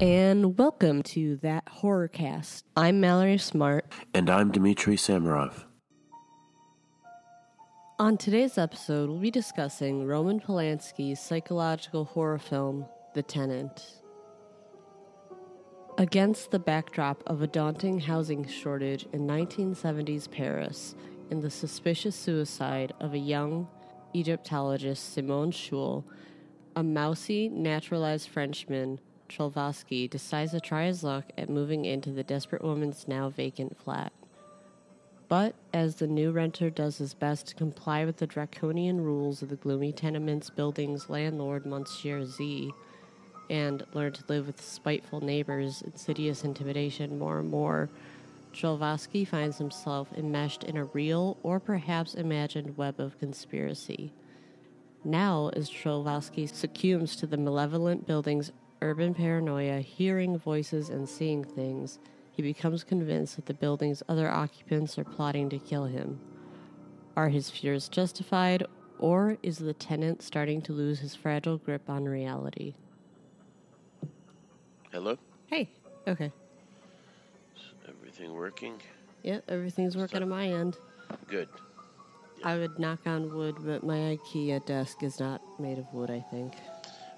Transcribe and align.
And 0.00 0.58
welcome 0.58 1.02
to 1.02 1.36
that 1.42 1.66
Horrorcast. 1.66 2.62
I'm 2.74 3.00
Mallory 3.00 3.36
Smart. 3.36 3.84
And 4.14 4.30
I'm 4.30 4.50
Dmitry 4.50 4.96
Samarov. 4.96 5.64
On 7.98 8.16
today's 8.16 8.56
episode, 8.56 9.10
we'll 9.10 9.18
be 9.18 9.30
discussing 9.30 10.06
Roman 10.06 10.40
Polanski's 10.40 11.20
psychological 11.20 12.06
horror 12.06 12.38
film, 12.38 12.86
The 13.12 13.22
Tenant. 13.22 14.00
Against 15.98 16.50
the 16.50 16.58
backdrop 16.58 17.22
of 17.26 17.42
a 17.42 17.46
daunting 17.46 18.00
housing 18.00 18.48
shortage 18.48 19.06
in 19.12 19.26
1970s 19.26 20.30
Paris 20.30 20.94
and 21.30 21.42
the 21.42 21.50
suspicious 21.50 22.16
suicide 22.16 22.94
of 23.00 23.12
a 23.12 23.18
young 23.18 23.68
Egyptologist, 24.14 25.12
Simone 25.12 25.50
Choule, 25.50 26.06
a 26.74 26.82
mousy, 26.82 27.50
naturalized 27.50 28.30
Frenchman 28.30 28.98
Trelkovsky 29.30 30.10
decides 30.10 30.50
to 30.52 30.60
try 30.60 30.86
his 30.86 31.04
luck 31.04 31.32
at 31.38 31.48
moving 31.48 31.84
into 31.84 32.10
the 32.10 32.24
desperate 32.24 32.62
woman's 32.62 33.06
now 33.08 33.30
vacant 33.30 33.78
flat. 33.78 34.12
But 35.28 35.54
as 35.72 35.94
the 35.94 36.08
new 36.08 36.32
renter 36.32 36.70
does 36.70 36.98
his 36.98 37.14
best 37.14 37.46
to 37.46 37.54
comply 37.54 38.04
with 38.04 38.16
the 38.16 38.26
draconian 38.26 39.00
rules 39.00 39.42
of 39.42 39.48
the 39.48 39.56
gloomy 39.56 39.92
tenement's 39.92 40.50
building's 40.50 41.08
landlord, 41.08 41.64
Monsieur 41.64 42.24
Zy, 42.24 42.72
and 43.48 43.84
learn 43.94 44.12
to 44.12 44.24
live 44.28 44.48
with 44.48 44.60
spiteful 44.60 45.20
neighbors, 45.20 45.82
insidious 45.82 46.42
intimidation 46.42 47.16
more 47.16 47.38
and 47.38 47.48
more, 47.48 47.88
Trelkovsky 48.52 49.24
finds 49.24 49.58
himself 49.58 50.08
enmeshed 50.16 50.64
in 50.64 50.76
a 50.76 50.86
real 50.86 51.36
or 51.44 51.60
perhaps 51.60 52.14
imagined 52.14 52.76
web 52.76 52.98
of 52.98 53.18
conspiracy. 53.20 54.12
Now, 55.04 55.50
as 55.54 55.70
Trelkovsky 55.70 56.52
succumbs 56.52 57.14
to 57.16 57.26
the 57.26 57.36
malevolent 57.36 58.06
building's 58.06 58.50
urban 58.82 59.14
paranoia, 59.14 59.80
hearing 59.80 60.38
voices 60.38 60.88
and 60.88 61.08
seeing 61.08 61.44
things, 61.44 61.98
he 62.32 62.42
becomes 62.42 62.84
convinced 62.84 63.36
that 63.36 63.46
the 63.46 63.54
building's 63.54 64.02
other 64.08 64.30
occupants 64.30 64.98
are 64.98 65.04
plotting 65.04 65.50
to 65.50 65.58
kill 65.58 65.84
him. 65.84 66.20
Are 67.16 67.28
his 67.28 67.50
fears 67.50 67.88
justified, 67.88 68.64
or 68.98 69.36
is 69.42 69.58
the 69.58 69.74
tenant 69.74 70.22
starting 70.22 70.62
to 70.62 70.72
lose 70.72 71.00
his 71.00 71.14
fragile 71.14 71.58
grip 71.58 71.88
on 71.90 72.04
reality? 72.04 72.74
Hello? 74.90 75.18
Hey, 75.46 75.70
okay. 76.08 76.32
Is 77.56 77.62
everything 77.88 78.34
working? 78.34 78.80
Yep, 79.22 79.44
everything's 79.48 79.96
working 79.96 80.22
on 80.22 80.28
my 80.28 80.46
end. 80.46 80.78
Good. 81.26 81.48
I 82.42 82.56
would 82.56 82.78
knock 82.78 83.00
on 83.06 83.34
wood, 83.34 83.56
but 83.60 83.84
my 83.84 84.16
IKEA 84.16 84.64
desk 84.64 85.02
is 85.02 85.20
not 85.20 85.42
made 85.60 85.78
of 85.78 85.92
wood, 85.92 86.10
I 86.10 86.24
think. 86.30 86.54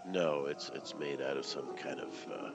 No, 0.08 0.46
it's 0.46 0.70
it's 0.74 0.94
made 0.96 1.20
out 1.20 1.36
of 1.36 1.44
some 1.46 1.74
kind 1.76 2.00
of 2.00 2.08
uh, 2.32 2.50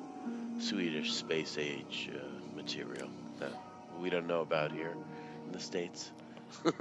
Swedish 0.59 1.13
space 1.13 1.57
age 1.57 2.09
uh, 2.13 2.55
material 2.55 3.09
that 3.39 3.51
we 3.99 4.09
don't 4.09 4.27
know 4.27 4.41
about 4.41 4.71
here 4.71 4.93
in 5.45 5.51
the 5.51 5.59
states. 5.59 6.11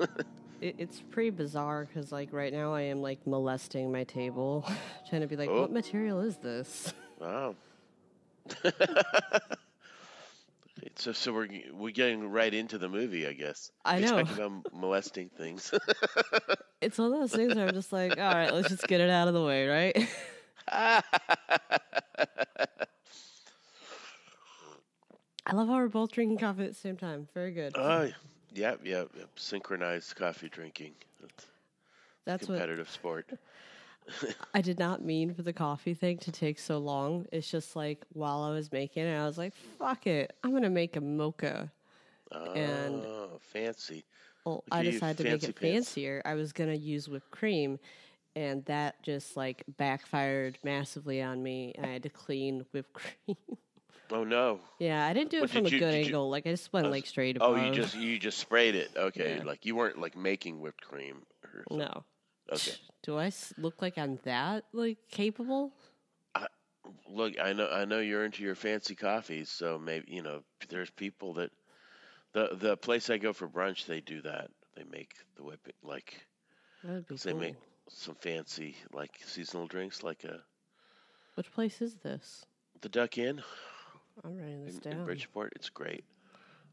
It, 0.59 0.77
it's 0.78 1.03
pretty 1.11 1.28
bizarre 1.28 1.84
because, 1.84 2.11
like, 2.11 2.33
right 2.33 2.50
now 2.50 2.72
I 2.72 2.81
am 2.81 3.03
like 3.03 3.19
molesting 3.27 3.92
my 3.92 4.05
table, 4.05 4.67
trying 5.11 5.20
to 5.20 5.27
be 5.27 5.37
like, 5.37 5.50
Oh. 5.50 5.61
what 5.61 5.70
material 5.70 6.20
is 6.20 6.39
this? 6.39 6.94
Wow. 7.20 7.56
so 10.97 11.12
so 11.12 11.33
we're 11.33 11.48
we're 11.75 11.91
getting 11.92 12.31
right 12.31 12.55
into 12.55 12.78
the 12.78 12.89
movie, 12.89 13.27
I 13.27 13.34
guess. 13.34 13.70
I 13.84 13.98
know. 13.98 14.22
talking 14.22 14.32
about 14.34 14.72
molesting 14.75 15.28
things. 15.37 15.72
It's 16.81 16.97
one 16.97 17.12
of 17.12 17.19
those 17.21 17.32
things 17.32 17.55
where 17.55 17.69
I'm 17.69 17.75
just 17.75 17.93
like, 17.93 18.19
all 18.19 18.32
right, 18.34 18.53
let's 18.53 18.69
just 18.71 18.87
get 18.88 19.00
it 19.03 19.10
out 19.10 19.28
of 19.28 19.34
the 19.34 19.44
way, 19.44 19.66
right? 19.66 20.09
I 20.69 21.03
love 25.53 25.69
how 25.69 25.77
we're 25.77 25.88
both 25.88 26.12
drinking 26.12 26.38
coffee 26.38 26.65
at 26.65 26.71
the 26.71 26.75
same 26.75 26.97
time. 26.97 27.28
Very 27.34 27.53
good. 27.53 27.72
Oh, 27.77 28.10
yep, 28.53 28.81
yep, 28.84 29.10
yep. 29.16 29.28
Synchronized 29.37 30.16
coffee 30.16 30.49
drinking. 30.49 30.94
That's 31.21 31.47
That's 32.25 32.49
what 32.49 32.56
competitive 32.56 32.91
sport. 32.91 33.31
I 34.55 34.60
did 34.60 34.78
not 34.78 35.05
mean 35.05 35.34
for 35.34 35.43
the 35.43 35.53
coffee 35.53 35.94
thing 35.94 36.19
to 36.19 36.32
take 36.32 36.59
so 36.59 36.78
long. 36.78 37.26
It's 37.32 37.50
just 37.50 37.76
like 37.76 38.05
while 38.12 38.43
I 38.43 38.50
was 38.50 38.72
making 38.72 39.05
it, 39.05 39.16
I 39.16 39.26
was 39.26 39.38
like, 39.38 39.55
fuck 39.78 40.06
it. 40.06 40.32
I'm 40.43 40.50
going 40.50 40.62
to 40.62 40.71
make 40.71 40.97
a 40.97 41.00
mocha. 41.00 41.71
And- 42.32 43.05
oh, 43.05 43.38
fancy. 43.41 44.05
Well, 44.44 44.62
I 44.71 44.84
decided 44.84 45.19
to 45.19 45.25
make 45.25 45.43
it 45.43 45.56
pants. 45.56 45.88
fancier. 45.88 46.22
I 46.25 46.34
was 46.34 46.53
going 46.53 46.71
to 46.71 46.76
use 46.76 47.09
whipped 47.09 47.32
cream, 47.32 47.81
and 48.36 48.64
that 48.66 49.02
just 49.02 49.36
like 49.36 49.64
backfired 49.78 50.58
massively 50.62 51.20
on 51.22 51.42
me. 51.42 51.72
And 51.76 51.84
I 51.86 51.88
had 51.94 52.04
to 52.04 52.10
clean 52.10 52.64
whipped 52.72 52.92
cream. 53.26 53.36
Oh 54.12 54.22
no. 54.22 54.60
yeah, 54.78 55.04
I 55.04 55.12
didn't 55.12 55.30
do 55.30 55.42
it 55.42 55.50
from 55.50 55.66
a 55.66 55.69
you- 55.69 55.80
good 55.80 55.91
did 55.91 55.98
you- 56.00 56.04
angle. 56.06 56.30
Like 56.30 56.46
I 56.46 56.50
just 56.50 56.72
went 56.72 56.88
like 56.91 57.06
straight 57.06 57.38
Oh, 57.41 57.56
you 57.56 57.72
just 57.72 57.96
you 57.96 58.19
just 58.20 58.38
sprayed 58.38 58.76
it. 58.76 58.91
Okay, 58.96 59.38
Yeah. 59.38 59.42
like 59.44 59.66
you 59.66 59.75
weren't 59.75 59.98
like 60.00 60.16
making 60.16 60.60
whipped 60.60 60.82
cream. 60.82 61.22
Or 61.42 61.64
no. 61.76 62.04
Okay. 62.52 62.72
Do 63.02 63.19
I 63.19 63.32
look 63.58 63.82
like 63.82 63.98
I'm 63.98 64.19
that 64.25 64.64
like 64.72 64.98
capable? 65.10 65.72
I, 66.34 66.46
Look, 67.08 67.34
I 67.42 67.52
know 67.52 67.69
I 67.69 67.84
know 67.84 67.98
you're 67.98 68.25
into 68.25 68.44
your 68.44 68.54
fancy 68.54 68.94
coffees, 68.94 69.48
so 69.48 69.76
maybe 69.78 70.06
you 70.12 70.22
know 70.22 70.42
there's 70.69 70.91
people 70.91 71.34
that 71.34 71.50
the 72.32 72.50
the 72.52 72.76
place 72.76 73.10
I 73.10 73.19
go 73.19 73.32
for 73.32 73.48
brunch 73.48 73.86
they 73.86 74.00
do 74.00 74.22
that. 74.22 74.50
They 74.76 74.84
make 74.84 75.12
the 75.36 75.42
whipping 75.42 75.72
like 75.82 76.20
That 76.84 76.92
would 76.92 77.08
be 77.08 77.16
they 77.16 77.30
cool. 77.32 77.41
make 77.41 77.54
some 77.88 78.14
fancy 78.16 78.76
like 78.92 79.19
seasonal 79.24 79.66
drinks 79.66 80.02
like 80.02 80.24
a 80.24 80.42
Which 81.34 81.52
place 81.52 81.80
is 81.80 81.94
this? 81.97 82.44
the 82.80 82.88
Duck 82.88 83.16
Inn 83.19 83.42
I'm 84.24 84.36
writing 84.36 84.64
this 84.64 84.78
in, 84.78 84.91
in 84.92 84.97
down. 84.98 85.04
Bridgeport. 85.06 85.52
It's 85.56 85.69
great. 85.70 86.04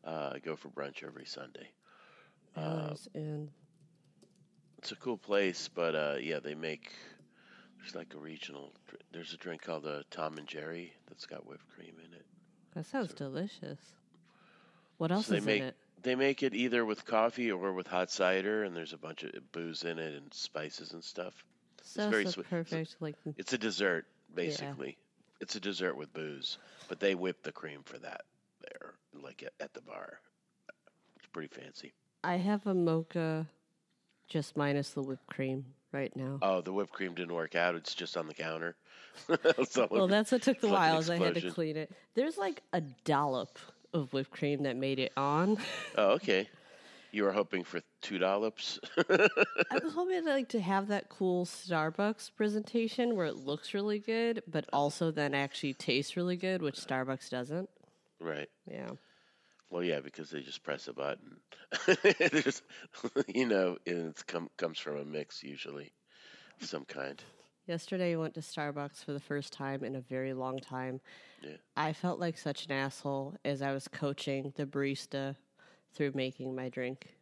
Uh, 0.06 0.32
I 0.36 0.40
go 0.40 0.56
for 0.56 0.70
brunch 0.70 1.04
every 1.04 1.26
Sunday. 1.26 1.70
Mallory's 2.56 3.08
in. 3.14 3.50
It's 4.78 4.92
a 4.92 4.96
cool 4.98 5.18
place, 5.18 5.70
but 5.74 5.96
uh, 5.96 6.16
yeah, 6.20 6.40
they 6.40 6.56
make 6.56 6.92
there's 7.80 7.96
like 7.96 8.14
a 8.14 8.18
regional. 8.18 8.72
There's 9.12 9.34
a 9.34 9.38
drink 9.38 9.62
called 9.62 9.84
the 9.84 10.04
Tom 10.12 10.38
and 10.38 10.48
Jerry 10.48 10.94
that's 11.08 11.26
got 11.26 11.46
whipped 11.46 11.68
cream 11.76 11.94
in 12.06 12.14
it. 12.14 12.26
That 12.76 12.86
sounds 12.86 13.14
delicious. 13.14 13.80
What 14.98 15.12
else 15.12 15.28
So 15.28 15.36
is 15.36 15.46
make 15.46 15.62
in 15.62 15.68
it? 15.68 15.76
They 16.04 16.16
make 16.16 16.44
it 16.44 16.54
either 16.54 16.86
with 16.86 17.06
coffee 17.06 17.52
or 17.52 17.74
with 17.74 17.88
hot 17.88 18.12
cider, 18.12 18.64
and 18.64 18.76
there's 18.76 18.94
a 18.94 18.98
bunch 18.98 19.24
of 19.24 19.32
booze 19.52 19.84
in 19.84 20.00
it 20.00 20.14
and 20.14 20.34
spices 20.34 20.94
and 20.94 21.04
stuff. 21.04 21.34
So, 21.82 22.10
very 22.10 22.26
so 22.26 22.32
sweet. 22.32 22.50
perfect. 22.50 22.96
Like 23.00 23.16
It's 23.38 23.54
a 23.54 23.58
dessert, 23.58 24.06
basically. 24.34 24.98
It's 25.42 25.56
a 25.56 25.60
dessert 25.60 25.98
with 25.98 26.14
booze, 26.14 26.58
but 26.88 27.00
they 27.00 27.16
whip 27.16 27.44
the 27.44 27.52
cream 27.52 27.82
for 27.84 27.98
that 28.00 28.22
there, 28.62 28.94
like 29.22 29.44
at, 29.44 29.54
at 29.60 29.74
the 29.74 29.82
bar. 29.82 30.20
It's 31.18 31.28
pretty 31.28 31.50
fancy. 31.50 31.94
I 32.24 32.36
have 32.36 32.66
a 32.68 32.74
mocha, 32.74 33.48
just 34.30 34.56
minus 34.56 34.92
the 34.92 35.02
whipped 35.02 35.28
cream 35.28 35.66
right 35.92 36.16
now. 36.16 36.40
Oh, 36.42 36.62
the 36.62 36.72
whipped 36.72 36.94
cream 36.94 37.14
didn't 37.14 37.34
work 37.34 37.56
out. 37.56 37.76
It's 37.76 37.94
just 37.94 38.16
on 38.18 38.28
the 38.28 38.34
counter. 38.34 38.76
Well, 39.92 40.08
that's 40.08 40.32
what 40.32 40.42
took 40.42 40.60
the 40.60 40.68
it's 40.68 40.74
while. 40.74 40.98
Is 40.98 41.08
I 41.08 41.18
had 41.18 41.36
to 41.36 41.52
clean 41.52 41.78
it. 41.78 41.92
There's 42.16 42.36
like 42.36 42.64
a 42.74 42.82
dollop 42.82 43.60
of 43.94 44.12
whipped 44.14 44.32
cream 44.32 44.64
that 44.64 44.76
made 44.76 45.00
it 45.00 45.12
on. 45.18 45.58
oh, 45.98 46.12
okay. 46.12 46.48
You 47.12 47.24
were 47.24 47.32
hoping 47.32 47.64
for 47.64 47.80
two 48.02 48.18
dollops. 48.18 48.80
I 49.10 49.80
was 49.84 49.94
hoping 49.94 50.26
like 50.26 50.50
to 50.50 50.60
have 50.60 50.88
that 50.88 51.10
cool 51.10 51.46
Starbucks 51.46 52.32
presentation 52.36 53.16
where 53.16 53.28
it 53.28 53.36
looks 53.36 53.76
really 53.76 54.00
good, 54.00 54.42
but 54.48 54.66
also 54.74 55.12
then 55.12 55.36
actually 55.36 55.76
tastes 55.76 56.18
really 56.18 56.38
good, 56.38 56.64
which 56.64 56.76
Starbucks 56.76 57.30
doesn't. 57.30 57.70
right. 58.20 58.50
Yeah. 58.66 58.90
Well, 59.70 59.84
yeah, 59.84 60.02
because 60.02 60.30
they 60.30 60.42
just 60.42 60.64
press 60.64 60.88
a 60.88 60.94
button. 60.94 61.38
There's, 62.32 62.62
you 63.28 63.48
know, 63.48 63.78
and 63.88 64.10
it 64.10 64.24
come, 64.28 64.50
comes 64.56 64.78
from 64.78 64.98
a 64.98 65.04
mix 65.04 65.42
usually, 65.42 65.92
of 66.62 66.68
some 66.68 66.86
kind. 66.86 67.20
Yesterday, 67.68 68.14
I 68.14 68.18
went 68.18 68.34
to 68.34 68.42
Starbucks 68.42 69.04
for 69.06 69.14
the 69.14 69.20
first 69.20 69.54
time 69.54 69.84
in 69.84 69.96
a 69.96 70.02
very 70.02 70.34
long 70.34 70.60
time. 70.60 71.00
Yeah. 71.42 71.52
I 71.78 71.94
felt 71.94 72.20
like 72.20 72.38
such 72.38 72.66
an 72.66 72.74
asshole 72.74 73.36
as 73.46 73.62
I 73.62 73.72
was 73.72 73.88
coaching 73.88 74.52
the 74.58 74.66
barista 74.66 75.36
through 75.94 76.12
making 76.14 76.56
my 76.56 76.68
drink. 76.70 77.16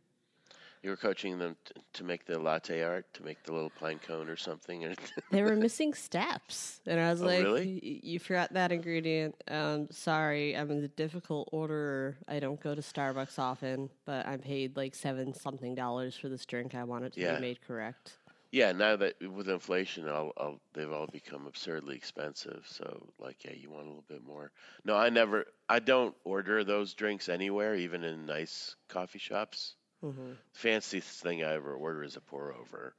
You 0.82 0.90
were 0.90 0.98
coaching 0.98 1.38
them 1.38 1.56
t- 1.64 1.80
to 1.94 2.04
make 2.04 2.26
the 2.26 2.40
latte 2.40 2.82
art, 2.82 3.06
to 3.14 3.24
make 3.24 3.44
the 3.44 3.54
little 3.54 3.70
pine 3.80 4.00
cone 4.00 4.28
or 4.30 4.36
something. 4.36 4.96
They 5.32 5.44
were 5.44 5.56
missing 5.56 5.94
steps, 5.94 6.82
and 6.88 7.00
I 7.00 7.12
was 7.12 7.22
Oh, 7.22 7.26
like, 7.28 7.44
really? 7.44 7.80
"Y- 7.84 8.00
"You 8.14 8.20
forgot 8.20 8.52
that 8.54 8.72
ingredient. 8.72 9.36
Um, 9.48 9.88
sorry, 9.92 10.58
I'm 10.58 10.72
a 10.72 10.88
difficult 10.88 11.50
orderer. 11.52 12.18
I 12.28 12.40
don't 12.40 12.60
go 12.60 12.74
to 12.74 12.82
Starbucks 12.82 13.38
often, 13.38 13.92
but 14.06 14.26
I 14.26 14.38
paid 14.38 14.76
like 14.76 14.96
seven 14.96 15.36
something 15.36 15.76
dollars 15.76 16.16
for 16.18 16.30
this 16.30 16.46
drink. 16.48 16.74
I 16.74 16.84
want 16.84 17.06
it 17.06 17.14
to 17.14 17.22
Yeah. 17.22 17.36
be 17.36 17.42
made 17.42 17.62
correct." 17.62 18.18
Yeah, 18.52 18.72
now 18.74 18.96
that 18.98 19.16
with 19.22 19.50
inflation, 19.50 20.08
I'll, 20.10 20.34
I'll, 20.38 20.62
they've 20.74 20.92
all 20.92 21.08
become 21.08 21.48
absurdly 21.48 21.96
expensive. 21.96 22.66
So, 22.68 23.14
like, 23.18 23.44
yeah, 23.46 23.54
you 23.54 23.70
want 23.70 23.86
a 23.86 23.90
little 23.90 24.06
bit 24.08 24.24
more. 24.24 24.52
No, 24.84 24.96
I 24.98 25.10
never, 25.10 25.46
I 25.70 25.80
don't 25.80 26.16
order 26.26 26.64
those 26.64 26.94
drinks 26.94 27.30
anywhere, 27.30 27.76
even 27.76 28.04
in 28.04 28.26
nice 28.26 28.76
coffee 28.90 29.20
shops. 29.20 29.76
hmm 30.02 30.34
fanciest 30.54 31.22
thing 31.22 31.44
I 31.44 31.54
ever 31.54 31.76
order 31.76 32.04
is 32.04 32.18
a 32.18 32.22
pour 32.22 32.54
over, 32.54 32.96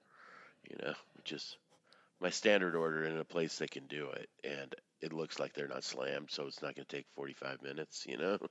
you 0.70 0.76
know, 0.82 0.94
which 1.16 1.32
is 1.32 1.58
my 2.20 2.30
standard 2.30 2.76
order 2.76 3.04
in 3.04 3.18
a 3.18 3.24
place 3.24 3.58
that 3.58 3.70
can 3.72 3.86
do 3.88 4.10
it, 4.10 4.30
and 4.44 4.74
it 5.02 5.12
looks 5.12 5.38
like 5.38 5.54
they're 5.54 5.68
not 5.68 5.84
slammed, 5.84 6.30
so 6.30 6.46
it's 6.46 6.62
not 6.62 6.74
going 6.76 6.86
to 6.86 6.96
take 6.96 7.08
45 7.14 7.62
minutes. 7.62 8.06
You 8.06 8.18
know. 8.18 8.38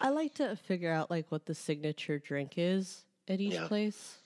I 0.00 0.10
like 0.10 0.34
to 0.34 0.56
figure 0.56 0.90
out 0.92 1.10
like 1.10 1.30
what 1.30 1.46
the 1.46 1.54
signature 1.54 2.18
drink 2.18 2.54
is 2.56 3.06
at 3.26 3.40
each 3.40 3.64
Yeah. 3.64 3.64
place, 3.64 4.22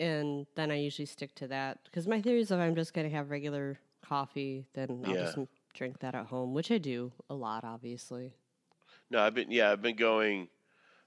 and 0.00 0.46
then 0.56 0.70
I 0.72 0.76
usually 0.78 1.06
stick 1.06 1.34
to 1.36 1.46
that 1.48 1.78
because 1.84 2.08
my 2.08 2.20
theory 2.20 2.40
is 2.40 2.50
if 2.50 2.58
I'm 2.58 2.74
just 2.74 2.92
gonna 2.94 3.10
have 3.10 3.30
regular 3.30 3.78
coffee, 4.02 4.66
then 4.72 5.02
I'll 5.04 5.14
just 5.14 5.36
Yeah. 5.36 5.42
m- 5.42 5.48
drink 5.74 6.00
that 6.00 6.14
at 6.16 6.26
home, 6.26 6.52
which 6.54 6.70
I 6.72 6.78
do 6.78 7.12
a 7.28 7.34
lot, 7.34 7.62
obviously. 7.62 8.32
No, 9.10 9.20
I've 9.22 9.34
been 9.34 9.50
yeah, 9.50 9.70
I've 9.70 9.82
been 9.82 9.96
going, 9.96 10.48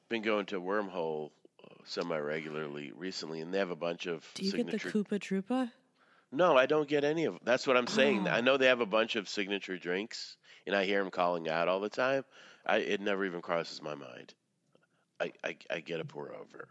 been 0.10 0.22
going 0.22 0.46
to 0.48 0.62
Wormhole 0.62 1.32
uh, 1.64 1.74
semi 1.86 2.18
regularly 2.18 2.92
recently, 2.96 3.42
and 3.42 3.54
they 3.54 3.58
have 3.58 3.72
a 3.72 3.76
bunch 3.76 4.06
of 4.06 4.30
Do 4.36 4.46
you 4.46 4.52
signature. 4.52 4.78
get 4.92 5.10
the 5.10 5.18
Koopa 5.18 5.20
Troopa? 5.20 5.72
no, 6.32 6.58
I 6.58 6.66
don't 6.66 6.88
get 6.88 7.04
any 7.04 7.26
of. 7.26 7.38
That's 7.44 7.66
what 7.68 7.78
I'm 7.78 7.88
saying. 7.88 8.28
Oh. 8.28 8.32
I 8.32 8.42
know 8.42 8.58
they 8.58 8.68
have 8.68 8.80
a 8.82 8.86
bunch 8.86 9.16
of 9.16 9.28
signature 9.30 9.78
drinks, 9.78 10.38
and 10.68 10.76
I 10.76 10.86
hear 10.86 11.02
them 11.02 11.12
calling 11.12 11.50
out 11.50 11.68
all 11.68 11.80
the 11.80 11.90
time. 11.90 12.24
I 12.66 12.78
it 12.78 13.02
never 13.02 13.26
even 13.26 13.42
crosses 13.42 13.82
my 13.82 13.96
mind. 13.96 14.34
I 15.20 15.32
I, 15.44 15.58
I 15.70 15.80
get 15.80 16.00
a 16.00 16.06
pour 16.06 16.34
over 16.34 16.70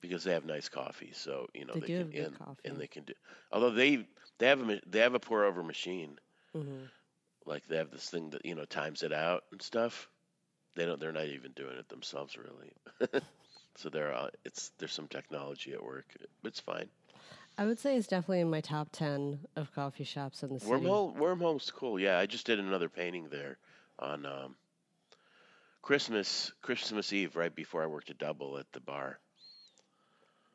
because 0.00 0.24
they 0.24 0.32
have 0.32 0.44
nice 0.44 0.68
coffee, 0.68 1.12
so 1.12 1.46
you 1.54 1.64
know 1.64 1.74
They 1.74 1.80
they, 1.80 1.86
do 1.86 2.04
can 2.06 2.24
and, 2.24 2.38
coffee. 2.38 2.60
and 2.68 2.80
they 2.80 2.86
can 2.86 3.04
do. 3.04 3.14
Although 3.52 3.70
they 3.70 4.06
they 4.38 4.46
have 4.48 4.68
a 4.68 4.80
they 4.86 5.00
have 5.00 5.14
a 5.14 5.20
pour 5.20 5.44
over 5.44 5.62
machine. 5.62 6.18
hmm 6.52 6.84
like 7.46 7.66
they 7.68 7.76
have 7.76 7.90
this 7.90 8.10
thing 8.10 8.30
that 8.30 8.44
you 8.44 8.54
know 8.54 8.64
times 8.64 9.02
it 9.02 9.12
out 9.12 9.44
and 9.52 9.62
stuff. 9.62 10.08
They 10.74 10.84
don't. 10.84 11.00
They're 11.00 11.12
not 11.12 11.26
even 11.26 11.52
doing 11.52 11.78
it 11.78 11.88
themselves, 11.88 12.36
really. 12.36 12.72
so 13.76 13.88
there, 13.88 14.12
are 14.12 14.30
it's 14.44 14.72
there's 14.78 14.92
some 14.92 15.08
technology 15.08 15.72
at 15.72 15.82
work. 15.82 16.06
It's 16.44 16.60
fine. 16.60 16.88
I 17.56 17.64
would 17.64 17.78
say 17.78 17.96
it's 17.96 18.06
definitely 18.06 18.40
in 18.40 18.50
my 18.50 18.60
top 18.60 18.88
ten 18.92 19.40
of 19.56 19.72
coffee 19.74 20.04
shops 20.04 20.42
in 20.42 20.52
the 20.52 20.60
city. 20.60 20.72
Wormhole, 20.72 21.16
Wormhole's 21.16 21.70
cool. 21.70 21.98
Yeah, 21.98 22.18
I 22.18 22.26
just 22.26 22.44
did 22.46 22.58
another 22.58 22.88
painting 22.90 23.28
there 23.30 23.56
on 23.98 24.26
um, 24.26 24.56
Christmas 25.80 26.52
Christmas 26.60 27.12
Eve, 27.12 27.36
right 27.36 27.54
before 27.54 27.82
I 27.82 27.86
worked 27.86 28.10
a 28.10 28.14
double 28.14 28.58
at 28.58 28.70
the 28.72 28.80
bar. 28.80 29.18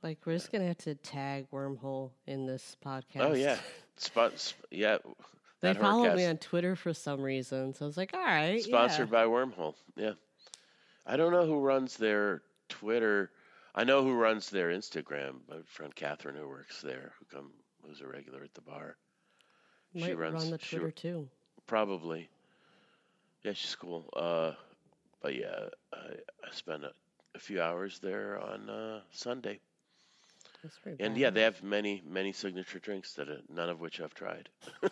Like 0.04 0.20
we're 0.26 0.34
just 0.34 0.52
gonna 0.52 0.68
have 0.68 0.78
to 0.80 0.96
tag 0.96 1.48
Wormhole 1.52 2.12
in 2.28 2.46
this 2.46 2.76
podcast. 2.84 3.20
Oh 3.22 3.34
yeah, 3.34 3.58
spot. 3.98 4.40
sp- 4.42 4.66
Yeah, 4.72 4.98
They 5.60 5.74
followed 5.74 6.16
me 6.16 6.26
on 6.26 6.38
Twitter 6.38 6.76
for 6.76 6.94
some 6.94 7.22
reason, 7.22 7.74
so 7.74 7.86
I 7.86 7.88
was 7.88 7.98
like, 7.98 8.14
all 8.14 8.20
right, 8.20 8.62
Sponsored 8.64 9.10
yeah. 9.10 9.12
by 9.12 9.26
Wormhole. 9.26 9.76
Yeah. 9.96 10.14
I 11.06 11.18
don't 11.18 11.32
know 11.32 11.46
who 11.46 11.60
runs 11.60 11.98
their 11.98 12.42
Twitter. 12.70 13.32
I 13.76 13.84
know 13.84 14.04
who 14.04 14.14
runs 14.14 14.50
their 14.50 14.70
Instagram. 14.70 15.36
My 15.50 15.58
friend 15.66 15.94
Catherine, 15.96 16.36
who 16.36 16.48
works 16.48 16.82
there, 16.82 17.14
who 17.20 17.26
come 17.38 17.52
who's 17.86 18.02
a 18.02 18.08
regular 18.08 18.44
at 18.44 18.54
the 18.54 18.62
bar. 18.62 18.98
Might 19.94 20.06
she 20.06 20.14
runs. 20.14 20.34
run 20.44 20.52
the 20.52 20.60
she- 20.60 20.78
Twitter 20.78 20.92
too. 20.92 21.28
probably. 21.68 22.30
Yeah, 23.44 23.54
she's 23.54 23.76
cool. 23.76 24.08
Uh, 24.16 24.52
but 25.22 25.36
yeah, 25.36 25.66
I, 25.94 25.98
I 26.48 26.52
spent 26.54 26.84
a, 26.84 26.92
a 27.36 27.40
few 27.40 27.62
hours 27.62 28.00
there 28.00 28.40
on 28.40 28.70
uh, 28.70 29.02
Sunday, 29.12 29.60
and 31.00 31.18
yeah, 31.18 31.30
they 31.30 31.42
have 31.42 31.62
many 31.64 32.02
many 32.06 32.32
signature 32.32 32.80
drinks 32.80 33.14
that 33.14 33.30
uh, 33.30 33.36
none 33.50 33.70
of 33.70 33.80
which 33.80 34.00
I've 34.02 34.14
tried. 34.14 34.50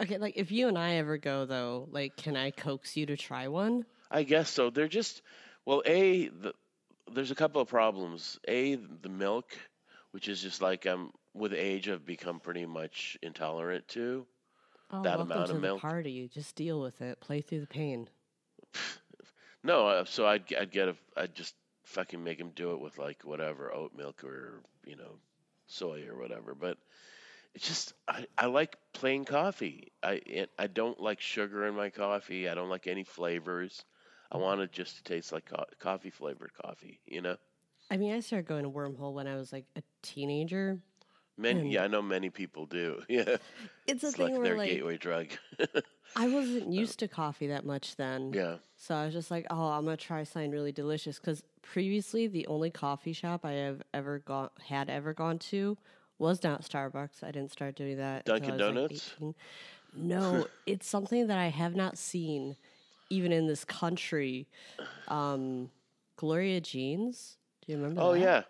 Okay, 0.00 0.18
like 0.18 0.36
if 0.36 0.50
you 0.50 0.68
and 0.68 0.76
I 0.78 0.94
ever 0.94 1.18
go 1.18 1.44
though, 1.46 1.88
like, 1.90 2.16
can 2.16 2.36
I 2.36 2.50
coax 2.50 2.96
you 2.96 3.06
to 3.06 3.16
try 3.16 3.48
one? 3.48 3.84
I 4.10 4.22
guess 4.24 4.50
so. 4.50 4.70
They're 4.70 4.88
just 4.88 5.22
well, 5.64 5.82
a 5.86 6.28
the, 6.28 6.54
there's 7.12 7.30
a 7.30 7.34
couple 7.36 7.60
of 7.60 7.68
problems. 7.68 8.38
A 8.48 8.74
the 8.76 9.08
milk, 9.08 9.56
which 10.10 10.28
is 10.28 10.42
just 10.42 10.60
like 10.60 10.86
I'm 10.86 11.12
with 11.34 11.52
age 11.52 11.88
I've 11.88 12.04
become 12.04 12.40
pretty 12.40 12.66
much 12.66 13.16
intolerant 13.22 13.86
to. 13.88 14.26
Oh, 14.90 15.02
That 15.02 15.18
welcome 15.18 15.32
amount 15.32 15.46
to 15.48 15.54
of 15.54 15.60
the 15.60 15.66
milk. 15.68 15.80
party. 15.80 16.28
Just 16.32 16.56
deal 16.56 16.80
with 16.80 17.00
it. 17.00 17.20
Play 17.20 17.40
through 17.40 17.60
the 17.60 17.66
pain. 17.66 18.08
No, 19.62 19.88
uh, 19.88 20.04
so 20.04 20.26
I'd 20.26 20.52
I'd 20.54 20.70
get 20.70 20.88
a 20.88 20.96
I'd 21.16 21.34
just 21.34 21.54
fucking 21.84 22.22
make 22.22 22.38
him 22.40 22.50
do 22.54 22.72
it 22.72 22.80
with 22.80 22.98
like 22.98 23.22
whatever 23.24 23.72
oat 23.72 23.92
milk 23.96 24.24
or 24.24 24.62
you 24.86 24.96
know 24.96 25.18
soy 25.66 26.06
or 26.08 26.16
whatever. 26.18 26.54
But 26.54 26.78
it's 27.54 27.66
just 27.66 27.92
I, 28.08 28.26
I 28.38 28.46
like 28.46 28.76
plain 28.92 29.24
coffee. 29.24 29.92
I 30.02 30.20
it, 30.26 30.50
I 30.58 30.66
don't 30.66 31.00
like 31.00 31.20
sugar 31.20 31.66
in 31.66 31.74
my 31.74 31.90
coffee. 31.90 32.48
I 32.48 32.54
don't 32.54 32.70
like 32.70 32.86
any 32.86 33.04
flavors. 33.04 33.84
I 34.32 34.38
want 34.38 34.60
it 34.60 34.72
just 34.72 34.96
to 34.96 35.02
taste 35.04 35.32
like 35.32 35.46
co- 35.46 35.64
coffee 35.78 36.10
flavored 36.10 36.52
coffee. 36.54 37.00
You 37.06 37.22
know. 37.22 37.36
I 37.90 37.96
mean, 37.96 38.12
I 38.14 38.20
started 38.20 38.46
going 38.46 38.64
to 38.64 38.70
Wormhole 38.70 39.12
when 39.12 39.26
I 39.26 39.36
was 39.36 39.52
like 39.52 39.66
a 39.76 39.82
teenager. 40.02 40.80
Many, 41.36 41.62
yeah, 41.64 41.84
I 41.84 41.88
know 41.88 42.02
many 42.02 42.30
people 42.30 42.66
do. 42.66 43.02
Yeah, 43.08 43.36
It's 43.86 44.04
a 44.04 44.08
it's 44.08 44.16
thing 44.16 44.32
like 44.32 44.38
where 44.38 44.42
their 44.42 44.56
like 44.56 44.68
gateway 44.68 44.96
drug. 44.98 45.28
I 46.16 46.28
wasn't 46.28 46.72
used 46.72 46.98
to 47.00 47.08
coffee 47.08 47.48
that 47.48 47.64
much 47.64 47.96
then. 47.96 48.32
yeah, 48.32 48.56
So 48.76 48.94
I 48.94 49.04
was 49.04 49.14
just 49.14 49.30
like, 49.30 49.46
oh, 49.50 49.68
I'm 49.68 49.84
gonna 49.84 49.96
try 49.96 50.22
something 50.24 50.50
really 50.50 50.72
delicious. 50.72 51.18
Because 51.18 51.42
previously, 51.62 52.26
the 52.26 52.46
only 52.46 52.70
coffee 52.70 53.12
shop 53.12 53.44
I 53.44 53.52
have 53.52 53.82
ever 53.92 54.20
gone 54.20 54.50
had 54.68 54.88
ever 54.90 55.12
gone 55.12 55.38
to 55.50 55.76
was 56.18 56.42
not 56.42 56.62
Starbucks. 56.62 57.22
I 57.22 57.30
didn't 57.32 57.50
start 57.50 57.74
doing 57.74 57.96
that. 57.96 58.24
Dunkin' 58.24 58.52
was, 58.52 58.60
like, 58.60 58.74
Donuts? 58.74 59.14
No, 59.96 60.46
it's 60.66 60.86
something 60.86 61.26
that 61.26 61.38
I 61.38 61.48
have 61.48 61.74
not 61.74 61.98
seen, 61.98 62.56
even 63.10 63.32
in 63.32 63.46
this 63.46 63.64
country. 63.64 64.46
Um, 65.08 65.70
Gloria 66.16 66.60
Jeans. 66.60 67.38
Do 67.66 67.72
you 67.72 67.78
remember? 67.78 68.00
Oh 68.00 68.12
that? 68.12 68.20
yeah, 68.20 68.42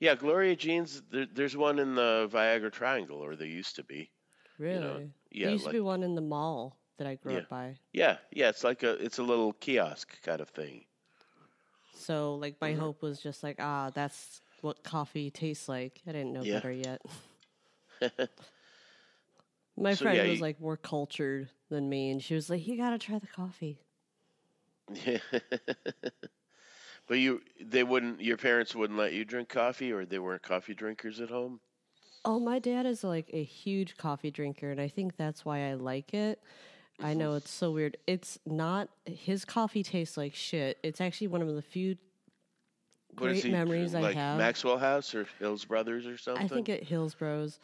yeah. 0.00 0.14
Gloria 0.16 0.56
Jeans. 0.56 1.02
There, 1.10 1.26
there's 1.32 1.56
one 1.56 1.78
in 1.78 1.94
the 1.94 2.28
Viagra 2.32 2.72
Triangle, 2.72 3.18
or 3.18 3.36
there 3.36 3.46
used 3.46 3.76
to 3.76 3.84
be. 3.84 4.10
really. 4.58 4.80
know, 4.80 5.08
yeah, 5.30 5.44
there 5.46 5.52
used 5.52 5.64
like- 5.64 5.72
to 5.72 5.76
be 5.78 5.80
one 5.80 6.02
in 6.02 6.14
the 6.14 6.20
mall 6.20 6.76
that 6.98 7.06
I 7.06 7.14
grew 7.16 7.36
Yeah. 7.36 7.38
up 7.38 7.48
by. 7.48 7.78
Yeah, 7.92 8.18
yeah. 8.32 8.48
It's 8.50 8.64
like 8.64 8.82
a 8.82 8.92
it's 8.92 9.18
a 9.18 9.22
little 9.22 9.52
kiosk 9.52 10.20
kind 10.22 10.40
of 10.40 10.48
thing. 10.50 10.86
So 11.92 12.34
like 12.36 12.56
Mm-hmm. 12.60 12.60
my 12.60 12.74
hope 12.74 13.02
was 13.02 13.20
just 13.20 13.42
like, 13.42 13.56
ah, 13.60 13.90
that's 13.94 14.42
what 14.60 14.82
coffee 14.84 15.30
tastes 15.30 15.68
like. 15.68 16.00
I 16.06 16.12
didn't 16.12 16.32
know 16.32 16.44
Yeah. 16.44 16.62
better 16.62 16.72
yet. 16.72 17.02
my 19.76 19.94
So, 19.94 20.04
friend 20.04 20.22
yeah, 20.22 20.24
was 20.24 20.40
you- 20.40 20.40
like 20.40 20.60
more 20.60 20.76
cultured 20.76 21.48
than 21.68 21.88
me, 21.88 22.10
and 22.10 22.22
she 22.22 22.34
was 22.34 22.50
like, 22.50 22.66
"You 22.66 22.76
gotta 22.76 22.98
try 22.98 23.18
the 23.18 23.26
coffee." 23.28 23.78
Yeah. 24.94 25.18
but 27.06 27.18
you, 27.18 27.42
they 27.60 27.82
wouldn't. 27.82 28.20
Your 28.20 28.36
parents 28.36 28.74
wouldn't 28.74 28.98
let 28.98 29.14
you 29.14 29.24
drink 29.24 29.48
coffee, 29.48 29.90
or 29.92 30.04
they 30.04 30.18
weren't 30.18 30.42
coffee 30.42 30.74
drinkers 30.74 31.18
at 31.20 31.30
home. 31.30 31.60
Oh, 32.24 32.38
my 32.40 32.58
dad 32.58 32.86
is 32.86 33.04
like 33.04 33.30
a 33.32 33.42
huge 33.44 33.96
coffee 33.96 34.30
drinker, 34.30 34.70
and 34.70 34.80
I 34.80 34.88
think 34.88 35.16
that's 35.16 35.44
why 35.44 35.68
I 35.70 35.74
like 35.74 36.14
it. 36.14 36.42
I 37.00 37.10
Mm-hmm. 37.10 37.18
know 37.18 37.34
it's 37.34 37.50
so 37.50 37.70
weird. 37.72 37.96
It's 38.06 38.38
not 38.46 38.88
his 39.04 39.44
coffee 39.44 39.82
tastes 39.82 40.16
like 40.16 40.34
shit. 40.34 40.78
It's 40.82 41.00
actually 41.00 41.26
one 41.28 41.42
of 41.42 41.48
the 41.54 41.62
few 41.62 41.96
What 43.18 43.30
is 43.32 43.42
great 43.42 43.44
he, 43.44 43.50
memories 43.52 43.94
I 43.94 44.00
like 44.00 44.14
have. 44.14 44.38
Maxwell 44.38 44.78
House 44.78 45.14
or 45.14 45.26
Hills 45.38 45.64
Brothers 45.64 46.06
or 46.06 46.16
something. 46.18 46.44
I 46.44 46.48
think 46.48 46.68
at 46.68 46.82
Hillsboro's. 46.84 47.58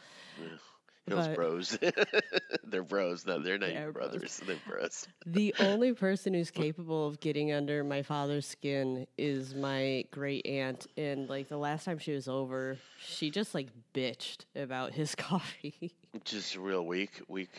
Hills 1.07 1.27
but- 1.29 1.35
Bros. 1.35 1.79
they're 2.65 2.83
bros. 2.85 3.27
No, 3.27 3.39
they're 3.41 3.59
not 3.59 3.71
They 3.71 3.77
are 3.77 3.81
even 3.83 3.93
bros. 3.93 4.11
brothers. 4.11 4.41
They're 4.47 4.57
bros. 4.69 5.09
The 5.27 5.55
only 5.59 5.93
person 5.93 6.35
who's 6.35 6.51
capable 6.53 7.07
of 7.07 7.19
getting 7.21 7.53
under 7.53 7.83
my 7.83 8.03
father's 8.03 8.47
skin 8.47 9.07
is 9.19 9.55
my 9.55 10.05
great 10.13 10.47
aunt. 10.47 10.87
And 10.97 11.29
like 11.29 11.49
the 11.49 11.57
last 11.57 11.85
time 11.85 11.99
she 11.99 12.13
was 12.13 12.29
over, 12.29 12.77
she 13.05 13.31
just 13.31 13.55
like 13.55 13.69
bitched 13.95 14.45
about 14.55 14.93
his 14.93 15.15
coffee. 15.17 15.93
Just 16.25 16.57
real 16.57 16.85
weak, 16.87 17.23
weak, 17.29 17.51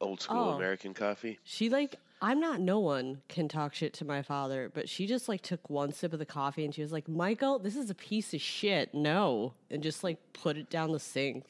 old 0.00 0.20
school 0.20 0.50
Oh. 0.50 0.56
American 0.56 0.94
coffee. 0.94 1.38
she 1.44 1.68
like, 1.70 1.96
I'm 2.22 2.40
not 2.40 2.60
no 2.60 2.78
one 2.80 3.20
can 3.28 3.48
talk 3.48 3.74
shit 3.74 3.92
to 3.94 4.04
my 4.04 4.22
father, 4.22 4.70
but 4.72 4.88
she 4.88 5.06
just 5.06 5.28
like 5.28 5.42
took 5.42 5.68
one 5.68 5.92
sip 5.92 6.12
of 6.12 6.18
the 6.18 6.24
coffee 6.26 6.64
and 6.64 6.74
she 6.74 6.80
was 6.82 6.92
like, 6.92 7.08
Michael, 7.08 7.58
this 7.58 7.76
is 7.76 7.90
a 7.90 7.94
piece 7.94 8.32
of 8.34 8.40
shit. 8.40 8.94
No. 8.94 9.52
And 9.70 9.82
just 9.82 10.02
like 10.04 10.18
put 10.32 10.56
it 10.56 10.70
down 10.70 10.92
the 10.92 11.00
sink. 11.00 11.44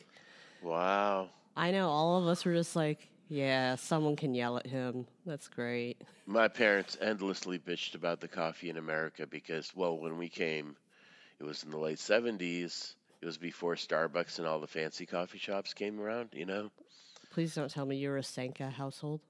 Wow. 0.63 1.31
I 1.57 1.71
know 1.71 1.89
all 1.89 2.19
of 2.21 2.27
us 2.27 2.45
were 2.45 2.55
just 2.55 2.75
like, 2.75 3.09
yeah, 3.29 3.77
someone 3.77 4.17
can 4.17 4.35
yell 4.35 4.57
at 4.57 4.67
him. 4.67 5.07
That's 5.25 5.49
great. 5.49 6.01
My 6.27 6.49
parents 6.49 6.97
endlessly 7.01 7.59
bitched 7.59 7.95
about 7.95 8.21
the 8.21 8.29
coffee 8.29 8.71
in 8.71 8.77
America 8.77 9.27
because, 9.27 9.73
well, 9.75 9.97
when 9.99 10.19
we 10.19 10.29
came, 10.29 10.77
it 11.39 11.45
was 11.45 11.63
in 11.63 11.71
the 11.71 11.79
late 11.79 11.99
70s. 11.99 12.95
It 13.23 13.27
was 13.27 13.39
before 13.39 13.75
Starbucks 13.77 14.39
and 14.39 14.47
all 14.49 14.61
the 14.61 14.67
fancy 14.67 15.07
coffee 15.07 15.39
shops 15.39 15.73
came 15.73 16.01
around, 16.01 16.31
you 16.33 16.45
know? 16.47 16.71
Please 17.35 17.53
don't 17.53 17.69
tell 17.69 17.85
me 17.85 17.97
you're 17.97 18.17
a 18.17 18.23
Sanka 18.23 18.71
household. 18.71 19.21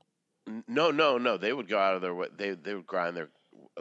No, 0.68 0.90
no, 0.90 1.16
no. 1.16 1.38
They 1.38 1.54
would 1.54 1.68
go 1.68 1.78
out 1.78 1.94
of 1.94 2.02
their 2.02 2.14
way. 2.14 2.28
They, 2.36 2.50
they 2.50 2.74
would 2.74 2.86
grind 2.86 3.16
their, 3.16 3.30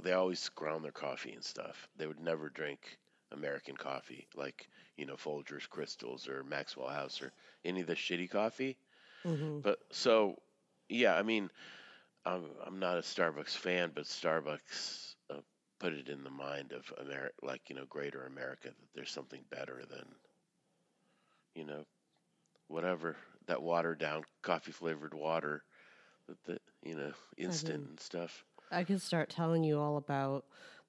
they 0.02 0.14
always 0.14 0.48
ground 0.48 0.86
their 0.86 0.94
coffee 0.94 1.34
and 1.34 1.44
stuff. 1.44 1.90
They 1.98 2.08
would 2.08 2.22
never 2.22 2.48
drink 2.48 2.80
American 3.34 3.76
coffee 3.76 4.30
like, 4.34 4.70
you 4.96 5.06
know, 5.06 5.16
Folgers 5.16 5.68
Crystals 5.70 6.30
or 6.30 6.46
Maxwell 6.46 6.88
House 6.88 7.22
or 7.22 7.34
any 7.66 7.82
of 7.82 7.88
the 7.88 7.96
shitty 7.96 8.30
coffee. 8.30 8.78
Mm-hmm. 9.26 9.60
But 9.60 9.80
so, 9.92 10.38
yeah, 10.88 11.16
I 11.16 11.24
mean, 11.24 11.50
I'm 12.26 12.46
I'm 12.66 12.80
not 12.80 12.98
a 12.98 13.02
Starbucks 13.02 13.58
fan, 13.58 13.92
but 13.94 14.06
Starbucks 14.06 15.16
uh, 15.32 15.42
put 15.82 15.92
it 15.92 16.08
in 16.08 16.24
the 16.24 16.30
mind 16.30 16.72
of 16.72 16.94
America, 16.98 17.34
like 17.42 17.64
you 17.68 17.76
know, 17.76 17.86
Greater 17.90 18.26
America, 18.26 18.70
that 18.70 18.94
there's 18.96 19.12
something 19.12 19.42
better 19.52 19.84
than, 19.90 20.06
you 21.56 21.66
know, 21.66 21.84
whatever 22.70 23.18
that 23.48 23.62
watered 23.62 24.00
down 24.00 24.24
coffee 24.42 24.72
flavored 24.72 25.14
water, 25.14 25.64
that 26.28 26.44
the 26.46 26.60
you 26.84 26.96
know 26.96 27.12
instant 27.38 27.80
mean- 27.82 27.90
and 27.90 28.00
stuff. 28.00 28.44
I 28.72 28.84
could 28.84 29.02
start 29.02 29.30
telling 29.30 29.64
you 29.64 29.80
all 29.80 29.98
about 29.98 30.46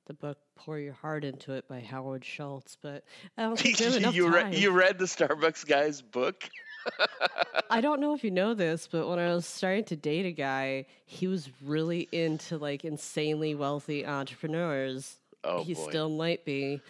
the 0.07 0.15
book 0.15 0.39
"Pour 0.57 0.79
Your 0.79 0.93
Heart 0.95 1.25
Into 1.25 1.53
It" 1.53 1.69
by 1.69 1.81
Howard 1.81 2.25
Schultz, 2.25 2.77
but 2.81 3.05
I 3.37 3.43
don't 3.43 3.59
think 3.59 3.79
have 3.79 3.97
enough 3.97 4.15
you 4.15 4.25
time. 4.25 4.33
read 4.33 4.55
you 4.55 4.71
read 4.71 4.99
the 4.99 5.05
Starbucks 5.07 5.67
guy's 5.67 6.01
book? 6.03 6.49
I 7.71 7.81
don't 7.81 8.01
know 8.01 8.15
if 8.15 8.23
you 8.25 8.31
know 8.31 8.53
this, 8.55 8.87
but 8.87 9.09
when 9.09 9.19
I 9.19 9.35
was 9.35 9.47
starting 9.47 9.85
to 9.85 9.97
date 9.97 10.27
a 10.27 10.33
guy, 10.33 10.87
he 11.07 11.27
was 11.27 11.49
really 11.65 12.09
into 12.13 12.59
like 12.59 12.85
insanely 12.85 13.55
wealthy 13.55 14.07
entrepreneurs. 14.07 15.17
Oh 15.43 15.63
he 15.65 15.75
boy. 15.75 15.89
still 15.89 16.09
might 16.09 16.45
be, 16.45 16.81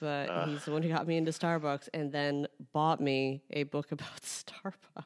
but 0.00 0.28
Ugh. 0.30 0.48
he's 0.48 0.64
the 0.64 0.72
one 0.72 0.82
who 0.82 0.88
got 0.88 1.06
me 1.06 1.16
into 1.16 1.30
Starbucks 1.32 1.88
and 1.94 2.12
then 2.12 2.46
bought 2.72 3.00
me 3.00 3.42
a 3.50 3.64
book 3.64 3.92
about 3.92 4.08
Starbucks. 4.22 5.04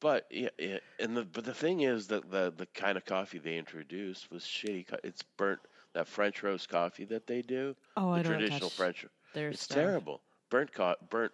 But 0.00 0.26
yeah, 0.30 0.50
yeah, 0.58 0.78
and 0.98 1.16
the 1.16 1.24
but 1.24 1.44
the 1.44 1.54
thing 1.54 1.80
is 1.80 2.08
that 2.08 2.30
the 2.30 2.52
the 2.56 2.66
kind 2.66 2.96
of 2.96 3.04
coffee 3.04 3.38
they 3.38 3.56
introduced 3.56 4.30
was 4.30 4.42
shitty. 4.44 4.86
co- 4.86 4.98
It's 5.02 5.22
burnt 5.36 5.60
that 5.94 6.06
French 6.08 6.42
roast 6.42 6.68
coffee 6.68 7.04
that 7.06 7.26
they 7.26 7.42
do. 7.42 7.74
Oh, 7.96 8.12
the 8.12 8.20
I 8.20 8.22
don't 8.22 8.26
traditional 8.36 8.70
French. 8.70 9.04
It's 9.50 9.62
stuff. 9.62 9.76
terrible. 9.76 10.22
Burnt 10.50 10.72
co- 10.72 10.96
burnt. 11.10 11.32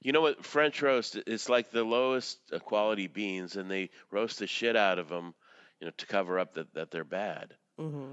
You 0.00 0.12
know 0.12 0.20
what? 0.20 0.44
French 0.44 0.82
roast 0.82 1.16
is 1.26 1.48
like 1.48 1.70
the 1.70 1.84
lowest 1.84 2.38
uh, 2.52 2.58
quality 2.58 3.06
beans, 3.06 3.56
and 3.56 3.70
they 3.70 3.90
roast 4.10 4.38
the 4.38 4.46
shit 4.46 4.76
out 4.76 4.98
of 4.98 5.08
them, 5.08 5.34
you 5.80 5.86
know, 5.86 5.92
to 5.96 6.06
cover 6.06 6.38
up 6.38 6.54
that 6.54 6.72
that 6.74 6.90
they're 6.90 7.04
bad. 7.04 7.54
hmm 7.78 8.12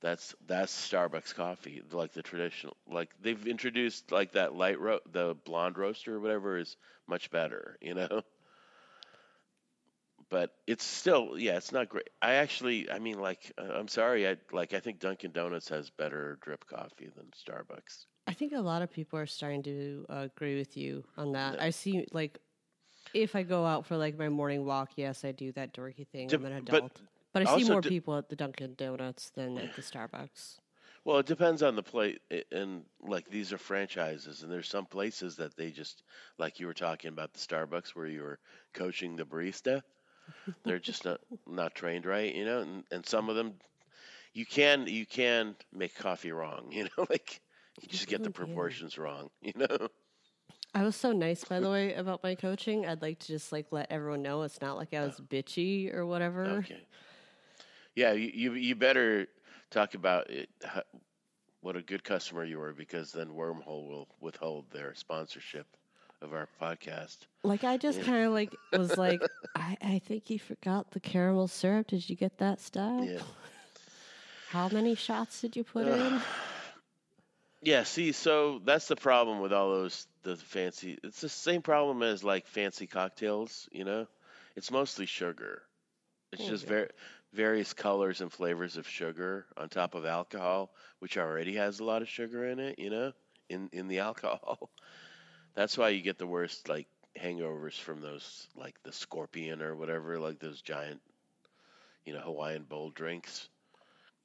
That's 0.00 0.34
that's 0.46 0.72
Starbucks 0.90 1.34
coffee, 1.34 1.82
like 1.90 2.12
the 2.12 2.22
traditional. 2.22 2.76
Like 2.86 3.10
they've 3.20 3.46
introduced 3.46 4.12
like 4.12 4.32
that 4.32 4.54
light 4.54 4.78
ro- 4.78 5.00
the 5.10 5.34
blonde 5.44 5.78
roaster 5.78 6.16
or 6.16 6.20
whatever 6.20 6.58
is 6.58 6.76
much 7.06 7.30
better, 7.30 7.78
you 7.82 7.94
know. 7.94 8.22
But 10.28 10.50
it's 10.66 10.84
still, 10.84 11.38
yeah, 11.38 11.56
it's 11.56 11.70
not 11.70 11.88
great. 11.88 12.10
I 12.20 12.34
actually, 12.34 12.90
I 12.90 12.98
mean, 12.98 13.20
like, 13.20 13.52
uh, 13.58 13.72
I'm 13.74 13.86
sorry, 13.86 14.26
I 14.28 14.36
like, 14.50 14.74
I 14.74 14.80
think 14.80 14.98
Dunkin' 14.98 15.30
Donuts 15.30 15.68
has 15.68 15.88
better 15.90 16.38
drip 16.42 16.66
coffee 16.66 17.08
than 17.14 17.26
Starbucks. 17.26 18.06
I 18.26 18.32
think 18.32 18.52
a 18.52 18.60
lot 18.60 18.82
of 18.82 18.90
people 18.90 19.20
are 19.20 19.26
starting 19.26 19.62
to 19.62 20.04
uh, 20.10 20.26
agree 20.34 20.58
with 20.58 20.76
you 20.76 21.04
on 21.16 21.32
that. 21.32 21.54
Yeah. 21.54 21.64
I 21.64 21.70
see, 21.70 22.06
like, 22.12 22.40
if 23.14 23.36
I 23.36 23.44
go 23.44 23.64
out 23.64 23.86
for 23.86 23.96
like 23.96 24.18
my 24.18 24.28
morning 24.28 24.64
walk, 24.64 24.90
yes, 24.96 25.24
I 25.24 25.30
do 25.30 25.52
that 25.52 25.72
dorky 25.72 26.08
thing. 26.08 26.26
Dep- 26.26 26.40
I'm 26.40 26.46
an 26.46 26.52
adult, 26.54 26.92
but, 26.94 27.02
I 27.42 27.58
see 27.58 27.68
more 27.68 27.82
people 27.82 28.16
at 28.16 28.28
the 28.28 28.36
Dunkin' 28.36 28.74
Donuts 28.76 29.30
than 29.30 29.58
at 29.58 29.74
the 29.74 29.82
Starbucks. 29.82 30.58
Well, 31.04 31.18
it 31.18 31.26
depends 31.26 31.62
on 31.62 31.76
the 31.76 31.84
place, 31.84 32.18
and 32.50 32.82
like 33.00 33.28
these 33.30 33.52
are 33.52 33.58
franchises, 33.58 34.42
and 34.42 34.50
there's 34.50 34.68
some 34.68 34.86
places 34.86 35.36
that 35.36 35.56
they 35.56 35.70
just, 35.70 36.02
like 36.36 36.58
you 36.58 36.66
were 36.66 36.74
talking 36.74 37.10
about 37.10 37.32
the 37.32 37.38
Starbucks 37.38 37.90
where 37.94 38.06
you 38.06 38.22
were 38.22 38.40
coaching 38.74 39.14
the 39.14 39.24
barista, 39.24 39.82
they're 40.64 40.78
just 40.78 41.04
not 41.04 41.20
not 41.46 41.74
trained 41.74 42.06
right, 42.06 42.34
you 42.34 42.44
know, 42.44 42.60
and, 42.60 42.84
and 42.90 43.06
some 43.06 43.28
of 43.28 43.36
them, 43.36 43.54
you 44.32 44.44
can 44.44 44.86
you 44.86 45.06
can 45.06 45.54
make 45.72 45.94
coffee 45.94 46.32
wrong, 46.32 46.66
you 46.72 46.84
know, 46.84 47.06
like 47.08 47.40
you 47.80 47.88
just 47.88 48.08
get 48.08 48.22
the 48.22 48.30
oh, 48.30 48.32
can. 48.32 48.46
proportions 48.46 48.98
wrong, 48.98 49.30
you 49.40 49.52
know. 49.54 49.88
I 50.74 50.82
was 50.82 50.96
so 50.96 51.12
nice, 51.12 51.44
by 51.44 51.60
the 51.60 51.70
way, 51.70 51.94
about 51.94 52.22
my 52.22 52.34
coaching. 52.34 52.84
I'd 52.84 53.00
like 53.00 53.18
to 53.20 53.28
just 53.28 53.52
like 53.52 53.66
let 53.70 53.90
everyone 53.90 54.22
know 54.22 54.42
it's 54.42 54.60
not 54.60 54.76
like 54.76 54.92
I 54.92 54.98
oh. 54.98 55.06
was 55.06 55.20
bitchy 55.20 55.94
or 55.94 56.04
whatever. 56.04 56.44
Okay. 56.44 56.84
Yeah, 57.96 58.12
you 58.12 58.30
you, 58.34 58.52
you 58.54 58.76
better 58.76 59.26
talk 59.70 59.94
about 59.94 60.30
it, 60.30 60.48
what 61.60 61.76
a 61.76 61.82
good 61.82 62.04
customer 62.04 62.44
you 62.44 62.58
were, 62.58 62.72
because 62.72 63.12
then 63.12 63.28
Wormhole 63.28 63.88
will 63.88 64.08
withhold 64.20 64.70
their 64.70 64.94
sponsorship 64.94 65.66
of 66.22 66.32
our 66.32 66.48
podcast. 66.60 67.18
Like 67.42 67.64
I 67.64 67.76
just 67.76 68.00
Yeah. 68.00 68.06
kind 68.06 68.26
of 68.26 68.32
like 68.32 68.56
was 68.76 68.96
like, 68.96 69.22
I, 69.56 69.76
I 69.82 69.98
think 69.98 70.30
you 70.30 70.38
forgot 70.38 70.90
the 70.92 71.00
caramel 71.00 71.48
syrup. 71.48 71.88
Did 71.88 72.08
you 72.08 72.16
get 72.16 72.38
that 72.38 72.60
stuff? 72.60 73.04
Yeah. 73.06 73.20
How 74.50 74.68
many 74.68 74.94
shots 74.94 75.40
did 75.40 75.56
you 75.56 75.64
put 75.64 75.88
in? 75.88 76.20
Yeah, 77.62 77.82
see, 77.82 78.12
so 78.12 78.60
that's 78.64 78.86
the 78.88 78.96
problem 78.96 79.40
with 79.40 79.52
all 79.52 79.70
those 79.70 80.06
the 80.22 80.36
fancy. 80.36 80.98
It's 81.02 81.20
the 81.20 81.28
same 81.28 81.62
problem 81.62 82.02
as 82.02 82.22
like 82.22 82.46
fancy 82.46 82.86
cocktails, 82.86 83.68
you 83.72 83.84
know. 83.84 84.06
It's 84.54 84.70
mostly 84.70 85.06
sugar. 85.06 85.62
It's 86.32 86.44
Oh, 86.44 86.48
just 86.48 86.64
yeah. 86.64 86.70
ver- 86.70 86.90
various 87.32 87.72
colors 87.74 88.20
and 88.20 88.32
flavors 88.32 88.76
of 88.76 88.86
sugar 88.88 89.46
on 89.56 89.68
top 89.68 89.94
of 89.94 90.04
alcohol, 90.04 90.72
which 91.00 91.16
already 91.18 91.54
has 91.56 91.80
a 91.80 91.84
lot 91.84 92.02
of 92.02 92.08
sugar 92.08 92.46
in 92.46 92.58
it, 92.58 92.78
you 92.78 92.90
know, 92.90 93.12
in 93.48 93.68
in 93.72 93.88
the 93.88 93.98
alcohol. 94.08 94.70
That's 95.54 95.76
why 95.78 95.90
you 95.90 96.02
get 96.02 96.18
the 96.18 96.26
worst 96.26 96.68
like 96.68 96.88
hangovers 97.18 97.78
from 97.78 98.00
those 98.00 98.48
like 98.56 98.82
the 98.82 98.92
scorpion 98.92 99.62
or 99.62 99.74
whatever, 99.76 100.18
like 100.18 100.38
those 100.40 100.62
giant, 100.62 101.00
you 102.04 102.12
know, 102.14 102.20
Hawaiian 102.20 102.64
bowl 102.64 102.90
drinks. 102.90 103.48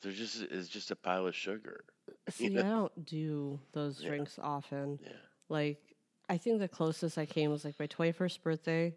They're 0.01 0.11
just 0.11 0.41
it's 0.41 0.69
just 0.69 0.91
a 0.91 0.95
pile 0.95 1.27
of 1.27 1.35
sugar. 1.35 1.83
See, 2.29 2.49
know? 2.49 2.61
I 2.61 2.69
don't 2.69 3.05
do 3.05 3.59
those 3.73 3.99
Yeah. 3.99 4.07
drinks 4.07 4.39
often. 4.39 4.99
Yeah. 4.99 5.11
Like, 5.49 5.95
I 6.29 6.37
think 6.37 6.59
the 6.59 6.67
closest 6.67 7.17
I 7.17 7.25
came 7.25 7.51
was 7.51 7.65
like 7.65 7.79
my 7.79 7.87
21st 7.87 8.41
birthday. 8.41 8.95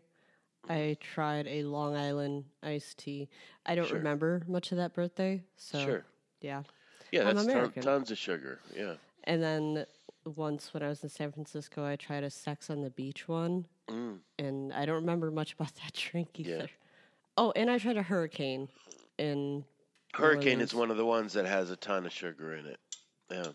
I 0.68 0.96
tried 1.00 1.46
a 1.46 1.62
Long 1.64 1.94
Island 1.96 2.44
iced 2.62 2.98
tea. 2.98 3.28
I 3.66 3.74
don't 3.74 3.86
Sure. 3.88 3.98
remember 3.98 4.42
much 4.46 4.72
of 4.72 4.78
that 4.78 4.94
birthday. 4.94 5.42
So, 5.56 5.84
Sure. 5.84 6.04
yeah. 6.40 6.62
Yeah, 7.10 7.28
I'm 7.28 7.36
that's 7.36 7.46
ton, 7.46 7.82
tons 7.82 8.10
of 8.10 8.18
sugar. 8.18 8.60
Yeah. 8.74 8.94
And 9.24 9.42
then 9.42 9.86
once 10.24 10.72
when 10.74 10.82
I 10.82 10.88
was 10.88 11.02
in 11.02 11.08
San 11.10 11.32
Francisco, 11.32 11.84
I 11.84 11.96
tried 11.96 12.24
a 12.24 12.30
Sex 12.30 12.70
on 12.70 12.80
the 12.82 12.90
Beach 12.90 13.28
one. 13.28 13.66
Mm. 13.88 14.20
And 14.38 14.72
I 14.72 14.86
don't 14.86 14.96
remember 14.96 15.30
much 15.30 15.52
about 15.52 15.74
that 15.84 15.92
drink 15.92 16.30
Yeah. 16.38 16.54
either. 16.56 16.70
Oh, 17.36 17.52
and 17.56 17.70
I 17.70 17.78
tried 17.78 17.96
a 17.96 18.02
Hurricane 18.02 18.68
in 19.18 19.64
Hurricane 20.14 20.60
is 20.60 20.72
one 20.72 20.90
of 20.92 20.96
the 20.96 21.04
ones 21.04 21.32
that 21.32 21.44
has 21.44 21.70
a 21.70 21.76
ton 21.76 22.06
of 22.06 22.12
sugar 22.12 22.54
in 22.54 22.66
it. 22.66 22.78
Yeah. 23.30 23.48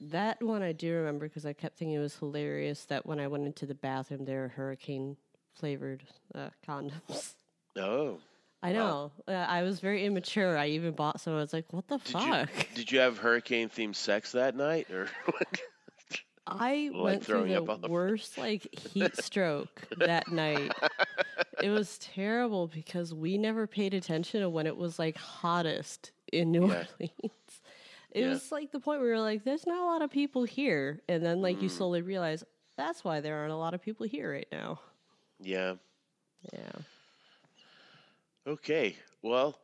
That 0.00 0.42
one 0.42 0.62
I 0.62 0.72
do 0.72 0.94
remember 0.94 1.28
because 1.28 1.44
I 1.44 1.52
kept 1.52 1.76
thinking 1.76 1.94
it 1.96 2.00
was 2.00 2.16
hilarious 2.16 2.86
that 2.86 3.04
when 3.04 3.20
I 3.20 3.26
went 3.28 3.44
into 3.44 3.66
the 3.66 3.74
bathroom, 3.74 4.24
there 4.24 4.40
were 4.40 4.48
hurricane 4.48 5.18
flavored 5.54 6.02
uh, 6.34 6.48
condoms. 6.66 7.34
Oh. 7.76 8.18
I 8.62 8.72
know. 8.72 9.10
Uh, 9.26 9.30
I 9.32 9.62
was 9.62 9.80
very 9.80 10.04
immature. 10.04 10.58
I 10.58 10.68
even 10.68 10.92
bought 10.92 11.18
some. 11.18 11.32
I 11.32 11.36
was 11.36 11.54
like, 11.54 11.72
what 11.72 11.88
the 11.88 11.96
Did 11.96 12.08
fuck? 12.08 12.48
you 12.58 12.64
did 12.74 12.92
you 12.92 12.98
have 12.98 13.16
hurricane 13.16 13.70
themed 13.70 13.96
sex 13.96 14.32
that 14.32 14.54
night 14.54 14.90
or 14.90 15.08
I 16.46 16.90
like 16.92 17.02
went 17.04 17.24
through 17.24 17.34
throwing 17.36 17.50
the 17.52 17.62
up 17.62 17.70
on 17.70 17.80
the- 17.80 17.88
worst 17.88 18.36
like 18.36 18.66
heat 18.74 19.16
stroke 19.16 19.82
that 19.98 20.28
night. 20.32 20.72
It 21.62 21.70
was 21.70 21.96
terrible 21.98 22.66
because 22.66 23.14
we 23.14 23.38
never 23.38 23.66
paid 23.66 23.94
attention 23.94 24.40
to 24.40 24.48
when 24.50 24.66
it 24.66 24.76
was 24.76 24.98
like 24.98 25.16
hottest 25.16 26.10
in 26.32 26.50
New 26.50 26.66
Yeah. 26.68 26.84
Orleans. 27.00 27.32
It 28.10 28.22
Yeah. 28.22 28.28
was 28.30 28.50
like 28.50 28.72
the 28.72 28.80
point 28.80 29.00
where 29.00 29.08
we 29.10 29.14
were 29.14 29.20
like, 29.20 29.44
"There's 29.44 29.66
not 29.66 29.78
a 29.80 29.84
lot 29.84 30.02
of 30.02 30.10
people 30.10 30.42
here," 30.44 31.00
and 31.08 31.24
then 31.24 31.40
like 31.40 31.62
you 31.62 31.68
Mm. 31.68 31.72
slowly 31.72 32.02
realize 32.02 32.42
that's 32.76 33.04
why 33.04 33.20
there 33.20 33.36
aren't 33.36 33.52
a 33.52 33.56
lot 33.56 33.72
of 33.72 33.80
people 33.80 34.06
here 34.06 34.32
right 34.32 34.48
now. 34.50 34.80
Yeah. 35.42 35.74
Yeah. 36.52 36.72
Okay. 38.46 38.96
Well, 39.22 39.58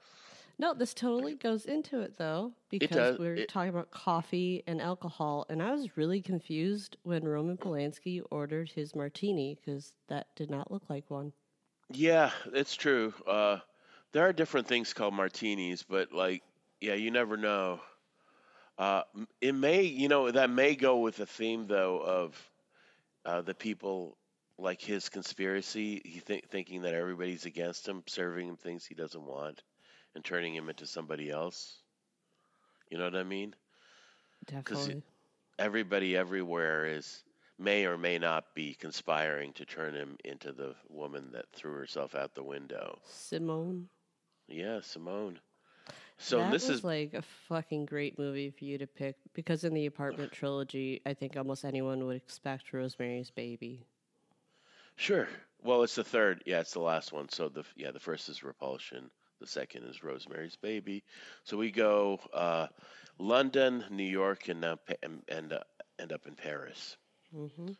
No, 0.58 0.72
this 0.74 0.94
totally 0.94 1.34
goes 1.34 1.66
into 1.66 2.00
it 2.00 2.16
though, 2.16 2.52
because 2.70 3.18
we 3.18 3.26
were 3.26 3.34
It- 3.34 3.48
talking 3.48 3.70
about 3.70 3.90
coffee 3.90 4.62
and 4.66 4.80
alcohol, 4.80 5.44
and 5.48 5.62
I 5.62 5.72
was 5.72 5.96
really 5.96 6.20
confused 6.22 6.96
when 7.02 7.24
Roman 7.24 7.56
Polanski 7.58 8.22
ordered 8.30 8.70
his 8.70 8.94
martini 8.94 9.54
because 9.54 9.94
that 10.08 10.28
did 10.34 10.50
not 10.50 10.70
look 10.70 10.88
like 10.88 11.10
one. 11.10 11.32
yeah, 11.90 12.32
it's 12.52 12.74
true. 12.74 13.12
Uh 13.26 13.60
there 14.12 14.26
are 14.26 14.32
different 14.32 14.66
things 14.66 14.92
called 14.94 15.14
martinis, 15.14 15.82
but 15.82 16.10
like 16.12 16.42
yeah, 16.80 16.94
you 16.94 17.10
never 17.10 17.36
know. 17.36 17.80
Uh 18.78 19.02
it 19.40 19.54
may, 19.54 19.82
you 19.82 20.08
know, 20.08 20.30
that 20.30 20.50
may 20.50 20.74
go 20.74 20.98
with 21.00 21.16
the 21.16 21.26
theme 21.26 21.66
though 21.66 21.98
of 22.00 22.50
uh 23.24 23.40
the 23.42 23.54
people 23.54 24.16
like 24.58 24.80
his 24.80 25.08
conspiracy, 25.08 26.00
he 26.04 26.20
think 26.20 26.48
thinking 26.48 26.82
that 26.82 26.94
everybody's 26.94 27.44
against 27.44 27.86
him, 27.86 28.02
serving 28.06 28.48
him 28.48 28.56
things 28.56 28.86
he 28.86 28.94
doesn't 28.94 29.24
want 29.24 29.62
and 30.14 30.24
turning 30.24 30.54
him 30.54 30.68
into 30.68 30.86
somebody 30.86 31.30
else. 31.30 31.78
You 32.90 32.98
know 32.98 33.04
what 33.04 33.16
I 33.16 33.24
mean? 33.24 33.54
Definitely. 34.46 35.02
everybody 35.58 36.16
everywhere 36.16 36.86
is 36.86 37.24
may 37.58 37.86
or 37.86 37.98
may 37.98 38.18
not 38.18 38.54
be 38.54 38.74
conspiring 38.74 39.52
to 39.54 39.64
turn 39.64 39.94
him 39.94 40.16
into 40.24 40.52
the 40.52 40.74
woman 40.88 41.30
that 41.32 41.46
threw 41.52 41.72
herself 41.72 42.14
out 42.14 42.34
the 42.34 42.42
window. 42.42 42.98
Simone. 43.04 43.88
Yeah, 44.48 44.80
Simone. 44.82 45.40
So 46.18 46.38
that 46.38 46.52
this 46.52 46.68
is 46.68 46.82
like 46.82 47.12
a 47.14 47.22
fucking 47.48 47.86
great 47.86 48.18
movie 48.18 48.50
for 48.50 48.64
you 48.64 48.78
to 48.78 48.86
pick 48.86 49.16
because 49.34 49.64
in 49.64 49.74
the 49.74 49.86
apartment 49.86 50.32
trilogy, 50.32 51.02
I 51.04 51.12
think 51.12 51.36
almost 51.36 51.64
anyone 51.64 52.06
would 52.06 52.16
expect 52.16 52.72
Rosemary's 52.72 53.30
Baby. 53.30 53.86
Sure. 54.96 55.28
Well, 55.62 55.82
it's 55.82 55.94
the 55.96 56.04
third. 56.04 56.42
Yeah, 56.46 56.60
it's 56.60 56.72
the 56.72 56.80
last 56.80 57.12
one. 57.12 57.28
So 57.28 57.48
the 57.48 57.64
yeah, 57.76 57.90
the 57.92 58.00
first 58.00 58.28
is 58.28 58.42
Repulsion. 58.42 59.10
The 59.40 59.46
second 59.46 59.84
is 59.84 60.02
Rosemary's 60.02 60.56
Baby. 60.56 61.04
So 61.44 61.56
we 61.56 61.70
go 61.70 62.20
uh, 62.32 62.68
London, 63.18 63.84
New 63.90 64.04
York, 64.08 64.48
and 64.48 64.60
now 64.60 64.76
pa- 64.76 64.94
and 65.02 65.22
and, 65.28 65.52
uh, 65.52 65.60
end 65.98 66.12
up 66.12 66.26
in 66.26 66.34
Paris 66.34 66.96
hmm 67.32 67.72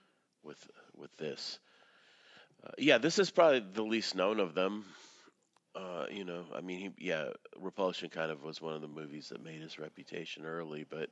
with 0.43 0.71
with 0.95 1.15
this. 1.17 1.59
Uh, 2.65 2.71
yeah, 2.79 2.99
this 2.99 3.19
is 3.19 3.31
probably 3.31 3.61
the 3.61 3.83
least 3.83 4.15
known 4.15 4.41
of 4.41 4.55
them. 4.55 4.85
Uh, 5.75 6.07
you 6.11 6.25
know, 6.25 6.45
I 6.55 6.61
mean, 6.61 6.79
he, 6.97 7.07
yeah, 7.09 7.31
Repulsion 7.57 8.09
kind 8.11 8.31
of 8.31 8.43
was 8.43 8.61
one 8.61 8.75
of 8.75 8.81
the 8.83 8.89
movies 8.89 9.29
that 9.29 9.43
made 9.43 9.61
his 9.61 9.79
reputation 9.79 10.45
early, 10.45 10.85
but 10.89 11.11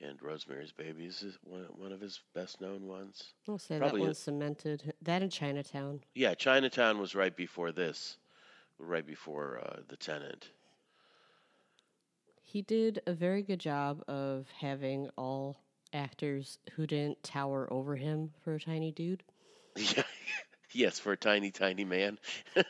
and 0.00 0.20
Rosemary's 0.22 0.72
Baby 0.72 1.06
is 1.06 1.38
one 1.44 1.66
one 1.76 1.92
of 1.92 2.00
his 2.00 2.20
best 2.34 2.60
known 2.60 2.86
ones. 2.86 3.32
I'll 3.48 3.58
say 3.58 3.78
Probably 3.78 4.00
that 4.00 4.04
a- 4.04 4.08
one 4.08 4.14
cemented. 4.14 4.94
That 5.02 5.22
in 5.22 5.30
Chinatown. 5.30 6.00
Yeah, 6.14 6.34
Chinatown 6.34 6.98
was 6.98 7.14
right 7.14 7.34
before 7.34 7.72
this, 7.72 8.16
right 8.78 9.06
before 9.06 9.60
uh, 9.64 9.80
The 9.88 9.96
Tenant. 9.96 10.50
He 12.42 12.62
did 12.62 13.00
a 13.06 13.12
very 13.12 13.42
good 13.42 13.60
job 13.60 14.02
of 14.08 14.46
having 14.58 15.08
all 15.16 15.56
actors 15.92 16.58
who 16.72 16.86
didn't 16.86 17.22
tower 17.22 17.68
over 17.72 17.94
him 17.96 18.32
for 18.42 18.54
a 18.54 18.60
tiny 18.60 18.90
dude. 18.90 19.22
Yeah, 19.76 20.02
yes, 20.72 20.98
for 20.98 21.12
a 21.12 21.16
tiny, 21.16 21.50
tiny 21.50 21.84
man. 21.84 22.18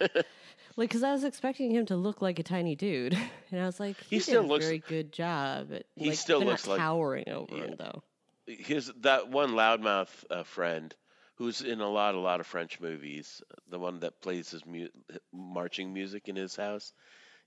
Like, 0.77 0.89
because 0.91 1.03
I 1.03 1.13
was 1.13 1.25
expecting 1.25 1.73
him 1.73 1.85
to 1.87 1.97
look 1.97 2.23
like 2.23 2.39
a 2.39 2.43
tiny 2.45 2.75
dude, 2.77 3.13
and 3.51 3.61
I 3.61 3.67
was 3.67 3.81
like, 3.81 3.97
He 4.05 4.17
he, 4.17 4.21
still 4.21 4.43
did 4.43 4.49
a 4.49 4.53
looks- 4.53 4.65
very 4.65 4.79
good 4.79 5.13
job. 5.13 5.73
At, 5.73 5.85
He 5.97 6.11
like, 6.11 6.19
still 6.19 6.41
looks 6.41 6.67
like- 6.67 6.79
towering 6.79 7.29
over 7.29 7.57
Yeah. 7.57 7.65
him 7.65 7.75
though. 7.77 8.03
His 8.47 8.91
that 9.01 9.29
one 9.29 9.51
loudmouth 9.51 10.09
uh, 10.31 10.45
friend, 10.45 10.95
who's 11.35 11.61
in 11.61 11.81
a 11.81 11.89
lot, 11.89 12.15
a 12.15 12.21
lot 12.21 12.41
of 12.41 12.47
French 12.47 12.81
movies, 12.81 13.43
the 13.69 13.79
one 13.81 13.99
that 14.01 14.21
plays 14.23 14.51
his 14.51 14.65
mu- 14.65 14.89
marching 15.33 15.93
music 15.93 16.29
in 16.29 16.37
his 16.37 16.57
house. 16.57 16.93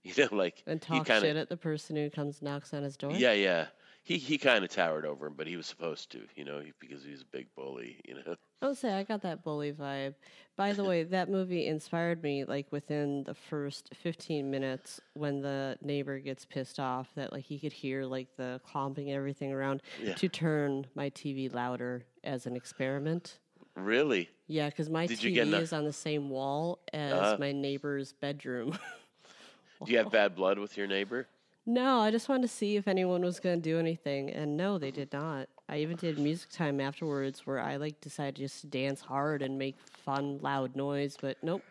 You 0.06 0.14
know, 0.30 0.36
like 0.36 0.62
And 0.68 0.82
talk 0.82 1.06
kinda- 1.08 1.22
shit 1.22 1.38
at 1.38 1.48
the 1.48 1.56
person 1.56 1.96
who 1.96 2.10
comes 2.10 2.42
knocks 2.42 2.74
on 2.74 2.84
his 2.84 2.98
door. 2.98 3.14
Yeah, 3.14 3.32
yeah. 3.32 3.68
He 4.04 4.18
he 4.18 4.38
kind 4.38 4.66
of 4.66 4.70
towered 4.70 5.06
over 5.06 5.28
him, 5.28 5.34
but 5.38 5.48
he 5.48 5.56
was 5.56 5.66
supposed 5.66 6.12
to, 6.12 6.20
you 6.36 6.44
know, 6.44 6.62
because 6.82 7.06
he 7.06 7.12
was 7.12 7.22
a 7.22 7.26
big 7.32 7.48
bully, 7.56 8.02
you 8.06 8.16
know. 8.16 8.36
I 8.64 8.68
would 8.68 8.78
say 8.78 8.94
I 8.94 9.04
got 9.04 9.22
that 9.24 9.44
bully 9.44 9.74
vibe. 9.74 10.14
By 10.56 10.72
the 10.72 10.86
way, 10.86 11.04
that 11.04 11.30
movie 11.30 11.68
inspired 11.68 12.24
me 12.24 12.46
like 12.46 12.72
within 12.72 13.26
the 13.26 13.34
first 13.34 13.90
15 13.94 14.50
minutes 14.50 15.02
when 15.16 15.42
the 15.42 15.78
neighbor 15.82 16.18
gets 16.20 16.46
pissed 16.46 16.80
off 16.80 17.10
that 17.16 17.34
like 17.34 17.44
he 17.44 17.60
could 17.60 17.74
hear 17.74 18.06
like 18.06 18.30
the 18.38 18.62
clomping 18.66 19.10
and 19.10 19.18
everything 19.18 19.52
around 19.52 19.82
Yeah. 20.02 20.14
to 20.14 20.30
turn 20.30 20.86
my 20.96 21.10
TV 21.10 21.50
louder 21.54 22.06
as 22.24 22.46
an 22.46 22.56
experiment. 22.56 23.40
Really? 23.76 24.30
Yeah, 24.48 24.70
because 24.70 24.90
my 24.90 25.08
Did 25.08 25.20
TV 25.20 25.54
is 25.62 25.74
on 25.74 25.84
the 25.84 25.92
same 25.92 26.30
wall 26.30 26.80
as 26.94 27.12
Uh-huh. 27.14 27.38
my 27.40 27.52
neighbor's 27.52 28.14
bedroom. 28.14 28.78
Do 29.86 29.92
you 29.92 29.98
have 29.98 30.10
bad 30.12 30.36
blood 30.36 30.58
with 30.58 30.78
your 30.78 30.88
neighbor? 30.88 31.28
no, 31.66 32.00
I 32.00 32.12
just 32.12 32.30
wanted 32.30 32.44
to 32.44 32.48
see 32.48 32.78
if 32.78 32.88
anyone 32.88 33.22
was 33.24 33.40
going 33.42 33.62
to 33.62 33.70
do 33.70 33.78
anything, 33.80 34.30
and 34.30 34.56
no, 34.56 34.78
they 34.78 34.92
did 34.92 35.12
not. 35.12 35.50
I 35.70 35.80
even 35.80 35.98
did 35.98 36.20
music 36.20 36.50
time 36.52 36.80
afterwards 36.80 37.46
where 37.46 37.60
I 37.60 37.78
like 37.78 38.00
decided 38.02 38.36
to 38.38 38.42
just 38.44 38.62
to 38.62 38.68
dance 38.68 39.02
hard 39.02 39.42
and 39.42 39.58
make 39.58 39.78
fun, 39.88 40.38
loud 40.40 40.76
noise, 40.76 41.18
but 41.18 41.42
nope. 41.44 41.66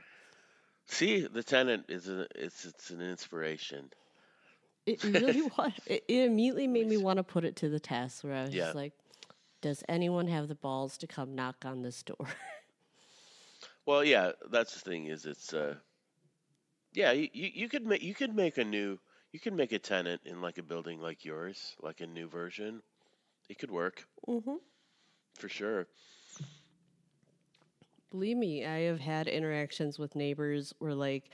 See, 0.85 1.27
the 1.27 1.43
tenant 1.43 1.87
is 1.91 2.09
a, 2.09 2.29
it's 2.37 2.65
it's 2.65 2.91
an 2.91 3.01
inspiration. 3.01 3.91
It 4.87 5.03
really 5.05 5.43
was. 5.43 5.73
It, 5.87 6.05
it 6.09 6.25
immediately 6.25 6.67
made 6.67 6.87
me 6.87 6.97
want 6.97 7.19
to 7.19 7.25
put 7.25 7.45
it 7.45 7.57
to 7.57 7.69
the 7.69 7.81
test. 7.81 8.25
Where 8.25 8.35
I 8.35 8.45
was 8.45 8.53
Yeah. 8.53 8.55
just 8.55 8.75
like, 8.75 8.95
"Does 9.61 9.85
anyone 9.89 10.29
have 10.29 10.49
the 10.49 10.55
balls 10.57 10.99
to 10.99 11.07
come 11.09 11.35
knock 11.35 11.65
on 11.65 11.83
this 11.83 12.03
door?" 12.03 12.29
Well, 13.87 14.03
yeah, 14.05 14.33
that's 14.51 14.75
the 14.75 14.81
thing 14.81 15.07
is 15.07 15.25
it's 15.25 15.55
uh 15.55 15.79
yeah, 16.93 17.13
you, 17.13 17.29
you, 17.33 17.51
you 17.55 17.69
could 17.69 17.85
make 17.87 18.03
you 18.03 18.15
could 18.15 18.35
make 18.35 18.57
a 18.59 18.65
new 18.65 18.99
you 19.31 19.41
could 19.41 19.53
make 19.55 19.73
a 19.73 19.79
tenant 19.79 20.23
in 20.25 20.41
like 20.41 20.59
a 20.59 20.63
building 20.63 21.01
like 21.01 21.25
yours, 21.25 21.75
like 21.81 22.01
a 22.01 22.07
new 22.07 22.29
version. 22.29 22.83
It 23.49 23.59
could 23.59 23.71
work 23.71 24.07
hmm 24.27 24.57
for 25.35 25.49
sure. 25.49 25.87
Believe 28.11 28.37
me, 28.37 28.65
I 28.65 28.81
have 28.81 29.01
had 29.01 29.27
interactions 29.29 29.99
with 29.99 30.15
neighbors 30.15 30.75
where 30.79 30.95
like 30.95 31.31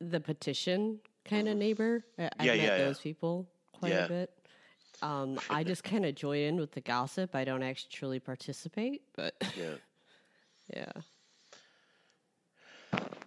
the 0.00 0.20
petition 0.20 1.00
kind 1.24 1.48
of 1.48 1.56
neighbor. 1.56 2.04
I, 2.18 2.22
Mm-hmm. 2.24 2.44
Yeah, 2.44 2.52
met 2.54 2.72
yeah, 2.72 2.78
yeah. 2.78 2.84
those 2.84 3.00
people 3.00 3.48
quite 3.72 3.92
Yeah. 3.92 4.04
a 4.04 4.08
bit. 4.08 4.30
Um, 5.02 5.38
I 5.50 5.64
just 5.64 5.84
kind 5.84 6.04
of 6.04 6.14
join 6.14 6.38
in 6.38 6.56
with 6.56 6.72
the 6.72 6.80
gossip. 6.80 7.34
I 7.34 7.44
don't 7.44 7.62
actually 7.62 7.90
truly 7.92 8.18
participate, 8.20 9.02
but 9.14 9.34
Yeah. 9.54 9.76
yeah. 10.74 10.92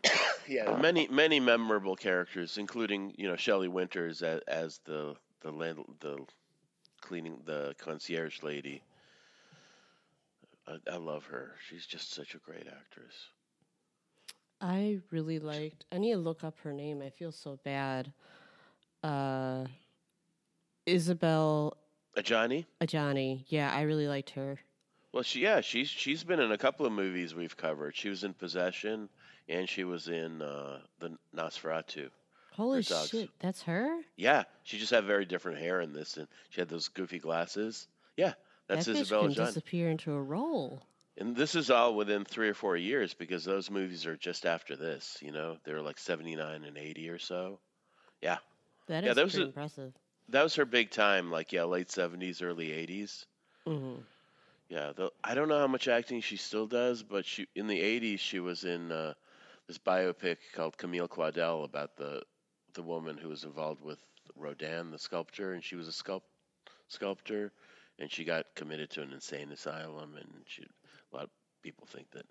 Yeah, 0.47 0.75
many 0.77 1.07
many 1.07 1.39
memorable 1.39 1.95
characters, 1.95 2.57
including 2.57 3.13
you 3.17 3.27
know 3.27 3.35
Shelley 3.35 3.67
Winters 3.67 4.21
as, 4.21 4.41
as 4.47 4.79
the 4.85 5.15
the 5.41 5.51
land 5.51 5.83
the 5.99 6.17
cleaning 7.09 7.41
the 7.45 7.73
concierge 7.79 8.43
lady. 8.43 8.83
I, 10.67 10.77
I 10.91 10.97
love 10.97 11.25
her. 11.25 11.55
She's 11.67 11.87
just 11.87 12.13
such 12.13 12.35
a 12.35 12.37
great 12.37 12.67
actress. 12.67 13.15
I 14.61 14.99
really 15.09 15.39
liked. 15.39 15.85
I 15.91 15.97
need 15.97 16.11
to 16.11 16.19
look 16.19 16.43
up 16.43 16.59
her 16.59 16.71
name. 16.71 17.01
I 17.01 17.09
feel 17.09 17.31
so 17.31 17.57
bad. 17.63 18.13
Uh, 19.03 19.65
Isabelle 20.85 21.77
Adjani. 22.15 22.65
Adjani. 22.79 23.43
Yeah, 23.47 23.73
I 23.73 23.81
really 23.81 24.07
liked 24.07 24.29
her. 24.31 24.59
Well, 25.11 25.23
she 25.23 25.41
yeah 25.41 25.61
she's 25.61 25.89
she's 25.89 26.23
been 26.23 26.39
in 26.39 26.51
a 26.51 26.57
couple 26.59 26.85
of 26.85 26.91
movies 26.91 27.33
we've 27.33 27.57
covered. 27.57 27.95
She 27.95 28.09
was 28.09 28.23
in 28.23 28.35
Possession, 28.35 29.09
and 29.47 29.67
she 29.67 29.83
was 29.83 30.09
in 30.09 30.43
uh, 30.43 30.81
the 30.99 31.17
Nosferatu. 31.35 32.09
Holy 32.59 32.81
shit, 32.81 33.29
that's 33.39 33.63
her. 33.63 34.01
Yeah, 34.17 34.43
she 34.63 34.77
just 34.77 34.91
had 34.91 35.05
very 35.05 35.25
different 35.25 35.59
hair 35.59 35.79
in 35.79 35.93
this, 35.93 36.17
and 36.17 36.27
she 36.49 36.59
had 36.59 36.67
those 36.67 36.89
goofy 36.89 37.19
glasses. 37.19 37.87
Yeah, 38.17 38.33
that's 38.67 38.85
that 38.85 38.97
Isabelle 38.97 39.29
Adjani. 39.29 39.35
disappear 39.47 39.89
into 39.89 40.11
a 40.13 40.21
role. 40.21 40.81
And 41.17 41.35
this 41.35 41.55
is 41.55 41.71
all 41.71 41.95
within 41.95 42.25
three 42.25 42.49
or 42.49 42.53
four 42.53 42.75
years 42.75 43.13
because 43.13 43.45
those 43.45 43.71
movies 43.71 44.05
are 44.05 44.17
just 44.17 44.45
after 44.45 44.75
this. 44.75 45.17
You 45.21 45.31
know, 45.31 45.57
they're 45.63 45.81
like 45.81 45.97
seventy 45.97 46.35
nine 46.35 46.65
and 46.65 46.77
eighty 46.77 47.09
or 47.09 47.17
so. 47.17 47.59
That 48.87 49.03
is 49.03 49.07
Yeah, 49.07 49.13
that 49.13 49.23
was 49.23 49.33
pretty 49.33 49.43
a- 49.43 49.47
impressive. 49.47 49.93
That 50.29 50.43
was 50.43 50.55
her 50.55 50.65
big 50.65 50.91
time, 50.91 51.31
like 51.31 51.53
yeah, 51.53 51.63
late 51.63 51.89
seventies, 51.91 52.41
early 52.41 52.71
eighties. 52.71 53.25
hmm 53.65 53.95
Yeah, 54.69 54.91
the, 54.95 55.11
I 55.23 55.33
don't 55.35 55.47
know 55.47 55.59
how 55.59 55.67
much 55.67 55.87
acting 55.87 56.21
she 56.21 56.37
still 56.37 56.67
does, 56.67 57.03
but 57.03 57.25
she 57.25 57.47
in 57.55 57.67
the 57.67 57.79
'80s 57.79 58.19
she 58.19 58.39
was 58.39 58.63
in 58.65 58.91
uh, 58.91 59.13
this 59.67 59.77
biopic 59.77 60.37
called 60.53 60.77
Camille 60.77 61.07
Claudel 61.07 61.63
about 61.63 61.95
the 61.97 62.23
the 62.73 62.83
woman 62.83 63.17
who 63.17 63.29
was 63.29 63.43
involved 63.43 63.83
with 63.83 63.99
Rodin, 64.35 64.91
the 64.91 64.99
sculptor, 64.99 65.53
and 65.53 65.63
she 65.63 65.75
was 65.75 65.87
a 65.87 65.91
sculpt 65.91 66.23
sculptor, 66.87 67.51
and 67.99 68.11
she 68.11 68.23
got 68.23 68.45
committed 68.55 68.89
to 68.91 69.01
an 69.01 69.11
insane 69.13 69.51
asylum, 69.51 70.15
and 70.15 70.27
she, 70.45 70.63
a 70.63 71.15
lot 71.15 71.25
of 71.25 71.29
people 71.61 71.85
think 71.85 72.09
that 72.11 72.25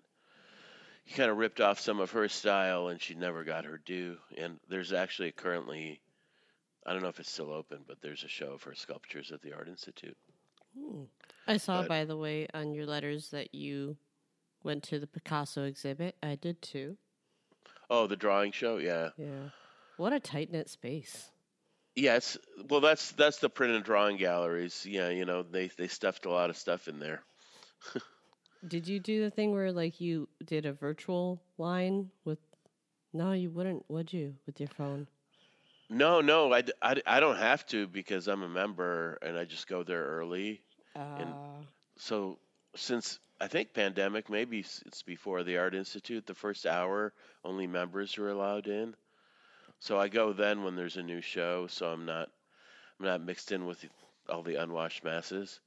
he 1.05 1.13
kind 1.15 1.29
of 1.31 1.37
ripped 1.37 1.61
off 1.61 1.79
some 1.79 1.99
of 1.99 2.11
her 2.11 2.27
style, 2.27 2.87
and 2.89 3.01
she 3.01 3.15
never 3.15 3.43
got 3.43 3.65
her 3.65 3.79
due. 3.85 4.17
And 4.37 4.59
there's 4.69 4.93
actually 4.93 5.31
currently, 5.31 6.01
I 6.85 6.93
don't 6.93 7.01
know 7.01 7.09
if 7.09 7.19
it's 7.19 7.31
still 7.31 7.51
open, 7.51 7.79
but 7.87 8.01
there's 8.01 8.23
a 8.23 8.27
show 8.27 8.51
of 8.53 8.63
her 8.63 8.75
sculptures 8.75 9.31
at 9.31 9.41
the 9.41 9.53
Art 9.53 9.67
Institute. 9.67 10.17
I 11.47 11.57
saw, 11.57 11.81
But- 11.81 11.89
by 11.89 12.05
the 12.05 12.17
way, 12.17 12.47
on 12.53 12.73
your 12.73 12.85
letters 12.85 13.31
that 13.31 13.53
you 13.55 13.97
went 14.63 14.83
to 14.83 14.99
the 14.99 15.07
Picasso 15.07 15.63
exhibit. 15.63 16.15
I 16.21 16.35
did 16.35 16.61
too. 16.61 16.97
Oh, 17.89 18.05
the 18.07 18.15
drawing 18.15 18.51
show, 18.51 18.77
yeah. 18.77 19.09
Yeah. 19.17 19.49
What 19.99 20.13
a 20.13 20.19
tight 20.21 20.49
knit 20.49 20.69
space. 20.69 21.29
Yes, 21.93 22.37
well, 22.69 22.79
that's 22.79 23.11
that's 23.11 23.39
the 23.39 23.49
print 23.49 23.73
and 23.73 23.83
drawing 23.83 24.15
galleries. 24.15 24.85
Yeah, 24.85 25.09
you 25.09 25.25
know, 25.25 25.43
they 25.43 25.67
they 25.77 25.89
stuffed 25.89 26.25
a 26.25 26.29
lot 26.29 26.49
of 26.49 26.55
stuff 26.55 26.87
in 26.87 26.99
there. 26.99 27.21
Did 28.65 28.87
you 28.87 29.01
do 29.01 29.21
the 29.21 29.29
thing 29.29 29.51
where 29.51 29.73
like 29.73 29.99
you 29.99 30.29
did 30.45 30.65
a 30.65 30.71
virtual 30.71 31.41
line 31.57 32.11
with? 32.23 32.39
No, 33.11 33.33
you 33.33 33.49
wouldn't, 33.49 33.83
would 33.89 34.13
you, 34.13 34.35
with 34.45 34.61
your 34.61 34.69
phone? 34.69 35.05
No, 35.89 36.21
no, 36.21 36.53
I 36.53 36.63
I 36.81 37.19
don't 37.19 37.35
have 37.37 37.65
to 37.67 37.85
because 37.85 38.29
I'm 38.29 38.43
a 38.43 38.49
member 38.49 39.17
and 39.21 39.37
I 39.37 39.43
just 39.43 39.67
go 39.67 39.83
there 39.83 40.05
early. 40.05 40.61
Uh, 40.95 41.25
So 41.97 42.39
since 42.73 43.19
I 43.41 43.47
think 43.47 43.73
pandemic, 43.73 44.29
maybe 44.29 44.59
it's 44.59 45.03
before 45.03 45.43
the 45.43 45.57
Art 45.57 45.75
Institute, 45.75 46.25
the 46.25 46.35
first 46.35 46.65
hour 46.65 47.11
only 47.43 47.67
members 47.67 48.17
are 48.17 48.29
allowed 48.29 48.67
in. 48.67 48.95
So 49.79 49.99
I 49.99 50.07
go 50.09 50.31
then 50.33 50.63
when 50.63 50.75
there's 50.75 50.95
a 50.97 51.03
new 51.03 51.21
show, 51.21 51.67
so 51.67 51.91
I'm 51.91 52.05
not 52.05 52.31
I'm 52.99 53.05
not 53.05 53.21
mixed 53.21 53.51
in 53.51 53.65
with 53.65 53.85
all 54.29 54.43
the 54.43 54.55
unwashed 54.55 55.03
masses. 55.03 55.61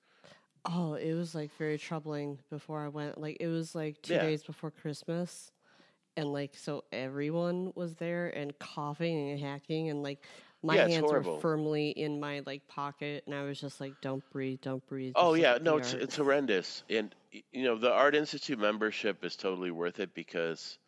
oh, 0.65 0.95
it 0.95 1.15
was 1.15 1.35
like 1.35 1.51
very 1.57 1.79
troubling 1.79 2.39
before 2.51 2.85
I 2.85 2.89
went. 2.89 3.19
Like 3.21 3.37
it 3.41 3.49
was 3.49 3.75
like 3.75 4.01
two 4.03 4.19
Yeah. 4.19 4.19
days 4.19 4.43
before 4.45 4.71
Christmas, 4.71 5.53
and 6.17 6.33
like 6.33 6.57
so 6.57 6.85
everyone 6.93 7.73
was 7.77 7.97
there 7.97 8.29
and 8.29 8.59
coughing 8.59 9.31
and 9.33 9.41
hacking 9.41 9.91
and 9.91 10.03
like 10.03 10.25
my 10.63 10.79
Yeah, 10.79 10.89
hands 10.89 11.13
were 11.13 11.25
firmly 11.25 11.91
in 11.91 12.21
my 12.21 12.43
like 12.47 12.69
pocket 12.69 13.25
and 13.27 13.35
I 13.35 13.45
was 13.45 13.61
just 13.61 13.81
like, 13.81 14.01
"Don't 14.03 14.29
breathe, 14.31 14.61
don't 14.63 14.87
breathe." 14.87 15.17
Oh 15.17 15.33
yeah, 15.35 15.57
no, 15.59 15.77
it's 15.79 15.95
it's 15.95 16.17
horrendous, 16.17 16.85
and 16.91 17.15
you 17.31 17.65
know 17.65 17.79
the 17.79 17.91
Art 17.91 18.15
Institute 18.15 18.59
membership 18.59 19.25
is 19.25 19.37
totally 19.37 19.71
worth 19.71 19.99
it 20.01 20.13
because 20.13 20.79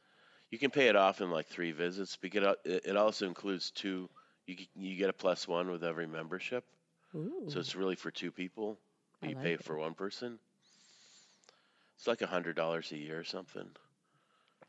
you 0.54 0.58
can 0.60 0.70
pay 0.70 0.86
it 0.86 0.94
off 0.94 1.20
in 1.20 1.32
like 1.32 1.48
three 1.48 1.72
visits. 1.72 2.14
Because 2.14 2.54
it 2.64 2.96
also 2.96 3.26
includes 3.26 3.72
two. 3.72 4.08
You 4.46 4.56
you 4.76 4.96
get 4.96 5.10
a 5.10 5.12
plus 5.12 5.48
one 5.48 5.68
with 5.68 5.82
every 5.82 6.06
membership, 6.06 6.64
Ooh. 7.16 7.46
so 7.48 7.58
it's 7.58 7.74
really 7.74 7.96
for 7.96 8.12
two 8.12 8.30
people. 8.30 8.78
You 9.20 9.30
like 9.30 9.42
pay 9.42 9.52
it. 9.54 9.64
for 9.64 9.76
one 9.76 9.94
person. 9.94 10.38
It's 11.96 12.06
like 12.06 12.22
a 12.22 12.28
hundred 12.28 12.54
dollars 12.54 12.92
a 12.92 12.96
year 12.96 13.18
or 13.18 13.24
something. 13.24 13.68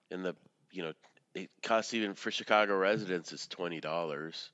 And 0.09 0.25
the 0.25 0.35
you 0.71 0.81
know 0.81 0.93
it 1.35 1.51
costs 1.61 1.93
even 1.93 2.15
for 2.15 2.31
Chicago 2.31 2.75
residents 2.75 3.31
it's 3.31 3.45
twenty 3.45 3.79
dollars. 3.79 4.49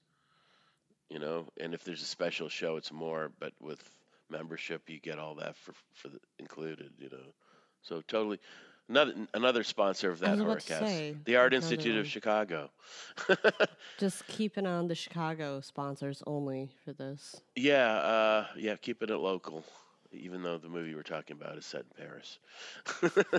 You 1.09 1.19
know, 1.19 1.45
and 1.57 1.73
if 1.73 1.85
there's 1.85 2.01
a 2.01 2.05
special 2.05 2.49
show, 2.49 2.75
it's 2.75 2.91
more. 2.91 3.31
But 3.39 3.53
with 3.61 3.81
membership, 4.29 4.89
you 4.89 4.99
get 4.99 5.17
all 5.17 5.35
that 5.35 5.55
for 5.55 5.73
for 5.93 6.09
the, 6.09 6.19
included. 6.39 6.91
You 6.99 7.09
know, 7.09 7.33
so 7.83 8.01
totally. 8.05 8.39
Another 8.89 9.13
another 9.33 9.63
sponsor 9.63 10.11
of 10.11 10.19
that 10.19 10.31
was 10.31 10.39
about 10.41 10.59
to 10.59 10.73
Horrorcast, 10.73 10.79
say, 10.79 11.15
the 11.23 11.37
Art 11.37 11.53
Institute 11.53 11.97
of 11.97 12.07
Chicago. 12.07 12.69
Just 13.99 14.27
keeping 14.27 14.65
on 14.65 14.87
the 14.87 14.95
Chicago 14.95 15.61
sponsors 15.61 16.21
only 16.27 16.69
for 16.83 16.91
this. 16.91 17.41
Yeah, 17.55 17.93
uh, 17.93 18.47
yeah, 18.57 18.75
keeping 18.75 19.09
it 19.09 19.15
local, 19.17 19.63
even 20.11 20.43
though 20.43 20.57
the 20.57 20.67
movie 20.67 20.93
we're 20.95 21.03
talking 21.03 21.37
about 21.39 21.57
is 21.57 21.65
set 21.65 21.81
in 21.97 22.05
Paris. 22.05 22.39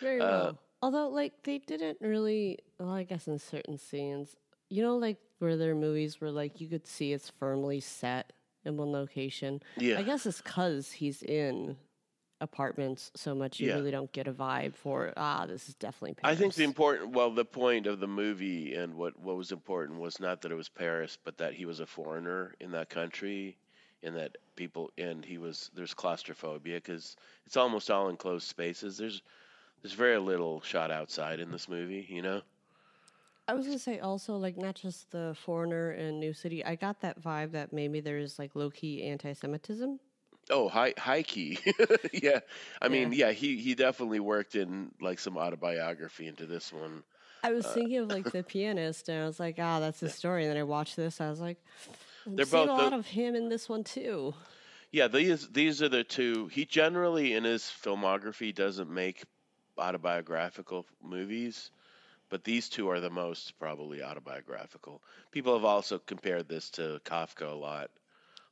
Very 0.00 0.20
Uh, 0.20 0.26
well. 0.26 0.58
Although, 0.82 1.08
like, 1.08 1.32
they 1.44 1.58
didn't 1.58 1.98
really. 2.00 2.58
Well, 2.78 2.90
I 2.90 3.04
guess 3.04 3.26
in 3.26 3.38
certain 3.38 3.78
scenes, 3.78 4.36
you 4.68 4.82
know, 4.82 4.96
like 4.96 5.18
where 5.38 5.56
there 5.56 5.70
are 5.70 5.74
movies 5.76 6.20
where 6.20 6.30
like 6.30 6.60
you 6.60 6.66
could 6.68 6.86
see 6.86 7.12
it's 7.12 7.30
firmly 7.38 7.80
set 7.80 8.32
in 8.64 8.76
one 8.76 8.92
location. 8.92 9.62
yeah, 9.78 9.98
I 9.98 10.02
guess 10.02 10.26
it's 10.26 10.40
because 10.42 10.90
he's 10.92 11.22
in 11.22 11.76
apartments 12.40 13.10
so 13.14 13.34
much 13.34 13.60
you 13.60 13.68
Yeah. 13.68 13.74
really 13.74 13.90
don't 13.90 14.12
get 14.12 14.26
a 14.26 14.32
vibe 14.32 14.74
for 14.74 15.12
ah 15.16 15.46
this 15.46 15.68
is 15.68 15.74
definitely 15.76 16.14
Paris. 16.14 16.36
I 16.36 16.38
think 16.38 16.54
the 16.54 16.64
important, 16.64 17.12
well, 17.12 17.30
the 17.30 17.44
point 17.44 17.86
of 17.86 18.00
the 18.00 18.08
movie 18.08 18.74
and 18.74 18.94
what 18.94 19.18
what 19.20 19.36
was 19.36 19.52
important 19.52 19.98
was 20.00 20.20
not 20.20 20.42
that 20.42 20.52
it 20.52 20.56
was 20.56 20.68
Paris, 20.68 21.16
but 21.22 21.38
that 21.38 21.54
he 21.54 21.64
was 21.64 21.80
a 21.80 21.86
foreigner 21.86 22.54
in 22.60 22.70
that 22.72 22.90
country, 22.90 23.56
and 24.02 24.14
that 24.16 24.36
people 24.56 24.90
and 24.98 25.24
he 25.24 25.38
was 25.38 25.70
there's 25.74 25.94
claustrophobia 25.94 26.76
because 26.76 27.16
it's 27.46 27.56
almost 27.56 27.90
all 27.90 28.08
enclosed 28.08 28.46
spaces. 28.48 28.96
There's 28.98 29.22
there's 29.82 29.94
very 29.94 30.18
little 30.18 30.60
shot 30.62 30.90
outside 30.90 31.40
in 31.40 31.50
this 31.50 31.68
movie, 31.68 32.06
you 32.08 32.22
know. 32.22 32.42
I 33.46 33.52
was 33.54 33.66
gonna 33.66 33.78
say 33.78 34.00
also 34.00 34.36
like 34.36 34.56
not 34.56 34.74
just 34.74 35.10
the 35.10 35.36
foreigner 35.44 35.92
in 35.92 36.18
New 36.18 36.32
City. 36.32 36.64
I 36.64 36.74
got 36.76 37.00
that 37.02 37.20
vibe 37.20 37.52
that 37.52 37.72
maybe 37.72 38.00
there's 38.00 38.38
like 38.38 38.54
low 38.54 38.70
key 38.70 39.02
anti-Semitism. 39.04 40.00
Oh, 40.50 40.68
high 40.68 40.94
high 40.98 41.22
key. 41.22 41.58
yeah. 42.12 42.40
I 42.82 42.88
mean, 42.88 43.12
yeah, 43.12 43.32
he 43.32 43.56
he 43.56 43.74
definitely 43.74 44.20
worked 44.20 44.54
in 44.54 44.90
like 45.00 45.18
some 45.18 45.36
autobiography 45.38 46.26
into 46.26 46.46
this 46.46 46.72
one. 46.72 47.02
I 47.42 47.52
was 47.52 47.66
thinking 47.66 47.98
of 47.98 48.08
like 48.08 48.30
the 48.32 48.42
pianist, 48.42 49.08
and 49.08 49.22
I 49.22 49.26
was 49.26 49.38
like, 49.40 49.56
ah, 49.58 49.80
that's 49.80 50.00
his 50.00 50.14
story. 50.14 50.44
And 50.44 50.50
then 50.50 50.58
I 50.58 50.62
watched 50.62 50.96
this, 50.96 51.20
I 51.20 51.28
was 51.30 51.40
like, 51.40 51.58
I'm 52.26 52.36
They're 52.36 52.46
both 52.46 52.68
a 52.68 52.72
lot 52.72 52.90
the- 52.90 52.96
of 52.96 53.06
him 53.06 53.34
in 53.34 53.48
this 53.48 53.68
one 53.68 53.84
too. 53.84 54.34
Yeah, 54.92 55.08
these 55.08 55.48
these 55.48 55.82
are 55.82 55.88
the 55.88 56.04
two. 56.04 56.46
He 56.48 56.64
generally 56.64 57.34
in 57.34 57.44
his 57.44 57.64
filmography 57.64 58.54
doesn't 58.54 58.88
make 58.90 59.24
autobiographical 59.76 60.86
movies, 61.02 61.70
but 62.28 62.44
these 62.44 62.68
two 62.68 62.88
are 62.90 63.00
the 63.00 63.10
most 63.10 63.58
probably 63.58 64.02
autobiographical. 64.02 65.02
People 65.32 65.54
have 65.54 65.64
also 65.64 65.98
compared 65.98 66.48
this 66.48 66.70
to 66.70 67.00
Kafka 67.04 67.50
a 67.50 67.54
lot. 67.54 67.90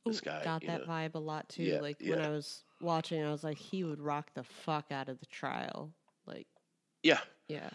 This 0.04 0.20
guy, 0.20 0.42
got 0.44 0.64
that 0.66 0.86
know. 0.86 0.92
vibe 0.92 1.14
a 1.14 1.18
lot 1.18 1.48
too. 1.48 1.62
Yeah, 1.62 1.80
like 1.80 1.98
when. 2.00 2.20
I 2.20 2.30
was 2.30 2.64
watching, 2.80 3.22
I 3.22 3.30
was 3.30 3.44
like, 3.44 3.58
he 3.58 3.84
would 3.84 4.00
rock 4.00 4.30
the 4.34 4.42
fuck 4.42 4.86
out 4.90 5.08
of 5.08 5.20
the 5.20 5.26
trial. 5.26 5.92
Like, 6.26 6.46
Yeah, 7.02 7.20
yeah, 7.48 7.70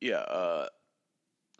yeah. 0.00 0.16
Uh, 0.16 0.68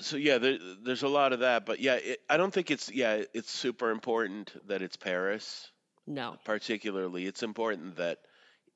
so 0.01 0.17
yeah, 0.17 0.39
there, 0.39 0.59
there's 0.83 1.05
a 1.05 1.09
lot 1.09 1.33
of 1.33 1.41
that, 1.41 1.67
but 1.67 1.79
yeah, 1.81 1.95
it, 1.95 2.21
I 2.29 2.37
don't 2.37 2.53
think 2.53 2.71
it's 2.71 2.91
yeah, 2.91 3.23
it's 3.33 3.51
super 3.51 3.91
important 3.91 4.53
that 4.67 4.83
it's 4.83 4.97
Paris. 4.97 5.71
no, 6.07 6.37
particularly 6.45 7.27
it's 7.27 7.43
important 7.43 7.97
that 7.97 8.19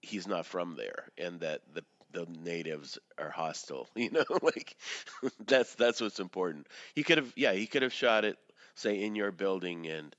he's 0.00 0.26
not 0.26 0.46
from 0.46 0.76
there 0.76 1.10
and 1.18 1.40
that 1.40 1.62
the 1.74 1.84
the 2.12 2.26
natives 2.42 2.98
are 3.18 3.30
hostile 3.30 3.88
you 3.94 4.10
know 4.10 4.24
like 4.42 4.76
that's 5.46 5.74
that's 5.74 6.00
what's 6.00 6.20
important 6.20 6.66
he 6.94 7.02
could 7.02 7.18
have 7.18 7.32
yeah 7.36 7.52
he 7.52 7.66
could 7.66 7.82
have 7.82 7.92
shot 7.92 8.24
it 8.24 8.36
say 8.74 9.02
in 9.02 9.14
your 9.14 9.32
building 9.32 9.86
and 9.86 10.14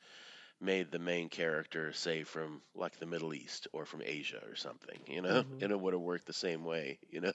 made 0.62 0.92
the 0.92 1.00
main 1.00 1.30
character 1.30 1.94
say 1.94 2.24
from 2.24 2.62
like 2.76 2.98
the 2.98 3.06
middle 3.06 3.34
east 3.34 3.68
or 3.74 3.86
from 3.86 4.02
asia 4.04 4.44
or 4.46 4.56
something 4.56 5.04
you 5.08 5.22
know 5.22 5.44
Mhm. 5.44 5.62
and 5.62 5.72
it 5.72 5.80
would 5.80 5.94
have 5.94 6.02
worked 6.02 6.26
the 6.28 6.34
same 6.34 6.64
way 6.66 7.00
you 7.10 7.22
know 7.22 7.32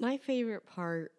My 0.00 0.16
favorite 0.16 0.66
part 0.66 1.12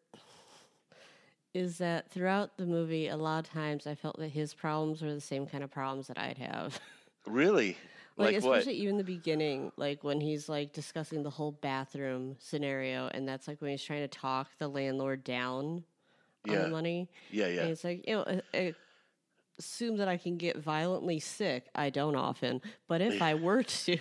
is 1.54 1.80
that 1.80 2.10
throughout 2.10 2.58
the 2.58 2.66
movie, 2.66 3.08
a 3.08 3.18
lot 3.18 3.46
of 3.46 3.52
times 3.52 3.86
I 3.86 3.96
felt 3.96 4.18
that 4.20 4.30
his 4.30 4.54
problems 4.54 5.02
were 5.02 5.14
the 5.14 5.20
same 5.22 5.48
kind 5.48 5.64
of 5.64 5.72
problems 5.72 6.08
that 6.08 6.18
I'd 6.18 6.38
have. 6.38 6.80
really 7.26 7.78
like, 8.18 8.36
like, 8.36 8.38
what 8.40 8.68
especially 8.68 8.74
even 8.76 8.98
the 8.98 9.04
beginning, 9.04 9.72
like 9.78 10.04
when 10.04 10.22
he's 10.22 10.50
like 10.50 10.74
discussing 10.74 11.24
the 11.24 11.30
whole 11.30 11.52
bathroom 11.52 12.36
scenario, 12.40 13.08
and 13.08 13.28
that's 13.28 13.48
like 13.48 13.62
when 13.62 13.72
he's 13.72 13.84
trying 13.84 14.02
to 14.02 14.08
talk 14.08 14.58
the 14.58 14.68
landlord 14.68 15.24
down 15.24 15.86
on 16.50 16.62
the 16.62 16.68
money. 16.68 17.10
yeah 17.30 17.48
And 17.58 17.68
yeah 17.68 17.72
it's 17.72 17.84
like, 17.84 18.08
you 18.08 18.16
know, 18.16 18.24
uh, 18.24 18.42
uh, 18.56 18.72
assume 19.64 19.98
that 19.98 20.08
I 20.08 20.18
can 20.18 20.38
get 20.38 20.58
violently 20.58 21.20
sick. 21.20 21.68
I 21.76 21.90
don't 21.90 22.16
often, 22.16 22.62
but 22.88 23.02
if 23.02 23.22
I 23.22 23.36
were 23.36 23.64
to, 23.86 23.98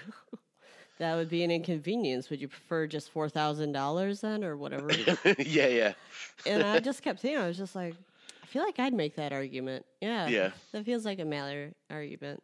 that 0.98 1.14
would 1.16 1.28
be 1.28 1.42
an 1.44 1.50
inconvenience. 1.50 2.30
Would 2.30 2.40
you 2.40 2.48
prefer 2.48 2.86
just 2.86 3.10
four 3.10 3.28
thousand 3.28 3.72
dollars 3.72 4.20
then, 4.22 4.42
or 4.44 4.56
whatever? 4.56 4.90
yeah 5.38 5.66
yeah 5.66 5.92
and 6.46 6.62
I 6.62 6.78
just 6.80 7.02
kept 7.02 7.20
thinking, 7.20 7.40
I 7.40 7.46
was 7.46 7.58
just 7.58 7.74
like, 7.76 7.94
I 8.42 8.46
feel 8.46 8.62
like 8.64 8.78
I'd 8.78 8.94
make 8.94 9.16
that 9.16 9.32
argument. 9.32 9.84
Yeah, 10.00 10.28
Yeah. 10.28 10.50
that 10.72 10.84
feels 10.84 11.04
like 11.04 11.18
a 11.18 11.24
Mallory 11.24 11.72
argument. 11.90 12.42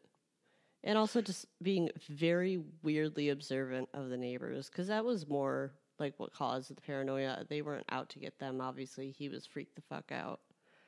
And 0.85 0.97
also 0.97 1.21
just 1.21 1.47
being 1.63 1.91
very 2.09 2.61
weirdly 2.85 3.31
observant 3.31 3.89
of 3.95 4.09
the 4.11 4.17
neighbors, 4.17 4.69
because 4.71 4.87
that 4.89 5.05
was 5.05 5.27
more 5.27 5.73
like 5.99 6.15
what 6.19 6.33
caused 6.33 6.71
the 6.71 6.81
paranoia. 6.81 7.45
They 7.49 7.61
weren't 7.63 7.87
out 7.91 8.11
to 8.11 8.19
get 8.21 8.39
them. 8.39 8.61
Obviously, 8.61 9.11
he 9.11 9.29
was 9.29 9.47
freaked 9.47 9.75
the 9.75 9.83
fuck 9.83 10.13
out. 10.13 10.41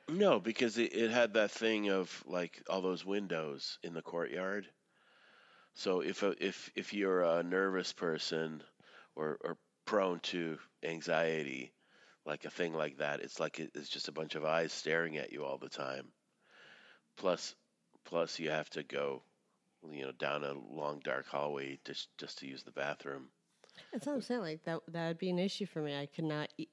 No, 0.09 0.41
because 0.41 0.77
it, 0.77 0.93
it 0.93 1.09
had 1.09 1.33
that 1.35 1.51
thing 1.51 1.89
of 1.89 2.23
like 2.27 2.61
all 2.69 2.81
those 2.81 3.05
windows 3.05 3.79
in 3.81 3.93
the 3.93 4.01
courtyard. 4.01 4.69
So 5.73 6.01
if 6.01 6.23
a, 6.23 6.35
if 6.45 6.71
if 6.75 6.93
you're 6.93 7.23
a 7.23 7.43
nervous 7.43 7.93
person 7.93 8.63
or 9.15 9.37
or 9.41 9.57
prone 9.85 10.19
to 10.21 10.59
anxiety, 10.83 11.73
like 12.25 12.45
a 12.45 12.49
thing 12.51 12.73
like 12.73 12.97
that, 12.97 13.21
it's 13.21 13.39
like 13.39 13.59
it, 13.59 13.71
it's 13.75 13.89
just 13.89 14.07
a 14.07 14.11
bunch 14.13 14.35
of 14.35 14.45
eyes 14.45 14.73
staring 14.73 15.17
at 15.17 15.31
you 15.31 15.45
all 15.45 15.57
the 15.57 15.69
time. 15.69 16.11
Plus, 17.17 17.55
plus 18.05 18.39
you 18.39 18.49
have 18.49 18.69
to 18.69 18.83
go, 18.83 19.23
you 19.91 20.03
know, 20.03 20.11
down 20.11 20.43
a 20.43 20.53
long 20.53 20.99
dark 20.99 21.27
hallway 21.27 21.79
just 21.85 22.09
just 22.17 22.39
to 22.39 22.47
use 22.47 22.63
the 22.63 22.71
bathroom. 22.71 23.31
That's 23.91 24.05
what 24.05 24.13
I'm 24.13 24.21
saying. 24.21 24.41
Like 24.41 24.63
that, 24.65 24.81
that 24.89 25.07
would 25.07 25.17
be 25.17 25.29
an 25.29 25.39
issue 25.39 25.65
for 25.65 25.81
me. 25.81 25.97
I 25.97 26.05
could 26.05 26.25
not. 26.25 26.49
E- 26.57 26.67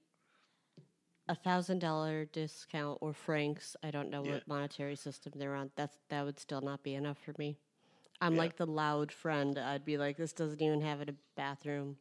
a 1.28 1.34
thousand 1.34 1.78
dollar 1.80 2.24
discount 2.26 2.98
or 3.00 3.12
francs. 3.12 3.76
I 3.82 3.90
don't 3.90 4.10
know 4.10 4.22
Yeah. 4.22 4.40
what 4.40 4.46
monetary 4.46 4.96
system 4.96 5.32
they're 5.36 5.54
on. 5.54 5.70
That's 5.76 5.98
that 6.08 6.24
would 6.24 6.38
still 6.38 6.60
not 6.62 6.82
be 6.82 6.94
enough 6.94 7.18
for 7.18 7.34
me. 7.38 7.58
I'm 8.20 8.34
Yeah. 8.34 8.36
like 8.36 8.56
the 8.56 8.66
loud 8.66 9.12
friend. 9.12 9.58
I'd 9.58 9.84
be 9.84 9.98
like, 9.98 10.16
this 10.16 10.32
doesn't 10.32 10.62
even 10.62 10.80
have 10.82 11.00
a 11.02 11.14
bathroom. 11.36 11.96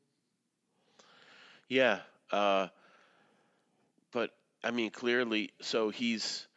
Yeah, 1.69 1.99
uh, 2.31 2.67
but 4.11 4.31
I 4.63 4.71
mean, 4.71 4.91
clearly, 4.91 5.51
so 5.61 5.89
he's 5.89 6.47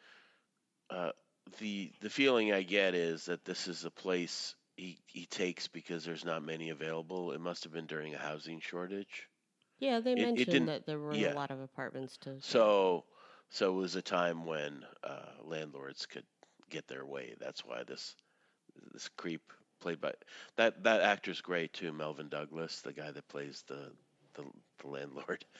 uh, 0.91 1.11
the 1.59 1.93
the 2.01 2.11
feeling 2.11 2.53
I 2.53 2.63
get 2.63 2.95
is 2.95 3.27
that 3.27 3.45
this 3.45 3.69
is 3.69 3.85
a 3.85 3.91
place 3.91 4.55
he 4.77 4.99
he 5.07 5.27
takes 5.27 5.69
because 5.69 6.05
there's 6.05 6.25
not 6.25 6.43
many 6.43 6.71
available. 6.71 7.33
It 7.33 7.41
must 7.41 7.65
have 7.65 7.73
been 7.73 7.87
during 7.87 8.15
a 8.15 8.19
housing 8.19 8.61
shortage. 8.61 9.29
Yeah, 9.79 10.01
they 10.01 10.13
It- 10.13 10.19
it 10.19 10.23
mentioned 10.23 10.47
didn't- 10.53 10.67
that 10.67 10.87
there 10.87 10.99
weren't 10.99 11.19
yeah. 11.19 11.33
a 11.33 11.35
lot 11.35 11.51
of 11.51 11.61
apartments 11.61 12.17
to. 12.19 12.41
So 12.41 13.05
so 13.51 13.73
it 13.73 13.81
was 13.81 13.95
a 13.97 14.03
time 14.03 14.45
when 14.45 14.85
uh, 15.05 15.33
landlords 15.43 16.05
could 16.07 16.27
get 16.71 16.87
their 16.89 17.07
way. 17.07 17.35
That's 17.39 17.65
why 17.65 17.83
this 17.85 18.15
this 18.93 19.09
creep 19.17 19.53
played 19.81 20.01
by 20.01 20.13
that 20.57 20.83
that 20.85 21.01
actor's 21.03 21.41
great 21.41 21.73
too, 21.73 21.93
Melvyn 21.93 22.29
Douglas, 22.29 22.81
the 22.81 22.93
guy 22.93 23.11
that 23.11 23.29
plays 23.29 23.63
the 23.69 23.93
the, 24.35 24.45
the 24.79 24.87
landlord. 24.89 25.45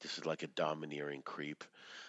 This 0.00 0.16
is 0.16 0.24
like 0.24 0.42
a 0.42 0.46
domineering 0.46 1.20
creep. 1.22 1.62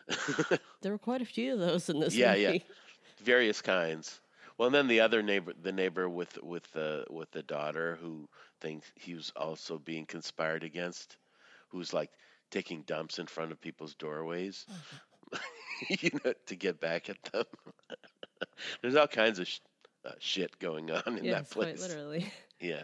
There 0.82 0.94
were 0.94 0.98
quite 0.98 1.22
a 1.22 1.26
few 1.26 1.54
of 1.54 1.60
those 1.60 1.90
in 1.90 2.00
this 2.00 2.16
Yeah, 2.16 2.32
movie. 2.32 2.42
yeah. 2.66 2.74
various 3.24 3.62
kinds. 3.62 4.22
Well, 4.58 4.68
and 4.68 4.76
then 4.76 4.88
the 4.88 5.02
other 5.02 5.22
neighbor, 5.22 5.54
the 5.62 5.74
neighbor 5.74 6.08
with 6.10 6.42
with 6.42 6.72
the 6.72 7.06
with 7.10 7.32
the 7.32 7.44
daughter 7.44 7.98
who 8.02 8.30
thinks 8.62 8.92
he 8.96 9.16
was 9.16 9.34
also 9.36 9.78
being 9.78 10.06
conspired 10.06 10.64
against, 10.64 11.18
who's 11.70 11.94
like 11.94 12.12
taking 12.52 12.84
dumps 12.84 13.20
in 13.20 13.26
front 13.26 13.52
of 13.52 13.60
people's 13.60 13.96
doorways, 13.96 14.66
you 15.90 16.12
know, 16.24 16.34
to 16.46 16.56
get 16.56 16.80
back 16.80 17.10
at 17.10 17.22
them. 17.32 17.46
There's 18.82 18.96
all 18.96 19.08
kinds 19.08 19.40
of 19.40 19.48
sh- 19.48 19.60
uh, 20.06 20.12
shit 20.20 20.58
going 20.60 20.92
on 20.92 21.04
in 21.08 21.16
that 21.16 21.24
yes, 21.26 21.54
quite 21.54 21.76
place. 21.76 21.82
literally. 21.82 22.32
Yeah. 22.60 22.84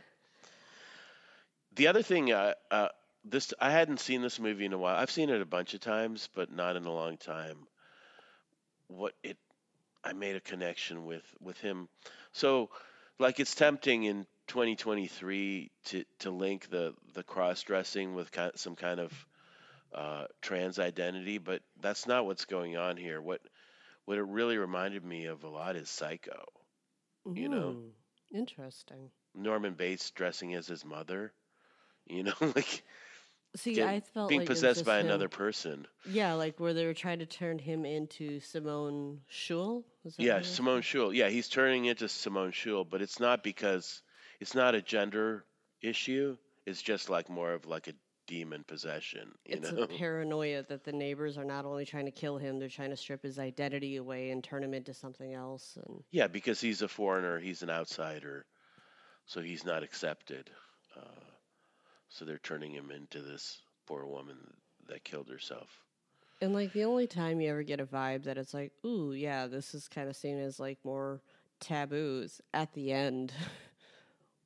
The 1.76 1.86
other 1.86 2.02
thing, 2.02 2.32
uh, 2.32 2.56
uh, 2.72 2.88
this 3.24 3.54
I 3.60 3.70
hadn't 3.70 4.00
seen 4.00 4.24
this 4.24 4.40
movie 4.40 4.66
in 4.66 4.74
a 4.74 4.78
while. 4.80 4.96
I've 4.96 5.12
seen 5.12 5.30
it 5.30 5.40
a 5.40 5.46
bunch 5.46 5.76
of 5.76 5.82
times, 5.82 6.30
but 6.34 6.52
not 6.52 6.76
in 6.76 6.86
a 6.86 6.92
long 6.92 7.18
time. 7.18 7.68
What 8.88 9.14
it, 9.22 9.38
I 10.04 10.14
made 10.14 10.36
a 10.36 10.40
connection 10.40 11.06
with 11.06 11.24
with 11.40 11.60
him. 11.60 11.90
So, 12.32 12.72
like, 13.20 13.40
it's 13.40 13.54
tempting 13.54 14.06
in 14.06 14.26
2023 14.48 15.72
to 15.86 16.04
to 16.20 16.32
link 16.32 16.70
the 16.70 16.94
the 17.14 17.24
cross 17.24 17.62
dressing 17.64 18.16
with 18.16 18.32
kind 18.32 18.52
some 18.56 18.76
kind 18.76 19.00
of 19.00 19.26
uh, 19.94 20.26
trans 20.42 20.80
identity, 20.80 21.38
but 21.38 21.62
that's 21.82 22.08
not 22.08 22.26
what's 22.26 22.46
going 22.46 22.78
on 22.78 22.98
here. 22.98 23.22
What 23.22 23.42
what 24.06 24.18
it 24.18 24.24
really 24.24 24.58
reminded 24.58 25.04
me 25.04 25.26
of 25.26 25.44
a 25.44 25.50
lot 25.50 25.76
is 25.76 25.90
Psycho. 25.90 26.44
You 27.34 27.50
know? 27.50 27.76
Mm, 27.78 27.90
Interesting. 28.34 29.10
Norman 29.36 29.74
Bates 29.74 30.12
dressing 30.12 30.54
as 30.56 30.66
his 30.68 30.86
mother. 30.86 31.34
You 32.08 32.24
know, 32.24 32.34
like 32.42 32.84
See, 33.56 33.74
get- 33.74 33.88
I 33.88 34.00
felt 34.02 34.30
being 34.30 34.42
like 34.42 34.48
possessed 34.48 34.86
by 34.86 35.00
him- 35.00 35.08
another 35.08 35.28
person. 35.30 35.88
Yeah, 36.10 36.34
like 36.34 36.60
where 36.60 36.74
they 36.74 36.86
were 36.86 36.94
trying 36.94 37.20
to 37.20 37.26
turn 37.26 37.60
him 37.60 37.86
into 37.86 38.40
Simone 38.40 39.22
Choule. 39.30 39.84
Yeah? 40.18 40.42
Simone 40.42 40.82
Choule. 40.84 41.14
Yeah, 41.14 41.28
he's 41.30 41.50
turning 41.50 41.86
into 41.86 42.08
Simone 42.08 42.52
Choule, 42.52 42.86
but 42.86 43.02
it's 43.02 43.20
not 43.20 43.44
because 43.44 44.02
it's 44.40 44.56
not 44.56 44.76
a 44.76 44.82
gender 44.82 45.46
issue. 45.82 46.38
It's 46.66 46.82
just 46.82 47.10
like 47.10 47.30
more 47.30 47.54
of 47.54 47.66
like 47.66 47.88
a 47.88 47.94
demon 48.28 48.64
possession. 48.68 49.32
You 49.46 49.58
It's 49.58 49.72
know? 49.72 49.84
a 49.84 49.88
paranoia 49.88 50.64
that 50.64 50.84
the 50.84 50.92
neighbors 50.92 51.38
are 51.38 51.46
not 51.46 51.66
only 51.66 51.86
trying 51.86 52.06
to 52.06 52.12
kill 52.12 52.38
him, 52.38 52.60
they're 52.60 52.68
trying 52.70 52.90
to 52.90 52.98
strip 52.98 53.24
his 53.24 53.40
identity 53.40 53.96
away 53.96 54.32
and 54.32 54.44
turn 54.44 54.64
him 54.64 54.74
into 54.74 54.94
something 54.94 55.34
else. 55.34 55.78
And 55.86 56.04
yeah, 56.12 56.28
because 56.28 56.60
he's 56.60 56.82
a 56.82 56.88
foreigner, 56.88 57.40
he's 57.40 57.62
an 57.64 57.70
outsider, 57.70 58.46
so 59.26 59.42
he's 59.42 59.64
not 59.66 59.82
accepted. 59.84 60.50
Uh, 60.96 61.02
so 62.10 62.26
they're 62.26 62.38
turning 62.40 62.72
him 62.74 62.92
into 62.92 63.22
this 63.22 63.62
poor 63.86 64.06
woman 64.06 64.38
that 64.88 65.04
killed 65.06 65.30
herself. 65.30 65.70
and 66.42 66.54
like 66.54 66.74
the 66.74 66.84
only 66.84 67.08
time 67.08 67.40
you 67.42 67.50
ever 67.50 67.64
get 67.64 67.80
a 67.80 67.86
vibe 67.86 68.24
that 68.24 68.38
it's 68.38 68.54
like, 68.54 68.72
ooh, 68.86 69.14
yeah, 69.14 69.48
this 69.48 69.74
is 69.74 69.88
kind 69.88 70.10
of 70.10 70.16
seen 70.16 70.38
as 70.40 70.60
like 70.60 70.78
more 70.84 71.22
taboos 71.60 72.42
at 72.54 72.74
the 72.74 72.92
end 72.92 73.34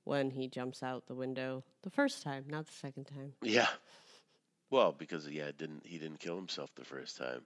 when 0.03 0.31
he 0.31 0.47
jumps 0.47 0.81
out 0.83 1.05
the 1.07 1.15
window 1.15 1.63
the 1.83 1.89
first 1.89 2.23
time, 2.23 2.45
not 2.47 2.65
the 2.67 2.73
second 2.73 3.05
time. 3.05 3.33
Yeah. 3.41 3.67
Well, 4.69 4.91
because 4.97 5.27
yeah, 5.27 5.51
didn't 5.57 5.85
he 5.85 5.97
didn't 5.97 6.19
kill 6.19 6.35
himself 6.35 6.73
the 6.75 6.85
first 6.85 7.17
time. 7.17 7.41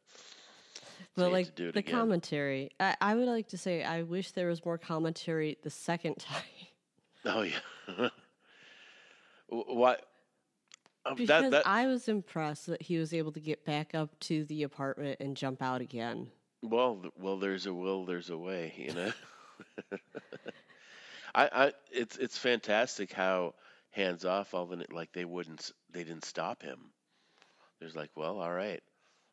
But 1.15 1.31
like 1.31 1.47
to 1.47 1.51
do 1.51 1.67
it 1.69 1.73
the 1.73 1.79
again. 1.79 1.95
commentary, 1.95 2.69
I, 2.79 2.95
I 3.01 3.15
would 3.15 3.27
like 3.27 3.47
to 3.49 3.57
say 3.57 3.83
I 3.83 4.03
wish 4.03 4.31
there 4.31 4.47
was 4.47 4.63
more 4.63 4.77
commentary 4.77 5.57
the 5.63 5.69
second 5.69 6.15
time. 6.19 6.43
Oh 7.25 7.41
yeah. 7.41 7.59
Wh- 9.49 9.67
what? 9.75 10.05
Um, 11.05 11.15
Because 11.15 11.27
that 11.43 11.51
that 11.51 11.67
I 11.67 11.85
was 11.87 12.07
impressed 12.07 12.67
that 12.67 12.81
he 12.81 12.97
was 12.97 13.13
able 13.13 13.31
to 13.33 13.39
get 13.39 13.65
back 13.65 13.93
up 13.95 14.17
to 14.21 14.43
the 14.45 14.63
apartment 14.63 15.17
and 15.19 15.35
jump 15.37 15.61
out 15.61 15.81
again. 15.81 16.27
well, 16.63 16.99
well, 17.19 17.37
there's 17.37 17.65
a 17.67 17.73
will, 17.73 18.05
there's 18.05 18.29
a 18.29 18.37
way, 18.37 18.73
you 18.77 18.93
know. 18.93 19.11
I, 21.35 21.49
I, 21.53 21.73
it's 21.91 22.15
it's 22.17 22.37
fantastic 22.37 23.11
how 23.11 23.55
hands 23.91 24.23
off 24.23 24.53
all 24.53 24.65
the 24.65 24.85
like 24.91 25.11
they 25.11 25.25
wouldn't 25.25 25.71
they 25.91 26.03
didn't 26.03 26.23
stop 26.23 26.63
him. 26.63 26.79
There's 27.79 27.95
like, 27.95 28.09
well, 28.15 28.39
all 28.39 28.53
right, 28.53 28.81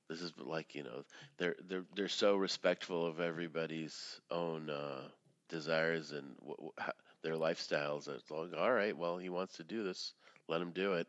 this 0.08 0.20
is 0.20 0.32
like 0.36 0.74
you 0.74 0.82
know 0.82 1.04
they're 1.38 1.54
they're 1.68 1.84
they're 1.94 2.08
so 2.08 2.36
respectful 2.36 3.06
of 3.06 3.20
everybody's 3.20 4.20
own 4.32 4.68
uh, 4.68 5.02
desires 5.48 6.10
and 6.10 6.36
w- 6.38 6.56
w- 6.56 6.92
their 7.22 7.34
lifestyles. 7.34 8.08
It's 8.08 8.30
like, 8.32 8.50
all 8.58 8.72
right, 8.72 8.96
well, 8.96 9.16
he 9.16 9.28
wants 9.28 9.56
to 9.58 9.64
do 9.64 9.84
this, 9.84 10.14
let 10.48 10.60
him 10.60 10.72
do 10.72 10.94
it. 10.94 11.06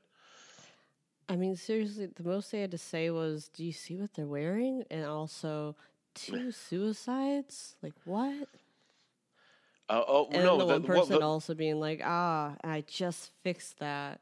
I 1.27 1.35
mean, 1.37 1.55
seriously, 1.55 2.07
the 2.13 2.23
most 2.23 2.51
they 2.51 2.61
had 2.61 2.71
to 2.71 2.77
say 2.77 3.09
was, 3.09 3.49
"Do 3.49 3.63
you 3.65 3.73
see 3.73 3.95
what 3.95 4.13
they're 4.13 4.27
wearing?" 4.27 4.83
And 4.91 5.05
also, 5.05 5.75
two 6.13 6.51
suicides. 6.51 7.77
Like 7.81 7.93
what? 8.05 8.47
Uh, 9.89 10.01
oh 10.07 10.27
And 10.31 10.43
no, 10.43 10.57
the 10.57 10.65
the- 10.65 10.73
one 10.73 10.83
well, 10.83 10.99
person 11.01 11.19
the- 11.19 11.25
also 11.25 11.53
being 11.53 11.79
like, 11.79 12.01
"Ah, 12.03 12.55
I 12.63 12.81
just 12.81 13.31
fixed 13.43 13.79
that." 13.79 14.21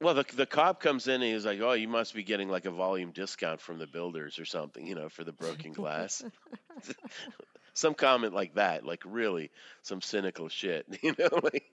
Well, 0.00 0.14
the 0.14 0.24
the 0.34 0.46
cop 0.46 0.80
comes 0.80 1.06
in 1.06 1.22
and 1.22 1.32
he's 1.32 1.46
like, 1.46 1.60
"Oh, 1.60 1.72
you 1.72 1.86
must 1.86 2.14
be 2.14 2.22
getting 2.24 2.48
like 2.48 2.64
a 2.64 2.70
volume 2.70 3.12
discount 3.12 3.60
from 3.60 3.78
the 3.78 3.86
builders 3.86 4.38
or 4.38 4.44
something, 4.44 4.84
you 4.86 4.94
know, 4.94 5.08
for 5.08 5.22
the 5.24 5.32
broken 5.32 5.72
glass." 5.72 6.24
some 7.74 7.94
comment 7.94 8.34
like 8.34 8.54
that, 8.54 8.84
like 8.84 9.02
really 9.04 9.50
some 9.82 10.00
cynical 10.00 10.48
shit, 10.48 10.86
you 11.02 11.14
know. 11.18 11.40
Like 11.42 11.64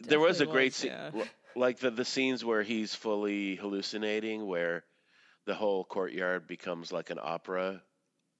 there 0.00 0.20
was 0.20 0.40
a 0.40 0.46
great 0.46 0.72
was, 0.72 0.76
scene, 0.76 0.92
yeah. 0.92 1.10
like 1.56 1.78
the 1.78 1.90
the 1.90 2.04
scenes 2.04 2.44
where 2.44 2.62
he's 2.62 2.94
fully 2.94 3.56
hallucinating, 3.56 4.46
where 4.46 4.84
the 5.46 5.54
whole 5.54 5.84
courtyard 5.84 6.46
becomes 6.46 6.92
like 6.92 7.10
an 7.10 7.18
opera, 7.20 7.82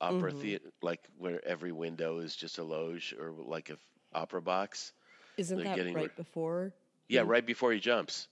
opera 0.02 0.32
Mhm. 0.32 0.42
theater, 0.42 0.70
like 0.82 1.00
where 1.18 1.44
every 1.46 1.72
window 1.72 2.18
is 2.18 2.36
just 2.36 2.58
a 2.58 2.64
loge 2.64 3.14
or 3.18 3.32
like 3.32 3.70
a 3.70 3.74
f- 3.74 3.80
opera 4.12 4.42
box. 4.42 4.92
Isn't 5.36 5.62
They're 5.62 5.64
that 5.64 5.80
right 5.94 5.94
rid- 5.94 6.12
before 6.14 6.74
Yeah, 7.08 7.22
Mm. 7.22 7.26
right 7.26 7.44
before 7.46 7.72
he 7.72 7.80
jumps. 7.80 8.28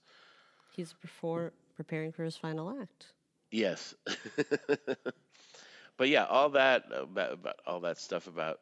he's 0.69 0.93
before 0.93 1.53
preparing 1.75 2.11
for 2.11 2.23
his 2.23 2.37
final 2.37 2.69
act? 2.81 3.13
Yes. 3.51 3.95
but 5.97 6.09
yeah, 6.09 6.25
all 6.25 6.49
that 6.51 6.85
about, 6.93 7.33
about 7.33 7.55
all 7.65 7.81
that 7.81 7.97
stuff 7.97 8.27
about 8.27 8.59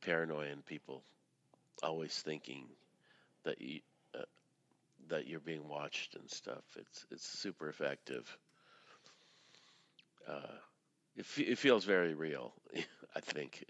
paranoia 0.00 0.46
and 0.48 0.64
people 0.64 1.02
always 1.82 2.20
thinking 2.22 2.68
that 3.44 3.60
you 3.60 3.80
uh, 4.14 4.22
that 5.08 5.26
you're 5.26 5.40
being 5.40 5.68
watched 5.68 6.14
and 6.16 6.30
stuff. 6.30 6.64
It's 6.76 7.06
it's 7.10 7.26
super 7.26 7.68
effective. 7.68 8.38
Uh, 10.26 10.58
it 11.16 11.26
fe- 11.26 11.44
it 11.44 11.58
feels 11.58 11.84
very 11.84 12.14
real. 12.14 12.54
I 13.16 13.20
think. 13.20 13.64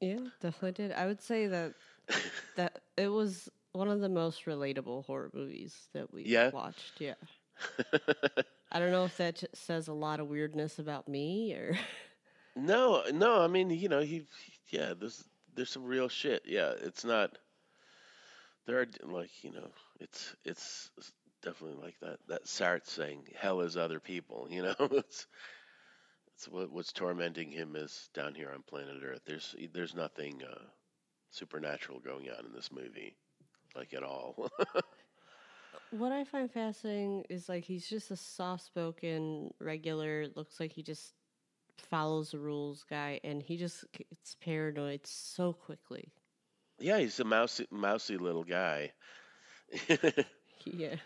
Yeah, 0.00 0.20
definitely 0.40 0.72
did. 0.72 0.92
I 0.92 1.06
would 1.06 1.20
say 1.22 1.46
that 1.46 1.74
that 2.56 2.80
it 2.96 3.08
was 3.08 3.48
one 3.72 3.88
of 3.88 4.00
the 4.00 4.08
most 4.08 4.44
relatable 4.46 5.04
horror 5.06 5.30
movies 5.32 5.88
that 5.92 6.12
we 6.12 6.24
Yeah? 6.24 6.50
watched. 6.50 7.00
Yeah. 7.00 7.14
I 8.72 8.78
don't 8.78 8.90
know 8.90 9.04
if 9.04 9.16
that 9.16 9.42
says 9.54 9.88
a 9.88 9.92
lot 9.92 10.20
of 10.20 10.28
weirdness 10.28 10.78
about 10.78 11.08
me 11.08 11.54
or 11.54 11.76
No, 12.56 13.04
no. 13.12 13.40
I 13.42 13.46
mean, 13.48 13.70
you 13.70 13.88
know, 13.88 14.00
he, 14.00 14.26
yeah. 14.68 14.94
There's 14.94 15.24
there's 15.54 15.70
some 15.70 15.84
real 15.84 16.08
shit. 16.08 16.42
Yeah, 16.46 16.72
it's 16.72 17.04
not. 17.04 17.38
There 18.66 18.80
are 18.80 18.86
like 19.02 19.42
you 19.42 19.52
know, 19.52 19.70
it's 20.00 20.34
it's 20.44 20.90
definitely 21.42 21.82
like 21.82 21.98
that. 22.00 22.18
That 22.28 22.44
Sartre 22.44 22.86
saying, 22.86 23.28
"Hell 23.36 23.60
is 23.60 23.76
other 23.76 24.00
people." 24.00 24.48
You 24.50 24.62
know, 24.62 24.74
it's 24.92 25.26
it's 26.36 26.48
what 26.48 26.70
what's 26.70 26.92
tormenting 26.92 27.50
him 27.50 27.76
is 27.76 28.10
down 28.12 28.34
here 28.34 28.50
on 28.52 28.62
planet 28.62 29.02
Earth. 29.02 29.22
There's 29.24 29.56
there's 29.72 29.94
nothing 29.94 30.42
uh, 30.42 30.64
supernatural 31.30 31.98
going 32.00 32.28
on 32.28 32.44
in 32.44 32.52
this 32.52 32.70
movie, 32.70 33.16
like 33.74 33.94
at 33.94 34.02
all. 34.02 34.50
what 35.90 36.12
I 36.12 36.24
find 36.24 36.50
fascinating 36.50 37.24
is 37.30 37.48
like 37.48 37.64
he's 37.64 37.88
just 37.88 38.10
a 38.10 38.16
soft-spoken, 38.16 39.54
regular. 39.60 40.26
Looks 40.34 40.60
like 40.60 40.72
he 40.72 40.82
just 40.82 41.14
follows 41.78 42.32
the 42.32 42.38
rules 42.38 42.84
guy, 42.88 43.18
and 43.24 43.42
he 43.42 43.56
just 43.56 43.86
gets 43.92 44.34
paranoid 44.34 45.06
so 45.06 45.54
quickly. 45.54 46.12
yeah, 46.78 46.98
he's 46.98 47.18
a 47.18 47.24
mousy 47.24 47.66
mousy 47.70 48.18
little 48.18 48.44
guy. 48.44 48.92
Yeah. 50.66 50.96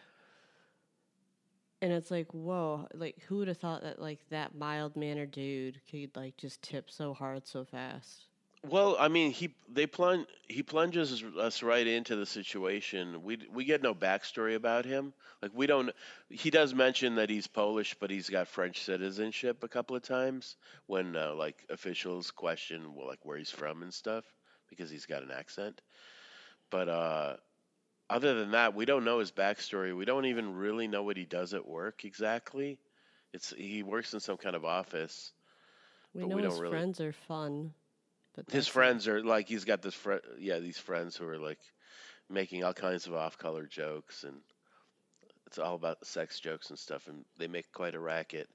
And 1.82 1.92
it's 1.92 2.10
like, 2.10 2.32
whoa, 2.32 2.88
like 2.94 3.20
who 3.22 3.38
would 3.38 3.48
have 3.48 3.58
thought 3.58 3.82
that 3.82 4.00
like 4.00 4.20
that 4.30 4.54
mild 4.54 4.96
mannered 4.96 5.30
dude 5.32 5.80
could 5.90 6.14
like 6.16 6.36
just 6.36 6.62
tip 6.62 6.90
so 6.90 7.14
hard 7.14 7.46
so 7.46 7.64
fast? 7.64 8.26
Well, 8.62 8.96
I 8.98 9.08
mean, 9.08 9.30
he 9.32 9.54
they 9.68 9.86
plunge 9.86 10.26
he 10.48 10.62
plunges 10.62 11.22
us 11.24 11.62
right 11.62 11.86
into 11.86 12.16
the 12.16 12.26
situation. 12.26 13.22
We 13.22 13.38
we 13.52 13.64
get 13.64 13.82
no 13.82 13.94
backstory 13.94 14.54
about 14.54 14.84
him. 14.84 15.14
Like 15.42 15.52
we 15.54 15.66
don't. 15.66 15.90
He 16.28 16.50
does 16.50 16.74
mention 16.74 17.14
that 17.16 17.30
he's 17.30 17.46
Polish, 17.46 17.94
but 17.98 18.10
he's 18.10 18.28
got 18.28 18.48
French 18.48 18.82
citizenship 18.84 19.62
a 19.64 19.68
couple 19.68 19.96
of 19.96 20.02
times 20.02 20.56
when 20.86 21.16
uh, 21.16 21.34
like 21.34 21.64
officials 21.70 22.30
question 22.30 22.94
well, 22.94 23.06
like 23.06 23.24
where 23.24 23.38
he's 23.38 23.50
from 23.50 23.82
and 23.82 23.94
stuff 23.94 24.24
because 24.68 24.90
he's 24.90 25.06
got 25.06 25.22
an 25.22 25.30
accent. 25.30 25.80
But 26.70 26.88
uh, 26.88 27.36
other 28.11 28.35
than 28.35 28.51
that, 28.51 28.75
we 28.75 28.85
don't 28.85 29.05
know 29.05 29.20
his 29.20 29.31
backstory. 29.31 29.96
We 29.96 30.05
don't 30.05 30.27
even 30.27 30.57
really 30.57 30.88
know 30.88 31.03
what 31.03 31.16
he 31.16 31.25
does 31.25 31.55
at 31.55 31.66
work 31.66 32.05
exactly. 32.05 32.79
It's 33.33 33.55
he 33.57 33.83
works 33.83 34.12
in 34.12 34.20
some 34.20 34.37
kind 34.37 34.57
of 34.57 34.64
office. 34.64 35.33
We 36.12 36.27
know 36.27 36.37
we 36.37 36.42
his 36.42 36.59
really- 36.59 36.73
friends 36.73 37.01
are 37.01 37.12
fun, 37.12 37.73
but 38.35 38.51
his 38.51 38.66
it. 38.66 38.70
friends 38.70 39.07
are 39.07 39.23
like 39.23 39.49
he's 39.49 39.64
got 39.64 39.81
this 39.81 39.94
friend 39.94 40.20
yeah 40.38 40.59
these 40.59 40.79
friends 40.79 41.16
who 41.16 41.27
are 41.29 41.38
like 41.38 41.61
making 42.29 42.64
all 42.64 42.75
kinds 42.75 43.07
of 43.07 43.14
off-color 43.14 43.66
jokes 43.66 44.25
and 44.25 44.37
it's 45.46 45.59
all 45.59 45.75
about 45.75 46.05
sex 46.05 46.38
jokes 46.40 46.70
and 46.70 46.79
stuff 46.79 47.07
and 47.09 47.25
they 47.38 47.49
make 47.49 47.70
quite 47.73 47.94
a 47.94 48.01
racket 48.01 48.49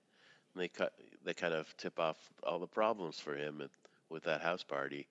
and 0.53 0.63
they 0.63 0.67
cut 0.67 0.93
they 1.23 1.33
kind 1.33 1.53
of 1.53 1.75
tip 1.77 1.99
off 1.99 2.17
all 2.43 2.59
the 2.59 2.67
problems 2.67 3.19
for 3.19 3.35
him 3.35 3.61
at, 3.61 3.69
with 4.09 4.23
that 4.23 4.41
house 4.41 4.63
party 4.63 5.07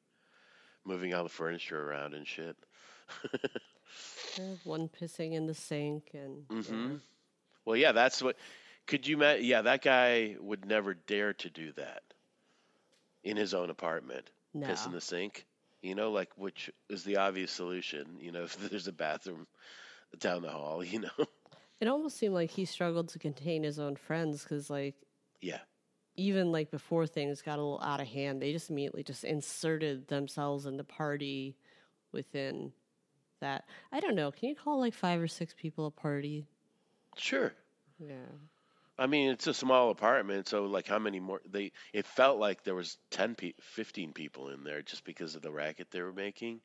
moving 0.85 1.15
all 1.15 1.23
the 1.25 1.29
furniture 1.29 1.91
around 1.91 2.15
and 2.15 2.27
shit 2.27 2.57
one 4.65 4.89
pissing 4.89 5.33
in 5.33 5.47
the 5.47 5.55
sink 5.55 6.11
and 6.15 6.45
yeah. 6.51 6.63
hmm 6.63 6.95
well 7.65 7.77
yeah 7.77 7.93
that's 7.93 8.23
what 8.23 8.37
could 8.87 9.07
you 9.07 9.23
yeah 9.25 9.63
that 9.63 9.83
guy 9.83 10.37
would 10.41 10.67
never 10.67 10.95
dare 10.95 11.33
to 11.33 11.49
do 11.51 11.73
that 11.73 12.03
in 13.23 13.37
his 13.37 13.55
own 13.55 13.71
apartment 13.71 14.31
no, 14.53 14.67
piss 14.67 14.87
in 14.87 14.93
the 14.93 15.01
sink 15.01 15.47
You 15.85 15.95
know, 15.95 16.11
like 16.11 16.31
which 16.37 16.71
is 16.89 17.05
the 17.05 17.19
obvious 17.19 17.53
solution. 17.53 18.17
You 18.19 18.33
know, 18.33 18.43
if 18.45 18.57
there's 18.57 18.89
a 18.89 18.93
bathroom 18.93 19.47
down 20.19 20.43
the 20.43 20.49
hall, 20.49 20.83
you 20.83 21.01
know. 21.01 21.27
It 21.81 21.89
almost 21.89 22.17
seemed 22.17 22.35
like 22.35 22.51
he 22.51 22.65
struggled 22.65 23.09
to 23.11 23.19
contain 23.19 23.63
his 23.63 23.79
own 23.79 23.97
friends 23.97 24.43
because, 24.43 24.71
like, 24.71 24.95
yeah. 25.43 25.59
even 26.17 26.53
like 26.53 26.71
before 26.71 27.07
things 27.07 27.43
got 27.43 27.59
a 27.59 27.63
little 27.63 27.83
out 27.83 28.01
of 28.01 28.07
hand, 28.07 28.41
they 28.41 28.53
just 28.53 28.71
immediately 28.71 29.03
just 29.03 29.25
inserted 29.25 30.09
themselves 30.09 30.65
in 30.65 30.79
the 30.79 30.85
party 30.85 31.57
within 32.13 32.73
that. 33.45 33.65
I 33.93 34.01
don't 34.01 34.15
know. 34.17 34.31
Can 34.33 34.49
you 34.49 34.55
call 34.57 34.81
like 34.81 34.95
five 34.95 35.21
or 35.21 35.29
six 35.29 35.55
people 35.57 35.87
a 35.87 35.91
party? 35.91 36.47
Sure. 37.17 37.53
Yeah. 37.99 38.27
I 38.99 39.07
mean, 39.07 39.31
it's 39.31 39.47
a 39.47 39.55
small 39.55 39.91
apartment, 39.91 40.47
so 40.49 40.65
like 40.65 40.87
how 40.87 40.99
many 40.99 41.21
more 41.21 41.41
they 41.49 41.73
it 41.93 42.07
felt 42.07 42.39
like 42.39 42.63
there 42.65 42.75
was 42.75 42.97
10 43.11 43.35
pe- 43.35 43.53
15 43.61 44.13
people 44.13 44.51
in 44.51 44.63
there 44.65 44.83
just 44.83 45.05
because 45.05 45.35
of 45.35 45.43
the 45.43 45.51
racket 45.51 45.89
they 45.91 46.01
were 46.03 46.13
making. 46.13 46.61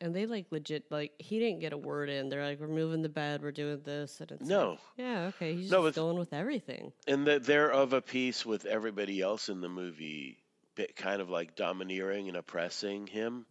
And 0.00 0.14
they 0.14 0.26
like 0.26 0.46
legit 0.50 0.84
like 0.90 1.12
he 1.18 1.38
didn't 1.38 1.60
get 1.60 1.72
a 1.72 1.78
word 1.78 2.10
in. 2.10 2.28
They're 2.28 2.44
like, 2.44 2.60
we're 2.60 2.68
moving 2.68 3.00
the 3.02 3.08
bed, 3.08 3.42
we're 3.42 3.52
doing 3.52 3.80
this, 3.84 4.20
and 4.20 4.30
it's 4.32 4.48
No. 4.48 4.70
like, 4.70 4.78
yeah, 4.98 5.20
okay. 5.34 5.54
He's 5.54 5.70
No, 5.70 5.84
just 5.86 5.96
going 5.96 6.18
with 6.18 6.32
everything. 6.32 6.92
And 7.06 7.26
that 7.26 7.44
they're 7.44 7.72
of 7.72 7.92
a 7.94 8.02
piece 8.02 8.44
with 8.44 8.66
everybody 8.66 9.20
else 9.22 9.48
in 9.48 9.60
the 9.62 9.68
movie, 9.68 10.38
bit 10.74 10.94
kind 10.94 11.22
of 11.22 11.30
like 11.30 11.56
domineering 11.56 12.28
and 12.28 12.36
oppressing 12.36 13.06
him, 13.06 13.46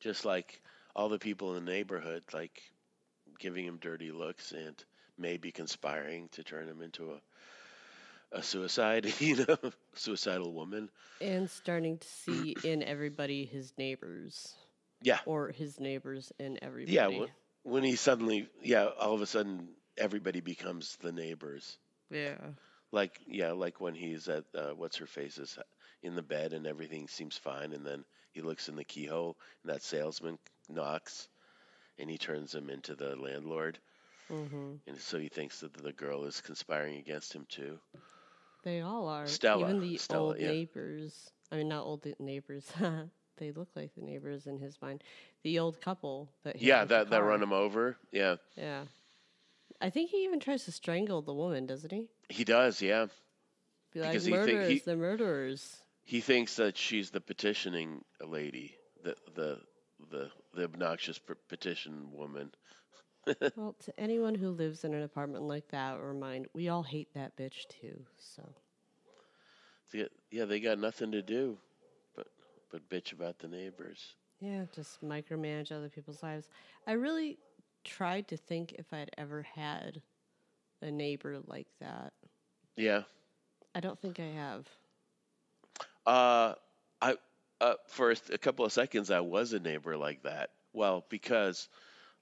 just 0.00 0.24
like 0.26 0.60
all 0.94 1.08
the 1.08 1.18
people 1.18 1.56
in 1.56 1.64
the 1.64 1.70
neighborhood, 1.72 2.22
like 2.32 2.62
giving 3.38 3.64
him 3.66 3.78
dirty 3.80 4.10
looks 4.12 4.52
and 4.52 4.74
maybe 5.18 5.52
conspiring 5.52 6.28
to 6.32 6.42
turn 6.44 6.68
him 6.68 6.82
into 6.82 7.12
a 7.12 7.20
a 8.32 8.42
suicide, 8.42 9.12
you 9.20 9.36
know, 9.46 9.56
suicidal 9.94 10.52
woman. 10.52 10.90
And 11.20 11.48
starting 11.48 11.98
to 11.98 12.08
see 12.08 12.56
in 12.64 12.82
everybody 12.82 13.44
his 13.44 13.72
neighbors, 13.78 14.54
Yeah, 15.02 15.18
or 15.24 15.50
his 15.50 15.78
neighbors 15.78 16.32
in 16.38 16.58
everybody. 16.62 16.92
yeah. 16.94 17.06
When, 17.08 17.28
when 17.62 17.82
he 17.84 17.96
suddenly, 17.96 18.48
yeah, 18.62 18.86
all 18.98 19.14
of 19.14 19.22
a 19.22 19.26
sudden, 19.26 19.68
everybody 19.96 20.40
becomes 20.40 20.96
the 20.96 21.12
neighbors. 21.12 21.78
yeah. 22.10 22.36
Like, 22.92 23.20
yeah, 23.26 23.52
like 23.52 23.80
when 23.80 23.94
he's 23.94 24.28
at 24.28 24.44
uh, 24.54 24.70
what's 24.76 24.96
her 24.98 25.06
face's 25.06 25.58
in 26.04 26.14
the 26.14 26.22
bed 26.22 26.52
and 26.52 26.66
everything 26.66 27.08
seems 27.08 27.36
fine, 27.36 27.72
and 27.72 27.84
then 27.84 28.04
he 28.32 28.40
looks 28.42 28.68
in 28.68 28.76
the 28.76 28.84
keyhole 28.84 29.36
and 29.64 29.72
that 29.72 29.82
salesman 29.82 30.38
knocks, 30.68 31.28
and 31.98 32.08
he 32.08 32.16
turns 32.18 32.54
him 32.54 32.70
into 32.70 32.94
the 32.94 33.16
landlord, 33.16 33.78
hmm 34.28 34.74
and 34.86 34.96
so 34.98 35.18
he 35.18 35.28
thinks 35.28 35.60
that 35.60 35.72
the 35.74 35.92
girl 35.92 36.24
is 36.24 36.40
conspiring 36.40 36.98
against 36.98 37.32
him 37.34 37.44
too. 37.48 37.78
They 38.62 38.80
all 38.80 39.08
are. 39.08 39.26
Stella, 39.26 39.64
Even 39.68 39.80
the 39.80 39.96
Stella, 39.98 40.28
old 40.28 40.38
yeah. 40.40 40.48
neighbors. 40.48 41.30
I 41.52 41.56
mean, 41.56 41.68
not 41.68 41.84
old 41.84 42.06
neighbors. 42.18 42.66
they 43.36 43.50
look 43.52 43.68
like 43.76 43.94
the 43.94 44.00
neighbors 44.02 44.46
in 44.46 44.58
his 44.58 44.80
mind. 44.80 45.02
The 45.42 45.58
old 45.58 45.80
couple 45.82 46.30
that. 46.44 46.62
Yeah, 46.62 46.84
that 46.86 47.10
that 47.10 47.22
run 47.22 47.42
him 47.42 47.52
over. 47.52 47.96
Yeah, 48.12 48.36
Yeah. 48.56 48.84
I 49.82 49.90
think 49.90 50.10
he 50.10 50.24
even 50.24 50.40
tries 50.40 50.64
to 50.64 50.72
strangle 50.72 51.20
the 51.20 51.34
woman, 51.34 51.66
doesn't 51.66 51.92
he? 51.92 52.08
he 52.30 52.44
does. 52.44 52.80
Yeah, 52.80 53.06
Be 53.92 54.00
like, 54.00 54.12
Because 54.12 54.24
he 54.24 54.32
murderers, 54.32 54.68
he- 54.70 54.78
the 54.78 54.96
murderers. 54.96 55.76
He 56.04 56.20
thinks 56.20 56.56
that 56.56 56.76
she's 56.78 57.10
the 57.10 57.20
petitioning 57.20 58.04
lady, 58.20 58.76
the 59.02 59.16
the 59.34 59.60
the 60.10 60.30
the 60.54 60.64
obnoxious 60.64 61.18
petition 61.48 62.12
woman. 62.12 62.52
well, 63.56 63.74
to 63.80 63.98
anyone 64.00 64.34
who 64.34 64.50
lives 64.50 64.84
in 64.84 64.94
an 64.94 65.02
apartment 65.02 65.44
like 65.44 65.68
that, 65.68 66.00
remind 66.00 66.46
we 66.54 66.68
all 66.68 66.82
hate 66.84 67.12
that 67.14 67.36
bitch 67.36 67.66
too. 67.68 68.06
So 68.18 68.54
Yeah, 69.92 70.08
yeah, 70.30 70.44
they 70.44 70.60
got 70.60 70.78
nothing 70.78 71.12
to 71.12 71.22
do, 71.22 71.58
but 72.14 72.28
but 72.70 72.88
bitch 72.88 73.12
about 73.12 73.38
the 73.38 73.48
neighbors. 73.48 74.16
yeah, 74.40 74.64
just 74.72 75.02
micromanage 75.02 75.72
other 75.72 75.88
people's 75.88 76.22
lives. 76.22 76.48
I 76.86 76.92
really 76.92 77.38
tried 77.84 78.28
to 78.28 78.36
think 78.36 78.72
if 78.72 78.92
I'd 78.92 79.10
ever 79.16 79.42
had 79.42 80.02
a 80.82 80.90
neighbor 80.90 81.38
like 81.46 81.68
that. 81.80 82.12
Yeah. 82.76 83.02
I 83.74 83.80
don't 83.80 84.00
think 84.00 84.18
I 84.18 84.26
have. 84.26 84.68
Uh, 86.06 86.54
I 87.00 87.16
uh, 87.60 87.74
for 87.88 88.10
a, 88.10 88.38
couple 88.38 88.64
of 88.64 88.72
seconds 88.72 89.10
I 89.10 89.20
was 89.20 89.52
a 89.52 89.58
neighbor 89.58 89.96
like 89.96 90.22
that. 90.24 90.50
Well, 90.72 91.04
because 91.08 91.68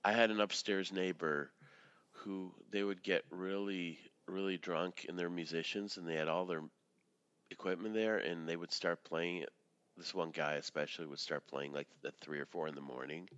I 0.05 0.13
had 0.13 0.31
an 0.31 0.41
upstairs 0.41 0.93
neighbor 0.93 1.51
who 2.13 2.53
they 2.71 2.85
would 2.85 3.03
get 3.03 3.25
really 3.31 3.99
really 4.29 4.57
drunk 4.57 5.07
and 5.09 5.19
they're 5.19 5.29
musicians 5.29 5.97
and 5.97 6.07
they 6.07 6.15
had 6.15 6.29
all 6.29 6.47
their 6.47 6.63
equipment 7.51 7.95
there 7.95 8.19
and 8.19 8.49
they 8.49 8.57
would 8.57 8.73
start 8.73 9.03
playing. 9.05 9.45
This 9.97 10.15
one 10.15 10.31
guy 10.31 10.55
especially 10.55 11.07
would 11.07 11.19
start 11.19 11.47
playing 11.49 11.73
like 11.73 11.89
at 12.07 12.15
three 12.21 12.39
or 12.39 12.47
four 12.47 12.69
in 12.69 12.75
the 12.75 12.81
morning. 12.81 13.29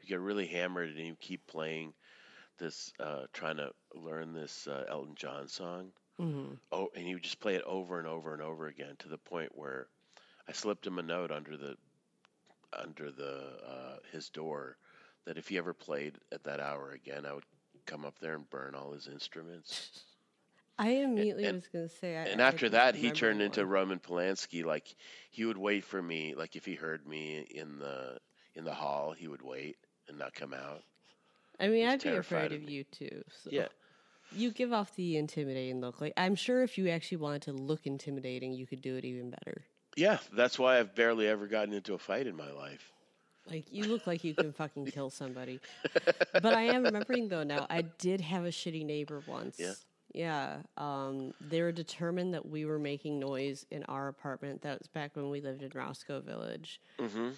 You 0.00 0.08
get 0.08 0.20
really 0.20 0.46
hammered 0.46 0.90
and 0.90 1.06
you 1.06 1.16
keep 1.18 1.46
playing 1.46 1.94
this, 2.58 2.92
uh, 3.00 3.24
trying 3.32 3.56
to 3.56 3.70
learn 3.94 4.32
this 4.32 4.68
uh, 4.68 4.84
Elton 4.88 5.14
John 5.16 5.48
song 5.48 5.92
hmm 6.18 6.54
oh, 6.72 6.90
and 6.94 7.06
he 7.06 7.14
would 7.14 7.22
just 7.22 7.40
play 7.40 7.54
it 7.54 7.62
over 7.66 7.98
and 7.98 8.06
over 8.08 8.32
and 8.32 8.42
over 8.42 8.66
again 8.66 8.96
to 8.98 9.08
the 9.08 9.18
point 9.18 9.50
where 9.54 9.88
I 10.48 10.52
slipped 10.52 10.86
him 10.86 10.98
a 10.98 11.02
note 11.02 11.30
under 11.30 11.56
the 11.56 11.76
under 12.72 13.10
the 13.10 13.58
uh, 13.66 13.96
his 14.12 14.28
door 14.30 14.76
that 15.26 15.38
if 15.38 15.48
he 15.48 15.58
ever 15.58 15.72
played 15.74 16.18
at 16.32 16.44
that 16.44 16.60
hour 16.60 16.92
again, 16.92 17.24
I 17.26 17.32
would 17.34 17.44
come 17.86 18.04
up 18.04 18.18
there 18.20 18.34
and 18.34 18.48
burn 18.50 18.74
all 18.74 18.92
his 18.92 19.08
instruments. 19.08 19.90
I 20.78 20.88
immediately 20.88 21.44
and- 21.44 21.54
was 21.54 21.68
going 21.68 21.88
to 21.88 21.94
say. 21.94 22.16
I, 22.16 22.22
and 22.22 22.40
I 22.40 22.44
after 22.46 22.68
that, 22.70 22.94
he 22.94 23.08
remember 23.08 23.18
turned 23.18 23.42
into. 23.42 23.66
Roman 23.66 23.98
Polanski. 24.00 24.64
Like 24.64 24.94
he 25.30 25.44
would 25.44 25.58
wait 25.58 25.84
for 25.84 26.00
me. 26.02 26.34
Like 26.34 26.56
if 26.56 26.64
he 26.64 26.74
heard 26.74 27.06
me 27.06 27.38
in 27.50 27.78
the 27.78 28.18
in 28.54 28.64
the 28.64 28.74
hall, 28.74 29.12
he 29.12 29.28
would 29.28 29.42
wait 29.42 29.76
and 30.08 30.18
not 30.18 30.34
come 30.34 30.54
out. 30.54 30.82
I 31.60 31.68
mean, 31.68 31.86
I'd 31.86 32.02
be 32.02 32.10
afraid 32.10 32.52
of 32.52 32.62
of 32.62 32.68
you 32.68 32.84
too. 32.84 33.22
So. 33.44 33.50
Yeah, 33.50 33.68
You 34.36 34.50
give 34.50 34.72
off 34.72 34.94
the 34.96 35.16
intimidating 35.16 35.80
look. 35.80 36.00
Like 36.00 36.12
I'm 36.16 36.34
sure 36.34 36.62
if 36.62 36.78
you 36.78 36.88
actually 36.88 37.18
wanted 37.18 37.42
to 37.42 37.52
look 37.52 37.86
intimidating, 37.86 38.52
you 38.52 38.66
could 38.66 38.80
do 38.82 38.96
it 38.96 39.04
even 39.04 39.30
better. 39.30 39.64
yeah. 39.96 40.18
That's 40.32 40.58
why 40.58 40.78
I've 40.78 40.94
barely 40.94 41.26
ever 41.28 41.46
gotten 41.46 41.72
into 41.74 41.94
a 41.94 41.98
fight 41.98 42.26
in 42.26 42.36
my 42.36 42.50
life. 42.50 42.90
Like 43.50 43.64
you 43.72 43.84
look 43.86 44.06
like 44.06 44.22
you 44.24 44.34
can 44.34 44.52
fucking 44.62 44.86
kill 44.86 45.10
somebody. 45.10 45.60
But 46.32 46.54
I 46.54 46.62
am 46.62 46.84
remembering 46.84 47.28
though 47.28 47.42
now, 47.42 47.66
I 47.68 47.82
did 47.82 48.20
have 48.20 48.44
a 48.44 48.48
shitty 48.50 48.84
neighbor 48.86 49.22
once. 49.26 49.56
Yeah? 49.58 49.72
Yeah. 50.14 50.56
Um, 50.76 51.32
they 51.40 51.62
were 51.62 51.72
determined 51.72 52.34
that 52.34 52.46
we 52.46 52.64
were 52.64 52.78
making 52.78 53.18
noise 53.18 53.66
in 53.70 53.82
our 53.84 54.08
apartment. 54.08 54.62
That 54.62 54.78
was 54.78 54.86
back 54.88 55.16
when 55.16 55.30
we 55.30 55.40
lived 55.40 55.62
in 55.62 55.70
Roscoe 55.74 56.20
Village. 56.20 56.80
hmm 57.00 57.30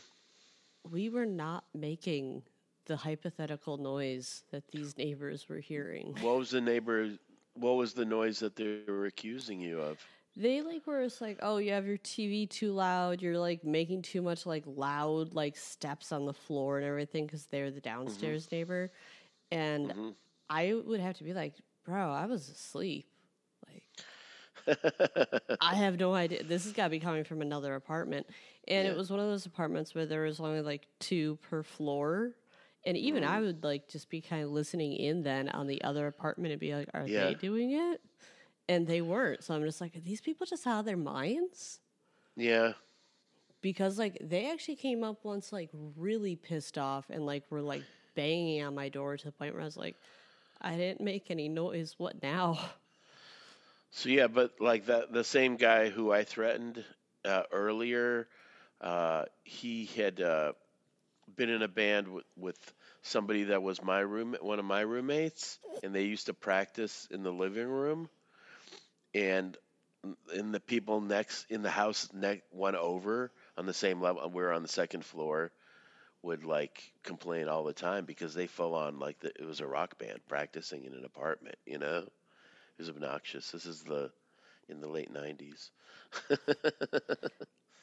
We 0.90 1.08
were 1.08 1.26
not 1.26 1.64
making 1.72 2.42
the 2.86 2.96
hypothetical 2.96 3.76
noise 3.78 4.44
that 4.50 4.68
these 4.70 4.96
neighbors 4.98 5.48
were 5.48 5.58
hearing. 5.58 6.14
What 6.20 6.38
was 6.38 6.50
the 6.50 6.60
neighbor? 6.60 7.10
What 7.54 7.76
was 7.76 7.94
the 7.94 8.04
noise 8.04 8.40
that 8.40 8.56
they 8.56 8.80
were 8.86 9.06
accusing 9.06 9.60
you 9.60 9.80
of? 9.80 9.98
They 10.36 10.62
like 10.62 10.86
were 10.86 11.04
just 11.04 11.20
like, 11.20 11.38
oh, 11.42 11.58
you 11.58 11.72
have 11.72 11.86
your 11.86 11.98
TV 11.98 12.48
too 12.50 12.72
loud. 12.72 13.22
You're 13.22 13.38
like 13.38 13.64
making 13.64 14.02
too 14.02 14.20
much 14.20 14.46
like 14.46 14.64
loud 14.66 15.32
like 15.32 15.56
steps 15.56 16.10
on 16.10 16.26
the 16.26 16.32
floor 16.32 16.78
and 16.78 16.86
everything 16.86 17.26
because 17.26 17.46
they're 17.46 17.70
the 17.70 17.80
downstairs 17.80 18.50
neighbor. 18.50 18.90
And 19.52 19.90
Mhm. 19.92 20.14
I 20.50 20.74
would 20.74 21.00
have 21.00 21.16
to 21.18 21.24
be 21.24 21.32
like, 21.32 21.54
bro, 21.84 22.10
I 22.12 22.26
was 22.26 22.48
asleep. 22.48 23.06
Like, 23.68 23.84
I 25.60 25.74
have 25.76 25.98
no 25.98 26.14
idea. 26.14 26.42
This 26.42 26.64
has 26.64 26.72
got 26.72 26.84
to 26.84 26.90
be 26.90 27.00
coming 27.00 27.22
from 27.24 27.40
another 27.40 27.74
apartment. 27.76 28.26
And 28.66 28.86
Yeah. 28.86 28.92
it 28.92 28.96
was 28.96 29.10
one 29.10 29.20
of 29.20 29.26
those 29.28 29.46
apartments 29.46 29.94
where 29.94 30.04
there 30.06 30.22
was 30.22 30.40
only 30.40 30.62
like 30.62 30.88
two 30.98 31.36
per 31.42 31.62
floor. 31.62 32.34
And 32.86 32.96
even 32.96 33.24
I 33.24 33.40
Mm. 33.40 33.42
would 33.42 33.64
like 33.64 33.88
just 33.88 34.08
be 34.10 34.20
kind 34.20 34.44
of 34.44 34.50
listening 34.50 34.92
in 34.94 35.22
then 35.22 35.48
on 35.50 35.66
the 35.66 35.82
other 35.84 36.06
apartment 36.06 36.52
and 36.52 36.60
be 36.60 36.74
like, 36.74 36.88
are 36.94 37.08
Yeah. 37.08 37.10
they 37.10 37.34
doing 37.34 37.72
it? 37.72 38.00
And 38.68 38.86
they 38.86 39.00
weren't. 39.02 39.44
So 39.44 39.54
I'm 39.54 39.62
just 39.64 39.80
like, 39.80 39.96
are 39.96 40.00
these 40.00 40.20
people 40.20 40.46
just 40.46 40.66
out 40.66 40.80
of 40.80 40.84
their 40.86 40.96
minds? 40.96 41.80
yeah. 42.36 42.72
Because 43.62 43.98
like 43.98 44.18
they 44.20 44.50
actually 44.50 44.76
came 44.76 45.02
up 45.02 45.24
once 45.24 45.52
like 45.52 45.70
really 45.96 46.36
pissed 46.36 46.78
off 46.78 47.08
and 47.10 47.24
like 47.26 47.44
were 47.50 47.62
like 47.62 47.84
banging 48.14 48.62
on 48.62 48.74
my 48.74 48.88
door 48.88 49.16
to 49.16 49.24
the 49.24 49.32
point 49.32 49.54
where 49.54 49.62
I 49.62 49.64
was 49.66 49.76
like, 49.76 49.96
I 50.60 50.76
didn't 50.76 51.00
make 51.00 51.30
any 51.30 51.48
noise. 51.48 51.94
What 51.98 52.22
now? 52.22 52.58
So 53.90 54.08
yeah, 54.08 54.26
but 54.26 54.60
like 54.60 54.86
that, 54.86 55.12
the 55.12 55.24
same 55.24 55.56
guy 55.56 55.88
who 55.90 56.12
I 56.12 56.24
threatened 56.24 56.84
uh, 57.24 57.44
earlier, 57.52 58.28
uh, 58.80 59.24
he 59.44 59.86
had 59.86 60.20
uh, 60.20 60.52
been 61.36 61.48
in 61.50 61.62
a 61.62 61.68
band 61.68 62.08
with, 62.08 62.24
with 62.36 62.74
somebody 63.02 63.44
that 63.44 63.62
was 63.62 63.82
my 63.82 64.00
room, 64.00 64.36
one 64.40 64.58
of 64.58 64.64
my 64.64 64.80
roommates, 64.80 65.58
and 65.82 65.94
they 65.94 66.04
used 66.04 66.26
to 66.26 66.34
practice 66.34 67.06
in 67.10 67.22
the 67.22 67.32
living 67.32 67.68
room, 67.68 68.08
and 69.14 69.56
in 70.34 70.52
the 70.52 70.60
people 70.60 71.00
next 71.00 71.46
in 71.50 71.62
the 71.62 71.70
house 71.70 72.08
next 72.12 72.42
one 72.50 72.74
over 72.76 73.30
on 73.56 73.66
the 73.66 73.72
same 73.74 74.00
level, 74.00 74.28
we 74.30 74.42
were 74.42 74.52
on 74.52 74.62
the 74.62 74.68
second 74.68 75.04
floor, 75.04 75.50
would 76.22 76.44
like 76.44 76.92
complain 77.02 77.48
all 77.48 77.64
the 77.64 77.72
time 77.72 78.04
because 78.04 78.34
they 78.34 78.46
full 78.46 78.74
on 78.74 78.98
like 78.98 79.18
the, 79.20 79.28
it 79.38 79.44
was 79.46 79.60
a 79.60 79.66
rock 79.66 79.98
band 79.98 80.20
practicing 80.28 80.84
in 80.84 80.92
an 80.94 81.04
apartment, 81.04 81.56
you 81.66 81.78
know. 81.78 81.98
It 81.98 82.08
was 82.82 82.88
obnoxious. 82.90 83.50
This 83.52 83.66
is 83.66 83.82
the 83.82 84.10
in 84.68 84.80
the 84.80 84.88
late 84.88 85.12
'90s. 85.12 85.70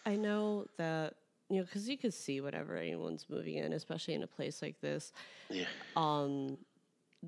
I 0.06 0.16
know 0.16 0.66
that 0.78 1.16
you 1.52 1.60
know, 1.60 1.64
because 1.66 1.88
you 1.90 1.98
could 1.98 2.14
see 2.14 2.42
whatever 2.42 2.76
anyone's 2.78 3.26
moving 3.30 3.56
in, 3.56 3.74
especially 3.74 4.14
in 4.14 4.24
a 4.24 4.28
place 4.28 4.62
like 4.62 4.80
this. 4.82 5.12
Yeah. 5.50 5.66
Um, 5.96 6.58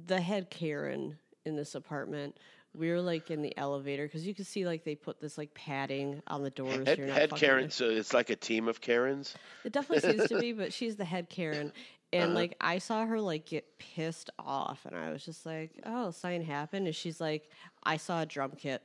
the 0.05 0.19
head 0.21 0.49
Karen 0.49 1.17
in 1.45 1.55
this 1.55 1.75
apartment. 1.75 2.37
We 2.75 2.89
were 2.89 3.01
like 3.01 3.29
in 3.29 3.43
the 3.43 3.55
elevator 3.57 4.05
because 4.07 4.25
you 4.25 4.33
could 4.33 4.47
see 4.47 4.65
like 4.65 4.83
they 4.83 4.95
put 4.95 5.21
this 5.21 5.37
like 5.37 5.53
padding 5.53 6.23
on 6.25 6.41
the 6.41 6.49
doors. 6.49 6.87
Head, 6.87 6.97
head 6.97 7.29
Karen. 7.35 7.65
in. 7.65 7.69
So 7.69 7.87
it's 7.89 8.13
like 8.15 8.31
a 8.31 8.35
team 8.35 8.67
of 8.67 8.81
Karens. 8.81 9.35
It 9.63 9.73
definitely 9.73 10.09
seems 10.17 10.29
to 10.29 10.39
be, 10.39 10.53
but 10.61 10.73
she's 10.73 10.95
the 10.95 11.05
head 11.05 11.29
Karen. 11.29 11.71
And 12.11 12.23
Uh-huh. 12.31 12.33
like 12.33 12.55
I 12.61 12.79
saw 12.79 13.05
her 13.05 13.19
like 13.21 13.45
get 13.45 13.77
pissed 13.77 14.31
off 14.39 14.85
and 14.87 14.95
I 14.95 15.11
was 15.11 15.23
just 15.23 15.45
like, 15.45 15.71
Oh, 15.85 16.09
something 16.11 16.41
happened 16.43 16.87
and 16.87 16.95
she's 16.95 17.21
like, 17.21 17.47
I 17.83 17.97
saw 17.97 18.21
a 18.21 18.25
drum 18.25 18.53
kit. 18.57 18.81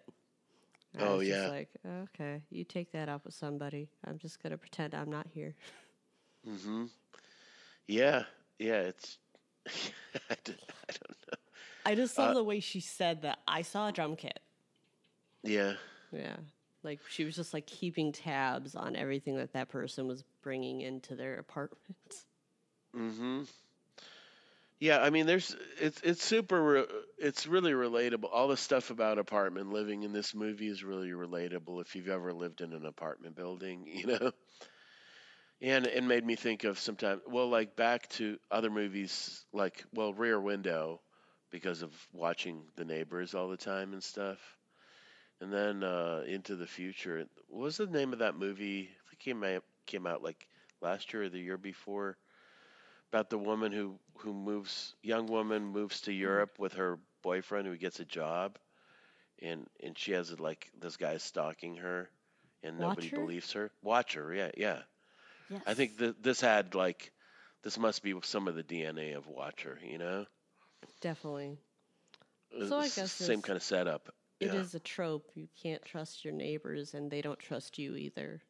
And 0.99 1.07
I 1.07 1.11
Oh, 1.11 1.15
was 1.15 1.25
just 1.25 1.47
yeah. 1.47 1.49
like, 1.49 1.71
okay, 1.87 2.43
you 2.51 2.65
take 2.65 2.93
that 2.93 3.09
up 3.09 3.25
with 3.25 3.35
somebody. 3.35 3.89
I'm 4.07 4.19
just 4.19 4.43
gonna 4.43 4.59
pretend 4.59 4.95
I'm 4.95 5.11
not 5.11 5.29
here. 5.29 5.55
Mm-hmm. 6.49 6.87
Yeah. 7.89 8.25
Yeah. 8.59 8.81
It's. 8.83 9.19
I 10.31 10.37
don't 10.45 10.59
know. 10.59 11.39
I 11.87 11.95
just 11.95 12.19
love 12.19 12.31
Uh, 12.31 12.35
the 12.35 12.45
way 12.45 12.61
she 12.61 12.81
said 12.81 13.23
that 13.23 13.41
I 13.49 13.63
saw 13.63 13.89
a 13.89 13.93
drum 13.93 14.17
kit. 14.17 14.41
Yeah. 15.43 15.75
Yeah. 16.13 16.37
Like 16.83 17.01
she 17.09 17.25
was 17.25 17.37
just 17.37 17.55
like 17.55 17.67
keeping 17.67 18.13
tabs 18.13 18.75
on 18.75 18.97
everything 18.97 19.37
that 19.37 19.53
that 19.53 19.69
person 19.69 20.07
was 20.07 20.25
bringing 20.43 20.81
into 20.81 21.17
their 21.17 21.39
apartment. 21.39 22.25
Mm 22.97 23.17
hmm 23.17 23.43
Yeah, 24.81 25.01
I 25.01 25.11
mean, 25.11 25.27
there's 25.27 25.57
it's 25.81 26.01
it's 26.03 26.23
super 26.23 26.87
it's 27.19 27.47
really 27.49 27.73
relatable. 27.73 28.29
All 28.33 28.47
the 28.49 28.57
stuff 28.57 28.91
about 28.91 29.19
apartment 29.19 29.73
living 29.73 30.05
in 30.05 30.13
this 30.13 30.35
movie 30.35 30.69
is 30.69 30.85
really 30.85 31.09
relatable 31.11 31.81
if 31.81 31.97
you've 31.97 32.09
ever 32.09 32.33
lived 32.33 32.61
in 32.61 32.73
an 32.73 32.87
apartment 32.87 33.35
building, 33.35 33.87
you 33.93 34.07
know. 34.07 34.31
And 35.61 35.87
it 35.87 36.03
made 36.05 36.25
me 36.25 36.35
think 36.37 36.65
of 36.65 36.79
sometimes 36.81 37.23
well, 37.27 37.49
like 37.49 37.77
back 37.77 38.09
to 38.11 38.39
other 38.51 38.71
movies 38.71 39.45
like 39.53 39.85
well, 39.93 40.13
Rear 40.13 40.41
Window, 40.41 41.01
because 41.51 41.83
of 41.83 41.93
watching 42.13 42.65
The 42.77 42.85
Neighbors 42.85 43.35
all 43.35 43.49
the 43.49 43.57
time 43.57 43.93
and 43.93 44.03
stuff. 44.03 44.39
And 45.41 45.53
then 45.53 45.83
uh, 45.85 46.25
Into 46.27 46.57
the 46.57 46.67
Future. 46.67 47.27
What 47.49 47.63
was 47.65 47.77
the 47.79 47.87
name 47.87 48.13
of 48.13 48.21
that 48.21 48.37
movie? 48.37 48.83
I 48.91 49.11
think 49.11 49.21
it 49.21 49.25
came 49.25 49.45
out, 49.45 49.65
came 49.87 50.07
out 50.07 50.23
like 50.23 50.47
last 50.81 51.13
year 51.13 51.25
or 51.25 51.29
the 51.29 51.41
year 51.41 51.59
before 51.59 52.17
about 53.11 53.31
the 53.31 53.39
woman 53.39 53.73
who 53.73 53.99
who 54.19 54.33
moves 54.33 54.95
young 55.03 55.27
woman 55.27 55.65
moves 55.65 56.03
to 56.03 56.13
Europe 56.13 56.59
with 56.59 56.75
her 56.75 56.99
boyfriend 57.23 57.67
who 57.67 57.77
gets 57.77 58.01
a 58.01 58.05
job 58.05 58.59
and 59.43 59.67
and 59.83 59.99
she 59.99 60.13
has 60.13 60.39
like 60.39 60.71
this 60.81 60.97
guy 60.97 61.17
stalking 61.19 61.77
her 61.77 62.11
and 62.63 62.79
nobody 62.79 63.11
believes 63.11 63.53
her 63.53 63.71
watch 63.83 64.15
her 64.15 64.33
yeah 64.35 64.51
yeah 64.57 64.81
Yes. 65.49 65.63
i 65.67 65.75
think 65.75 65.97
that 65.99 66.23
this 66.23 66.41
had 66.41 66.75
like 66.75 67.13
this 67.63 67.79
must 67.79 68.03
be 68.03 68.15
some 68.23 68.49
of 68.49 68.55
the 68.55 68.63
dna 68.65 69.17
of 69.17 69.27
watcher 69.29 69.79
you 69.83 69.99
know 69.99 70.27
definitely. 71.01 71.59
Uh, 72.53 72.67
So 72.67 72.79
I 72.79 72.89
guess 72.89 73.13
same 73.13 73.43
kind 73.43 73.57
of 73.57 73.63
setup 73.63 74.15
It 74.41 74.55
is 74.55 74.75
yeah. 74.75 74.77
a 74.77 74.81
trope. 74.81 75.31
You 75.35 75.49
can't 75.55 75.85
trust 75.85 76.25
your 76.25 76.33
neighbors 76.35 76.95
and 76.95 77.11
they 77.11 77.21
don't 77.21 77.39
trust 77.39 77.79
you 77.79 77.95
either. 77.97 78.43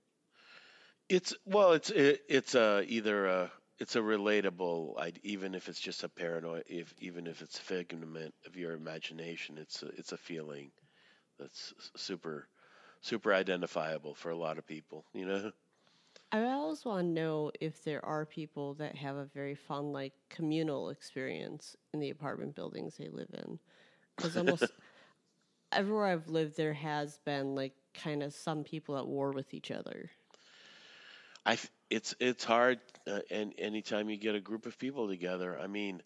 It's 1.09 1.35
well, 1.45 1.73
it's 1.73 1.91
it, 1.91 2.23
it's 2.29 2.55
a 2.55 2.85
either 2.87 3.27
a 3.27 3.53
it's 3.79 3.97
a 3.97 4.01
relatable, 4.01 4.99
id- 5.01 5.21
even 5.23 5.55
if 5.55 5.69
it's 5.69 5.81
just 5.81 6.05
a 6.05 6.09
paranoid, 6.09 6.65
if 6.67 6.95
even 6.99 7.27
if 7.27 7.43
it's 7.43 7.59
a 7.59 7.63
figment 7.63 8.35
of 8.47 8.57
your 8.57 8.73
imagination, 8.75 9.59
it's 9.59 9.83
a, 9.83 9.89
it's 9.89 10.13
a 10.13 10.19
feeling 10.19 10.73
that's 11.39 11.75
super 11.97 12.49
super 13.03 13.33
identifiable 13.35 14.15
for 14.15 14.31
a 14.31 14.37
lot 14.37 14.59
of 14.59 14.67
people. 14.67 15.07
You 15.15 15.27
know, 15.27 15.53
I 16.33 16.43
always 16.53 16.85
want 16.85 17.07
to 17.07 17.11
know 17.13 17.53
if 17.61 17.85
there 17.85 18.05
are 18.05 18.27
people 18.27 18.75
that 18.75 18.97
have 18.97 19.17
a 19.17 19.25
very 19.25 19.55
fun, 19.55 19.93
like 19.93 20.13
communal 20.29 20.91
experience 20.91 21.77
in 21.93 22.01
the 22.01 22.11
apartment 22.11 22.55
buildings 22.55 22.97
they 22.97 23.09
live 23.09 23.31
in. 23.33 23.59
Because 24.17 24.37
almost 24.37 24.73
everywhere 25.73 26.07
I've 26.07 26.29
lived, 26.29 26.57
there 26.57 26.75
has 26.75 27.19
been 27.19 27.55
like 27.55 27.75
kind 27.95 28.23
of 28.23 28.35
some 28.35 28.65
people 28.65 28.97
at 28.99 29.07
war 29.09 29.33
with 29.33 29.55
each 29.55 29.71
other. 29.71 30.11
I 31.45 31.59
it's 31.91 32.15
it's 32.21 32.45
hard, 32.45 32.81
uh, 33.07 33.21
and 33.31 33.55
anytime 33.59 34.09
you 34.11 34.17
get 34.17 34.35
a 34.35 34.41
group 34.41 34.67
of 34.67 34.79
people 34.79 35.09
together, 35.09 35.59
I 35.59 35.67
mean. 35.67 36.03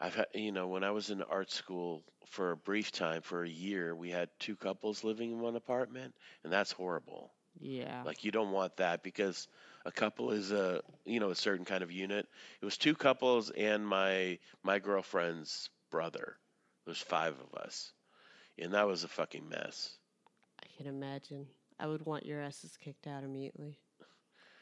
I've 0.00 0.14
had, 0.14 0.26
you 0.34 0.52
know, 0.52 0.68
when 0.68 0.82
I 0.84 0.90
was 0.90 1.10
in 1.10 1.22
art 1.22 1.50
school 1.50 2.04
for 2.26 2.50
a 2.52 2.56
brief 2.56 2.90
time, 2.90 3.22
for 3.22 3.44
a 3.44 3.48
year, 3.48 3.94
we 3.94 4.10
had 4.10 4.30
two 4.38 4.56
couples 4.56 5.04
living 5.04 5.32
in 5.32 5.40
one 5.40 5.56
apartment, 5.56 6.14
and 6.42 6.52
that's 6.52 6.72
horrible. 6.72 7.32
Yeah. 7.60 8.02
Like 8.04 8.24
you 8.24 8.30
don't 8.30 8.50
want 8.52 8.76
that 8.76 9.02
because 9.02 9.48
a 9.84 9.92
couple 9.92 10.30
is 10.30 10.50
a 10.52 10.82
you 11.04 11.20
know 11.20 11.30
a 11.30 11.34
certain 11.36 11.64
kind 11.64 11.82
of 11.82 11.90
unit. 11.92 12.26
It 12.60 12.64
was 12.64 12.76
two 12.78 12.94
couples 12.94 13.50
and 13.50 13.86
my 13.86 14.38
my 14.62 14.78
girlfriend's 14.78 15.70
brother. 15.90 16.38
There's 16.84 17.00
five 17.00 17.34
of 17.40 17.54
us, 17.60 17.92
and 18.58 18.74
that 18.74 18.86
was 18.86 19.04
a 19.04 19.08
fucking 19.08 19.48
mess. 19.48 19.96
I 20.62 20.66
can 20.76 20.86
imagine. 20.86 21.46
I 21.78 21.86
would 21.86 22.04
want 22.06 22.26
your 22.26 22.40
asses 22.40 22.76
kicked 22.76 23.06
out 23.06 23.24
immediately. 23.24 23.78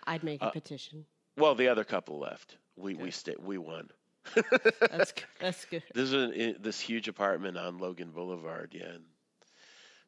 I'd 0.08 0.24
make 0.24 0.42
a 0.42 0.46
Uh, 0.46 0.50
petition. 0.50 1.04
Well, 1.36 1.54
the 1.54 1.68
other 1.68 1.84
couple 1.84 2.18
left. 2.18 2.56
We 2.76 2.94
we 2.94 3.10
stayed. 3.10 3.38
We 3.38 3.58
won. 3.58 3.90
That's 4.34 5.12
good. 5.12 5.24
That's 5.40 5.64
good. 5.66 5.82
This 5.94 6.12
is 6.12 6.14
an, 6.14 6.56
this 6.60 6.80
huge 6.80 7.08
apartment 7.08 7.56
on 7.56 7.78
Logan 7.78 8.10
Boulevard. 8.10 8.72
Yeah, 8.74 8.94
in 8.96 9.04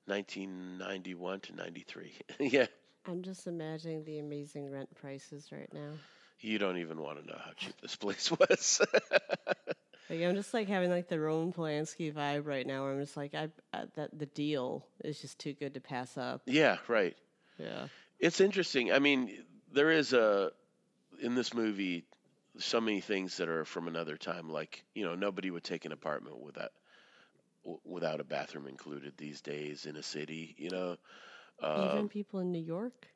1991 0.07 1.41
to 1.41 1.55
93. 1.57 2.13
yeah, 2.41 2.67
I'm 3.07 3.23
just 3.23 3.47
imagining 3.47 4.05
the 4.05 4.19
amazing 4.19 4.71
rent 4.71 4.95
prices 4.95 5.49
right 5.53 5.73
now. 5.73 5.93
you 6.41 6.59
don't 6.59 6.79
even 6.79 7.01
want 7.01 7.21
to 7.21 7.27
know 7.27 7.39
how 7.45 7.53
cheap 7.57 7.75
this 7.81 7.97
place 7.97 8.31
was. 8.39 8.81
Like 10.09 10.23
I'm 10.23 10.35
just 10.35 10.53
like 10.53 10.69
having 10.69 10.91
like 10.91 11.09
the 11.09 11.21
Roman 11.21 11.53
Polanski 11.53 12.13
vibe 12.13 12.47
right 12.47 12.67
now. 12.67 12.83
Where 12.83 12.93
I'm 12.93 13.01
just 13.01 13.17
like 13.17 13.35
I, 13.35 13.51
I 13.73 13.85
that 13.95 14.19
the 14.19 14.27
deal 14.27 14.85
is 15.05 15.21
just 15.21 15.39
too 15.39 15.53
good 15.53 15.75
to 15.75 15.81
pass 15.81 16.19
up. 16.19 16.43
yeah, 16.47 16.79
right. 16.89 17.17
Yeah. 17.59 17.87
It's 18.19 18.41
interesting. 18.41 18.93
I 18.93 18.99
mean, 18.99 19.45
there 19.73 19.91
is 19.91 20.13
a 20.13 20.53
in 21.23 21.35
this 21.35 21.55
movie 21.55 22.05
so 22.59 22.81
many 22.81 23.01
things 23.01 23.37
that 23.37 23.49
are 23.49 23.65
from 23.65 23.89
another 23.89 24.17
time. 24.17 24.49
Like 24.51 24.85
you 24.95 25.05
know, 25.05 25.15
nobody 25.15 25.51
would 25.51 25.65
take 25.65 25.85
an 25.85 25.93
apartment 25.93 26.41
without 26.41 26.73
without 27.85 28.21
a 28.21 28.25
bathroom 28.25 28.67
included 28.67 29.15
these 29.17 29.41
days 29.41 29.87
in 29.87 29.97
a 29.97 30.03
city. 30.03 30.55
You 30.59 30.71
know, 30.71 30.97
Even 31.77 31.99
um, 31.99 32.09
people 32.09 32.41
in 32.41 32.53
New 32.53 32.63
York. 32.63 33.09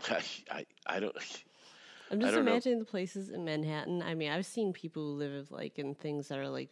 I, 0.10 0.22
I 0.50 0.66
I 0.86 1.00
don't. 1.00 1.16
I'm 2.10 2.20
just 2.20 2.34
don't 2.34 2.44
know. 2.44 2.52
imagining 2.52 2.78
the 2.78 2.84
places 2.84 3.30
in 3.30 3.44
Manhattan. 3.44 4.02
I 4.02 4.14
mean, 4.14 4.30
I've 4.30 4.46
seen 4.46 4.72
people 4.72 5.02
who 5.02 5.18
live 5.18 5.50
like 5.50 5.78
in 5.78 5.94
things 5.94 6.28
that 6.28 6.38
are 6.38 6.48
like 6.48 6.70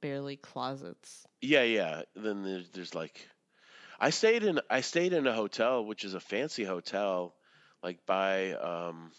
barely 0.00 0.36
closets. 0.36 1.26
Yeah, 1.40 1.64
yeah. 1.64 2.02
Then 2.14 2.44
there's 2.44 2.70
there's 2.70 2.94
like, 2.94 3.28
I 3.98 4.10
stayed 4.10 4.44
in 4.44 4.60
I 4.70 4.80
stayed 4.82 5.12
in 5.12 5.26
a 5.26 5.32
hotel 5.32 5.84
which 5.84 6.04
is 6.04 6.14
a 6.14 6.20
fancy 6.20 6.64
hotel, 6.64 7.34
like 7.82 8.04
by 8.06 8.52
um, 8.52 9.12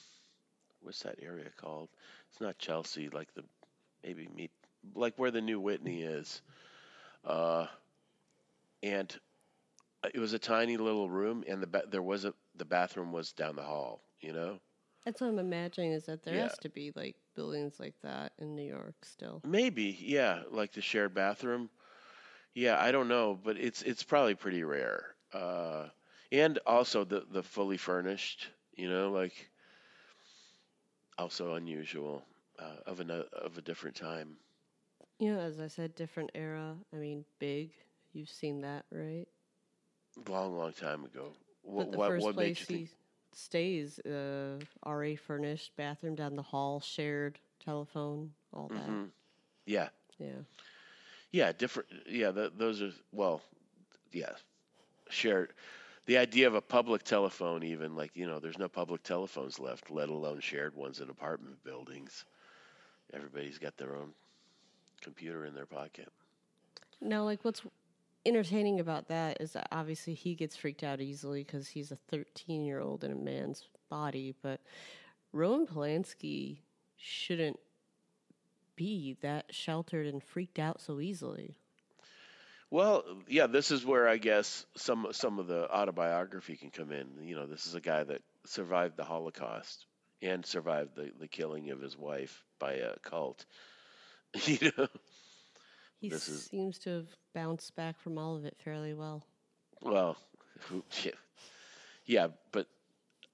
what's 0.81 1.03
that 1.03 1.19
area 1.21 1.49
called? 1.57 1.89
It's 2.31 2.41
not 2.41 2.57
Chelsea, 2.57 3.09
like 3.09 3.33
the 3.33 3.43
maybe 4.03 4.27
me 4.27 4.49
like 4.95 5.17
where 5.17 5.31
the 5.31 5.41
new 5.41 5.59
Whitney 5.59 6.01
is, 6.01 6.41
uh, 7.25 7.67
and 8.83 9.13
it 10.13 10.19
was 10.19 10.33
a 10.33 10.39
tiny 10.39 10.77
little 10.77 11.09
room, 11.09 11.43
and 11.47 11.61
the 11.61 11.67
ba- 11.67 11.83
there 11.89 12.01
was 12.03 12.25
a 12.25 12.33
the 12.55 12.65
bathroom 12.65 13.11
was 13.11 13.31
down 13.31 13.55
the 13.55 13.63
hall. 13.63 14.01
You 14.21 14.33
know, 14.33 14.59
That's 15.05 15.21
what 15.21 15.27
I'm 15.27 15.39
imagining 15.39 15.91
is 15.91 16.05
that 16.05 16.23
there 16.23 16.35
Yeah. 16.35 16.43
has 16.43 16.57
to 16.59 16.69
be 16.69 16.91
like 16.95 17.15
buildings 17.35 17.79
like 17.79 17.95
that 18.01 18.33
in 18.39 18.55
New 18.55 18.63
York 18.67 18.95
still. 19.03 19.41
maybe 19.45 19.97
yeah, 19.99 20.43
like 20.51 20.71
the 20.73 20.81
shared 20.81 21.13
bathroom. 21.13 21.69
Yeah, 22.57 22.81
I 22.81 22.91
don't 22.91 23.07
know, 23.09 23.39
but 23.43 23.57
it's 23.57 23.81
it's 23.83 24.03
probably 24.03 24.35
pretty 24.35 24.63
rare. 24.63 25.15
Uh, 25.33 25.89
and 26.31 26.57
also 26.65 27.03
the 27.05 27.25
the 27.29 27.43
fully 27.43 27.77
furnished, 27.77 28.47
you 28.75 28.89
know, 28.89 29.11
like 29.11 29.51
also 31.17 31.53
unusual 31.55 32.25
uh, 32.59 32.77
of 32.87 32.99
an 32.99 33.11
of 33.11 33.57
a 33.57 33.61
different 33.61 33.95
time. 33.95 34.37
You 35.19 35.33
know, 35.33 35.39
as 35.39 35.59
I 35.59 35.67
said, 35.67 35.95
different 35.95 36.31
era. 36.35 36.77
I 36.93 36.97
mean, 36.97 37.25
big. 37.39 37.71
You've 38.13 38.29
seen 38.29 38.61
that, 38.61 38.85
right? 38.91 39.27
Long, 40.27 40.57
long 40.57 40.73
time 40.73 41.03
ago. 41.05 41.33
What 41.63 41.89
but 41.89 41.91
the 41.91 41.97
what, 41.97 42.15
first 42.15 42.31
what 42.35 42.35
place 42.35 42.65
he 42.67 42.89
stays, 43.33 43.99
uh, 43.99 44.59
RA 44.83 45.15
furnished, 45.15 45.75
bathroom 45.75 46.15
down 46.15 46.35
the 46.35 46.43
hall, 46.43 46.79
shared 46.79 47.39
telephone, 47.59 48.33
all 48.53 48.69
that. 48.73 48.97
hmm 48.97 49.11
Yeah, 49.65 49.89
Yeah. 50.19 50.43
Yeah, 51.31 51.51
different. 51.51 51.89
Yeah, 52.07 52.31
th 52.31 52.53
those 52.57 52.81
are 52.81 52.91
well, 53.11 53.41
yeah, 54.11 54.33
shared. 55.09 55.53
The 56.05 56.17
idea 56.17 56.47
of 56.47 56.55
a 56.55 56.61
public 56.61 57.03
telephone, 57.03 57.63
even 57.63 57.95
like 57.95 58.15
you 58.15 58.27
know, 58.27 58.39
there's 58.39 58.57
no 58.59 58.69
public 58.69 59.03
telephones 59.03 59.59
left, 59.59 59.91
let 59.91 60.09
alone 60.09 60.39
shared 60.41 60.75
ones 60.75 61.01
in 61.01 61.09
apartment 61.09 61.63
buildings. 61.63 62.25
Everybody's 63.13 63.59
got 63.59 63.77
their 63.77 63.95
own 63.95 64.13
computer 65.01 65.45
in 65.45 65.53
their 65.55 65.65
pocket. 65.67 66.09
Now, 67.01 67.23
like, 67.23 67.43
what's 67.45 67.63
entertaining 68.25 68.79
about 68.79 69.07
that 69.07 69.39
is 69.41 69.53
that 69.53 69.67
obviously 69.71 70.13
he 70.13 70.35
gets 70.35 70.55
freaked 70.55 70.83
out 70.83 71.01
easily 71.01 71.43
because 71.43 71.69
he's 71.69 71.91
a 71.91 71.95
13 71.95 72.65
year 72.65 72.79
old 72.79 73.03
in 73.03 73.11
a 73.11 73.15
man's 73.15 73.69
body, 73.89 74.35
but 74.41 74.61
Roman 75.33 75.67
Polanski 75.67 76.61
shouldn't 76.97 77.59
be 78.77 79.17
that 79.21 79.47
sheltered 79.53 80.07
and 80.07 80.23
freaked 80.23 80.59
out 80.59 80.79
so 80.79 81.01
easily. 81.01 81.57
Well, 82.69 83.03
yeah, 83.27 83.47
this 83.47 83.71
is 83.71 83.85
where 83.85 84.07
I 84.07 84.17
guess 84.17 84.65
some 84.77 85.07
some 85.11 85.39
of 85.39 85.47
the 85.47 85.69
autobiography 85.69 86.55
can 86.55 86.69
come 86.69 86.91
in. 86.91 87.07
You 87.23 87.35
know, 87.35 87.45
this 87.47 87.65
is 87.65 87.75
a 87.75 87.81
guy 87.81 88.03
that 88.03 88.21
survived 88.45 88.95
the 88.97 89.03
Holocaust 89.05 89.85
and 90.21 90.45
survived 90.45 90.95
the, 90.95 91.11
the 91.19 91.27
killing 91.27 91.69
of 91.71 91.79
his 91.81 91.97
wife 91.97 92.43
by 92.59 92.73
a 92.73 92.97
cult. 93.03 93.45
you 94.45 94.71
know, 94.77 94.87
He 95.99 96.09
This 96.09 96.27
is- 96.27 96.45
seems 96.45 96.77
to 96.79 96.89
have 96.91 97.07
bounced 97.33 97.75
back 97.75 97.99
from 97.99 98.17
all 98.17 98.35
of 98.35 98.43
it 98.45 98.57
fairly 98.63 98.93
well. 98.93 99.25
well, 99.81 100.17
yeah, 101.03 101.11
yeah, 102.05 102.27
but 102.51 102.67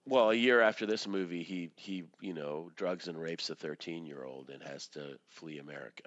well, 0.06 0.32
a 0.32 0.36
year 0.36 0.62
after 0.62 0.86
this 0.86 1.08
movie, 1.08 1.43
he 1.43 1.72
he 1.76 2.04
you 2.22 2.34
know 2.34 2.72
drugs 2.76 3.08
and 3.08 3.20
rapes 3.20 3.49
a 3.49 3.56
thirteen 3.56 4.06
year 4.06 4.24
old 4.24 4.49
and 4.49 4.62
has 4.64 4.88
to 4.89 5.18
flee 5.30 5.60
America. 5.60 6.04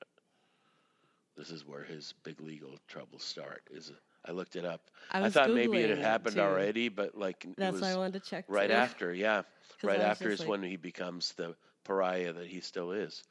This 1.37 1.51
is 1.51 1.67
where 1.67 1.85
his 1.85 2.15
big 2.25 2.41
legal 2.41 2.79
troubles 2.89 3.23
start. 3.23 3.63
Is 3.71 3.93
I 4.25 4.33
looked 4.33 4.57
it 4.57 4.65
up. 4.65 4.81
I 5.11 5.25
I, 5.25 5.31
thought 5.31 5.51
maybe 5.51 5.79
it 5.79 5.91
had 5.91 5.99
happened 5.99 6.37
too. 6.37 6.43
already, 6.43 6.89
but 6.89 7.17
like 7.17 7.45
it 7.45 7.57
That's 7.57 7.81
why 7.81 7.93
I 7.93 7.97
wanted 7.97 8.23
to 8.25 8.29
check. 8.31 8.45
right 8.49 8.69
too. 8.69 8.75
after. 8.75 9.15
yeah, 9.15 9.43
right 9.83 10.01
after 10.01 10.31
is 10.31 10.41
like- 10.41 10.49
when 10.49 10.63
he 10.63 10.77
becomes 10.77 11.33
the 11.35 11.55
pariah 11.85 12.33
that 12.33 12.47
he 12.47 12.61
still 12.61 12.93
is. 12.93 13.23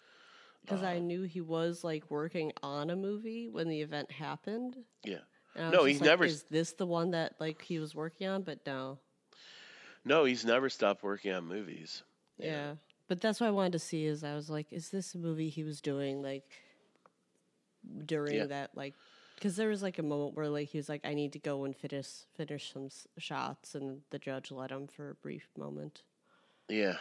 Because 0.61 0.81
Uh, 0.81 0.87
I 0.87 0.99
knew 0.99 1.23
he 1.23 1.41
was 1.41 1.83
like 1.83 2.09
working 2.09 2.51
on 2.63 2.89
a 2.89 2.95
movie 2.95 3.49
when 3.49 3.67
the 3.69 3.81
event 3.81 4.09
happened. 4.11 4.77
Yeah. 5.03 5.19
No, 5.55 5.83
he's 5.85 6.01
like, 6.01 6.07
never- 6.09 6.25
Is 6.25 6.43
this 6.49 6.73
the 6.73 6.85
one 6.87 7.11
that 7.11 7.35
like 7.39 7.61
he 7.61 7.77
was 7.79 7.93
working 7.95 8.27
on? 8.27 8.41
But 8.41 8.65
no. 8.65 8.97
No, 10.05 10.23
he's 10.23 10.45
never 10.45 10.69
stopped 10.69 11.03
working 11.03 11.31
on 11.33 11.45
movies. 11.47 12.03
Yeah. 12.37 12.75
But 13.07 13.21
that's 13.21 13.39
what 13.39 13.47
I 13.47 13.51
wanted 13.51 13.73
to 13.73 13.79
see. 13.79 14.05
Is 14.05 14.23
I 14.23 14.35
was 14.35 14.49
like, 14.49 14.71
is 14.71 14.89
this 14.89 15.15
a 15.15 15.17
movie 15.17 15.49
he 15.49 15.63
was 15.63 15.81
doing 15.81 16.21
like 16.21 16.45
during 18.05 18.35
Yeah. 18.35 18.45
that 18.45 18.71
like? 18.75 18.93
Because 19.35 19.55
there 19.57 19.67
was 19.69 19.83
like 19.83 19.99
a 19.99 20.03
moment 20.03 20.35
where 20.35 20.47
like 20.47 20.69
he 20.69 20.77
was 20.77 20.87
like, 20.89 21.01
I 21.05 21.13
need 21.13 21.33
to 21.33 21.39
go 21.39 21.65
and 21.65 21.75
finish 21.75 22.07
finish 22.35 22.71
some 22.71 22.89
shots, 23.17 23.75
and 23.75 24.01
the 24.11 24.19
judge 24.19 24.51
let 24.51 24.71
him 24.71 24.87
for 24.87 25.09
a 25.09 25.15
brief 25.15 25.49
moment. 25.57 26.03
Yeah. 26.69 26.97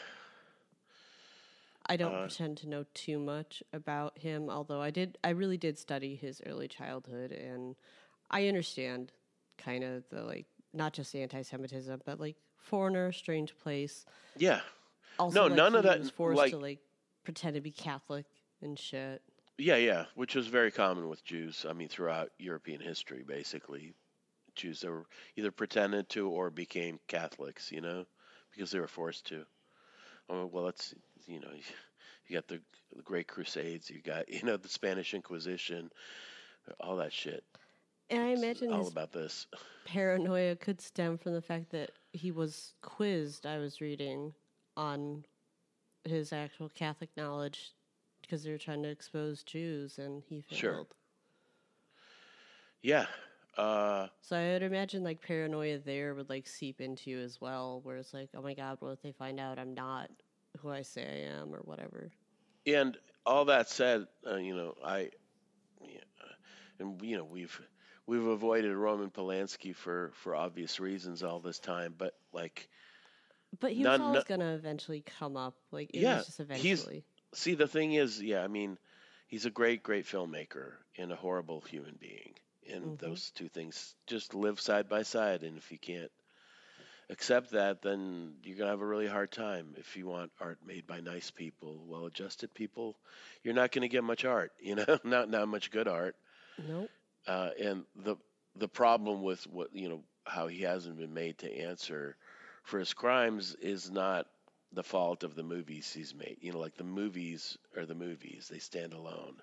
I 1.86 1.96
don't 1.96 2.14
Uh, 2.14 2.20
pretend 2.22 2.56
to 2.58 2.68
know 2.68 2.86
too 2.94 3.18
much 3.18 3.62
about 3.72 4.18
him, 4.18 4.48
although 4.48 4.80
I 4.80 4.90
did. 4.90 5.18
I 5.22 5.30
really 5.30 5.58
did 5.58 5.78
study 5.78 6.16
his 6.16 6.40
early 6.46 6.66
childhood, 6.68 7.30
and 7.32 7.76
I 8.30 8.48
understand 8.48 9.12
kind 9.58 9.84
of 9.84 10.08
the 10.08 10.22
like 10.22 10.46
not 10.72 10.92
just 10.92 11.12
the 11.12 11.22
anti-Semitism, 11.22 12.02
but 12.04 12.18
like 12.18 12.36
foreigner, 12.68 13.12
strange 13.12 13.56
place. 13.58 14.04
Yeah. 14.36 14.60
Also, 15.18 15.42
No, 15.42 15.46
like, 15.46 15.56
none 15.56 15.74
of 15.76 15.84
that, 15.84 16.00
was 16.00 16.10
forced 16.10 16.36
like- 16.38 16.50
to 16.50 16.58
like 16.58 16.80
pretend 17.22 17.54
to 17.54 17.60
be 17.60 17.70
Catholic 17.70 18.26
and 18.60 18.78
shit. 18.78 19.22
Yeah, 19.56 19.76
yeah, 19.76 20.06
which 20.16 20.34
was 20.34 20.48
very 20.48 20.72
common 20.72 21.08
with 21.08 21.24
Jews. 21.24 21.64
I 21.68 21.72
mean, 21.74 21.88
throughout 21.88 22.32
European 22.38 22.80
history, 22.80 23.22
basically, 23.22 23.94
Jews 24.56 24.80
that 24.80 24.90
were 24.90 25.06
either 25.36 25.52
pretended 25.52 26.08
to 26.10 26.28
or 26.28 26.50
became 26.50 26.98
Catholics, 27.06 27.70
you 27.70 27.80
know, 27.80 28.04
because 28.50 28.72
they 28.72 28.80
were 28.80 28.88
forced 28.88 29.26
to. 29.26 29.44
Oh, 30.28 30.46
well, 30.46 30.64
that's 30.64 30.94
you 31.26 31.38
know, 31.38 31.50
you 32.26 32.34
got 32.34 32.48
the, 32.48 32.60
the 32.96 33.02
Great 33.02 33.28
Crusades, 33.28 33.88
you 33.90 34.00
got 34.00 34.28
you 34.32 34.42
know 34.42 34.56
the 34.56 34.68
Spanish 34.68 35.14
Inquisition, 35.14 35.92
all 36.80 36.96
that 36.96 37.12
shit. 37.12 37.44
And 38.10 38.22
I 38.22 38.28
imagine 38.28 38.72
all 38.72 38.86
about 38.88 39.12
this. 39.12 39.46
paranoia 39.84 40.56
could 40.56 40.80
stem 40.80 41.18
from 41.18 41.34
the 41.34 41.42
fact 41.42 41.70
that 41.70 41.90
he 42.12 42.30
was 42.30 42.74
quizzed. 42.82 43.46
I 43.46 43.58
was 43.58 43.80
reading 43.80 44.32
on 44.76 45.24
his 46.04 46.32
actual 46.32 46.68
Catholic 46.68 47.10
knowledge 47.16 47.72
because 48.20 48.42
they 48.44 48.50
were 48.50 48.58
trying 48.58 48.82
to 48.82 48.88
expose 48.88 49.42
Jews, 49.42 49.98
and 49.98 50.22
he 50.28 50.40
failed. 50.40 50.58
Sure. 50.60 50.86
Yeah. 52.82 53.06
Uh, 53.56 54.08
So 54.20 54.36
I 54.36 54.52
would 54.52 54.62
imagine 54.62 55.04
like 55.04 55.22
paranoia 55.22 55.78
there 55.78 56.14
would 56.14 56.28
like 56.28 56.46
seep 56.46 56.80
into 56.80 57.10
you 57.10 57.20
as 57.20 57.40
well, 57.40 57.80
where 57.82 57.96
it's 57.96 58.12
like, 58.12 58.30
oh 58.34 58.42
my 58.42 58.54
god, 58.54 58.76
what 58.80 58.90
if 58.90 59.02
they 59.02 59.12
find 59.12 59.38
out 59.38 59.58
I'm 59.58 59.74
not 59.74 60.10
who 60.58 60.70
I 60.70 60.82
say 60.82 61.02
I 61.04 61.40
am 61.40 61.54
or 61.54 61.60
whatever? 61.60 62.10
and 62.66 62.96
all 63.26 63.44
that 63.46 63.68
said, 63.68 64.06
uh, 64.26 64.36
you 64.36 64.54
know, 64.56 64.74
I, 64.84 65.10
yeah, 65.82 66.00
and 66.78 67.00
you 67.02 67.16
know, 67.18 67.24
we've 67.24 67.60
we've 68.06 68.26
avoided 68.26 68.74
Roman 68.74 69.10
Polanski 69.10 69.74
for 69.74 70.10
for 70.14 70.34
obvious 70.34 70.80
reasons 70.80 71.22
all 71.22 71.40
this 71.40 71.58
time, 71.58 71.94
but 71.96 72.14
like, 72.32 72.68
But 73.60 73.72
he 73.72 73.82
None- 73.82 74.00
was 74.00 74.00
always 74.00 74.24
no- 74.28 74.36
gonna 74.36 74.54
eventually 74.54 75.02
come 75.02 75.36
up. 75.36 75.54
Like 75.70 75.90
Yeah, 75.94 76.22
just 76.24 76.40
he's- 76.62 76.88
see, 77.34 77.54
the 77.54 77.68
thing 77.68 77.92
is, 77.94 78.20
yeah, 78.22 78.42
I 78.42 78.48
mean, 78.48 78.78
he's 79.28 79.46
a 79.46 79.50
great, 79.50 79.82
great 79.82 80.06
filmmaker 80.06 80.74
and 80.96 81.12
a 81.12 81.16
horrible 81.16 81.60
human 81.60 81.94
being, 81.96 82.34
and 82.68 82.84
Mhm. 82.84 82.98
those 82.98 83.30
two 83.30 83.48
things 83.48 83.94
just 84.06 84.34
live 84.34 84.60
side 84.60 84.88
by 84.88 85.02
side, 85.02 85.42
and 85.44 85.56
if 85.56 85.70
you 85.72 85.78
can't 85.78 86.10
accept 87.10 87.50
that, 87.50 87.82
then 87.82 88.36
you're 88.42 88.56
gonna 88.56 88.70
have 88.70 88.80
a 88.80 88.86
really 88.86 89.06
hard 89.06 89.30
time. 89.30 89.74
If 89.76 89.96
you 89.96 90.06
want 90.06 90.32
art 90.40 90.58
made 90.64 90.86
by 90.86 91.00
nice 91.00 91.30
people, 91.30 91.84
well-adjusted 91.86 92.52
people, 92.54 92.96
you're 93.42 93.54
not 93.54 93.72
gonna 93.72 93.88
get 93.88 94.02
much 94.04 94.24
art, 94.24 94.52
you 94.60 94.74
know, 94.74 94.98
not 95.04 95.28
not 95.28 95.48
much 95.48 95.70
good 95.70 95.86
art. 95.88 96.16
Nope. 96.58 96.90
Uh, 97.26 97.50
and 97.62 97.84
the 97.96 98.16
the 98.56 98.68
problem 98.68 99.22
with 99.22 99.46
what 99.46 99.74
you 99.74 99.88
know 99.88 100.00
how 100.24 100.46
he 100.46 100.62
hasn't 100.62 100.98
been 100.98 101.14
made 101.14 101.38
to 101.38 101.52
answer 101.52 102.16
for 102.62 102.78
his 102.78 102.94
crimes 102.94 103.54
is 103.60 103.90
not 103.90 104.26
the 104.72 104.82
fault 104.82 105.22
of 105.22 105.34
the 105.34 105.42
movies 105.42 105.92
he's 105.92 106.14
made. 106.14 106.36
You 106.40 106.52
know, 106.52 106.58
like 106.58 106.76
the 106.76 106.84
movies 106.84 107.58
are 107.76 107.86
the 107.86 107.94
movies; 107.94 108.48
they 108.50 108.58
stand 108.58 108.92
alone. 108.92 109.36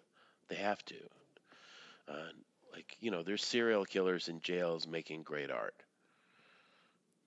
They 0.47 0.55
have 0.55 0.83
to. 0.85 0.95
Uh, 2.07 2.31
like 2.73 2.97
you 2.99 3.11
know, 3.11 3.23
there's 3.23 3.43
serial 3.43 3.85
killers 3.85 4.27
in 4.27 4.41
jails 4.41 4.87
making 4.87 5.23
great 5.23 5.51
art. 5.51 5.75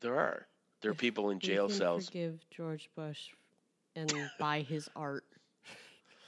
There 0.00 0.18
are. 0.18 0.46
There 0.80 0.90
are 0.90 0.94
people 0.94 1.30
in 1.30 1.38
jail 1.38 1.68
can 1.68 1.76
cells. 1.76 2.06
Forgive 2.06 2.38
George 2.50 2.90
Bush 2.94 3.30
and 3.96 4.12
buy 4.38 4.60
his 4.60 4.88
art. 4.94 5.24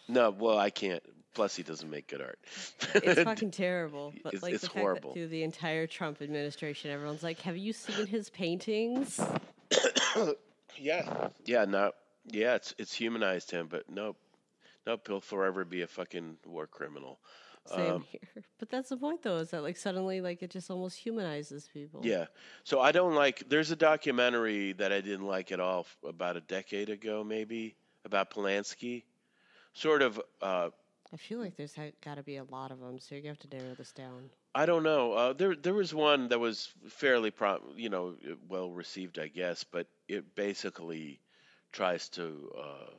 No, 0.09 0.31
well, 0.31 0.59
I 0.59 0.71
can't. 0.71 1.03
Plus, 1.37 1.55
he 1.55 1.63
doesn't 1.63 1.91
make 1.91 2.09
good 2.09 2.23
art. 2.23 2.39
It's 2.95 3.21
fucking 3.25 3.51
terrible. 3.51 4.15
But 4.25 4.33
It's- 4.35 4.43
like 4.43 4.55
it's 4.55 4.63
the 4.63 4.69
fact 4.71 4.79
horrible. 4.81 5.11
that 5.11 5.15
through 5.15 5.29
the 5.29 5.43
entire 5.43 5.87
Trump 5.87 6.23
administration, 6.23 6.91
everyone's 6.91 7.23
like, 7.23 7.39
"Have 7.43 7.59
you 7.59 7.73
seen 7.75 8.07
his 8.07 8.31
paintings?" 8.31 9.21
Yeah, 10.79 11.29
yeah, 11.47 11.65
no, 11.65 11.93
yeah, 12.31 12.55
it's 12.55 12.75
it's 12.79 12.93
humanized 12.93 13.51
him, 13.51 13.67
but 13.71 13.85
nope, 13.89 14.17
nope, 14.87 15.07
he'll 15.07 15.21
forever 15.23 15.65
be 15.65 15.81
a 15.83 15.87
fucking 15.87 16.37
war 16.47 16.67
criminal. 16.67 17.19
Same 17.67 17.93
Um, 17.95 18.05
here. 18.11 18.45
But 18.59 18.69
that's 18.69 18.91
the 18.91 18.97
point, 18.99 19.23
though, 19.23 19.39
is 19.39 19.51
that 19.53 19.63
like 19.63 19.77
suddenly, 19.79 20.21
like 20.21 20.43
it 20.43 20.51
just 20.51 20.71
almost 20.71 20.99
humanizes 20.99 21.69
people. 21.73 22.01
Yeah, 22.05 22.27
so 22.65 22.81
I 22.81 22.93
don't 22.93 23.15
like. 23.15 23.49
There's 23.49 23.71
a 23.71 23.77
documentary 23.77 24.73
that 24.75 24.93
I 24.93 25.01
didn't 25.01 25.27
like 25.27 25.51
at 25.51 25.61
all 25.61 25.87
about 26.07 26.37
a 26.37 26.43
decade 26.43 26.91
ago, 26.91 27.25
maybe 27.25 27.75
about 28.05 28.31
Polanski. 28.31 29.05
Sort 29.73 30.01
of, 30.03 30.21
uh, 30.43 30.71
I 31.13 31.17
feel 31.17 31.39
like 31.39 31.57
there's 31.57 31.75
ha- 31.75 31.93
got 32.01 32.15
to 32.17 32.23
be 32.23 32.37
a 32.37 32.45
lot 32.45 32.71
of 32.71 32.81
them, 32.81 32.99
so 32.99 33.15
you 33.15 33.29
have 33.29 33.39
to 33.41 33.49
narrow 33.49 33.75
this 33.75 33.93
down. 33.93 34.31
I 34.55 34.67
don't 34.67 34.83
know. 34.83 35.13
Uh, 35.13 35.33
there 35.33 35.55
there 35.55 35.75
was 35.75 35.95
one 35.95 36.29
that 36.29 36.39
was 36.39 36.73
fairly, 36.89 37.31
pro- 37.31 37.73
you 37.77 37.89
know, 37.89 38.17
well 38.49 38.71
received, 38.71 39.19
I 39.19 39.29
guess, 39.29 39.65
but 39.65 39.87
it 40.09 40.35
basically 40.35 41.21
tries 41.73 42.09
to 42.11 42.53
uh, 42.59 42.91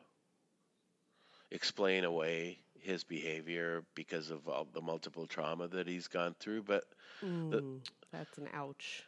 explain 1.51 2.03
away 2.03 2.59
his 2.79 3.03
behavior 3.03 3.83
because 3.95 4.29
of 4.31 4.47
all 4.47 4.65
the 4.73 4.81
multiple 4.81 5.25
trauma 5.27 5.67
that 5.67 5.87
he's 5.87 6.07
gone 6.07 6.35
through. 6.39 6.63
But 6.63 6.83
Mm, 7.23 7.81
that's 8.11 8.37
an 8.37 8.49
ouch. 8.53 9.05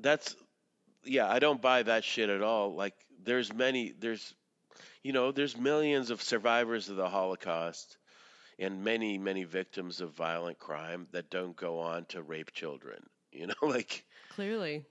that's 0.00 0.36
yeah, 1.04 1.28
I 1.30 1.38
don't 1.38 1.60
buy 1.60 1.82
that 1.82 2.04
shit 2.04 2.28
at 2.28 2.42
all. 2.42 2.74
Like 2.74 2.94
there's 3.24 3.52
many 3.52 3.92
there's 3.98 4.34
you 5.02 5.12
know, 5.12 5.30
there's 5.32 5.56
millions 5.56 6.10
of 6.10 6.22
survivors 6.22 6.88
of 6.88 6.96
the 6.96 7.08
Holocaust 7.08 7.96
and 8.58 8.84
many, 8.84 9.18
many 9.18 9.44
victims 9.44 10.00
of 10.00 10.12
violent 10.12 10.58
crime 10.58 11.06
that 11.12 11.30
don't 11.30 11.56
go 11.56 11.78
on 11.80 12.04
to 12.06 12.22
rape 12.22 12.52
children. 12.52 13.06
You 13.32 13.46
know, 13.48 13.54
like 13.62 14.04
Clearly, 14.28 14.84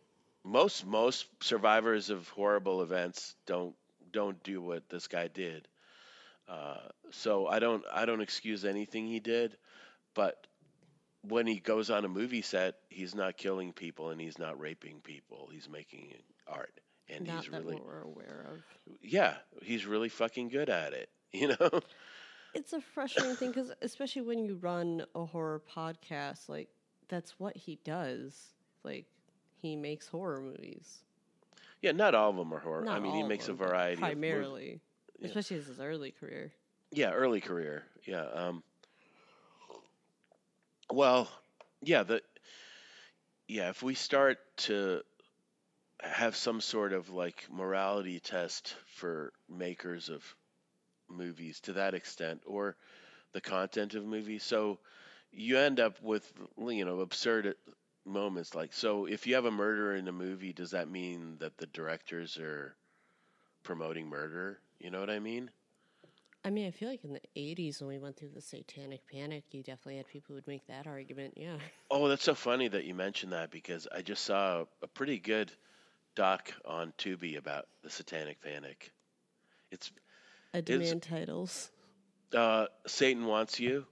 most 0.43 0.85
most 0.85 1.27
survivors 1.41 2.09
of 2.09 2.27
horrible 2.29 2.81
events 2.81 3.35
don't 3.45 3.75
don't 4.11 4.41
do 4.43 4.61
what 4.61 4.89
this 4.89 5.07
guy 5.07 5.27
did. 5.27 5.67
Uh, 6.47 6.77
so 7.11 7.47
I 7.47 7.59
don't 7.59 7.83
I 7.91 8.05
don't 8.05 8.21
excuse 8.21 8.65
anything 8.65 9.07
he 9.07 9.19
did, 9.19 9.57
but 10.13 10.47
when 11.21 11.47
he 11.47 11.59
goes 11.59 11.89
on 11.89 12.05
a 12.05 12.09
movie 12.09 12.41
set, 12.41 12.75
he's 12.89 13.15
not 13.15 13.37
killing 13.37 13.73
people 13.73 14.09
and 14.09 14.19
he's 14.19 14.37
not 14.37 14.59
raping 14.59 15.01
people. 15.01 15.49
He's 15.51 15.69
making 15.69 16.13
art, 16.47 16.79
and 17.09 17.25
not 17.25 17.37
he's 17.37 17.49
really 17.49 17.79
we're 17.83 18.01
aware 18.01 18.45
of. 18.51 18.63
yeah, 19.01 19.35
he's 19.61 19.85
really 19.85 20.09
fucking 20.09 20.49
good 20.49 20.69
at 20.69 20.93
it. 20.93 21.09
You 21.33 21.47
know? 21.59 21.81
It's 22.53 22.73
a 22.73 22.81
frustrating 22.81 23.35
thing 23.35 23.51
because, 23.51 23.71
especially 23.81 24.21
when 24.23 24.39
you 24.45 24.55
run 24.55 25.05
a 25.15 25.25
horror 25.25 25.61
podcast, 25.75 26.49
like 26.49 26.69
that's 27.07 27.39
what 27.39 27.55
he 27.57 27.79
does. 27.83 28.53
Like 28.83 29.05
he 29.61 29.75
makes 29.75 30.07
horror 30.07 30.41
movies. 30.41 30.99
Yeah, 31.81 31.91
not 31.91 32.15
all 32.15 32.29
of 32.29 32.35
them 32.37 32.53
are 32.53 32.59
horror. 32.59 32.83
Not 32.83 32.97
I 32.97 32.99
mean, 32.99 33.13
he 33.15 33.23
makes 33.23 33.45
a 33.45 33.47
them, 33.47 33.57
but 33.57 33.67
variety. 33.69 33.93
of 33.95 33.99
movies. 34.01 34.13
primarily, 34.13 34.81
Yeah. 35.19 35.27
especially 35.27 35.57
as 35.57 35.67
his 35.67 35.79
early 35.79 36.11
career. 36.11 36.53
Yeah, 36.91 37.11
early 37.11 37.41
career. 37.41 37.83
Yeah. 38.05 38.25
Um, 38.25 38.63
well, 40.91 41.29
yeah. 41.81 42.03
The 42.03 42.21
yeah. 43.47 43.69
If 43.69 43.81
we 43.83 43.95
start 43.95 44.37
to 44.57 45.01
have 46.01 46.35
some 46.35 46.61
sort 46.61 46.93
of 46.93 47.09
like 47.09 47.47
morality 47.51 48.19
test 48.19 48.75
for 48.95 49.31
makers 49.49 50.09
of 50.09 50.23
movies 51.13 51.59
to 51.61 51.73
that 51.73 51.93
extent, 51.93 52.43
or 52.45 52.75
the 53.33 53.41
content 53.41 53.95
of 53.95 54.05
movies, 54.05 54.43
so 54.43 54.79
you 55.31 55.57
end 55.57 55.79
up 55.79 56.01
with 56.01 56.31
you 56.67 56.85
know 56.85 57.01
absurd 57.01 57.55
moments 58.05 58.55
like 58.55 58.73
so. 58.73 59.05
If 59.05 59.27
you 59.27 59.35
have 59.35 59.45
a 59.45 59.51
murder 59.51 59.95
in 59.95 60.07
a 60.07 60.11
movie, 60.13 60.53
does 60.53 60.71
that 60.71 60.89
mean 60.89 61.37
that 61.39 61.57
the 61.57 61.67
directors 61.67 62.37
are 62.37 62.75
promoting 63.63 64.07
murder? 64.07 64.59
You 64.79 64.91
know 64.91 64.99
what 64.99 65.09
I 65.09 65.19
mean? 65.19 65.49
I 66.45 66.49
mean, 66.49 66.67
I 66.67 66.71
feel 66.71 66.89
like 66.89 67.03
in 67.03 67.13
the 67.13 67.21
'80s 67.35 67.79
when 67.81 67.87
we 67.89 67.99
went 67.99 68.17
through 68.17 68.31
the 68.35 68.41
Satanic 68.41 69.07
Panic, 69.07 69.45
you 69.51 69.63
definitely 69.63 69.97
had 69.97 70.07
people 70.07 70.29
who 70.29 70.35
would 70.35 70.47
make 70.47 70.67
that 70.67 70.87
argument. 70.87 71.33
Yeah. 71.37 71.57
Oh, 71.89 72.07
that's 72.07 72.23
so 72.23 72.35
funny 72.35 72.67
that 72.67 72.85
you 72.85 72.93
mentioned 72.93 73.33
that 73.33 73.51
because 73.51 73.87
I 73.91 74.01
just 74.01 74.23
saw 74.25 74.65
a 74.81 74.87
pretty 74.87 75.19
good 75.19 75.51
doc 76.15 76.51
on 76.65 76.93
Tubi 76.97 77.37
about 77.37 77.67
the 77.83 77.89
Satanic 77.89 78.41
Panic. 78.41 78.91
It's 79.71 79.91
I 80.53 80.61
demand 80.61 81.01
titles. 81.03 81.71
uh, 82.35 82.67
Satan 82.87 83.25
Wants 83.25 83.59
You. 83.59 83.85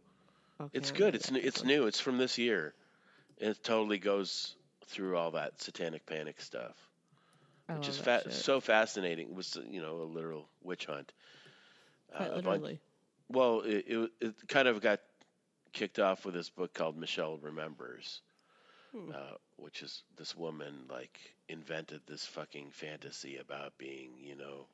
Okay, 0.59 0.69
It's 0.77 0.91
good. 0.91 1.15
It's 1.15 1.31
new, 1.31 1.39
it's 1.39 1.63
new. 1.63 1.87
It's 1.87 1.99
from 1.99 2.17
this 2.17 2.37
year. 2.37 2.73
It 3.37 3.63
totally 3.63 3.97
goes 3.97 4.55
through 4.87 5.17
all 5.17 5.31
that 5.31 5.59
Satanic 5.61 6.05
Panic 6.05 6.39
stuff, 6.39 6.75
I 7.67 7.73
which 7.75 7.87
is 7.87 7.97
fa- 7.97 8.31
so 8.31 8.59
fascinating. 8.59 9.29
It 9.29 9.33
was 9.33 9.57
you 9.69 9.81
know 9.81 10.01
a 10.01 10.03
literal 10.03 10.47
witch 10.61 10.85
hunt. 10.85 11.11
Quite 12.15 12.29
Uh, 12.31 12.35
a 12.35 12.41
bunch- 12.43 12.79
Well, 13.29 13.61
it, 13.61 13.85
it 13.87 14.11
it 14.19 14.35
kind 14.47 14.67
of 14.67 14.81
got 14.81 14.99
kicked 15.73 15.97
off 15.99 16.25
with 16.25 16.35
this 16.35 16.49
book 16.49 16.73
called 16.73 16.97
Michelle 16.97 17.37
Remembers, 17.37 18.21
Hmm. 18.91 19.11
uh, 19.15 19.37
which 19.55 19.81
is 19.81 20.03
this 20.17 20.35
woman 20.35 20.85
like 20.89 21.17
invented 21.47 22.01
this 22.05 22.25
fucking 22.27 22.71
fantasy 22.71 23.37
about 23.37 23.77
being, 23.79 24.19
you 24.19 24.35
know, 24.35 24.67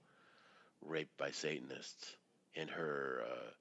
raped 0.82 1.18
by 1.18 1.32
Satanists, 1.32 2.16
and 2.56 2.70
her 2.70 3.24
uh, 3.30 3.52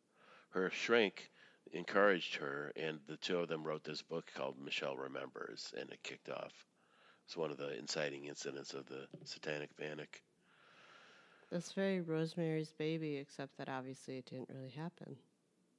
her 0.50 0.70
shrink 0.70 1.30
encouraged 1.72 2.36
her, 2.36 2.72
and 2.76 3.00
the 3.06 3.16
two 3.16 3.38
of 3.38 3.48
them 3.48 3.64
wrote 3.64 3.84
this 3.84 4.02
book 4.02 4.30
called 4.34 4.58
Michelle 4.58 4.96
Remembers, 4.96 5.72
and 5.78 5.90
it 5.90 6.02
kicked 6.02 6.28
off. 6.28 6.66
It's 7.24 7.36
one 7.36 7.50
of 7.50 7.58
the 7.58 7.76
inciting 7.78 8.24
incidents 8.26 8.74
of 8.74 8.86
the 8.86 9.08
Satanic 9.24 9.76
Panic. 9.76 10.22
That's 11.50 11.72
very 11.72 12.00
Rosemary's 12.00 12.72
Baby, 12.72 13.16
except 13.16 13.56
that 13.58 13.68
obviously 13.68 14.18
it 14.18 14.26
didn't 14.26 14.48
really 14.50 14.70
happen. 14.70 15.16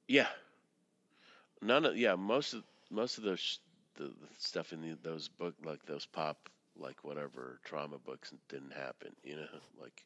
Yeah. 0.08 0.28
None 1.62 1.84
of 1.86 1.96
yeah 1.96 2.14
most 2.16 2.54
of 2.54 2.64
most 2.90 3.18
of 3.18 3.24
those 3.24 3.40
sh- 3.40 3.58
the, 3.94 4.04
the 4.04 4.28
stuff 4.38 4.72
in 4.72 4.80
the, 4.82 4.96
those 5.02 5.28
book 5.28 5.54
like 5.64 5.84
those 5.86 6.06
pop 6.06 6.48
like 6.76 7.04
whatever 7.04 7.60
trauma 7.64 7.98
books 7.98 8.32
didn't 8.48 8.72
happen. 8.72 9.14
You 9.22 9.36
know 9.36 9.48
like 9.80 10.04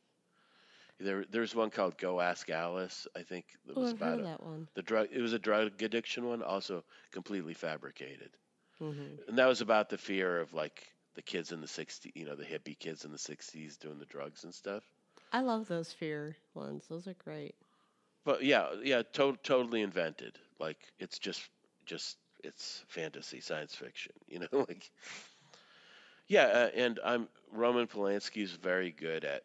there 1.02 1.24
there's 1.30 1.54
one 1.54 1.70
called 1.70 1.98
Go 1.98 2.20
Ask 2.20 2.50
Alice 2.50 3.06
I 3.16 3.22
think 3.22 3.46
that 3.66 3.76
Oh, 3.76 3.82
was 3.82 3.90
I've 3.90 4.00
heard 4.00 4.14
about 4.14 4.18
of 4.18 4.20
a, 4.20 4.26
that 4.26 4.42
one. 4.42 4.68
the 4.74 4.82
drug 4.82 5.08
it 5.12 5.20
was 5.20 5.32
a 5.32 5.38
drug 5.38 5.82
addiction 5.82 6.26
one 6.26 6.42
also 6.42 6.84
completely 7.12 7.54
fabricated 7.54 8.36
hmm 8.78 9.18
and 9.28 9.38
that 9.38 9.46
was 9.46 9.60
about 9.60 9.88
the 9.90 9.98
fear 9.98 10.40
of 10.40 10.52
like 10.54 10.92
the 11.14 11.22
kids 11.22 11.52
in 11.52 11.60
the 11.60 11.68
60s 11.68 12.12
you 12.14 12.24
know 12.26 12.36
the 12.36 12.44
hippie 12.44 12.78
kids 12.78 13.04
in 13.04 13.12
the 13.12 13.18
60s 13.18 13.76
doing 13.78 13.98
the 13.98 14.06
drugs 14.06 14.44
and 14.44 14.54
stuff. 14.54 14.84
I 15.32 15.40
love 15.40 15.68
those 15.68 15.92
fear 15.92 16.36
ones. 16.54 16.86
Those 16.88 17.06
are 17.08 17.14
great. 17.14 17.56
But 18.24 18.42
yeah, 18.42 18.74
yeah, 18.82 19.02
to- 19.02 19.36
totally 19.42 19.82
invented. 19.82 20.38
Like 20.58 20.92
it's 20.98 21.18
just, 21.18 21.48
just 21.86 22.18
it's 22.44 22.84
fantasy, 22.88 23.40
science 23.40 23.74
fiction. 23.74 24.12
You 24.26 24.40
know, 24.40 24.48
like 24.68 24.90
yeah. 26.28 26.44
Uh, 26.44 26.70
and 26.74 27.00
I'm 27.04 27.28
Roman 27.52 27.86
Polanski's 27.86 28.52
very 28.52 28.90
good 28.90 29.24
at 29.24 29.42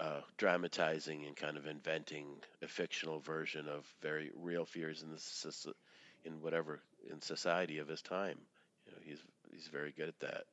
uh, 0.00 0.20
dramatizing 0.36 1.24
and 1.26 1.36
kind 1.36 1.56
of 1.56 1.66
inventing 1.66 2.26
a 2.62 2.68
fictional 2.68 3.20
version 3.20 3.68
of 3.68 3.86
very 4.00 4.30
real 4.34 4.64
fears 4.64 5.02
in 5.02 5.10
the 5.10 5.74
in 6.24 6.40
whatever 6.40 6.82
in 7.10 7.20
society 7.20 7.78
of 7.78 7.88
his 7.88 8.02
time. 8.02 8.38
You 8.86 8.92
know, 8.92 8.98
he's 9.04 9.22
he's 9.52 9.68
very 9.68 9.92
good 9.92 10.08
at 10.08 10.20
that. 10.20 10.44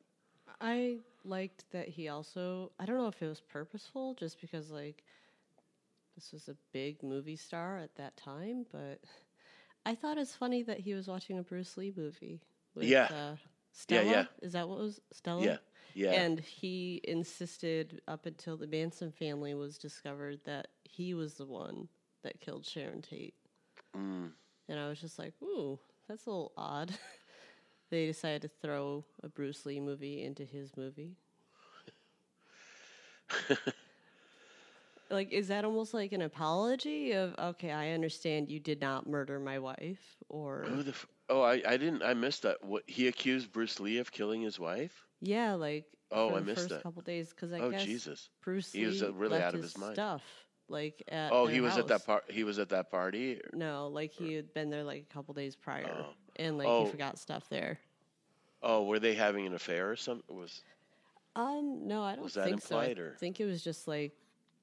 I 0.62 0.98
liked 1.24 1.66
that 1.72 1.88
he 1.90 2.08
also, 2.10 2.72
I 2.80 2.86
don't 2.86 2.98
know 2.98 3.08
if 3.08 3.22
it 3.22 3.28
was 3.28 3.42
purposeful, 3.42 4.14
just 4.16 4.40
because, 4.42 4.72
like, 4.72 5.04
this 6.16 6.32
was 6.32 6.50
a 6.50 6.56
big 6.72 7.04
movie 7.04 7.36
star 7.36 7.78
at 7.78 7.96
that 7.96 8.18
time, 8.18 8.66
but 8.72 9.00
I 9.86 9.96
thought 9.96 10.18
it's 10.18 10.36
funny 10.36 10.64
that 10.64 10.80
he 10.80 10.94
was 10.94 11.08
watching 11.08 11.38
a 11.40 11.44
Bruce 11.44 11.78
Lee 11.78 11.94
movie. 11.96 12.42
With, 12.76 12.86
Yeah. 12.86 13.08
Uh, 13.10 13.36
Yeah, 13.90 14.02
Stella? 14.02 14.12
yeah. 14.12 14.26
Is 14.42 14.54
that 14.54 14.68
what 14.68 14.80
was 14.80 15.02
Stella? 15.12 15.44
Yeah, 15.46 15.58
yeah. 15.94 16.12
And 16.12 16.40
he 16.40 17.02
insisted 17.04 18.02
up 18.08 18.26
until 18.26 18.58
the 18.58 18.68
Manson 18.68 19.12
family 19.12 19.54
was 19.54 19.78
discovered 19.78 20.40
that 20.46 20.68
he 20.84 21.14
was 21.14 21.36
the 21.36 21.46
one 21.46 21.88
that 22.24 22.40
killed 22.40 22.66
Sharon 22.66 23.02
Tate. 23.02 23.36
Mm. 23.96 24.32
And 24.68 24.80
I 24.80 24.88
was 24.88 25.00
just 25.00 25.18
like, 25.18 25.34
ooh, 25.42 25.80
that's 26.08 26.26
a 26.26 26.30
little 26.30 26.52
odd. 26.58 26.92
they 27.90 28.06
decided 28.06 28.42
to 28.44 28.50
throw 28.62 29.04
a 29.24 29.30
Bruce 29.30 29.66
Lee 29.66 29.80
movie 29.80 30.24
into 30.24 30.44
his 30.44 30.76
movie. 30.78 31.16
like, 35.10 35.32
is 35.32 35.48
that 35.48 35.66
almost 35.66 35.94
like 35.94 36.12
an 36.12 36.22
apology 36.22 37.12
of, 37.14 37.36
okay, 37.40 37.72
I 37.72 37.92
understand 37.92 38.50
you 38.50 38.60
did 38.60 38.82
not 38.82 39.08
murder 39.08 39.40
my 39.40 39.60
wife? 39.60 40.18
Or? 40.30 40.66
F- 40.88 41.08
oh, 41.30 41.42
I 41.42 41.62
I 41.68 41.78
didn't. 41.78 42.04
I 42.04 42.14
missed 42.14 42.44
that. 42.44 42.64
What 42.64 42.84
he 42.88 43.08
accused 43.08 43.52
Bruce 43.52 43.80
Lee 43.80 43.98
of 43.98 44.12
killing 44.12 44.42
his 44.42 44.60
wife? 44.60 45.06
Yeah, 45.22 45.54
like, 45.54 45.86
Oh, 46.12 46.30
for 46.30 46.36
I 46.38 46.40
the 46.40 46.46
missed 46.46 46.58
first 46.58 46.70
that. 46.70 46.84
couple 46.84 47.02
days, 47.04 47.30
because 47.30 47.54
I 47.54 47.60
oh 47.60 47.70
guess 47.72 47.84
Jesus. 47.84 48.30
Bruce 48.42 48.72
He 48.72 48.86
was, 48.86 49.04
uh, 49.04 49.14
really 49.14 49.38
out 49.42 49.54
of 49.54 49.62
his 49.62 49.74
his 49.74 49.78
mind. 49.82 49.94
stuff, 49.94 50.24
like, 50.68 51.04
at 51.08 51.32
Oh, 51.32 51.46
he 51.46 51.62
was 51.62 51.78
at 51.78 51.88
that 51.88 51.94
house. 51.96 52.06
part. 52.06 52.32
He 52.32 52.44
was 52.44 52.58
at 52.60 52.70
that 52.70 52.90
party. 52.90 53.40
No, 53.54 53.88
like 53.90 54.12
he 54.12 54.34
had 54.34 54.54
been 54.54 54.70
there 54.72 54.84
like 54.84 55.04
a 55.10 55.14
couple 55.14 55.34
days 55.36 55.56
prior, 55.56 55.86
Oh. 56.08 56.14
and 56.38 56.58
like 56.58 56.68
Oh. 56.68 56.86
he 56.86 56.92
forgot 56.92 57.20
stuff 57.20 57.48
there. 57.50 57.80
Oh, 58.64 58.84
were 58.84 59.00
they 59.00 59.14
having 59.14 59.46
an 59.46 59.54
affair 59.54 59.90
or 59.92 59.96
something? 59.96 60.36
Was 60.36 60.64
Um, 61.36 61.88
no, 61.88 62.02
I 62.04 62.16
don't 62.16 62.30
think 62.32 62.62
so. 62.62 62.78
I 62.80 62.88
or- 62.88 63.16
think 63.20 63.40
it 63.40 63.46
was 63.46 63.64
just 63.64 63.88
like 63.88 64.14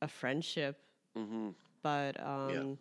a 0.03 0.09
friendship, 0.09 0.79
mm-hmm. 1.17 1.51
but 1.83 2.21
um, 2.21 2.77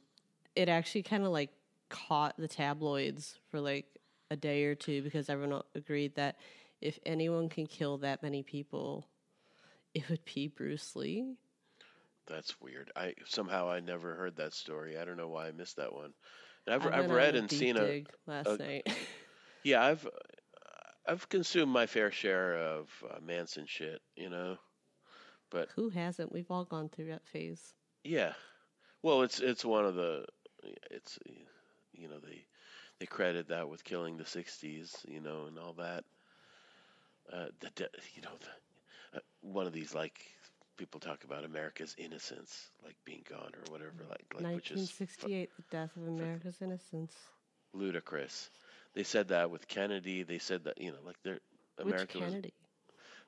it 0.56 0.68
actually 0.70 1.04
kind 1.04 1.24
of 1.24 1.30
like 1.32 1.52
caught 1.90 2.36
the 2.38 2.48
tabloids 2.48 3.38
for 3.50 3.62
like 3.62 3.86
a 4.32 4.36
day 4.36 4.64
or 4.66 4.74
two 4.76 5.04
because 5.04 5.30
everyone 5.30 5.62
agreed 5.76 6.16
that 6.16 6.38
if 6.82 7.00
anyone 7.06 7.50
can 7.50 7.66
kill 7.68 7.98
that 8.00 8.22
many 8.24 8.44
people, 8.44 9.08
it 9.94 10.08
would 10.10 10.24
be 10.26 10.48
Bruce 10.48 10.96
Lee. 10.96 11.36
That's 12.28 12.60
weird. 12.60 12.92
I 12.96 13.14
somehow 13.26 13.70
I 13.70 13.80
never 13.80 14.16
heard 14.16 14.38
that 14.38 14.54
story. 14.54 14.98
I 14.98 15.06
don't 15.06 15.18
know 15.18 15.28
why 15.30 15.48
I 15.48 15.52
missed 15.52 15.78
that 15.78 15.94
one. 15.94 16.14
And 16.66 16.76
I've 16.76 16.92
I've 16.92 17.12
read 17.12 17.36
and 17.36 17.50
seen 17.50 17.78
a 17.78 18.04
last 18.26 18.48
a- 18.48 18.58
night. 18.58 18.88
yeah 19.64 19.84
I've 19.84 20.08
I've 21.08 21.30
consumed 21.30 21.72
my 21.72 21.86
fair 21.86 22.12
share 22.12 22.58
of 22.58 22.90
uh, 23.08 23.20
Manson 23.22 23.66
shit. 23.68 24.02
You 24.16 24.30
know, 24.30 24.58
but 25.52 25.70
Who 25.76 25.90
hasn't? 25.90 26.32
We've 26.32 26.50
all 26.50 26.66
gone 26.66 26.90
through 26.90 27.08
that 27.08 27.28
phase. 27.28 27.74
yeah. 28.04 28.34
Well, 29.04 29.22
it's 29.22 29.40
it's 29.40 29.64
one 29.64 29.86
of 29.86 29.94
the 29.94 30.26
it's 30.90 31.20
you 31.94 32.10
know 32.10 32.18
they 32.20 32.48
they 33.00 33.06
credit 33.06 33.50
that 33.50 33.70
with 33.70 33.84
killing 33.84 34.18
the 34.18 34.24
'60s. 34.24 35.08
You 35.08 35.22
know, 35.22 35.46
and 35.48 35.60
all 35.60 35.74
that. 35.74 36.06
Uh, 37.32 37.48
the 37.60 37.70
de- 37.76 37.90
you 38.16 38.22
know 38.22 38.30
the, 38.40 39.18
uh, 39.18 39.22
one 39.42 39.66
of 39.68 39.74
these 39.74 39.94
like 39.96 40.20
people 40.78 41.00
talk 41.00 41.24
about 41.24 41.44
America's 41.46 41.96
innocence 41.98 42.70
like 42.84 42.96
being 43.06 43.24
gone 43.30 43.52
or 43.56 43.72
whatever 43.72 43.94
like 44.10 44.26
like 44.34 44.48
which 44.56 44.72
is 44.72 44.90
fu- 44.92 45.04
1968, 45.06 45.50
the 45.58 45.64
death 45.72 45.96
of 45.98 46.08
America's 46.08 46.62
innocence. 46.62 47.14
ludicrous. 47.74 48.50
They 48.94 49.04
said 49.04 49.30
that 49.30 49.50
with 49.52 49.68
Kennedy. 49.68 50.24
They 50.24 50.40
said 50.40 50.64
that 50.66 50.80
you 50.80 50.92
know, 50.92 51.00
like 51.06 51.18
they're 51.24 51.40
Which 51.82 51.88
America 51.94 52.20
was 52.20 52.30
Kennedy? 52.30 52.54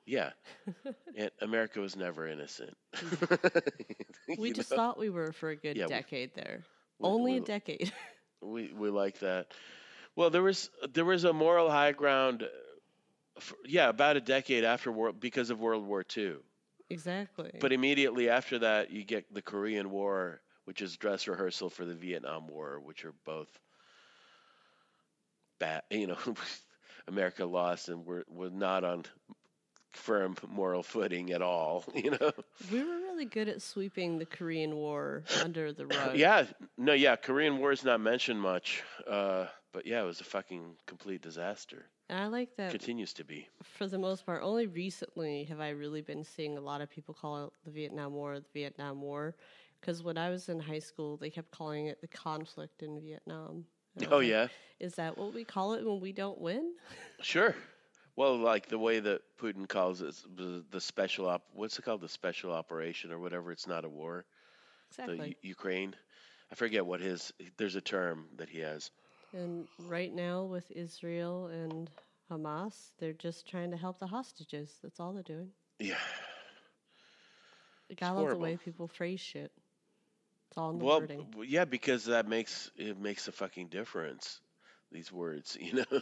yeah, 0.06 0.30
and 1.16 1.30
America 1.40 1.80
was 1.80 1.96
never 1.96 2.26
innocent. 2.28 2.76
We 4.38 4.52
just 4.52 4.70
know? 4.70 4.76
thought 4.76 4.98
we 4.98 5.10
were 5.10 5.32
for 5.32 5.50
a 5.50 5.56
good 5.56 5.76
Yeah, 5.76 5.84
we- 5.86 5.88
decade 5.90 6.34
there. 6.34 6.64
we- 6.98 7.08
Only 7.08 7.32
we- 7.32 7.38
a 7.38 7.40
decade. 7.40 7.92
we 8.40 8.72
we 8.72 8.90
like 8.90 9.18
that. 9.20 9.52
Well, 10.16 10.30
there 10.30 10.42
was 10.42 10.70
there 10.92 11.04
was 11.04 11.24
a 11.24 11.32
moral 11.32 11.70
high 11.70 11.92
ground. 11.92 12.48
For, 13.40 13.56
yeah, 13.66 13.88
about 13.88 14.16
a 14.16 14.20
decade 14.20 14.64
after 14.64 14.90
world 14.92 15.20
because 15.20 15.50
of 15.50 15.60
World 15.60 15.86
War 15.86 16.04
II. 16.16 16.36
exactly. 16.90 17.50
But 17.60 17.72
immediately 17.72 18.28
after 18.28 18.58
that, 18.60 18.90
you 18.90 19.04
get 19.04 19.32
the 19.32 19.42
Korean 19.42 19.90
War, 19.90 20.40
which 20.64 20.80
is 20.82 20.96
dress 20.96 21.26
rehearsal 21.28 21.70
for 21.70 21.84
the 21.84 21.94
Vietnam 21.94 22.46
War, 22.48 22.80
which 22.80 23.04
are 23.04 23.14
both 23.24 23.48
bad. 25.58 25.82
You 25.90 26.08
know, 26.08 26.18
America 27.08 27.44
lost 27.44 27.88
and 27.88 28.04
we're 28.06 28.24
we're 28.28 28.50
not 28.50 28.84
on 28.84 29.04
firm 29.92 30.36
moral 30.48 30.82
footing 30.82 31.30
at 31.32 31.42
all. 31.42 31.84
You 31.94 32.10
know. 32.12 32.32
We 32.70 32.80
were 32.82 32.98
really 32.98 33.24
good 33.24 33.48
at 33.48 33.62
sweeping 33.62 34.18
the 34.18 34.26
Korean 34.26 34.76
War 34.76 35.24
under 35.42 35.72
the 35.72 35.86
rug. 35.96 36.16
Yeah, 36.16 36.44
no, 36.76 36.92
yeah. 36.92 37.16
Korean 37.16 37.58
War 37.58 37.72
is 37.72 37.84
not 37.84 38.00
mentioned 38.00 38.40
much, 38.40 38.82
uh, 39.08 39.46
but 39.72 39.86
yeah, 39.86 40.02
it 40.02 40.06
was 40.06 40.20
a 40.20 40.24
fucking 40.24 40.76
complete 40.86 41.22
disaster. 41.22 41.86
And 42.08 42.18
I 42.18 42.26
like 42.26 42.56
that 42.56 42.70
Continues 42.70 43.12
to 43.14 43.24
be. 43.24 43.48
for 43.62 43.86
the 43.86 43.98
most 43.98 44.24
part. 44.24 44.42
Only 44.42 44.66
recently 44.66 45.44
have 45.44 45.60
I 45.60 45.70
really 45.70 46.00
been 46.00 46.24
seeing 46.24 46.56
a 46.56 46.60
lot 46.60 46.80
of 46.80 46.88
people 46.90 47.14
call 47.14 47.46
it 47.46 47.52
the 47.64 47.70
Vietnam 47.70 48.14
War 48.14 48.40
the 48.40 48.46
Vietnam 48.54 49.02
War. 49.02 49.34
Because 49.80 50.02
when 50.02 50.18
I 50.18 50.30
was 50.30 50.48
in 50.48 50.58
high 50.58 50.78
school, 50.78 51.16
they 51.16 51.30
kept 51.30 51.50
calling 51.50 51.86
it 51.86 52.00
the 52.00 52.08
conflict 52.08 52.82
in 52.82 53.00
Vietnam. 53.00 53.64
Oh 54.10 54.18
like, 54.18 54.28
yeah, 54.28 54.48
Is 54.80 54.94
that 54.94 55.18
what 55.18 55.34
we 55.34 55.44
call 55.44 55.74
it 55.74 55.84
when 55.84 56.00
we 56.00 56.12
don't 56.12 56.40
win? 56.40 56.72
sure. 57.22 57.54
Well, 58.16 58.36
like 58.36 58.66
the 58.68 58.78
way 58.78 58.98
that 59.00 59.22
Putin 59.40 59.68
calls 59.68 60.02
it, 60.02 60.14
the, 60.36 60.80
special 60.80 61.28
op. 61.28 61.42
What's 61.52 61.78
it 61.78 61.82
called? 61.82 62.00
The 62.00 62.08
special 62.08 62.52
operation 62.52 63.12
or 63.12 63.18
whatever. 63.18 63.52
It's 63.52 63.66
not 63.66 63.84
a 63.84 63.88
war. 63.88 64.24
Exactly. 64.90 65.18
The 65.18 65.28
U- 65.28 65.34
Ukraine. 65.42 65.94
I 66.50 66.54
forget 66.54 66.84
what 66.84 67.00
his. 67.00 67.32
There's 67.58 67.76
a 67.76 67.80
term 67.80 68.26
that 68.36 68.48
he 68.48 68.60
has. 68.60 68.90
And 69.32 69.66
right 69.86 70.14
now, 70.14 70.42
with 70.44 70.70
Israel 70.70 71.46
and 71.48 71.90
Hamas, 72.30 72.90
they're 72.98 73.12
just 73.12 73.46
trying 73.48 73.70
to 73.70 73.76
help 73.76 73.98
the 73.98 74.06
hostages. 74.06 74.78
That's 74.82 75.00
all 75.00 75.12
they're 75.12 75.22
doing. 75.22 75.50
Yeah. 75.78 75.94
I 78.02 78.10
love 78.10 78.30
the 78.30 78.36
way 78.36 78.56
people 78.56 78.86
phrase 78.88 79.20
shit. 79.20 79.50
It's 80.48 80.58
all 80.58 80.70
in 80.70 80.78
the 80.78 80.84
Well, 80.84 81.00
wording. 81.00 81.26
yeah, 81.46 81.64
because 81.64 82.04
that 82.06 82.26
makes 82.28 82.70
it 82.76 82.98
makes 82.98 83.28
a 83.28 83.32
fucking 83.32 83.68
difference. 83.68 84.40
These 84.90 85.12
words, 85.12 85.56
you 85.60 85.74
know. 85.74 86.00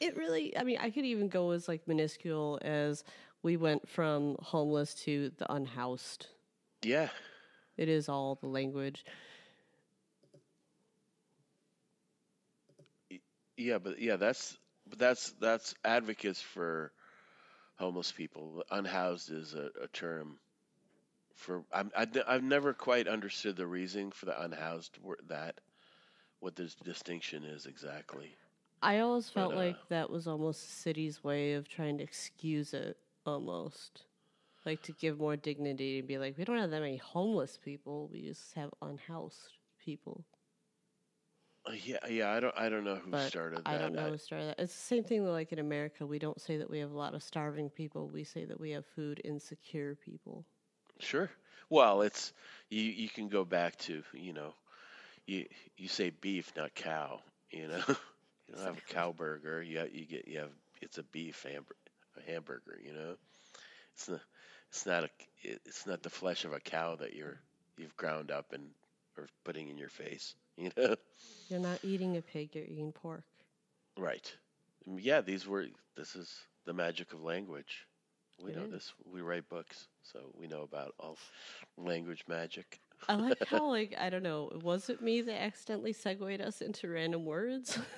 It 0.00 0.16
really, 0.16 0.56
I 0.56 0.64
mean, 0.64 0.78
I 0.80 0.90
could 0.90 1.04
even 1.04 1.28
go 1.28 1.50
as 1.50 1.68
like 1.68 1.86
minuscule 1.86 2.58
as 2.62 3.04
we 3.42 3.56
went 3.56 3.88
from 3.88 4.36
homeless 4.42 4.94
to 5.06 5.30
the 5.38 5.50
unhoused. 5.52 6.26
yeah. 6.82 7.08
It 7.76 7.88
is 7.88 8.10
all 8.10 8.34
the 8.34 8.46
language. 8.46 9.04
Yeah, 13.60 13.78
but 13.78 14.00
yeah, 14.00 14.16
that's 14.16 14.56
but 14.88 14.98
that's 14.98 15.32
that's 15.40 15.74
advocates 15.84 16.40
for 16.40 16.92
homeless 17.76 18.10
people. 18.12 18.64
Unhoused 18.70 19.30
is 19.30 19.54
a, 19.54 19.70
a 19.82 19.88
term 19.88 20.38
for. 21.34 21.64
I'm, 21.72 21.90
I, 21.96 22.06
have 22.26 22.42
never 22.42 22.72
quite 22.72 23.06
understood 23.06 23.56
the 23.56 23.66
reasoning 23.66 24.12
for 24.12 24.26
the 24.26 24.40
unhoused 24.42 24.98
that 25.28 25.60
what 26.40 26.56
the 26.56 26.74
distinction 26.84 27.44
is 27.44 27.66
exactly. 27.66 28.36
I 28.82 28.98
always 29.00 29.28
But, 29.34 29.40
felt 29.40 29.54
uh, 29.54 29.56
like 29.56 29.88
that 29.88 30.10
was 30.10 30.26
almost 30.26 30.62
the 30.66 30.72
city's 30.72 31.22
way 31.24 31.54
of 31.54 31.68
trying 31.68 31.98
to 31.98 32.04
excuse 32.04 32.72
it, 32.74 32.96
almost. 33.26 34.04
Like 34.64 34.82
to 34.82 34.92
give 34.92 35.18
more 35.18 35.36
dignity 35.36 35.98
and 35.98 36.08
be 36.08 36.18
like, 36.18 36.36
we 36.38 36.44
don't 36.44 36.58
have 36.58 36.70
that 36.70 36.80
many 36.80 36.96
homeless 36.96 37.58
people, 37.62 38.08
we 38.12 38.22
just 38.22 38.54
have 38.54 38.70
unhoused 38.82 39.58
people. 39.84 40.24
Uh, 41.70 41.74
yeah, 41.84 42.06
yeah. 42.08 42.30
I 42.30 42.40
don't 42.40 42.54
I 42.58 42.68
don't 42.68 42.84
know 42.84 42.96
who 42.96 43.10
But 43.10 43.28
started 43.28 43.64
that. 43.64 43.68
I 43.68 43.78
don't 43.78 43.94
know 43.94 44.10
who 44.10 44.18
started 44.18 44.48
that. 44.48 44.60
It's 44.60 44.74
the 44.74 44.82
same 44.82 45.04
thing 45.04 45.24
like 45.24 45.52
in 45.52 45.58
America. 45.58 46.06
We 46.06 46.18
don't 46.18 46.40
say 46.40 46.56
that 46.56 46.70
we 46.70 46.78
have 46.80 46.90
a 46.90 46.96
lot 46.96 47.14
of 47.14 47.22
starving 47.22 47.70
people. 47.70 48.08
We 48.08 48.24
say 48.24 48.44
that 48.44 48.60
we 48.60 48.70
have 48.70 48.84
food 48.86 49.20
insecure 49.24 49.94
people. 49.94 50.44
Sure. 50.98 51.30
Well, 51.68 52.02
it's 52.02 52.32
you. 52.70 52.82
You 52.82 53.08
can 53.08 53.28
go 53.28 53.44
back 53.44 53.76
to 53.80 54.02
you 54.14 54.32
know, 54.32 54.54
you 55.26 55.46
you 55.76 55.88
say 55.88 56.10
beef, 56.10 56.52
not 56.56 56.74
cow. 56.74 57.20
You 57.50 57.68
know, 57.68 57.82
you 57.88 58.54
don't 58.54 58.64
have 58.64 58.78
a 58.78 58.92
cow 58.92 59.12
burger. 59.12 59.62
You 59.62 59.86
you 59.92 60.06
get 60.06 60.26
you 60.28 60.38
have 60.40 60.52
it's 60.82 60.98
a 60.98 61.04
beef 61.04 61.42
hamburger. 61.44 61.76
A 62.18 62.30
hamburger. 62.32 62.78
You 62.84 62.92
know, 62.94 63.16
it's 63.94 64.08
not 64.08 64.20
it's 64.70 64.86
not 64.86 65.04
a 65.04 65.10
it's 65.42 65.86
not 65.86 66.02
the 66.02 66.10
flesh 66.10 66.44
of 66.44 66.52
a 66.52 66.60
cow 66.60 66.96
that 66.96 67.14
you're 67.14 67.40
you've 67.76 67.96
ground 67.96 68.30
up 68.30 68.52
and 68.52 68.64
or 69.16 69.28
putting 69.44 69.68
in 69.68 69.78
your 69.78 69.88
face. 69.88 70.34
You 70.60 70.70
know, 70.76 70.96
You're 71.48 71.60
not 71.60 71.80
eating 71.84 72.16
a 72.16 72.22
pig, 72.22 72.54
you're 72.54 72.64
eating 72.64 72.92
pork. 72.92 73.24
right? 73.98 74.32
Yeah, 74.86 75.20
these 75.20 75.46
were. 75.46 75.66
This 75.96 76.16
is 76.16 76.34
the 76.66 76.72
magic 76.74 77.12
of 77.12 77.22
language. 77.22 77.86
We 78.42 78.52
It 78.52 78.56
know 78.56 78.66
is. 78.66 78.70
this. 78.70 78.92
We 79.04 79.22
write 79.22 79.48
books, 79.48 79.88
so 80.02 80.32
we 80.38 80.46
know 80.46 80.62
about 80.62 80.94
all 80.98 81.18
language 81.76 82.24
magic. 82.28 82.80
I 83.08 83.14
like 83.14 83.44
how, 83.46 83.66
like, 83.68 83.94
I 83.98 84.10
don't 84.10 84.22
know, 84.22 84.50
was 84.62 84.88
it 84.90 85.02
me 85.02 85.20
that 85.22 85.40
accidentally 85.42 85.92
segued 85.92 86.40
us 86.40 86.60
into 86.62 86.88
random 86.88 87.24
words? 87.26 87.78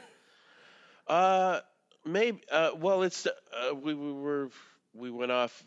Uh, 1.06 1.60
maybe. 2.04 2.42
Uh, 2.50 2.70
well, 2.76 3.02
it's 3.02 3.26
uh, 3.26 3.74
we 3.74 3.94
we 3.94 4.12
were 4.12 4.50
we 4.94 5.10
went 5.10 5.32
off 5.32 5.64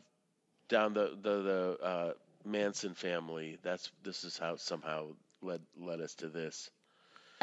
down 0.69 0.93
the 0.93 1.17
the 1.21 1.41
the 1.43 1.77
uh, 1.83 2.13
Manson 2.45 2.93
family. 2.95 3.57
That's 3.63 3.91
this 4.03 4.23
is 4.23 4.37
how 4.37 4.55
somehow 4.55 5.09
led 5.41 5.61
led 5.77 6.01
us 6.01 6.15
to 6.15 6.29
this. 6.29 6.69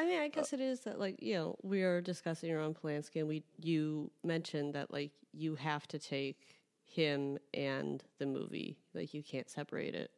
I 0.03 0.05
mean, 0.05 0.19
I 0.19 0.27
guess 0.29 0.53
it 0.53 0.61
is 0.61 0.81
that, 0.81 0.99
like, 0.99 1.23
you 1.23 1.35
know, 1.35 1.57
we 1.63 1.83
are 1.83 2.01
discussing 2.01 2.53
Roman 2.53 2.75
Polanski, 2.75 3.21
and 3.21 3.29
we, 3.29 3.45
you 3.61 4.11
mentioned 4.25 4.75
that, 4.75 4.93
like, 4.93 5.13
you 5.33 5.55
have 5.55 5.87
to 5.89 5.99
take 6.01 6.59
him 6.85 7.39
and 7.55 8.03
the 8.19 8.27
movie. 8.27 8.77
Like, 8.95 9.15
you 9.15 9.23
can't 9.23 9.49
separate 9.49 9.95
it. 9.95 10.11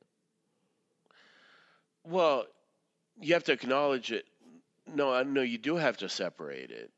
Well, 2.02 2.46
you 3.20 3.34
have 3.34 3.44
to 3.44 3.52
acknowledge 3.52 4.10
it. 4.10 4.24
No, 4.86 5.12
I 5.12 5.22
no, 5.22 5.42
you 5.42 5.58
do 5.58 5.76
have 5.76 5.98
to 5.98 6.08
separate 6.08 6.70
it. 6.70 6.90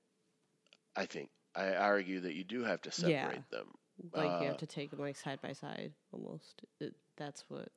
I 0.94 1.06
think 1.06 1.30
I 1.56 1.74
argue 1.74 2.20
that 2.20 2.34
you 2.34 2.44
do 2.44 2.62
have 2.62 2.82
to 2.82 2.92
separate 2.92 3.10
Yeah. 3.12 3.32
them. 3.50 3.66
Like, 4.12 4.24
you 4.26 4.30
Uh, 4.30 4.44
have 4.44 4.58
to 4.58 4.66
take 4.66 4.90
them, 4.90 5.00
like, 5.00 5.16
side 5.16 5.40
by 5.42 5.54
side, 5.54 5.92
almost. 6.12 6.62
It, 6.78 6.94
that's 7.16 7.44
what 7.48 7.68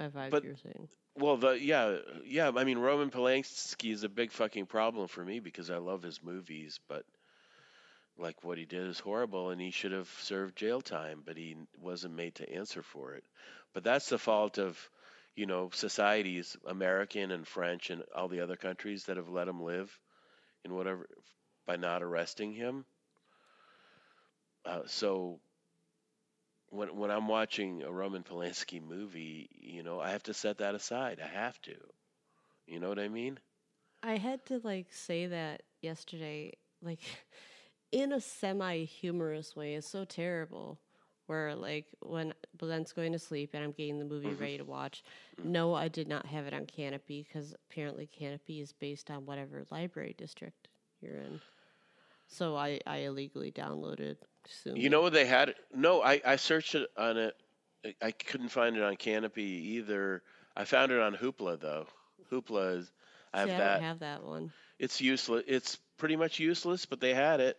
I 0.00 0.08
vibe 0.08 0.30
But- 0.30 0.44
you're 0.44 0.56
saying. 0.56 0.88
Well, 1.14 1.38
the 1.38 1.52
yeah, 1.58 1.98
yeah. 2.24 2.50
I 2.54 2.64
mean, 2.64 2.76
Roman 2.78 3.10
Polanski 3.10 3.92
is 3.92 4.04
a 4.04 4.08
big 4.10 4.30
fucking 4.30 4.66
problem 4.66 5.08
for 5.08 5.24
me 5.24 5.40
because 5.40 5.70
I 5.70 5.78
love 5.78 6.02
his 6.02 6.22
movies, 6.22 6.80
but 6.86 7.06
like 8.16 8.42
what 8.42 8.56
he 8.56 8.64
did 8.64 8.86
is 8.86 8.98
horrible, 9.00 9.50
and 9.50 9.60
he 9.60 9.70
should 9.70 9.92
have 9.92 10.08
served 10.20 10.56
jail 10.56 10.80
time, 10.80 11.22
but 11.24 11.36
he 11.36 11.56
wasn't 11.78 12.14
made 12.14 12.34
to 12.36 12.50
answer 12.50 12.82
for 12.82 13.12
it. 13.14 13.24
But 13.74 13.84
that's 13.84 14.08
the 14.08 14.18
fault 14.18 14.56
of, 14.58 14.78
you 15.36 15.44
know, 15.46 15.68
societies, 15.72 16.56
American 16.66 17.30
and 17.30 17.46
French 17.46 17.90
and 17.90 18.02
all 18.14 18.28
the 18.28 18.40
other 18.40 18.56
countries 18.56 19.04
that 19.04 19.16
have 19.18 19.28
let 19.28 19.48
him 19.48 19.62
live 19.62 19.98
in 20.64 20.74
whatever 20.74 21.08
by 21.66 21.76
not 21.76 22.02
arresting 22.02 22.52
him. 22.52 22.86
Uh, 24.64 24.82
so 24.86 25.40
when 26.72 26.96
when 26.96 27.10
I'm 27.12 27.28
watching 27.28 27.82
a 27.84 27.92
Roman 27.92 28.24
Polanski 28.24 28.82
movie, 28.82 29.48
you 29.52 29.82
know, 29.84 30.00
I 30.00 30.10
have 30.10 30.24
to 30.24 30.34
set 30.34 30.58
that 30.58 30.74
aside. 30.74 31.20
I 31.20 31.28
have 31.28 31.60
to. 31.62 31.76
You 32.66 32.80
know 32.80 32.88
what 32.88 32.98
I 33.00 33.08
mean? 33.08 33.38
I 34.02 34.16
had 34.18 34.44
to 34.46 34.60
like 34.64 34.92
say 34.92 35.26
that 35.26 35.62
yesterday, 35.82 36.52
like 36.82 37.00
in 37.92 38.12
a 38.12 38.20
semi 38.20 38.84
humorous 38.84 39.56
way. 39.56 39.74
It's 39.74 39.88
so 39.88 40.04
terrible. 40.04 40.80
Where 41.26 41.54
like 41.54 41.86
when 42.02 42.34
Blend's 42.56 42.92
going 42.92 43.12
to 43.12 43.18
sleep 43.18 43.50
and 43.54 43.64
I'm 43.64 43.72
getting 43.72 43.98
the 43.98 44.04
movie 44.04 44.34
Mm-hmm. 44.34 44.34
ready 44.34 44.58
to 44.58 44.64
watch. 44.64 45.02
No, 45.44 45.74
I 45.74 45.88
did 45.88 46.08
not 46.08 46.26
have 46.26 46.46
it 46.46 46.54
on 46.54 46.66
Kanopy 46.66 47.26
because 47.26 47.54
apparently 47.70 48.08
Kanopy 48.08 48.62
is 48.62 48.72
based 48.72 49.10
on 49.10 49.26
whatever 49.26 49.64
library 49.70 50.14
district 50.18 50.68
you're 51.00 51.16
in. 51.18 51.40
So 52.28 52.56
I 52.56 52.80
I 52.86 52.98
illegally 52.98 53.52
downloaded. 53.52 54.16
Zoom. 54.62 54.76
You 54.76 54.90
know 54.90 55.02
what 55.02 55.12
they 55.12 55.26
had? 55.26 55.54
No, 55.74 56.02
I 56.02 56.20
I 56.24 56.36
searched 56.36 56.74
it 56.74 56.88
on 56.96 57.16
it. 57.16 57.34
I- 57.84 57.94
I 58.00 58.10
couldn't 58.12 58.48
find 58.50 58.76
it 58.76 58.82
on 58.82 58.96
Kanopy 58.96 59.38
either. 59.38 60.22
I 60.56 60.64
found 60.64 60.92
it 60.92 61.00
on 61.00 61.14
Hoopla 61.16 61.60
though. 61.60 61.86
Hoopla 62.30 62.78
is 62.78 62.92
I 63.32 63.40
have 63.40 63.48
See, 63.48 63.54
I 63.54 63.58
that. 63.58 63.74
don't 63.74 63.82
have 63.82 63.98
that 64.00 64.22
one. 64.24 64.52
it's 64.78 65.00
useless. 65.00 65.44
It's 65.46 65.78
pretty 65.98 66.16
much 66.16 66.38
useless, 66.38 66.86
but 66.86 67.00
they 67.00 67.14
had 67.14 67.40
it. 67.40 67.58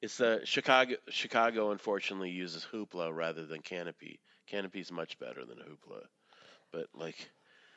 It's 0.00 0.16
the 0.18 0.42
Chicago. 0.44 0.96
Chicago 1.08 1.70
unfortunately 1.72 2.30
uses 2.30 2.66
Hoopla 2.72 3.14
rather 3.14 3.46
than 3.46 3.62
Kanopy. 3.62 4.18
Kanopy's 4.50 4.92
much 4.92 5.18
better 5.18 5.44
than 5.44 5.58
Hoopla, 5.58 6.02
but 6.72 6.86
like 6.94 7.30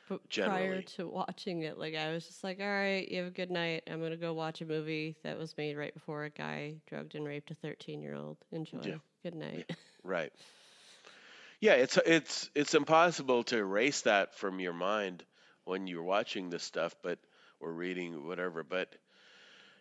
But 0.08 0.28
prior 0.30 0.82
to 0.82 1.08
watching 1.08 1.62
it, 1.62 1.78
like 1.78 1.94
I 1.94 2.12
was 2.12 2.26
just 2.26 2.44
like, 2.44 2.60
all 2.60 2.66
right, 2.66 3.08
you 3.08 3.18
have 3.18 3.28
a 3.28 3.30
good 3.30 3.50
night. 3.50 3.84
I'm 3.90 4.02
gonna 4.02 4.16
go 4.16 4.34
watch 4.34 4.60
a 4.60 4.66
movie 4.66 5.16
that 5.22 5.38
was 5.38 5.56
made 5.56 5.76
right 5.76 5.94
before 5.94 6.24
a 6.24 6.30
guy 6.30 6.74
drugged 6.86 7.14
and 7.14 7.26
raped 7.26 7.50
a 7.50 7.54
13 7.54 8.02
year 8.02 8.14
old. 8.14 8.36
Enjoy. 8.50 8.80
Yeah. 8.82 8.96
Good 9.22 9.34
night. 9.34 9.70
Right. 10.04 10.32
Yeah, 11.60 11.74
it's 11.74 11.96
it's 12.04 12.50
it's 12.56 12.74
impossible 12.74 13.44
to 13.44 13.56
erase 13.56 14.00
that 14.00 14.34
from 14.34 14.58
your 14.58 14.72
mind 14.72 15.22
when 15.64 15.86
you're 15.86 16.02
watching 16.02 16.50
this 16.50 16.64
stuff, 16.64 16.96
but 17.04 17.20
or 17.60 17.72
reading 17.72 18.26
whatever. 18.26 18.64
But 18.64 18.92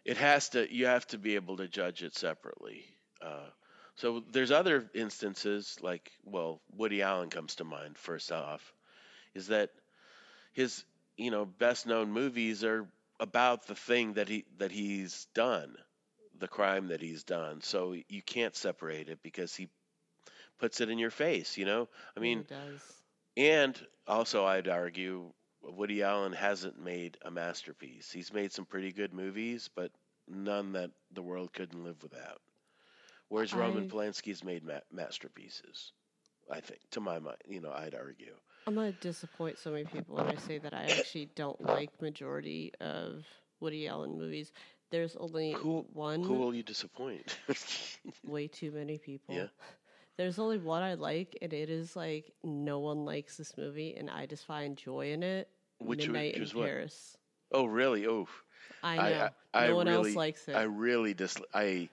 it 0.06 0.18
has 0.18 0.50
to. 0.50 0.72
You 0.72 0.86
have 0.86 1.08
to 1.08 1.18
be 1.18 1.34
able 1.36 1.58
to 1.58 1.68
judge 1.68 2.04
it 2.04 2.16
separately. 2.16 2.86
Uh, 3.20 3.50
so 3.96 4.24
there's 4.32 4.52
other 4.52 4.90
instances 4.94 5.76
like, 5.82 6.12
well, 6.24 6.62
Woody 6.76 7.02
Allen 7.02 7.30
comes 7.30 7.56
to 7.56 7.64
mind. 7.64 7.98
First 7.98 8.32
off, 8.32 8.74
is 9.34 9.48
that 9.48 9.72
his 10.52 10.84
you 11.18 11.32
know 11.32 11.46
best 11.46 11.86
known 11.88 12.12
movies 12.12 12.64
are 12.64 12.88
about 13.20 13.68
the 13.68 13.76
thing 13.76 14.14
that 14.14 14.28
he 14.30 14.46
that 14.58 14.72
he's 14.72 15.26
done, 15.34 15.76
the 16.40 16.48
crime 16.48 16.88
that 16.88 17.02
he's 17.02 17.24
done. 17.24 17.62
So 17.62 17.94
you 18.08 18.22
can't 18.22 18.56
separate 18.56 19.10
it 19.10 19.20
because 19.24 19.56
he 19.56 19.70
puts 20.60 20.82
it 20.82 20.90
in 20.90 20.98
your 21.00 21.12
face. 21.12 21.58
You 21.58 21.66
know, 21.66 21.90
I 22.16 22.20
mean, 22.20 22.40
He 22.40 22.54
does. 22.54 23.04
and 23.38 23.80
also 24.08 24.46
I'd 24.46 24.68
argue 24.68 25.32
Woody 25.62 26.04
Allen 26.04 26.34
hasn't 26.34 26.80
made 26.80 27.18
a 27.24 27.32
masterpiece. 27.32 28.12
He's 28.12 28.34
made 28.34 28.52
some 28.52 28.66
pretty 28.66 28.92
good 28.92 29.14
movies, 29.14 29.70
but 29.76 29.92
none 30.28 30.74
that 30.74 30.92
the 31.12 31.22
world 31.22 31.54
couldn't 31.54 31.84
live 31.84 32.02
without. 32.04 32.42
Whereas 33.30 33.54
Roman 33.54 33.86
I- 33.86 33.88
Polanski's 33.88 34.44
made 34.44 34.64
ma- 34.64 34.80
masterpieces. 34.92 35.92
I 36.50 36.60
think, 36.62 36.82
to 36.92 37.00
my 37.02 37.20
mind, 37.20 37.38
you 37.48 37.62
know, 37.62 37.72
I'd 37.72 37.96
argue. 37.96 38.36
I'm 38.68 38.76
gonna 38.76 38.92
disappoint 38.94 39.58
so 39.58 39.72
many 39.72 39.86
people 39.86 40.16
when 40.16 40.28
I 40.28 40.36
say 40.36 40.58
that 40.60 40.74
I 40.74 40.84
actually 40.84 41.30
don't 41.36 41.60
like 41.66 41.90
majority 42.02 42.72
of 42.80 43.26
Woody 43.60 43.88
Allen 43.88 44.18
movies. 44.18 44.52
There's 44.92 45.16
only 45.16 45.54
Who- 45.54 45.86
one. 45.94 46.24
Who 46.24 46.34
will 46.36 46.54
you 46.54 46.64
disappoint? 46.64 47.38
Way 48.28 48.48
too 48.48 48.72
many 48.72 48.98
people. 48.98 49.36
Yeah. 49.36 49.48
There's 50.18 50.38
only 50.38 50.58
one 50.60 50.84
I 50.84 50.94
like, 50.96 51.38
and 51.42 51.52
it 51.54 51.70
is 51.70 51.96
like 51.96 52.32
no 52.44 52.80
one 52.80 53.06
likes 53.06 53.38
this 53.38 53.58
movie, 53.58 53.96
and 53.98 54.10
I 54.10 54.26
just 54.28 54.46
find 54.46 54.78
joy 54.78 55.12
in 55.14 55.24
it. 55.24 55.48
Which 55.80 56.00
Midnight 56.08 56.36
in 56.36 56.44
what? 56.50 56.68
Paris. 56.68 57.18
oh, 57.52 57.66
really? 57.66 58.06
Oh, 58.06 58.28
I 58.84 58.98
I- 58.98 59.10
know. 59.10 59.30
I- 59.54 59.64
I 59.64 59.68
no 59.68 59.76
one 59.78 59.88
really- 59.88 60.10
else 60.10 60.16
likes 60.16 60.48
it. 60.48 60.56
I 60.56 60.62
I, 60.62 60.64
really 60.64 61.14
dis. 61.14 61.38
I. 61.54 61.90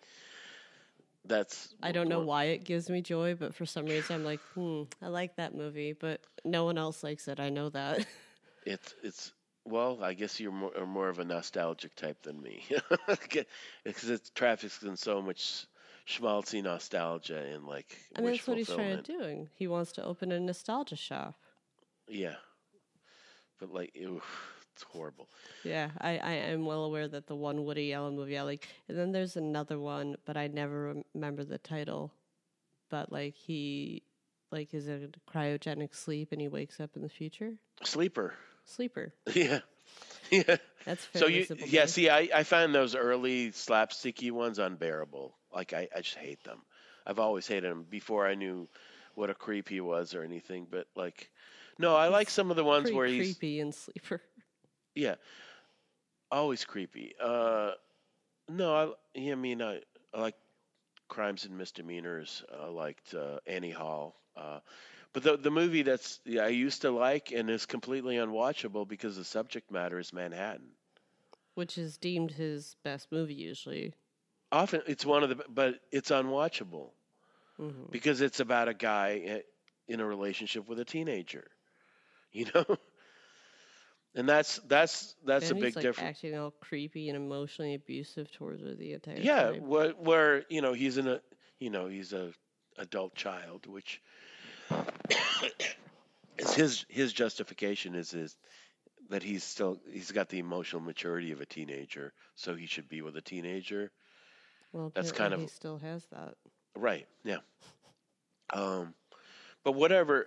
That's. 1.29 1.75
I 1.83 1.93
don't 1.93 2.09
know 2.09 2.21
why 2.21 2.45
it 2.45 2.65
gives 2.65 2.89
me 2.91 3.03
joy, 3.03 3.35
but 3.35 3.55
for 3.55 3.67
some 3.67 3.87
reason 3.87 4.17
I'm 4.17 4.25
like, 4.25 4.41
hmm, 4.55 4.85
I 5.03 5.09
like 5.09 5.37
that 5.37 5.55
movie, 5.55 5.93
but 5.93 6.21
no 6.45 6.65
one 6.65 6.79
else 6.79 7.05
likes 7.05 7.29
it. 7.29 7.39
I 7.39 7.51
know 7.51 7.69
that. 7.71 8.07
It's 8.67 8.95
it's 9.03 9.33
well, 9.65 10.03
I 10.03 10.13
guess 10.13 10.41
you're 10.41 10.53
more, 10.53 10.77
are 10.77 10.87
more 10.87 11.09
of 11.09 11.21
a 11.21 11.25
nostalgic 11.25 11.95
type 11.95 12.21
than 12.23 12.43
me, 12.43 12.65
because 13.09 14.11
it 14.11 14.31
traffics 14.35 14.83
in 14.83 14.97
so 14.97 15.23
much 15.23 15.65
schmaltzy 16.07 16.63
nostalgia 16.63 17.39
and 17.39 17.65
like 17.65 17.97
I 18.17 18.21
mean, 18.21 18.33
that's 18.33 18.47
what 18.47 18.59
he's 18.59 18.67
trying 18.67 19.03
to 19.03 19.13
do. 19.19 19.49
He 19.55 19.69
wants 19.69 19.93
to 19.93 20.05
open 20.05 20.33
a 20.33 20.41
nostalgia 20.41 20.97
shop. 20.97 21.37
Yeah, 22.09 22.37
but 23.59 23.73
like, 23.73 23.93
ew, 23.95 24.23
it's 24.79 24.87
horrible. 24.93 25.29
Yeah, 25.65 25.91
I, 26.01 26.19
I 26.19 26.33
am 26.33 26.65
well 26.65 26.85
aware 26.85 27.09
that 27.09 27.27
the 27.27 27.35
one 27.35 27.65
Woody 27.65 27.93
Allen 27.93 28.15
movie 28.15 28.39
I 28.39 28.43
like, 28.43 28.69
and 28.89 28.97
then 28.97 29.11
there's 29.11 29.37
another 29.37 29.79
one, 29.79 30.17
but 30.25 30.37
I 30.37 30.47
never 30.47 31.03
remember 31.15 31.43
the 31.43 31.59
title. 31.59 32.13
But 32.89 33.11
like 33.11 33.35
he, 33.35 34.05
like 34.53 34.73
is 34.73 34.87
it 34.87 35.17
cryogenic 35.29 35.97
sleep, 35.97 36.29
and 36.31 36.41
he 36.41 36.47
wakes 36.47 36.79
up 36.79 36.91
in 36.95 37.03
the 37.03 37.09
future? 37.09 37.55
Sleeper. 37.83 38.35
Sleeper. 38.65 39.13
Yeah, 39.35 39.61
yeah. 40.31 40.57
That's 40.85 41.09
So 41.15 41.27
you, 41.27 41.47
yeah. 41.67 41.87
See, 41.87 42.09
I 42.09 42.29
I 42.33 42.43
find 42.45 42.73
those 42.73 42.95
early 42.95 43.51
slapsticky 43.51 44.31
ones 44.31 44.61
unbearable. 44.61 45.35
Like 45.53 45.73
I 45.73 45.89
I 45.95 46.03
just 46.03 46.17
hate 46.17 46.45
them. 46.45 46.61
I've 47.05 47.19
always 47.19 47.49
hated 47.49 47.69
them 47.71 47.85
before 47.89 48.29
I 48.29 48.37
knew 48.37 48.69
what 49.15 49.29
a 49.29 49.35
creep 49.35 49.69
he 49.69 49.81
was 49.81 50.15
or 50.15 50.23
anything. 50.23 50.69
But 50.71 50.87
like, 50.95 51.31
no, 51.79 51.97
I 51.97 52.09
like 52.09 52.31
some 52.31 52.51
of 52.51 52.57
the 52.57 52.65
ones 52.65 52.93
where 52.93 53.07
he's 53.07 53.35
creepy 53.35 53.61
and 53.61 53.75
Sleeper. 53.75 54.23
Yeah, 54.99 55.17
always 56.31 56.65
creepy. 56.65 57.15
Uh, 57.21 57.73
no, 58.49 58.75
I, 58.75 59.19
yeah, 59.19 59.33
I 59.33 59.37
mean, 59.37 59.63
I, 59.63 59.81
I 60.15 60.21
like 60.21 60.35
crimes 61.09 61.45
and 61.45 61.57
misdemeanors. 61.57 62.45
I 62.53 62.67
liked 62.69 63.15
uh, 63.15 63.39
Annie 63.47 63.71
Hall. 63.71 64.17
Uh, 64.37 64.61
but 65.13 65.23
the 65.23 65.37
the 65.37 65.51
movie 65.51 65.83
that's 65.83 66.21
yeah, 66.25 66.43
I 66.45 66.49
used 66.49 66.83
to 66.83 66.91
like 66.91 67.33
and 67.33 67.51
is 67.51 67.67
completely 67.67 68.17
unwatchable 68.17 68.87
because 68.89 69.17
the 69.17 69.25
subject 69.25 69.71
matter 69.71 69.99
is 69.99 70.13
Manhattan. 70.13 70.71
which 71.55 71.77
is 71.79 71.99
deemed 71.99 72.33
his 72.33 72.75
best 72.83 73.11
movie 73.13 73.35
usually. 73.35 73.95
Often 74.53 74.83
it's 74.87 75.05
one 75.05 75.23
of 75.25 75.31
the, 75.31 75.45
but 75.49 75.81
it's 75.93 76.11
unwatchable 76.11 76.93
hmm 77.59 77.93
because 77.93 78.21
it's 78.21 78.41
about 78.41 78.69
a 78.69 78.75
guy 78.75 79.43
in 79.89 80.01
a 80.01 80.07
relationship 80.07 80.69
with 80.69 80.79
a 80.81 80.85
teenager. 80.85 81.47
You 82.33 82.47
know. 82.55 82.79
And 84.15 84.29
that's 84.29 84.59
that's 84.69 85.15
that's 85.25 85.51
and 85.51 85.51
a 85.51 85.55
big 85.55 85.77
like 85.77 85.81
difference. 85.81 85.99
acting 85.99 86.37
all 86.37 86.51
creepy 86.51 87.09
and 87.09 87.17
emotionally 87.17 87.75
abusive 87.75 88.31
towards 88.33 88.63
her 88.63 88.75
the 88.75 88.93
entire 88.93 89.27
yeah 89.27 89.51
time. 89.51 89.61
where, 89.61 89.91
where 89.93 90.45
you 90.49 90.61
know 90.61 90.73
he's 90.73 90.97
in 90.99 91.07
a 91.09 91.21
you 91.59 91.71
know 91.71 91.87
he's 91.89 92.13
a 92.13 92.33
adult 92.79 93.15
child 93.15 93.67
which 93.67 94.01
is 96.39 96.55
his 96.55 96.85
his 96.89 97.13
justification 97.13 97.95
is 97.95 98.13
is 98.15 98.37
that 99.11 99.23
he's 99.23 99.45
still 99.45 99.79
he's 99.91 100.11
got 100.13 100.29
the 100.29 100.39
emotional 100.39 100.83
maturity 100.83 101.33
of 101.33 101.41
a 101.41 101.47
teenager 101.47 102.13
so 102.35 102.55
he 102.55 102.67
should 102.67 102.89
be 102.89 103.03
with 103.03 103.17
a 103.17 103.23
teenager 103.23 103.91
Well, 104.73 104.93
That's 104.95 105.13
kind 105.13 105.35
of 105.35 105.41
he 105.41 105.47
still 105.47 105.79
has 105.79 106.07
that. 106.07 106.37
right 106.77 107.07
yeah 107.25 107.39
um 108.53 108.95
but 109.65 109.73
whatever 109.73 110.27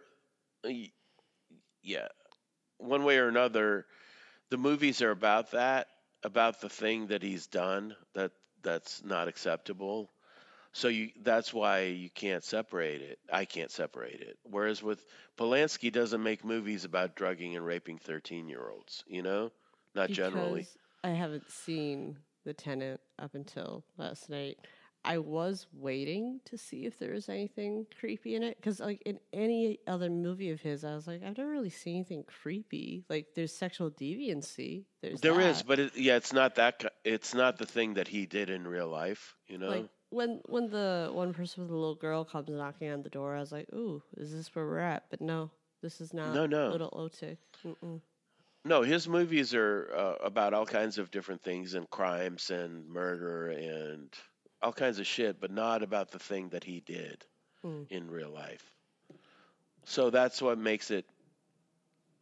yeah 1.84 2.08
one 2.82 3.04
way 3.04 3.18
or 3.18 3.28
another 3.28 3.86
the 4.50 4.58
movies 4.58 5.02
are 5.02 5.12
about 5.12 5.52
that 5.52 5.88
about 6.24 6.62
the 6.62 6.70
thing 6.70 7.08
that 7.08 7.24
he's 7.24 7.48
done 7.48 7.96
that 8.14 8.32
that's 8.62 9.04
not 9.04 9.28
acceptable. 9.28 10.12
So 10.74 10.88
you 10.88 11.10
that's 11.22 11.54
why 11.54 11.82
you 11.84 12.10
can't 12.10 12.44
separate 12.44 13.02
it. 13.02 13.20
I 13.32 13.46
can't 13.46 13.72
separate 13.72 14.22
it. 14.22 14.38
Whereas 14.44 14.82
with 14.82 15.04
polanski 15.38 15.92
doesn't 15.92 16.22
make 16.22 16.46
movies 16.46 16.86
about 16.86 17.16
drugging 17.16 17.56
and 17.56 17.66
raping 17.66 17.98
13 17.98 18.48
year 18.48 18.70
olds 18.70 19.04
you 19.08 19.22
know? 19.22 19.52
Not 19.96 20.10
generally. 20.10 20.68
I 21.04 21.10
haven't 21.10 21.50
seen 21.52 22.18
The 22.46 22.54
Tenant 22.54 23.02
up 23.20 23.36
until 23.36 23.84
last 23.98 24.30
night. 24.30 24.58
I 25.04 25.18
was 25.18 25.68
waiting 25.74 26.42
to 26.46 26.58
see 26.58 26.86
if 26.86 27.00
there 27.00 27.14
was 27.14 27.28
anything 27.28 27.88
creepy 28.00 28.36
in 28.36 28.44
it 28.44 28.58
because, 28.58 28.80
like, 28.80 29.02
in 29.06 29.20
any 29.34 29.80
other 29.88 30.10
movie 30.10 30.52
of 30.52 30.62
his, 30.62 30.84
I 30.84 30.94
was 30.94 31.08
like, 31.08 31.24
I've 31.24 31.38
never 31.38 31.50
really 31.50 31.70
seen 31.70 31.96
anything 31.96 32.24
creepy. 32.24 33.04
Like, 33.10 33.28
there's 33.36 33.54
sexual 33.54 33.90
deviancy. 33.90 34.86
There's 35.02 35.22
There 35.22 35.40
is, 35.40 35.64
but 35.64 35.80
it, 35.80 35.98
yeah 35.98 36.16
it's 36.16 36.34
not 36.34 36.56
that 36.56 36.84
it's 37.04 37.34
not 37.34 37.58
the 37.58 37.66
thing 37.66 37.96
that 37.96 38.08
he 38.08 38.26
did 38.26 38.50
in 38.50 38.68
real 38.68 38.88
life 38.88 39.36
you 39.48 39.58
know 39.58 39.70
like 39.70 39.90
when 40.12 40.42
when 40.46 40.70
the 40.70 41.10
one 41.12 41.34
person 41.34 41.64
with 41.64 41.70
the 41.70 41.76
little 41.76 41.96
girl 41.96 42.24
comes 42.24 42.50
knocking 42.50 42.92
on 42.92 43.02
the 43.02 43.10
door, 43.10 43.36
I 43.36 43.40
was 43.40 43.52
like, 43.52 43.74
"Ooh, 43.74 44.04
is 44.18 44.32
this 44.34 44.54
where 44.54 44.66
we're 44.66 44.80
at?" 44.80 45.06
But 45.10 45.22
no, 45.22 45.50
this 45.82 46.00
is 46.00 46.14
not. 46.14 46.34
No, 46.36 46.46
no. 46.46 46.70
little 46.70 46.92
Otik. 46.92 47.38
Mm-mm. 47.66 48.02
No, 48.64 48.84
his 48.84 49.08
movies 49.08 49.56
are 49.56 49.90
uh, 49.96 50.26
about 50.26 50.54
all 50.54 50.68
kinds 50.68 51.00
of 51.00 51.10
different 51.10 51.42
things 51.42 51.74
and 51.74 51.90
crimes 51.90 52.52
and 52.52 52.88
murder 52.88 53.48
and 53.48 54.14
all 54.62 54.74
kinds 54.74 55.00
of 55.00 55.08
shit, 55.08 55.40
but 55.40 55.52
not 55.52 55.84
about 55.84 56.12
the 56.12 56.20
thing 56.20 56.50
that 56.50 56.64
he 56.64 56.80
did 56.82 57.26
Hmm. 57.62 57.84
in 57.90 58.10
real 58.10 58.30
life. 58.30 58.64
So 59.86 60.10
that's 60.10 60.42
what 60.42 60.58
makes 60.58 60.92
it, 60.92 61.06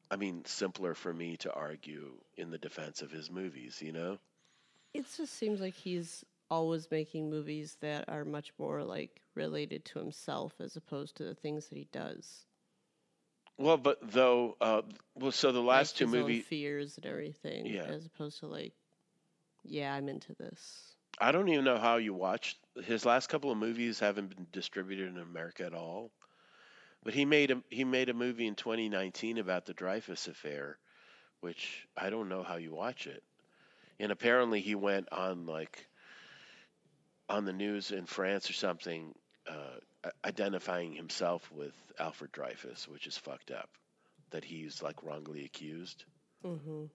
I 0.10 0.16
mean, 0.16 0.46
simpler 0.46 0.94
for 0.94 1.14
me 1.14 1.38
to 1.38 1.54
argue 1.54 2.14
in 2.38 2.52
the 2.52 2.58
defense 2.58 3.02
of 3.02 3.12
his 3.12 3.30
movies, 3.30 3.82
you 3.82 3.92
know? 3.92 4.18
It 4.94 5.06
just 5.16 5.34
seems 5.36 5.60
like 5.60 5.76
he's 5.76 6.24
always 6.50 6.90
making 6.90 7.30
movies 7.30 7.78
that 7.82 8.06
are 8.10 8.26
much 8.26 8.52
more 8.58 8.84
like 8.84 9.22
related 9.36 9.86
to 9.86 10.00
himself 10.00 10.54
as 10.60 10.76
opposed 10.76 11.16
to 11.18 11.24
the 11.24 11.36
things 11.36 11.68
that 11.68 11.78
he 11.78 11.88
does. 11.92 12.46
Well, 13.58 13.78
but 13.78 14.00
though, 14.02 14.56
uh, 14.62 14.82
well, 15.16 15.32
so 15.32 15.52
the 15.52 15.62
last 15.62 15.94
like 15.96 16.10
two 16.10 16.18
movies, 16.18 16.46
fears 16.46 16.98
and 16.98 17.06
everything, 17.06 17.68
Yeah. 17.68 17.84
as 17.84 18.06
opposed 18.06 18.40
to 18.40 18.48
like, 18.48 18.74
yeah, 19.64 19.94
I'm 19.94 20.08
into 20.08 20.34
this. 20.36 20.96
I 21.18 21.32
don't 21.32 21.48
even 21.48 21.64
know 21.64 21.78
how 21.78 21.96
you 21.98 22.14
watched 22.14 22.58
his 22.84 23.06
last 23.06 23.28
couple 23.28 23.50
of 23.52 23.58
movies 23.58 24.00
haven't 24.00 24.28
been 24.36 24.48
distributed 24.52 25.08
in 25.08 25.18
America 25.18 25.64
at 25.66 25.74
all. 25.74 26.12
But 27.04 27.14
he 27.14 27.26
made 27.26 27.52
a 27.52 27.64
he 27.70 27.84
made 27.84 28.10
a 28.10 28.14
movie 28.14 28.48
in 28.48 28.56
2019 28.56 29.38
about 29.38 29.66
the 29.66 29.74
Dreyfus 29.74 30.28
affair, 30.28 30.78
which 31.42 31.88
I 31.98 32.10
don't 32.10 32.30
know 32.30 32.44
how 32.44 32.56
you 32.58 32.74
watch 32.74 33.08
it. 33.08 33.24
And 34.00 34.12
apparently 34.12 34.62
he 34.62 34.76
went 34.76 35.08
on 35.12 35.46
like 35.46 35.88
on 37.30 37.46
the 37.46 37.54
news 37.54 37.92
in 37.92 38.06
France 38.06 38.50
or 38.50 38.54
something, 38.54 39.14
uh, 39.48 40.10
identifying 40.24 40.94
himself 40.94 41.50
with 41.52 41.74
Alfred 42.00 42.32
Dreyfus, 42.32 42.88
which 42.88 43.08
is 43.08 43.18
fucked 43.18 43.52
up. 43.52 43.70
That 44.32 44.44
he's 44.44 44.82
like 44.82 45.04
wrongly 45.04 45.46
accused 45.46 46.06
hmm 46.44 46.86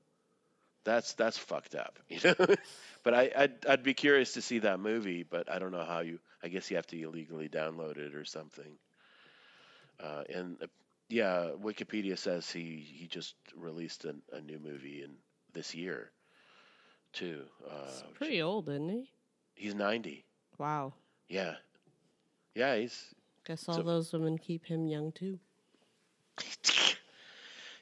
that's 0.85 1.15
that's 1.15 1.39
fucked 1.39 1.75
up, 1.75 1.99
you 2.09 2.19
know. 2.25 2.47
but 3.03 3.15
I 3.15 3.31
I'd, 3.37 3.67
I'd 3.67 3.83
be 3.83 3.95
curious 3.95 4.35
to 4.35 4.43
see 4.43 4.61
that 4.61 4.79
movie, 4.81 5.23
but 5.23 5.51
I 5.51 5.59
don't 5.59 5.73
know 5.73 5.85
how 5.85 6.01
you. 6.01 6.19
I 6.43 6.49
guess 6.49 6.71
you 6.71 6.77
have 6.77 6.87
to 6.89 7.01
illegally 7.01 7.49
download 7.49 7.97
it 7.97 8.15
or 8.15 8.25
something. 8.25 8.77
Uh, 10.03 10.25
and 10.33 10.57
uh, 10.63 10.67
yeah, 11.09 11.51
Wikipedia 11.63 12.19
says 12.19 12.51
he 12.51 12.87
he 12.97 13.07
just 13.07 13.35
released 13.57 14.05
a, 14.05 14.15
a 14.33 14.41
new 14.41 14.59
movie 14.59 15.03
in 15.03 15.11
this 15.53 15.75
year, 15.75 16.11
too. 17.13 17.43
Uh, 17.69 17.87
He's 17.87 18.03
pretty 18.15 18.43
old, 18.43 18.69
isn't 18.69 18.89
he? 18.89 19.11
he's 19.55 19.75
ninety. 19.75 20.25
Wow. 20.59 20.93
Yeah, 21.29 21.55
yeah, 22.55 22.77
he's 22.77 23.15
Guess 23.47 23.69
all 23.69 23.77
So- 23.77 23.83
those 23.83 24.13
women 24.13 24.37
keep 24.39 24.67
him 24.67 24.87
young 24.87 25.13
too. 25.13 25.39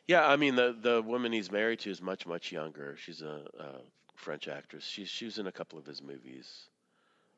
Yeah, 0.09 0.27
I 0.27 0.37
mean 0.37 0.57
the 0.57 0.77
the 0.81 1.03
woman 1.03 1.33
he's 1.33 1.51
married 1.51 1.81
to 1.81 1.91
is 1.91 2.03
much 2.03 2.27
much 2.27 2.53
younger. 2.53 2.97
She's 2.99 3.23
a, 3.23 3.45
a 3.59 3.81
French 4.17 4.49
actress. 4.49 4.85
She's 4.85 5.09
she 5.09 5.25
was 5.25 5.39
in 5.39 5.47
a 5.47 5.53
couple 5.53 5.79
of 5.79 5.87
his 5.87 6.03
movies. 6.03 6.69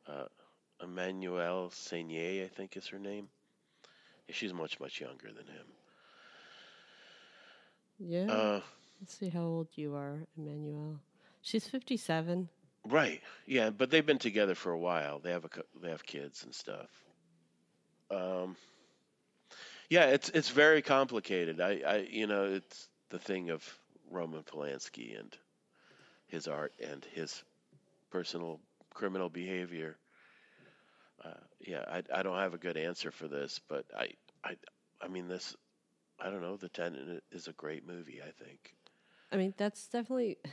uh, 0.07 0.27
Emmanuelle 0.83 1.71
Seigner, 1.71 2.45
I 2.45 2.49
think 2.49 2.77
is 2.77 2.87
her 2.89 2.99
name. 2.99 3.29
Yeah, 4.29 4.35
she's 4.35 4.53
much 4.53 4.81
much 4.81 5.01
younger 5.01 5.29
than 5.29 5.47
him. 5.47 5.67
Yeah. 7.99 8.31
Uh, 8.33 8.61
Let's 9.01 9.19
see 9.19 9.29
how 9.29 9.43
old 9.43 9.69
you 9.75 9.95
are, 9.95 10.27
Emmanuel. 10.37 10.99
She's 11.43 11.69
57. 11.69 12.49
right. 12.89 13.21
Yeah, 13.47 13.71
but 13.71 13.91
they've 13.91 14.07
been 14.07 14.19
together 14.19 14.55
for 14.55 14.73
a 14.73 14.79
while. 14.79 15.19
They 15.21 15.31
have 15.31 15.45
a 15.45 15.51
they 15.83 15.91
have 15.91 16.05
kids 16.05 16.45
and 16.45 16.55
stuff. 16.55 16.89
Um, 18.11 18.57
yeah, 19.91 20.07
it's 20.07 20.29
it's 20.31 20.51
very 20.51 20.83
complicated. 20.83 21.61
I, 21.61 21.83
I 21.87 22.09
you 22.11 22.27
know 22.27 22.45
it's 22.45 22.89
the 23.11 23.19
thing 23.19 23.51
of 23.51 23.63
Roman 24.11 24.43
Polanski 24.43 25.19
and 25.19 25.37
his 26.27 26.49
art 26.49 26.73
and 26.83 27.05
his 27.13 27.43
personal 28.11 28.61
criminal 28.93 29.29
behavior. 29.29 29.97
Uh, 31.25 31.31
yeah, 31.61 31.85
I 31.89 32.03
I 32.13 32.23
don't 32.23 32.39
have 32.39 32.55
a 32.55 32.59
good 32.59 32.77
answer 32.77 33.11
for 33.11 33.29
this, 33.29 33.61
but 33.69 33.85
I 33.97 34.11
I 34.45 34.57
I 35.01 35.09
mean 35.09 35.29
this. 35.29 35.57
I 36.21 36.31
don't 36.31 36.43
know. 36.43 36.57
The 36.57 36.69
Tenant 36.69 37.23
is 37.33 37.49
a 37.49 37.53
great 37.53 37.87
movie. 37.87 38.21
I 38.23 38.31
think. 38.45 38.75
I 39.33 39.37
mean, 39.37 39.55
that's 39.57 39.87
definitely. 39.89 40.39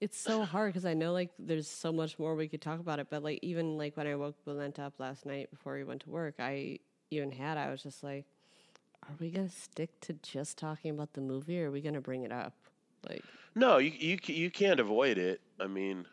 It's 0.00 0.16
so 0.16 0.44
hard 0.44 0.72
because 0.72 0.86
I 0.86 0.94
know 0.94 1.12
like 1.12 1.30
there's 1.40 1.68
so 1.68 1.90
much 1.90 2.20
more 2.20 2.36
we 2.36 2.46
could 2.46 2.62
talk 2.62 2.78
about 2.78 3.00
it, 3.00 3.08
but 3.10 3.24
like 3.24 3.40
even 3.42 3.76
like 3.76 3.96
when 3.96 4.06
I 4.06 4.14
woke 4.14 4.36
Bulent 4.46 4.78
up 4.78 4.94
last 4.98 5.26
night 5.26 5.50
before 5.50 5.76
he 5.76 5.82
went 5.82 6.02
to 6.02 6.10
work, 6.10 6.36
I 6.38 6.78
even 7.10 7.32
had 7.32 7.58
I 7.58 7.68
was 7.70 7.82
just 7.82 8.04
like, 8.04 8.24
are 9.04 9.14
we 9.20 9.30
gonna 9.30 9.48
stick 9.48 9.90
to 10.02 10.12
just 10.14 10.58
talking 10.58 10.90
about 10.90 11.12
the 11.12 11.20
movie, 11.20 11.62
or 11.62 11.68
are 11.68 11.70
we 11.70 11.80
gonna 11.80 12.00
bring 12.00 12.22
it 12.22 12.32
up? 12.32 12.54
Like, 13.08 13.22
No, 13.54 13.78
you 13.78 13.90
you 13.90 14.18
you 14.26 14.50
can't 14.50 14.80
avoid 14.80 15.18
it. 15.18 15.40
I 15.60 15.66
mean, 15.66 16.06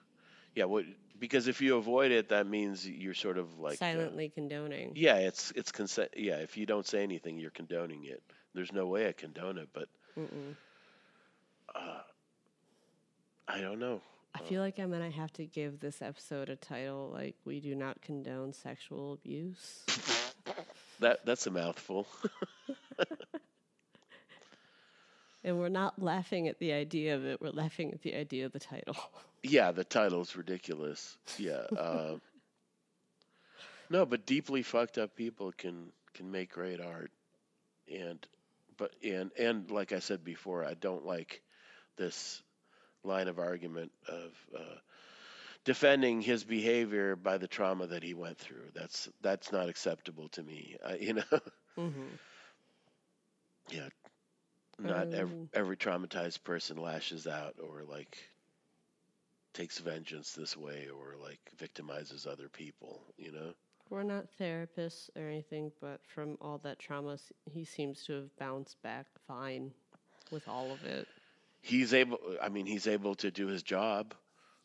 yeah, 0.56 0.66
what 0.66 0.86
because 1.20 1.48
if 1.48 1.62
you 1.62 1.78
avoid 1.78 2.12
it, 2.12 2.30
that 2.30 2.48
means 2.48 2.88
you're 2.88 3.14
sort 3.14 3.38
of 3.38 3.60
like 3.60 3.76
uh, 3.76 3.86
silently 3.86 4.30
condoning. 4.30 4.94
yeah, 4.96 5.16
it's 5.16 5.52
it's 5.56 5.72
consent. 5.72 6.12
Yeah, 6.16 6.38
if 6.38 6.58
you 6.58 6.66
don't 6.66 6.86
say 6.86 7.04
anything, 7.04 7.38
you're 7.38 7.52
condoning 7.52 8.06
it. 8.06 8.22
There's 8.54 8.72
no 8.72 8.88
way 8.88 9.08
I 9.08 9.12
condone 9.12 9.58
it, 9.58 9.70
but 9.74 9.90
uh, 11.76 12.02
I 13.48 13.60
don't 13.60 13.80
know. 13.80 14.02
I 14.34 14.40
feel 14.40 14.62
like 14.62 14.80
I'm 14.80 14.92
gonna 14.92 15.12
have 15.12 15.32
to 15.34 15.46
give 15.46 15.80
this 15.80 16.02
episode 16.02 16.50
a 16.50 16.56
title 16.56 17.10
like 17.14 17.36
"We 17.46 17.60
do 17.60 17.76
not 17.76 18.02
condone 18.02 18.54
sexual 18.54 19.14
abuse." 19.14 19.86
That 21.00 21.26
that's 21.26 21.48
a 21.48 21.52
mouthful. 21.52 22.08
And 25.46 25.60
we're 25.60 25.70
not 25.70 26.02
laughing 26.02 26.48
at 26.48 26.58
the 26.58 26.74
idea 26.74 27.16
of 27.16 27.24
it, 27.24 27.40
we're 27.40 27.52
laughing 27.52 27.94
at 27.94 28.02
the 28.02 28.16
idea 28.16 28.48
of 28.48 28.52
the 28.52 28.60
title. 28.60 28.96
yeah, 29.44 29.72
the 29.72 29.84
title's 29.84 30.36
ridiculous. 30.36 31.18
Yeah. 31.38 31.68
Uh, 31.78 32.16
no, 33.92 34.08
but 34.08 34.26
deeply 34.26 34.64
fucked 34.64 34.98
up 34.98 35.16
people 35.16 35.52
can 35.52 35.92
can 36.16 36.32
make 36.32 36.52
great 36.52 36.82
art, 36.82 37.12
and 37.94 38.26
but 38.76 38.92
and 39.04 39.30
and 39.38 39.70
like 39.70 39.92
I 39.92 40.00
said 40.00 40.24
before, 40.24 40.66
I 40.66 40.74
don't 40.74 41.06
like 41.06 41.44
this 41.96 42.42
line 43.04 43.28
of 43.28 43.38
argument 43.38 43.92
of 44.08 44.32
uh, 44.58 44.76
defending 45.66 46.22
his 46.22 46.44
behavior 46.46 47.16
by 47.16 47.38
the 47.38 47.48
trauma 47.48 47.88
that 47.88 48.04
he 48.04 48.14
went 48.14 48.38
through. 48.40 48.70
That's 48.76 49.10
that's 49.22 49.52
not 49.52 49.70
acceptable 49.70 50.30
to 50.30 50.44
me. 50.44 50.78
I, 50.86 50.96
you 50.96 51.14
know, 51.16 51.40
Mm-hmm. 51.78 52.16
yeah, 53.70 53.90
not 54.80 55.10
every, 55.14 55.36
Um. 55.36 55.50
every 55.54 55.78
traumatized 55.78 56.44
person 56.44 56.78
lashes 56.78 57.28
out 57.28 57.56
or 57.62 57.84
like 57.84 58.18
takes 59.54 59.80
vengeance 59.80 60.34
this 60.34 60.56
way 60.58 60.88
or 60.90 61.16
like 61.22 61.40
victimizes 61.58 62.28
other 62.28 62.50
people. 62.50 63.04
You 63.18 63.32
know. 63.32 63.54
We're 63.90 64.04
not 64.04 64.28
therapists 64.40 65.10
or 65.16 65.28
anything, 65.28 65.72
but 65.80 66.06
from 66.06 66.38
all 66.42 66.58
that 66.60 66.80
trauma, 66.80 67.18
he 67.52 67.64
seems 67.66 68.04
to 68.06 68.14
have 68.14 68.36
bounced 68.38 68.82
back 68.82 69.08
fine 69.28 69.74
with 70.30 70.48
all 70.48 70.72
of 70.74 70.84
it. 70.84 71.08
He's 71.62 71.94
able. 71.94 72.20
I 72.42 72.50
mean, 72.50 72.66
he's 72.66 72.88
able 72.88 73.16
to 73.16 73.32
do 73.32 73.48
his 73.48 73.64
job. 73.64 74.16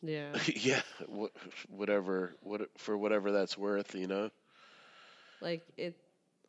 Yeah. 0.01 0.39
yeah, 0.55 0.81
whatever, 1.69 2.35
what 2.41 2.61
for 2.77 2.97
whatever 2.97 3.31
that's 3.31 3.57
worth. 3.57 3.95
You 3.95 4.07
know. 4.07 4.29
like 5.41 5.67
it 5.77 5.97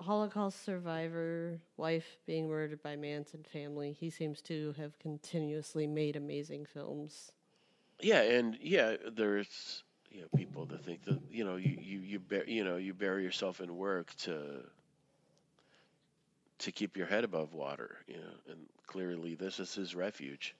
Holocaust 0.00 0.62
survivor, 0.64 1.61
wife 1.76 2.18
being 2.26 2.48
murdered 2.48 2.82
by 2.82 2.96
Manson 2.96 3.44
family. 3.44 3.92
He 3.92 4.11
seems 4.11 4.40
to 4.42 4.74
have 4.76 4.98
continuously 4.98 5.86
made 5.86 6.16
amazing 6.16 6.66
films. 6.66 7.32
Yeah, 8.00 8.22
and 8.22 8.57
yeah, 8.61 8.96
there's 9.12 9.84
you 10.11 10.22
know 10.22 10.28
people 10.34 10.66
that 10.66 10.84
think 10.84 11.05
that 11.05 11.20
you 11.30 11.44
know 11.44 11.57
you 11.57 11.76
you 11.80 12.00
you 12.00 12.18
bear, 12.20 12.48
you 12.48 12.64
know 12.64 12.76
you 12.76 12.94
bury 12.94 13.22
yourself 13.24 13.61
in 13.61 13.76
work 13.76 14.14
to 14.18 14.64
to 16.59 16.72
keep 16.72 16.96
your 16.96 17.07
head 17.07 17.24
above 17.24 17.55
water, 17.55 17.98
you 18.07 18.16
know, 18.16 18.34
and 18.48 18.68
clearly 18.86 19.34
this 19.34 19.59
is 19.61 19.74
his 19.74 19.94
refuge, 19.94 20.55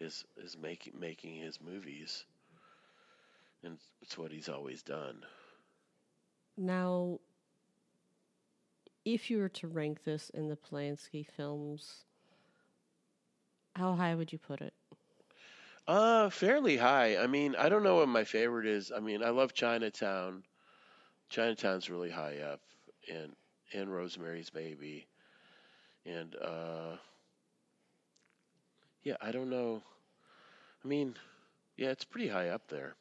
is 0.00 0.24
is 0.36 0.56
making 0.56 0.98
making 0.98 1.36
his 1.36 1.60
movies, 1.60 2.24
and 3.62 3.78
it's 4.02 4.16
what 4.18 4.32
he's 4.32 4.48
always 4.48 4.82
done. 4.82 5.24
Now, 6.56 7.20
if 9.04 9.30
you 9.30 9.38
were 9.38 9.48
to 9.48 9.66
rank 9.68 10.04
this 10.04 10.30
in 10.30 10.48
the 10.48 10.56
Polanski 10.56 11.24
films, 11.26 12.04
how 13.76 13.94
high 13.94 14.14
would 14.14 14.32
you 14.32 14.38
put 14.38 14.60
it? 14.60 14.74
Uh, 15.86 16.28
fairly 16.30 16.76
high. 16.76 17.16
I 17.16 17.26
mean, 17.26 17.54
I 17.56 17.68
don't 17.68 17.82
know 17.82 17.96
what 17.96 18.08
my 18.08 18.24
favorite 18.24 18.66
is. 18.66 18.90
I 18.94 19.00
mean, 19.00 19.22
I 19.22 19.30
love 19.30 19.52
Chinatown. 19.54 20.44
Chinatown's 21.28 21.90
really 21.90 22.10
high 22.10 22.38
up, 22.38 22.60
and 23.12 23.34
and 23.72 23.92
Rosemary's 23.92 24.50
Baby, 24.50 25.06
and 26.04 26.34
uh, 26.36 26.96
yeah, 29.02 29.16
I 29.20 29.30
don't 29.32 29.50
know. 29.50 29.82
I 30.84 30.88
mean, 30.88 31.14
yeah, 31.76 31.88
it's 31.90 32.04
pretty 32.04 32.28
high 32.28 32.48
up 32.48 32.68
there. 32.68 32.94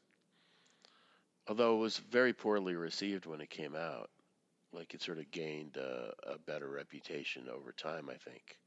Although 1.48 1.76
it 1.78 1.80
was 1.80 1.98
very 1.98 2.34
poorly 2.34 2.76
received 2.76 3.26
when 3.26 3.42
it 3.42 3.50
came 3.50 3.76
out, 3.76 4.10
like 4.74 4.94
it 4.94 5.02
sort 5.02 5.18
of 5.20 5.32
gained 5.32 5.78
uh, 5.78 6.12
a 6.24 6.38
better 6.40 6.70
reputation 6.70 7.48
over 7.50 7.72
time. 7.72 8.10
I 8.10 8.16
think. 8.16 8.58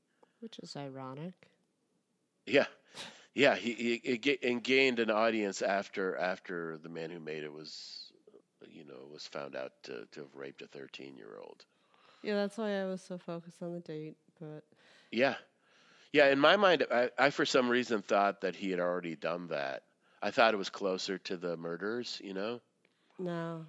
Which 0.41 0.59
is 0.61 0.77
ironic. 0.77 1.35
Yeah, 2.47 2.67
yeah. 3.35 3.55
He, 3.57 3.73
he 3.75 3.95
it 3.95 4.43
and 4.43 4.63
gained 4.63 4.99
an 4.99 5.11
audience 5.11 5.63
after 5.63 6.17
after 6.17 6.79
the 6.79 6.89
man 6.89 7.11
who 7.11 7.21
made 7.21 7.45
it 7.45 7.53
was, 7.53 8.13
you 8.67 8.85
know, 8.85 9.07
was 9.13 9.27
found 9.27 9.55
out 9.55 9.73
to 9.85 10.07
to 10.13 10.21
have 10.21 10.35
raped 10.35 10.63
a 10.63 10.67
thirteen 10.67 11.17
year 11.17 11.37
old. 11.41 11.65
Yeah, 12.23 12.35
that's 12.35 12.59
why 12.59 12.81
I 12.81 12.87
was 12.87 13.03
so 13.03 13.19
focused 13.19 13.63
on 13.63 13.73
the 13.73 13.81
date. 13.81 14.17
But 14.41 14.65
Yeah, 15.11 15.37
yeah. 16.13 16.29
In 16.29 16.39
my 16.39 16.57
mind, 16.57 16.87
I, 16.91 17.11
I 17.19 17.31
for 17.31 17.45
some 17.45 17.69
reason 17.69 18.03
thought 18.03 18.41
that 18.43 18.57
he 18.57 18.71
had 18.71 18.81
already 18.81 19.17
done 19.17 19.49
that. 19.49 19.83
I 20.23 20.31
thought 20.31 20.55
it 20.55 20.59
was 20.59 20.71
closer 20.71 21.19
to 21.19 21.37
the 21.37 21.57
murders. 21.57 22.21
You 22.23 22.35
know, 22.35 22.61
no, 23.19 23.65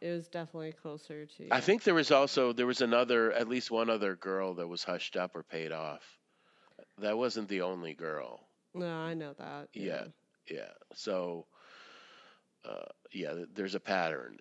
it 0.00 0.10
was 0.10 0.28
definitely 0.28 0.72
closer 0.72 1.26
to. 1.26 1.48
I 1.50 1.60
think 1.60 1.82
there 1.82 1.94
was 1.94 2.10
also 2.10 2.52
there 2.52 2.66
was 2.66 2.80
another 2.80 3.32
at 3.32 3.48
least 3.48 3.70
one 3.70 3.90
other 3.90 4.16
girl 4.16 4.54
that 4.54 4.68
was 4.68 4.82
hushed 4.84 5.16
up 5.16 5.34
or 5.36 5.42
paid 5.42 5.72
off. 5.72 6.18
That 6.98 7.16
wasn't 7.18 7.48
the 7.48 7.62
only 7.62 7.94
girl. 7.94 8.40
No, 8.74 8.86
I 8.98 9.14
know 9.14 9.32
that. 9.34 9.68
Yeah. 9.72 10.04
Yeah. 10.48 10.72
So, 10.94 11.46
uh, 12.64 12.86
yeah, 13.12 13.34
there's 13.54 13.74
a 13.74 13.80
pattern 13.80 14.38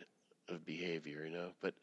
of 0.49 0.65
behavior, 0.65 1.25
you 1.25 1.31
know. 1.31 1.51
But 1.61 1.73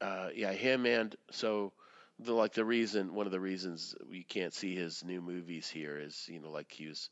uh, 0.00 0.28
yeah, 0.34 0.52
him 0.52 0.86
and 0.86 1.14
so 1.30 1.72
the 2.20 2.32
like 2.32 2.52
the 2.52 2.64
reason 2.64 3.14
one 3.14 3.26
of 3.26 3.32
the 3.32 3.40
reasons 3.40 3.94
we 4.10 4.22
can't 4.24 4.54
see 4.54 4.74
his 4.74 5.04
new 5.04 5.20
movies 5.20 5.68
here 5.68 5.98
is 5.98 6.26
you 6.28 6.40
know 6.40 6.50
like 6.50 6.70
he 6.72 6.86
was 6.88 7.10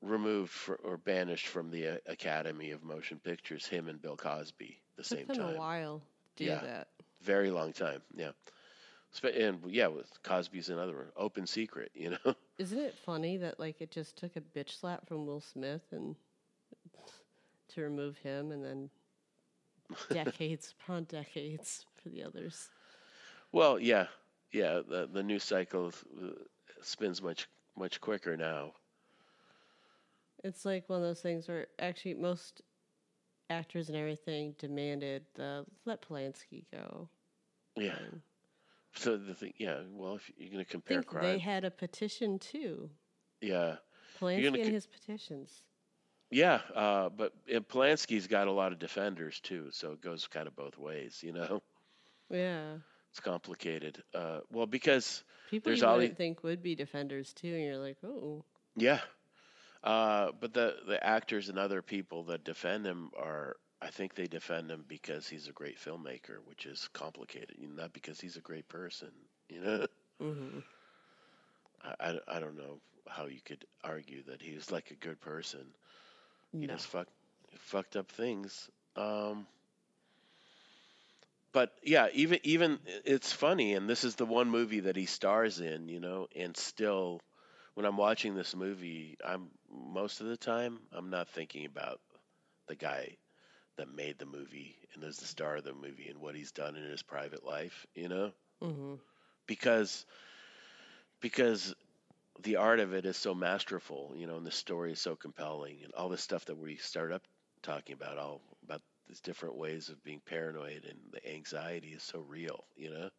removed 0.00 0.50
for, 0.52 0.76
or 0.76 0.96
banished 0.96 1.46
from 1.48 1.70
the 1.70 1.88
uh, 1.88 1.96
Academy 2.06 2.70
of 2.70 2.82
Motion 2.84 3.18
Pictures. 3.22 3.66
Him 3.66 3.88
and 3.88 4.00
Bill 4.00 4.16
Cosby 4.16 4.80
the 4.96 5.02
Took 5.02 5.18
same 5.18 5.26
them 5.26 5.36
time. 5.36 5.54
a 5.54 5.58
while 5.58 6.02
do 6.36 6.44
Yeah. 6.44 6.60
that. 6.60 6.88
Very 7.22 7.50
long 7.50 7.72
time. 7.72 8.02
Yeah. 8.14 8.32
And 9.22 9.60
yeah, 9.68 9.88
with 9.88 10.10
Cosby's 10.22 10.70
another 10.70 10.96
one. 10.96 11.06
Open 11.16 11.46
secret, 11.46 11.90
you 11.94 12.10
know. 12.10 12.34
Isn't 12.58 12.78
it 12.78 12.96
funny 13.04 13.36
that 13.38 13.60
like 13.60 13.80
it 13.80 13.90
just 13.90 14.16
took 14.16 14.36
a 14.36 14.40
bitch 14.40 14.78
slap 14.78 15.06
from 15.06 15.26
Will 15.26 15.40
Smith 15.40 15.82
and 15.90 16.16
to 17.74 17.80
remove 17.82 18.16
him, 18.18 18.50
and 18.52 18.64
then 18.64 18.90
decades 20.10 20.74
upon 20.80 21.04
decades 21.04 21.84
for 22.02 22.08
the 22.08 22.22
others. 22.22 22.70
Well, 23.52 23.78
yeah, 23.78 24.06
yeah. 24.52 24.80
The 24.86 25.08
the 25.12 25.22
news 25.22 25.44
cycle 25.44 25.92
uh, 26.22 26.30
spins 26.82 27.22
much 27.22 27.48
much 27.76 28.00
quicker 28.00 28.36
now. 28.36 28.72
It's 30.44 30.64
like 30.64 30.88
one 30.88 30.98
of 30.98 31.04
those 31.04 31.20
things 31.20 31.48
where 31.48 31.68
actually 31.78 32.14
most 32.14 32.62
actors 33.50 33.88
and 33.88 33.96
everything 33.96 34.54
demanded 34.58 35.24
the 35.34 35.64
let 35.84 36.02
Polanski 36.02 36.64
go. 36.72 37.08
Yeah. 37.76 37.94
thing. 37.96 38.22
So 38.94 39.16
the 39.16 39.34
thing, 39.34 39.54
yeah. 39.58 39.80
Well, 39.90 40.16
if 40.16 40.30
you're 40.36 40.50
going 40.50 40.64
to 40.64 40.68
I 40.68 40.72
compare 40.72 41.02
think 41.02 41.10
they 41.20 41.38
had 41.38 41.64
a 41.64 41.70
petition 41.70 42.38
too. 42.38 42.90
yeah, 43.40 43.76
Polanski 44.20 44.46
and 44.46 44.56
co- 44.64 44.70
his 44.72 44.86
petitions. 44.86 45.62
Yeah, 46.30 46.60
uh, 46.74 47.08
but 47.10 47.32
and 47.50 47.66
Polanski's 47.66 48.26
got 48.26 48.48
a 48.48 48.52
lot 48.52 48.72
of 48.72 48.78
defenders 48.78 49.40
too, 49.40 49.68
so 49.70 49.92
it 49.92 50.00
goes 50.00 50.26
kind 50.26 50.46
of 50.48 50.56
both 50.56 50.78
ways. 50.78 51.22
You 51.22 51.32
know, 51.32 51.62
Yeah. 52.30 52.78
It's 53.12 53.20
complicated. 53.20 54.02
Uh, 54.14 54.40
well, 54.52 54.66
because 54.66 55.24
People 55.46 55.72
There's 55.72 55.82
you 55.82 55.84
all 55.84 55.98
wouldn't 55.98 56.16
the- 56.16 56.16
think 56.16 56.42
would 56.42 56.62
be 56.62 56.74
defenders 56.74 57.32
too, 57.32 57.54
and 57.54 57.64
you're 57.64 57.78
like, 57.78 57.98
oh, 58.04 58.44
yeah, 58.76 59.00
uh, 59.82 60.32
but 60.40 60.52
the 60.54 60.76
the 60.86 61.02
actors 61.04 61.48
and 61.48 61.58
other 61.58 61.82
people 61.82 62.24
that 62.24 62.44
defend 62.44 62.86
him 62.86 63.10
are, 63.18 63.56
I 63.80 63.88
think 63.90 64.14
they 64.14 64.26
defend 64.26 64.70
him 64.70 64.84
because 64.88 65.28
he's 65.28 65.48
a 65.48 65.52
great 65.52 65.78
filmmaker, 65.78 66.38
which 66.46 66.66
is 66.66 66.88
complicated, 66.92 67.56
you 67.58 67.68
know, 67.68 67.82
not 67.82 67.92
because 67.92 68.20
he's 68.20 68.36
a 68.36 68.40
great 68.42 68.68
person. 68.68 69.10
You 69.48 69.60
know, 69.62 69.86
hmm 70.20 70.60
I, 71.82 71.94
I, 72.00 72.18
I 72.36 72.40
don't 72.40 72.56
know 72.56 72.80
how 73.08 73.26
you 73.26 73.40
could 73.44 73.66
argue 73.84 74.22
that 74.24 74.42
he's 74.42 74.70
like 74.70 74.90
a 74.90 74.94
good 74.96 75.20
person. 75.20 75.74
He 76.58 76.66
no. 76.66 76.82
does 76.82 76.84
fuck, 76.84 77.08
fucked 77.58 77.96
up 77.96 78.10
things. 78.10 78.70
Um, 78.96 79.46
but 81.52 81.72
yeah, 81.82 82.08
even 82.14 82.38
even 82.44 82.78
it's 83.04 83.32
funny, 83.32 83.74
and 83.74 83.88
this 83.88 84.04
is 84.04 84.16
the 84.16 84.26
one 84.26 84.48
movie 84.50 84.80
that 84.80 84.96
he 84.96 85.06
stars 85.06 85.60
in, 85.60 85.88
you 85.88 86.00
know, 86.00 86.28
and 86.36 86.56
still, 86.56 87.20
when 87.74 87.86
I'm 87.86 87.96
watching 87.96 88.34
this 88.34 88.54
movie, 88.56 89.16
I'm 89.24 89.48
most 89.70 90.20
of 90.20 90.26
the 90.26 90.36
time 90.36 90.80
I'm 90.92 91.10
not 91.10 91.28
thinking 91.28 91.66
about 91.66 92.00
the 92.68 92.76
guy 92.76 93.16
that 93.76 93.88
made 93.94 94.18
the 94.18 94.26
movie 94.26 94.76
and 94.94 95.04
is 95.04 95.18
the 95.18 95.26
star 95.26 95.56
of 95.56 95.64
the 95.64 95.74
movie 95.74 96.08
and 96.08 96.20
what 96.20 96.34
he's 96.36 96.52
done 96.52 96.76
in 96.76 96.84
his 96.84 97.02
private 97.02 97.44
life, 97.44 97.86
you 97.94 98.08
know, 98.08 98.32
hmm 98.60 98.94
because 99.46 100.06
because 101.20 101.74
the 102.42 102.56
art 102.56 102.80
of 102.80 102.92
it 102.92 103.04
is 103.06 103.16
so 103.16 103.34
masterful, 103.34 104.12
you 104.16 104.26
know, 104.26 104.36
and 104.36 104.46
the 104.46 104.50
story 104.50 104.92
is 104.92 105.00
so 105.00 105.16
compelling, 105.16 105.78
and 105.84 105.92
all 105.94 106.08
this 106.08 106.22
stuff 106.22 106.44
that 106.46 106.56
we 106.58 106.76
start 106.76 107.12
up 107.12 107.22
talking 107.62 107.94
about, 107.94 108.18
all 108.18 108.40
these 109.08 109.20
different 109.20 109.56
ways 109.56 109.88
of 109.88 110.02
being 110.04 110.20
paranoid 110.24 110.84
and 110.88 110.98
the 111.12 111.34
anxiety 111.34 111.88
is 111.88 112.02
so 112.02 112.20
real, 112.20 112.64
you 112.76 112.90
know, 112.90 113.10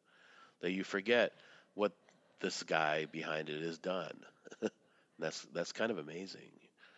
that 0.61 0.71
you 0.71 0.83
forget 0.83 1.33
what 1.75 1.93
this 2.39 2.63
guy 2.63 3.05
behind 3.05 3.49
it 3.49 3.61
has 3.61 3.77
done. 3.77 4.17
that's 5.19 5.41
that's 5.53 5.71
kind 5.71 5.91
of 5.91 5.97
amazing. 5.97 6.51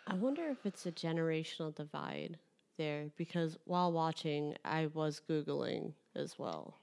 I 0.07 0.15
wonder 0.15 0.47
if 0.49 0.65
it's 0.65 0.85
a 0.85 0.91
generational 0.91 1.73
divide 1.73 2.37
there 2.77 3.09
because 3.17 3.57
while 3.65 3.91
watching, 3.91 4.55
I 4.63 4.87
was 4.87 5.21
googling 5.27 5.93
as 6.15 6.37
well. 6.37 6.75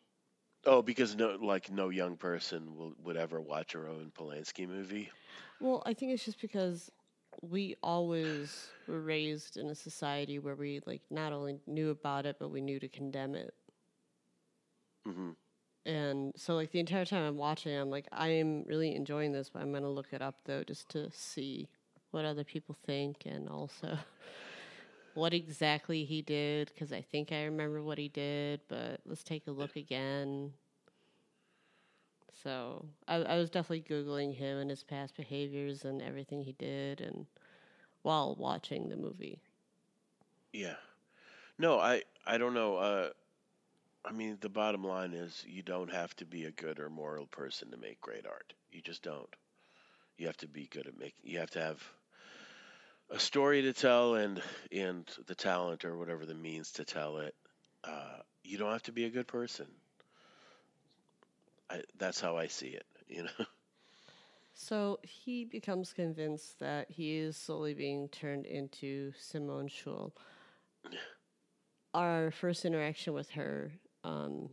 Oh, 0.64 0.82
because 0.82 1.16
no, 1.16 1.36
like 1.40 1.70
no 1.70 1.88
young 1.88 2.16
person 2.16 2.76
will 2.76 2.94
would 3.02 3.16
ever 3.16 3.40
watch 3.40 3.74
a 3.74 3.78
Roman 3.78 4.12
Polanski 4.16 4.68
movie. 4.68 5.10
Well, 5.60 5.82
I 5.86 5.94
think 5.94 6.12
it's 6.12 6.24
just 6.24 6.40
because 6.40 6.90
we 7.40 7.76
always 7.82 8.72
were 8.86 9.00
raised 9.00 9.56
in 9.56 9.68
a 9.70 9.74
society 9.74 10.38
where 10.38 10.54
we 10.56 10.80
like 10.86 11.02
not 11.10 11.32
only 11.32 11.58
knew 11.66 11.90
about 11.90 12.26
it, 12.26 12.36
but 12.38 12.50
we 12.50 12.60
knew 12.60 12.78
to 12.80 12.88
condemn 12.88 13.34
it. 13.34 13.54
hmm 15.06 15.30
And 15.86 16.32
so, 16.36 16.54
like 16.54 16.70
the 16.70 16.80
entire 16.80 17.04
time 17.04 17.24
I'm 17.24 17.36
watching, 17.36 17.74
I'm 17.76 17.90
like, 17.90 18.06
I 18.12 18.28
am 18.28 18.64
really 18.64 18.94
enjoying 18.94 19.32
this, 19.32 19.50
but 19.50 19.62
I'm 19.62 19.72
gonna 19.72 19.90
look 19.90 20.12
it 20.12 20.22
up 20.22 20.36
though, 20.44 20.62
just 20.64 20.88
to 20.90 21.10
see 21.12 21.68
what 22.10 22.24
other 22.24 22.44
people 22.44 22.76
think, 22.86 23.24
and 23.26 23.48
also 23.48 23.98
what 25.14 25.34
exactly 25.34 26.04
he 26.04 26.22
did, 26.22 26.68
because 26.72 26.92
I 26.92 27.02
think 27.02 27.32
I 27.32 27.44
remember 27.44 27.82
what 27.82 27.98
he 27.98 28.08
did, 28.08 28.60
but 28.68 29.00
let's 29.04 29.22
take 29.24 29.46
a 29.46 29.50
look 29.50 29.76
again. 29.76 30.52
So 32.32 32.86
I, 33.08 33.16
I 33.16 33.36
was 33.38 33.50
definitely 33.50 33.82
googling 33.82 34.34
him 34.34 34.58
and 34.58 34.70
his 34.70 34.82
past 34.82 35.16
behaviors 35.16 35.84
and 35.84 36.00
everything 36.02 36.42
he 36.42 36.52
did, 36.52 37.00
and 37.00 37.26
while 38.02 38.34
watching 38.36 38.88
the 38.88 38.96
movie. 38.96 39.40
Yeah. 40.52 40.76
No, 41.58 41.78
I 41.78 42.02
I 42.26 42.38
don't 42.38 42.54
know. 42.54 42.76
Uh, 42.76 43.10
I 44.04 44.12
mean, 44.12 44.38
the 44.40 44.48
bottom 44.48 44.84
line 44.84 45.12
is 45.14 45.44
you 45.46 45.62
don't 45.62 45.90
have 45.92 46.14
to 46.16 46.24
be 46.26 46.44
a 46.44 46.50
good 46.52 46.78
or 46.80 46.88
moral 46.90 47.26
person 47.26 47.70
to 47.70 47.76
make 47.76 48.00
great 48.00 48.26
art. 48.26 48.54
You 48.70 48.80
just 48.82 49.02
don't. 49.02 49.34
You 50.18 50.26
have 50.26 50.36
to 50.38 50.48
be 50.48 50.66
good 50.66 50.86
at 50.86 50.98
making. 50.98 51.24
You 51.24 51.38
have 51.40 51.50
to 51.52 51.60
have 51.60 51.82
a 53.10 53.18
story 53.18 53.62
to 53.62 53.72
tell 53.72 54.14
and 54.16 54.42
and 54.72 55.06
the 55.26 55.34
talent 55.34 55.84
or 55.84 55.96
whatever 55.96 56.26
the 56.26 56.34
means 56.34 56.72
to 56.72 56.84
tell 56.84 57.18
it. 57.18 57.34
Uh, 57.84 58.18
you 58.42 58.58
don't 58.58 58.72
have 58.72 58.82
to 58.82 58.92
be 58.92 59.04
a 59.04 59.10
good 59.10 59.26
person. 59.28 59.66
I, 61.70 61.82
that's 61.98 62.20
how 62.20 62.36
I 62.36 62.46
see 62.46 62.68
it. 62.68 62.86
You 63.08 63.24
know. 63.24 63.46
So 64.54 65.00
he 65.02 65.44
becomes 65.44 65.92
convinced 65.92 66.58
that 66.60 66.90
he 66.90 67.16
is 67.16 67.36
slowly 67.36 67.74
being 67.74 68.08
turned 68.08 68.46
into 68.46 69.12
Simone 69.18 69.68
Choule. 69.68 70.14
Our 71.94 72.30
first 72.30 72.64
interaction 72.64 73.12
with 73.12 73.28
her, 73.30 73.72
um, 74.02 74.48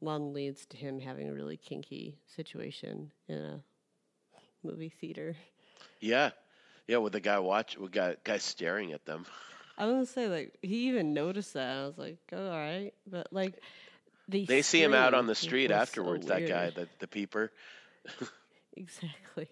one 0.00 0.34
leads 0.34 0.66
to 0.66 0.76
him 0.76 1.00
having 1.00 1.28
a 1.28 1.32
really 1.32 1.56
kinky 1.56 2.18
situation 2.26 3.10
in 3.26 3.38
a 3.38 3.60
movie 4.62 4.92
theater. 5.00 5.34
Yeah. 6.00 6.30
Yeah, 6.86 6.98
with 6.98 7.12
the 7.12 7.20
guy 7.20 7.38
watch, 7.38 7.76
with 7.76 7.92
guy 7.92 8.16
guy 8.24 8.38
staring 8.38 8.92
at 8.92 9.04
them. 9.04 9.26
I 9.76 9.84
was 9.86 9.92
gonna 9.92 10.06
say 10.06 10.28
like 10.28 10.58
he 10.62 10.88
even 10.88 11.12
noticed 11.12 11.54
that. 11.54 11.76
I 11.76 11.86
was 11.86 11.98
like, 11.98 12.18
oh, 12.32 12.50
all 12.50 12.56
right, 12.56 12.92
but 13.06 13.32
like 13.32 13.62
they 14.28 14.44
They 14.44 14.62
see 14.62 14.82
him 14.82 14.94
out 14.94 15.14
on 15.14 15.26
the 15.26 15.34
street 15.34 15.70
was 15.70 15.76
so 15.76 15.82
afterwards. 15.82 16.26
that 16.26 16.46
guy, 16.46 16.70
the 16.70 16.88
the 16.98 17.08
peeper. 17.08 17.50
exactly. 18.76 19.48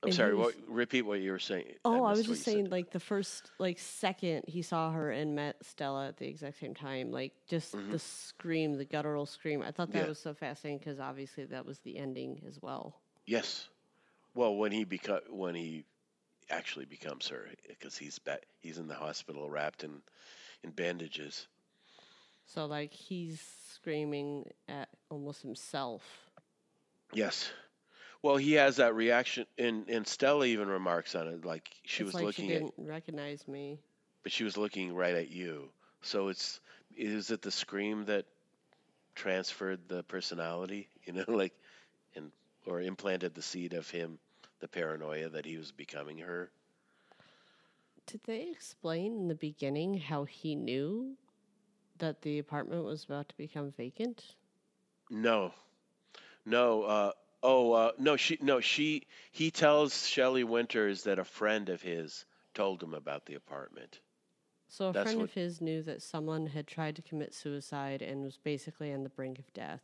I'm 0.00 0.10
And 0.10 0.14
sorry. 0.14 0.34
What? 0.34 0.54
Repeat 0.68 1.02
what 1.02 1.20
you 1.20 1.32
were 1.32 1.40
saying. 1.40 1.64
Oh, 1.84 2.04
I, 2.04 2.10
missed 2.10 2.18
was 2.18 2.26
just 2.28 2.28
you 2.28 2.34
said. 2.36 2.44
saying, 2.54 2.70
like 2.70 2.90
the 2.92 3.00
first, 3.00 3.50
like 3.58 3.80
second 3.80 4.44
he 4.46 4.62
saw 4.62 4.92
her 4.92 5.10
and 5.10 5.34
met 5.34 5.56
Stella 5.64 6.06
at 6.08 6.18
the 6.18 6.26
exact 6.28 6.60
same 6.60 6.72
time, 6.74 7.10
like 7.10 7.32
just 7.48 7.72
the 7.90 7.98
scream, 7.98 8.78
the 8.78 8.84
guttural 8.84 9.26
scream. 9.26 9.60
I 9.62 9.72
thought 9.72 9.90
that 9.94 9.98
Mm-hmm. 9.98 10.04
Yeah. 10.04 10.08
was 10.10 10.20
so 10.20 10.34
fascinating 10.34 10.78
because 10.78 11.00
obviously 11.00 11.46
that 11.46 11.66
was 11.66 11.80
the 11.80 11.98
ending 11.98 12.40
as 12.46 12.60
well. 12.62 12.94
Yes. 13.26 13.68
Well, 14.34 14.54
when 14.54 14.70
he 14.70 14.84
beco- 14.84 15.28
when 15.30 15.56
he 15.56 15.84
actually 16.48 16.84
becomes 16.84 17.26
her, 17.28 17.48
because 17.66 17.98
he's 17.98 18.20
back, 18.20 18.42
he's 18.60 18.78
in 18.78 18.86
the 18.86 18.94
hospital 18.94 19.50
wrapped 19.50 19.82
in 19.82 20.00
in 20.62 20.70
bandages. 20.70 21.48
So 22.48 22.66
like 22.66 22.92
he's 22.92 23.40
screaming 23.74 24.50
at 24.68 24.88
almost 25.10 25.42
himself. 25.42 26.30
Yes. 27.12 27.50
Well, 28.22 28.36
he 28.36 28.54
has 28.54 28.76
that 28.76 28.94
reaction, 28.94 29.46
and 29.58 29.88
and 29.88 30.06
Stella 30.06 30.46
even 30.46 30.68
remarks 30.68 31.14
on 31.16 31.28
it, 31.28 31.44
like 31.44 31.68
she 31.84 32.02
It's 32.02 32.12
was 32.12 32.14
like 32.14 32.24
looking 32.24 32.46
she 32.46 32.54
at, 32.54 32.66
didn't 32.66 32.74
recognize 32.78 33.46
me. 33.48 33.80
but 34.22 34.32
she 34.32 34.44
was 34.44 34.56
looking 34.58 34.94
right 34.94 35.14
at 35.14 35.30
you. 35.30 35.70
So 36.02 36.28
it's 36.28 36.60
is 36.96 37.30
it 37.30 37.42
the 37.42 37.50
scream 37.52 38.04
that 38.06 38.26
transferred 39.14 39.88
the 39.88 40.02
personality, 40.04 40.88
you 41.04 41.12
know, 41.14 41.24
like, 41.28 41.54
and 42.16 42.32
or 42.66 42.80
implanted 42.82 43.34
the 43.34 43.42
seed 43.42 43.74
of 43.74 43.90
him, 43.90 44.18
the 44.60 44.68
paranoia 44.68 45.28
that 45.30 45.46
he 45.46 45.56
was 45.58 45.72
becoming 45.72 46.18
her. 46.18 46.50
Did 48.06 48.22
they 48.24 48.50
explain 48.50 49.12
in 49.16 49.28
the 49.28 49.34
beginning 49.34 49.98
how 49.98 50.24
he 50.24 50.54
knew 50.56 51.16
that 51.98 52.22
the 52.22 52.38
apartment 52.38 52.84
was 52.84 53.04
about 53.04 53.28
to 53.28 53.36
become 53.36 53.72
vacant? 53.72 54.24
No, 55.10 55.52
no. 56.44 56.82
Uh, 56.82 57.12
oh, 57.42 57.72
uh, 57.72 57.92
no. 57.98 58.16
She, 58.16 58.38
no. 58.40 58.60
She. 58.60 59.06
He 59.32 59.50
tells 59.50 60.06
Shelley 60.06 60.44
Winters 60.44 61.04
that 61.04 61.18
a 61.18 61.24
friend 61.24 61.68
of 61.68 61.82
his 61.82 62.24
told 62.54 62.82
him 62.82 62.94
about 62.94 63.26
the 63.26 63.34
apartment. 63.34 64.00
So 64.68 64.90
a 64.90 64.92
That's 64.92 65.04
friend 65.04 65.18
what- 65.20 65.24
of 65.30 65.34
his 65.34 65.60
knew 65.60 65.82
that 65.84 66.02
someone 66.02 66.46
had 66.46 66.66
tried 66.66 66.96
to 66.96 67.02
commit 67.02 67.32
suicide 67.34 68.02
and 68.02 68.22
was 68.22 68.36
basically 68.36 68.92
on 68.92 69.02
the 69.02 69.08
brink 69.08 69.38
of 69.38 69.50
death. 69.54 69.80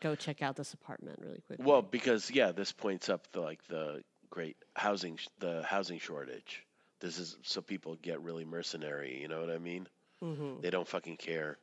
Go 0.00 0.14
check 0.14 0.42
out 0.42 0.56
this 0.56 0.72
apartment 0.74 1.18
really 1.20 1.40
quickly. 1.46 1.64
Well, 1.64 1.82
because 1.82 2.30
yeah, 2.30 2.52
this 2.52 2.72
points 2.72 3.08
up 3.08 3.30
the 3.32 3.40
like 3.40 3.62
the 3.68 4.02
great 4.30 4.56
housing, 4.74 5.16
sh- 5.16 5.28
the 5.38 5.62
housing 5.62 5.98
shortage. 5.98 6.64
This 7.00 7.18
is 7.18 7.36
so 7.42 7.60
people 7.60 7.96
get 7.96 8.20
really 8.22 8.44
mercenary. 8.44 9.20
You 9.20 9.28
know 9.28 9.40
what 9.40 9.50
I 9.50 9.58
mean? 9.58 9.86
Hmm 10.20 10.60
They 10.60 10.70
don't 10.70 10.88
fucking 10.88 11.16
care. 11.16 11.58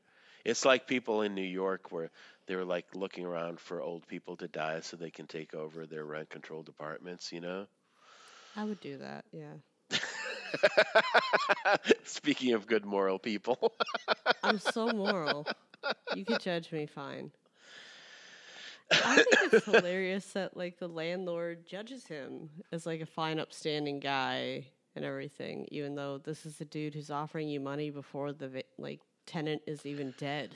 It's 0.46 0.66
like 0.66 0.88
people 0.88 1.22
in 1.22 1.36
New 1.36 1.42
York 1.42 1.92
where 1.92 2.10
they 2.48 2.56
were 2.56 2.66
like 2.66 2.96
looking 2.96 3.26
around 3.26 3.60
for 3.60 3.82
old 3.82 4.08
people 4.08 4.36
to 4.38 4.48
die 4.48 4.80
so 4.82 4.98
they 4.98 5.12
can 5.12 5.28
take 5.28 5.54
over 5.54 5.86
their 5.86 6.06
rent-controlled 6.06 6.70
apartments. 6.70 7.32
You 7.32 7.42
know. 7.42 7.68
I 8.56 8.66
would 8.66 8.80
do 8.80 8.98
that. 8.98 9.26
Yeah, 9.32 9.54
Speaking 12.04 12.54
of 12.54 12.68
good 12.68 12.86
moral 12.86 13.20
people. 13.20 13.74
I'm 14.44 14.60
so 14.60 14.92
moral. 14.92 15.48
You 16.12 16.26
could 16.26 16.40
judge 16.40 16.72
me 16.72 16.86
fine. 16.86 17.32
I 19.04 19.20
think 19.20 19.40
it's 19.42 19.64
hilarious 19.64 20.34
that 20.34 20.58
like 20.58 20.78
the 20.78 20.88
landlord 20.88 21.66
judges 21.66 22.08
him 22.08 22.50
as 22.72 22.86
like 22.86 23.02
a 23.02 23.06
fine, 23.06 23.40
upstanding 23.40 24.00
guy 24.00 24.68
and 24.96 25.06
everything, 25.06 25.68
even 25.72 25.96
though 25.96 26.18
this 26.18 26.46
is 26.46 26.60
a 26.62 26.66
dude 26.66 26.94
who's 26.94 27.12
offering 27.12 27.48
you 27.48 27.60
money 27.60 27.90
before 27.90 28.34
the 28.34 28.64
like 28.78 29.00
tenant 29.26 29.62
is 29.68 29.86
even 29.86 30.14
dead. 30.18 30.56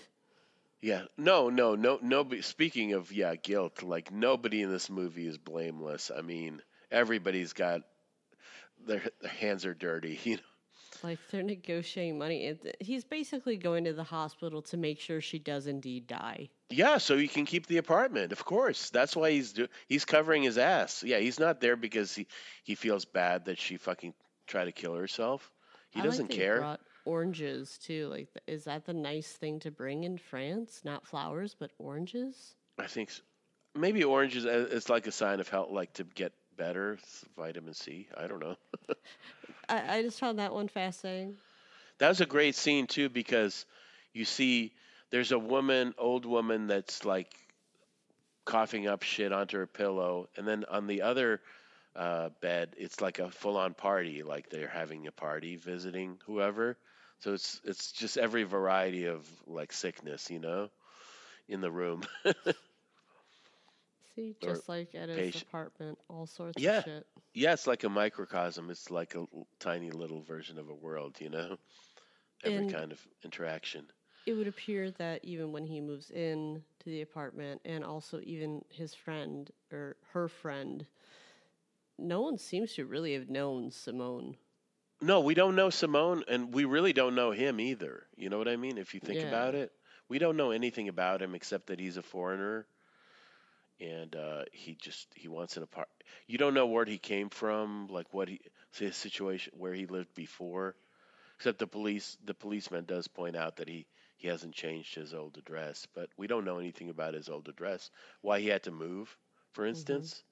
Yeah, 0.82 1.04
no, 1.18 1.50
no, 1.50 1.76
no, 1.76 2.00
nobody. 2.02 2.42
Speaking 2.42 2.94
of 2.94 3.12
yeah, 3.12 3.36
guilt. 3.36 3.82
Like 3.82 4.12
nobody 4.12 4.62
in 4.62 4.72
this 4.72 4.90
movie 4.90 5.28
is 5.28 5.38
blameless. 5.38 6.12
I 6.16 6.22
mean, 6.22 6.62
everybody's 6.92 7.54
got 7.54 7.82
their 8.86 9.02
their 9.22 9.32
hands 9.32 9.66
are 9.66 9.74
dirty. 9.74 10.20
You 10.26 10.36
know. 10.38 10.42
Like 11.04 11.20
they're 11.30 11.44
negotiating 11.44 12.18
money. 12.18 12.58
He's 12.80 13.04
basically 13.04 13.58
going 13.58 13.84
to 13.84 13.94
the 13.94 14.04
hospital 14.04 14.62
to 14.64 14.78
make 14.78 15.00
sure 15.00 15.22
she 15.22 15.40
does 15.40 15.68
indeed 15.68 16.08
die. 16.08 16.50
Yeah, 16.70 16.98
so 16.98 17.18
he 17.18 17.28
can 17.28 17.46
keep 17.46 17.68
the 17.68 17.78
apartment. 17.78 18.32
Of 18.32 18.44
course, 18.46 18.90
that's 18.90 19.16
why 19.16 19.32
he's 19.32 19.54
do- 19.54 19.68
he's 19.88 20.06
covering 20.06 20.44
his 20.44 20.58
ass. 20.58 21.04
Yeah, 21.04 21.20
he's 21.20 21.40
not 21.40 21.62
there 21.62 21.76
because 21.76 22.16
he 22.16 22.28
he 22.64 22.76
feels 22.76 23.06
bad 23.06 23.46
that 23.46 23.60
she 23.60 23.78
fucking 23.78 24.14
tried 24.48 24.66
to 24.66 24.72
kill 24.72 24.96
herself. 24.96 25.52
He 25.90 26.00
I 26.02 26.04
doesn't 26.04 26.30
they 26.30 26.38
care. 26.38 26.78
Oranges 27.06 27.78
too. 27.78 28.08
Like, 28.08 28.28
is 28.48 28.64
that 28.64 28.86
the 28.86 28.94
nice 28.94 29.32
thing 29.32 29.60
to 29.60 29.72
bring 29.72 30.04
in 30.04 30.18
France? 30.18 30.82
Not 30.84 31.06
flowers, 31.06 31.56
but 31.58 31.72
oranges. 31.78 32.56
I 32.80 32.88
think 32.88 33.10
s 33.10 33.22
maybe 33.76 34.04
oranges. 34.04 34.46
is 34.46 34.72
it's 34.72 34.90
like 34.90 35.08
a 35.08 35.12
sign 35.12 35.40
of 35.40 35.48
health, 35.48 35.72
like 35.72 35.94
to 35.94 36.04
get 36.04 36.34
better, 36.58 36.98
vitamin 37.38 37.74
C. 37.74 38.08
I 38.18 38.28
don't 38.28 38.40
know. 38.40 38.56
I, 39.70 39.98
I 39.98 40.02
just 40.02 40.20
found 40.20 40.40
that 40.40 40.54
one 40.54 40.68
fascinating. 40.68 41.38
That 42.00 42.10
was 42.10 42.22
a 42.22 42.26
great 42.26 42.56
scene 42.56 42.88
too 42.88 43.10
because 43.10 43.66
you 44.14 44.26
see 44.26 44.74
there's 45.12 45.32
a 45.32 45.40
woman, 45.40 45.94
old 45.98 46.26
woman 46.26 46.68
that's 46.68 47.06
like 47.06 47.34
coughing 48.46 48.88
up 48.88 49.04
shit 49.04 49.32
onto 49.32 49.58
her 49.58 49.68
pillow, 49.68 50.28
and 50.36 50.48
then 50.48 50.66
on 50.70 50.88
the 50.88 51.02
other 51.02 51.42
uh, 51.96 52.30
bed, 52.42 52.76
it's 52.78 53.02
like 53.02 53.20
a 53.20 53.30
full-on 53.32 53.74
party, 53.74 54.24
like 54.24 54.50
they're 54.50 54.68
having 54.68 55.08
a 55.08 55.12
party, 55.12 55.56
visiting 55.56 56.18
whoever. 56.26 56.78
So 57.20 57.34
it's 57.34 57.62
it's 57.64 57.92
just 57.92 58.18
every 58.18 58.44
variety 58.44 59.06
of 59.06 59.26
like 59.48 59.72
sickness, 59.72 60.30
you 60.30 60.40
know, 60.40 60.70
in 61.48 61.62
the 61.62 61.72
room. 61.72 62.04
See, 64.16 64.36
Or 64.44 64.50
just 64.54 64.70
like 64.70 64.96
at 64.96 65.10
his 65.10 65.18
patient- 65.18 65.44
apartment, 65.44 65.98
all 66.10 66.26
sorts 66.26 66.62
Yeah. 66.62 66.78
of 66.80 66.84
shit. 66.86 67.08
yeah, 67.34 67.54
it's 67.54 67.68
like 67.68 67.84
a 67.84 67.90
microcosm. 67.90 68.70
It's 68.70 68.90
like 68.90 69.16
a 69.16 69.20
l- 69.20 69.48
tiny 69.60 69.92
little 69.92 70.22
version 70.22 70.58
of 70.58 70.70
a 70.70 70.74
world, 70.74 71.20
you 71.20 71.30
know. 71.30 71.58
Every 72.44 72.60
And- 72.60 72.72
kind 72.74 72.92
of 72.92 73.06
interaction. 73.24 73.92
It 74.26 74.34
would 74.34 74.48
appear 74.48 74.90
that 74.92 75.24
even 75.24 75.52
when 75.52 75.66
he 75.66 75.82
moves 75.82 76.10
in 76.12 76.64
to 76.80 76.86
the 76.86 77.02
apartment, 77.02 77.62
and 77.64 77.84
also 77.84 78.20
even 78.24 78.64
his 78.70 78.94
friend 78.96 79.52
or 79.72 79.98
her 80.14 80.28
friend, 80.28 80.86
no 81.98 82.22
one 82.22 82.38
seems 82.38 82.74
to 82.76 82.86
really 82.86 83.14
have 83.14 83.30
known 83.30 83.72
Simone. 83.72 84.38
No, 85.02 85.22
we 85.22 85.34
don't 85.36 85.56
know 85.56 85.70
Simone, 85.70 86.24
and 86.28 86.54
we 86.54 86.66
really 86.66 86.92
don't 86.94 87.16
know 87.16 87.32
him 87.32 87.60
either. 87.62 88.08
You 88.18 88.30
know 88.30 88.38
what 88.38 88.48
I 88.48 88.58
mean? 88.58 88.78
If 88.78 88.94
you 88.94 89.00
think 89.00 89.22
Yeah. 89.22 89.24
about 89.24 89.56
it, 89.56 89.72
we 90.10 90.20
don't 90.20 90.36
know 90.38 90.52
anything 90.52 90.90
about 90.90 91.22
him 91.22 91.34
except 91.34 91.68
that 91.68 91.80
he's 91.80 91.98
a 91.98 92.04
foreigner, 92.04 92.68
and 93.80 94.16
uh, 94.16 94.44
he 94.52 94.76
just 94.76 95.08
he 95.16 95.28
wants 95.28 95.58
an 95.58 95.64
apart. 95.64 95.90
You 96.28 96.38
don't 96.38 96.54
know 96.54 96.68
where 96.68 96.86
he 96.86 96.98
came 96.98 97.30
from, 97.30 97.88
like 97.88 98.14
what 98.14 98.28
he 98.30 98.40
his 98.74 98.96
situation 98.96 99.54
where 99.58 99.74
he 99.74 99.86
lived 99.86 100.14
before, 100.14 100.76
except 101.38 101.60
the 101.60 101.68
police 101.68 102.18
the 102.26 102.34
policeman 102.34 102.86
does 102.86 103.08
point 103.08 103.36
out 103.36 103.58
that 103.58 103.68
he 103.70 103.88
he 104.18 104.28
hasn't 104.28 104.54
changed 104.56 104.96
his 104.96 105.14
old 105.14 105.38
address, 105.38 105.88
but 105.94 106.10
we 106.18 106.28
don't 106.28 106.46
know 106.46 106.60
anything 106.60 106.90
about 106.90 107.14
his 107.14 107.30
old 107.30 107.48
address. 107.50 107.92
Why 108.22 108.40
he 108.40 108.48
had 108.48 108.64
to 108.64 108.72
move, 108.72 109.16
for 109.54 109.66
instance, 109.66 110.24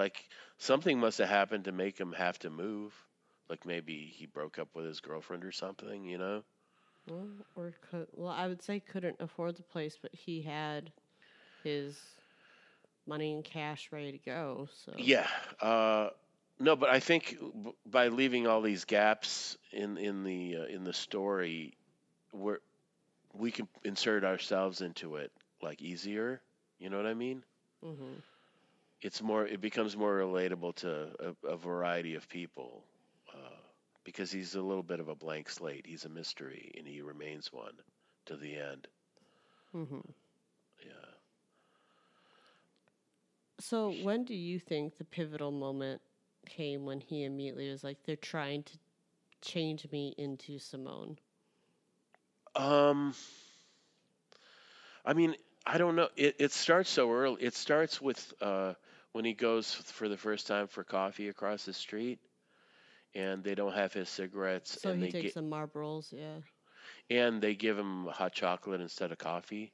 like 0.00 0.28
something 0.58 1.00
must 1.00 1.18
have 1.18 1.28
happened 1.30 1.66
to 1.66 1.72
make 1.72 1.98
him 2.00 2.12
have 2.14 2.38
to 2.40 2.50
move. 2.50 2.94
Like 3.50 3.66
maybe 3.66 4.06
he 4.06 4.26
broke 4.26 4.58
up 4.58 4.74
with 4.76 4.86
his 4.86 5.00
girlfriend 5.00 5.44
or 5.44 5.52
something, 5.52 6.04
you 6.06 6.18
know? 6.18 6.44
Well, 7.06 7.46
or 7.56 7.74
could, 7.80 8.08
well, 8.12 8.32
I 8.32 8.46
would 8.48 8.62
say 8.62 8.80
couldn't 8.80 9.20
afford 9.20 9.56
the 9.56 9.62
place, 9.62 9.98
but 10.00 10.14
he 10.14 10.42
had 10.42 10.92
his 11.62 12.20
money 13.06 13.34
and 13.34 13.44
cash 13.44 13.92
ready 13.92 14.12
to 14.12 14.18
go. 14.18 14.68
So 14.72 15.12
Yeah. 15.12 15.28
Uh, 15.60 16.10
no, 16.58 16.76
but 16.76 16.90
I 16.90 17.00
think 17.00 17.36
b- 17.40 17.72
by 17.86 18.08
leaving 18.08 18.46
all 18.46 18.62
these 18.62 18.84
gaps 18.84 19.56
in 19.72 19.98
in 19.98 20.24
the 20.24 20.56
uh, 20.58 20.64
in 20.64 20.84
the 20.84 20.92
story, 20.94 21.76
we're 22.32 22.60
we 23.34 23.50
can 23.52 23.68
insert 23.84 24.24
ourselves 24.24 24.80
into 24.82 25.16
it 25.16 25.32
like 25.62 25.82
easier. 25.82 26.42
You 26.78 26.90
know 26.90 26.96
what 26.98 27.06
I 27.06 27.14
mean? 27.14 27.44
Mm 27.82 27.96
hmm 27.98 28.18
It's 29.02 29.22
more. 29.22 29.46
It 29.46 29.60
becomes 29.60 29.96
more 29.96 30.18
relatable 30.18 30.74
to 30.76 31.34
a, 31.44 31.48
a 31.48 31.56
variety 31.56 32.14
of 32.14 32.28
people 32.28 32.84
uh, 33.34 33.56
because 34.04 34.30
he's 34.30 34.54
a 34.54 34.62
little 34.62 34.82
bit 34.82 35.00
of 35.00 35.08
a 35.08 35.14
blank 35.14 35.48
slate. 35.50 35.86
He's 35.86 36.04
a 36.04 36.08
mystery, 36.08 36.72
and 36.76 36.86
he 36.86 37.00
remains 37.02 37.52
one 37.52 37.74
to 38.26 38.36
the 38.36 38.56
end. 38.56 38.86
hmm 39.72 40.00
Yeah. 40.84 41.14
So 43.60 43.90
when 43.90 44.24
do 44.24 44.34
you 44.34 44.58
think 44.58 44.96
the 44.96 45.04
pivotal 45.04 45.50
moment 45.52 46.00
came 46.46 46.84
when 46.84 47.00
he 47.00 47.24
immediately 47.24 47.70
was 47.70 47.84
like, 47.84 48.02
"They're 48.04 48.16
trying 48.16 48.64
to 48.64 48.78
change 49.40 49.90
me 49.90 50.14
into 50.18 50.58
Simone"? 50.58 51.18
Um, 52.54 53.14
I 55.04 55.12
mean, 55.14 55.34
I 55.66 55.78
don't 55.78 55.96
know. 55.96 56.08
It 56.16 56.36
it 56.38 56.52
starts 56.52 56.90
so 56.90 57.10
early. 57.12 57.42
It 57.42 57.54
starts 57.54 58.00
with 58.00 58.32
uh, 58.40 58.74
when 59.12 59.24
he 59.24 59.34
goes 59.34 59.74
for 59.74 60.08
the 60.08 60.16
first 60.16 60.46
time 60.46 60.66
for 60.68 60.84
coffee 60.84 61.28
across 61.28 61.64
the 61.64 61.72
street, 61.72 62.20
and 63.14 63.42
they 63.44 63.54
don't 63.54 63.74
have 63.74 63.92
his 63.92 64.08
cigarettes, 64.08 64.78
So 64.78 64.92
and 64.92 65.00
he 65.00 65.06
they 65.06 65.12
takes 65.12 65.32
get, 65.32 65.34
some 65.34 65.50
Marlboros, 65.50 66.12
yeah. 66.12 66.40
and 67.10 67.40
they 67.42 67.54
give 67.54 67.78
him 67.78 68.06
hot 68.06 68.32
chocolate 68.32 68.80
instead 68.80 69.12
of 69.12 69.18
coffee, 69.18 69.72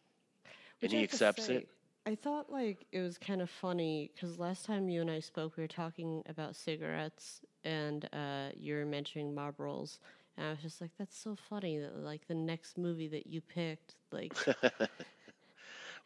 Which 0.81 0.93
and 0.93 0.93
he 0.93 1.03
accepts 1.03 1.49
say, 1.49 1.51
it. 1.51 1.69
I 2.07 2.15
thought 2.17 2.51
like 2.51 2.87
it 2.93 3.01
was 3.01 3.19
kind 3.19 3.41
of 3.43 3.51
funny 3.51 4.11
because 4.15 4.39
last 4.39 4.65
time 4.67 4.89
you 4.89 5.01
and 5.01 5.11
I 5.11 5.21
spoke, 5.21 5.57
we 5.57 5.63
were 5.63 5.69
talking 5.69 6.23
about 6.27 6.57
cigarettes, 6.57 7.43
and 7.65 8.07
uh, 8.13 8.51
you 8.55 8.75
were 8.75 8.87
mentioning 8.87 9.35
Marlboros, 9.35 9.99
and 10.37 10.47
I 10.47 10.51
was 10.53 10.63
just 10.63 10.81
like, 10.81 10.93
"That's 10.99 11.17
so 11.19 11.37
funny 11.37 11.79
that 11.79 11.97
like 11.97 12.27
the 12.29 12.35
next 12.35 12.79
movie 12.79 13.09
that 13.09 13.27
you 13.27 13.41
picked 13.41 13.97
like 14.13 14.35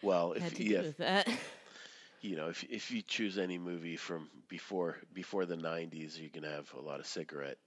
Well, 0.03 0.33
had 0.37 0.55
if 0.55 0.57
to 0.57 0.65
yeah, 0.65 0.83
do 0.83 0.85
with 0.85 0.99
that." 0.99 1.29
you 2.21 2.37
know, 2.37 2.49
if 2.49 2.65
if 2.65 2.91
you 2.91 3.03
choose 3.03 3.39
any 3.39 3.59
movie 3.59 3.97
from 3.97 4.29
before 4.49 4.99
before 5.13 5.47
the 5.47 5.57
'90s, 5.57 6.19
you 6.19 6.31
can 6.31 6.45
have 6.45 6.73
a 6.75 6.81
lot 6.81 7.01
of 7.01 7.07
cigarette 7.07 7.59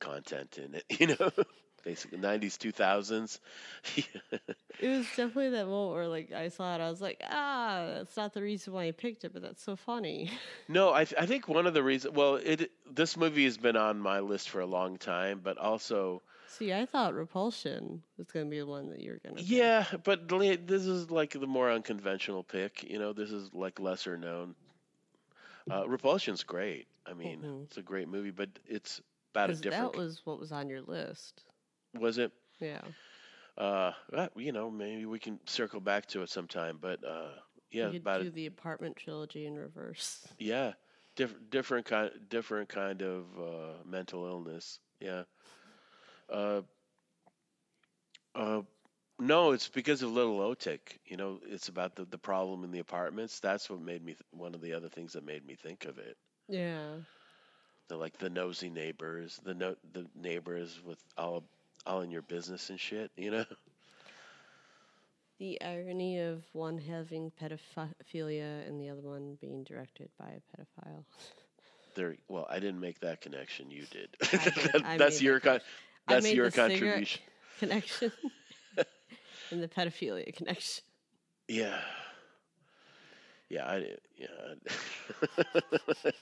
content 0.00 0.58
in 0.58 0.74
it. 0.74 0.84
You 1.00 1.08
know, 1.08 1.30
basically 1.84 2.18
'90s, 2.18 2.58
2000s. 2.58 3.40
It 4.80 4.88
was 4.88 5.06
definitely 5.06 5.50
that 5.50 5.66
moment 5.66 5.94
where 5.94 6.08
like 6.08 6.32
I 6.32 6.48
saw 6.48 6.74
it, 6.74 6.80
I 6.80 6.90
was 6.90 7.00
like, 7.00 7.22
"Ah, 7.30 7.84
that's 7.96 8.16
not 8.16 8.34
the 8.34 8.42
reason 8.42 8.72
why 8.72 8.86
I 8.88 8.90
picked 8.92 9.24
it, 9.24 9.32
but 9.32 9.42
that's 9.42 9.62
so 9.62 9.76
funny." 9.76 10.30
No, 10.68 10.92
I 10.94 11.04
th- 11.04 11.20
I 11.20 11.26
think 11.26 11.46
one 11.48 11.66
of 11.66 11.74
the 11.74 11.82
reasons. 11.82 12.14
Well, 12.14 12.36
it 12.36 12.70
this 12.90 13.16
movie 13.16 13.44
has 13.44 13.58
been 13.58 13.76
on 13.76 13.98
my 14.00 14.20
list 14.20 14.48
for 14.50 14.60
a 14.60 14.66
long 14.66 14.96
time, 14.96 15.40
but 15.44 15.58
also 15.58 16.22
See, 16.58 16.72
I 16.72 16.86
thought 16.86 17.14
Repulsion 17.14 18.02
was 18.16 18.30
going 18.30 18.46
to 18.46 18.50
be 18.50 18.60
the 18.60 18.66
one 18.66 18.88
that 18.90 19.00
you 19.00 19.10
were 19.10 19.20
going 19.24 19.36
to. 19.36 19.42
yeah, 19.42 19.84
but 20.04 20.28
this 20.28 20.86
is 20.86 21.10
like 21.10 21.32
the 21.32 21.46
more 21.46 21.70
unconventional 21.70 22.44
pick. 22.44 22.84
You 22.84 22.98
know, 22.98 23.12
this 23.12 23.32
is 23.32 23.52
like 23.52 23.80
lesser 23.80 24.16
known. 24.16 24.54
Uh, 25.70 25.88
Repulsion's 25.88 26.44
great. 26.44 26.86
I 27.06 27.14
mean, 27.14 27.40
Mhm. 27.42 27.64
it's 27.64 27.76
a 27.76 27.82
great 27.82 28.08
movie, 28.08 28.30
but 28.30 28.50
it's 28.66 29.00
about 29.32 29.50
a 29.50 29.54
different. 29.54 29.92
that 29.94 29.98
was 29.98 30.20
what 30.24 30.38
was 30.38 30.52
on 30.52 30.68
your 30.68 30.82
list. 30.82 31.42
was 31.94 32.18
it? 32.18 32.32
Yeah. 32.60 32.82
Uh, 33.56 33.92
well, 34.12 34.28
you 34.36 34.52
know, 34.52 34.70
maybe 34.70 35.06
we 35.06 35.18
can 35.18 35.38
circle 35.46 35.80
back 35.80 36.06
to 36.06 36.22
it 36.22 36.28
sometime. 36.30 36.78
But 36.80 37.04
uh, 37.04 37.30
yeah, 37.70 37.90
you 37.90 37.98
about 37.98 38.22
do 38.22 38.28
it. 38.28 38.34
the 38.34 38.46
apartment 38.46 38.96
trilogy 38.96 39.46
in 39.46 39.56
reverse. 39.56 40.26
Yeah, 40.38 40.74
different 41.16 41.50
different 41.50 41.86
kind 41.86 42.10
different 42.28 42.68
kind 42.68 43.02
of 43.02 43.24
uh, 43.38 43.74
mental 43.84 44.24
illness. 44.26 44.78
Yeah. 45.00 45.24
Uh, 46.30 46.62
uh, 48.34 48.62
no, 49.18 49.52
it's 49.52 49.68
because 49.68 50.02
of 50.02 50.10
Little 50.10 50.38
Otik. 50.38 50.98
You 51.06 51.16
know, 51.16 51.38
it's 51.46 51.68
about 51.68 51.94
the, 51.94 52.04
the 52.04 52.18
problem 52.18 52.64
in 52.64 52.72
the 52.72 52.80
apartments. 52.80 53.40
That's 53.40 53.70
what 53.70 53.80
made 53.80 54.04
me 54.04 54.12
th- 54.12 54.22
one 54.32 54.54
of 54.54 54.60
the 54.60 54.72
other 54.72 54.88
things 54.88 55.12
that 55.12 55.24
made 55.24 55.46
me 55.46 55.54
think 55.54 55.84
of 55.84 55.98
it. 55.98 56.16
Yeah. 56.48 56.96
The 57.88 57.96
like 57.96 58.18
the 58.18 58.30
nosy 58.30 58.70
neighbors, 58.70 59.40
the 59.44 59.54
no, 59.54 59.76
the 59.92 60.06
neighbors 60.14 60.80
with 60.84 60.98
all 61.16 61.44
all 61.86 62.00
in 62.00 62.10
your 62.10 62.22
business 62.22 62.70
and 62.70 62.80
shit. 62.80 63.10
You 63.16 63.30
know. 63.30 63.44
The 65.40 65.60
irony 65.60 66.20
of 66.20 66.44
one 66.52 66.78
having 66.78 67.32
pedophilia 67.42 68.66
and 68.68 68.80
the 68.80 68.88
other 68.88 69.00
one 69.00 69.36
being 69.40 69.64
directed 69.64 70.08
by 70.18 70.26
a 70.30 70.56
pedophile. 70.56 71.04
There. 71.96 72.16
Well, 72.28 72.46
I 72.50 72.58
didn't 72.58 72.80
make 72.80 72.98
that 73.00 73.20
connection. 73.20 73.70
You 73.70 73.84
did. 73.88 74.16
did. 74.30 74.82
I 74.84 74.96
that's 74.96 75.22
your 75.22 75.38
that 75.38 75.42
con- 75.42 75.60
that's 76.08 76.32
your 76.32 76.50
contribution. 76.50 77.22
connection 77.58 78.12
and 79.50 79.62
the 79.62 79.68
pedophilia 79.68 80.34
connection. 80.34 80.84
Yeah. 81.48 81.78
Yeah, 83.48 83.68
I 83.70 83.78
did. 83.78 84.00
Yeah. 84.16 86.10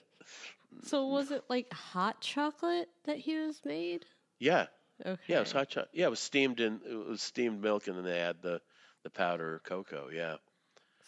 So 0.85 1.07
was 1.07 1.31
it 1.31 1.45
like 1.49 1.73
hot 1.73 2.21
chocolate 2.21 2.89
that 3.05 3.19
he 3.19 3.37
was 3.37 3.61
made? 3.65 4.07
yeah. 4.39 4.67
Okay. 5.05 5.21
Yeah, 5.27 5.39
it 5.39 5.41
was 5.41 5.53
hot 5.53 5.69
chocolate. 5.69 5.91
Yeah, 5.93 6.07
it 6.07 6.11
was 6.11 6.21
steamed 6.21 6.61
in 6.61 6.81
it 6.89 6.95
was 7.09 7.21
steamed 7.21 7.61
milk 7.61 7.89
and 7.89 7.97
then 7.97 8.05
they 8.05 8.19
add 8.19 8.37
the 8.41 8.61
the 9.03 9.11
powder 9.11 9.61
cocoa. 9.65 10.09
Yeah. 10.13 10.37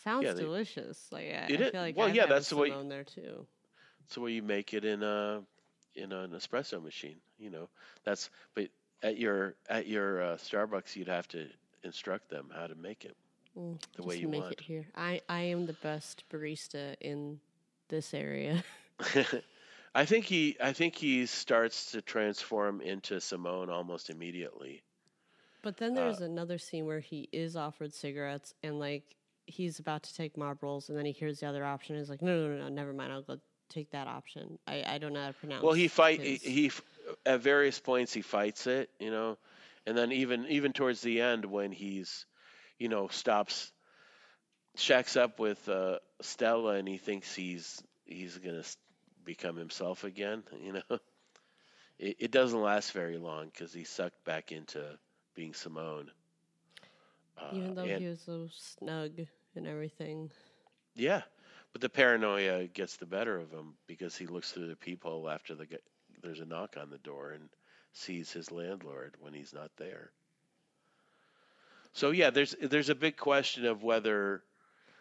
Sounds 0.02 0.24
yeah, 0.24 0.32
they- 0.32 0.42
delicious. 0.42 1.06
Like 1.10 1.26
I, 1.26 1.44
I 1.44 1.46
feel 1.70 1.80
like 1.80 1.96
well, 1.96 2.09
I'd 2.09 2.14
yeah, 2.14 2.26
that's 2.26 2.51
the 2.51 2.56
way- 2.56 2.70
there 2.88 3.05
too. 3.05 3.46
It's 4.05 4.14
the 4.14 4.20
way 4.20 4.32
you 4.32 4.42
make 4.42 4.74
it 4.74 4.84
in 4.84 5.02
uh 5.02 5.40
in 5.97 6.12
an 6.12 6.31
espresso 6.33 6.83
machine. 6.83 7.21
You 7.39 7.51
know, 7.51 7.69
that's 8.05 8.31
but 8.55 8.69
at 9.03 9.16
your 9.19 9.57
at 9.69 9.87
your 9.87 10.23
uh, 10.23 10.37
Starbucks, 10.37 10.97
you'd 10.97 11.09
have 11.09 11.29
to 11.29 11.49
instruct 11.83 12.29
them 12.31 12.51
how 12.55 12.66
to 12.66 12.75
make 12.75 13.05
it 13.05 13.16
Mm, 13.57 13.79
the 13.97 14.03
way 14.03 14.16
you 14.16 14.29
make 14.29 14.43
want. 14.43 14.53
it 14.53 14.61
here. 14.61 14.87
I 14.97 15.21
I 15.29 15.41
am 15.43 15.66
the 15.66 15.73
best 15.75 16.25
barista 16.29 16.97
in 17.01 17.41
this 17.89 18.12
area. 18.15 18.65
I 19.95 20.05
think 20.05 20.25
he 20.27 20.57
I 20.61 20.73
think 20.73 20.97
he 20.97 21.27
starts 21.27 21.93
to 21.93 22.03
transform 22.03 22.81
into 22.81 23.21
Simone 23.21 23.71
almost 23.71 24.11
immediately. 24.11 24.83
But 25.62 25.79
then 25.79 25.95
Uh, 25.97 25.97
there's 25.97 26.21
another 26.21 26.59
scene 26.59 26.87
where 26.87 27.01
he 27.01 27.29
is 27.33 27.57
offered 27.57 27.93
cigarettes 27.93 28.55
and 28.62 28.79
like 28.79 29.16
he's 29.47 29.79
about 29.79 30.03
to 30.05 30.15
take 30.15 30.37
Marlboros 30.37 30.89
and 30.89 30.97
then 30.99 31.07
he 31.07 31.12
hears 31.12 31.41
the 31.41 31.47
other 31.47 31.65
option. 31.65 31.97
He's 31.97 32.11
like, 32.11 32.23
no, 32.23 32.47
no, 32.49 32.57
no, 32.57 32.62
no, 32.65 32.69
never 32.69 32.93
mind. 32.93 33.12
I'll 33.12 33.23
go 33.23 33.39
take 33.69 33.91
that 33.91 34.07
option. 34.07 34.59
I, 34.66 34.85
I 34.86 34.99
don't 34.99 35.12
know 35.12 35.20
how 35.23 35.28
to 35.28 35.35
pronounce. 35.35 35.62
Well, 35.62 35.73
he 35.74 35.89
fight 35.89 36.20
he, 36.20 36.32
his- 36.32 36.43
he 36.43 36.70
at 37.27 37.41
various 37.41 37.78
points 37.81 38.12
he 38.12 38.23
fights 38.23 38.66
it, 38.66 38.91
you 38.99 39.11
know, 39.11 39.36
and 39.86 39.97
then 39.97 40.12
even 40.12 40.47
even 40.49 40.73
towards 40.73 41.01
the 41.03 41.20
end 41.20 41.45
when 41.45 41.73
he's, 41.73 42.27
you 42.78 42.89
know, 42.89 43.09
stops, 43.09 43.73
shacks 44.77 45.16
up 45.16 45.39
with 45.39 45.69
uh, 45.69 45.99
Stella 46.20 46.74
and 46.74 46.89
he 46.89 46.99
thinks 46.99 47.35
he's 47.35 47.82
he's 48.05 48.39
gonna 48.39 48.65
become 49.24 49.57
himself 49.57 50.05
again, 50.05 50.43
you 50.62 50.73
know. 50.74 50.99
It, 51.99 52.16
it 52.19 52.31
doesn't 52.32 52.61
last 52.61 52.93
very 52.93 53.19
long 53.19 53.47
because 53.47 53.73
he's 53.73 53.89
sucked 53.89 54.24
back 54.24 54.53
into 54.53 54.99
being 55.35 55.55
Simone. 55.55 56.11
Uh, 57.39 57.51
even 57.53 57.74
though 57.74 57.85
and- 57.85 58.03
he 58.03 58.09
was 58.09 58.20
so 58.20 58.49
snug 58.53 59.12
and 59.55 59.66
everything. 59.66 60.31
Yeah, 60.95 61.23
but 61.74 61.82
the 61.82 61.90
paranoia 61.90 62.66
gets 62.68 62.96
the 62.96 63.06
better 63.06 63.38
of 63.38 63.52
him 63.52 63.76
because 63.86 64.16
he 64.16 64.26
looks 64.26 64.52
through 64.52 64.68
the 64.68 64.76
peephole 64.76 65.28
after 65.28 65.55
the 65.55 65.68
there's 66.22 66.40
a 66.40 66.46
knock 66.46 66.78
on 66.78 66.90
the 66.90 66.98
door 66.98 67.32
and 67.32 67.51
sees 67.92 68.32
his 68.32 68.52
landlord 68.52 69.16
when 69.20 69.34
he's 69.34 69.55
not 69.55 69.76
there. 69.76 70.12
So 71.92 72.10
yeah, 72.12 72.30
there's 72.30 72.52
there's 72.60 72.90
a 72.90 72.94
big 72.96 73.16
question 73.16 73.66
of 73.66 73.82
whether, 73.82 74.44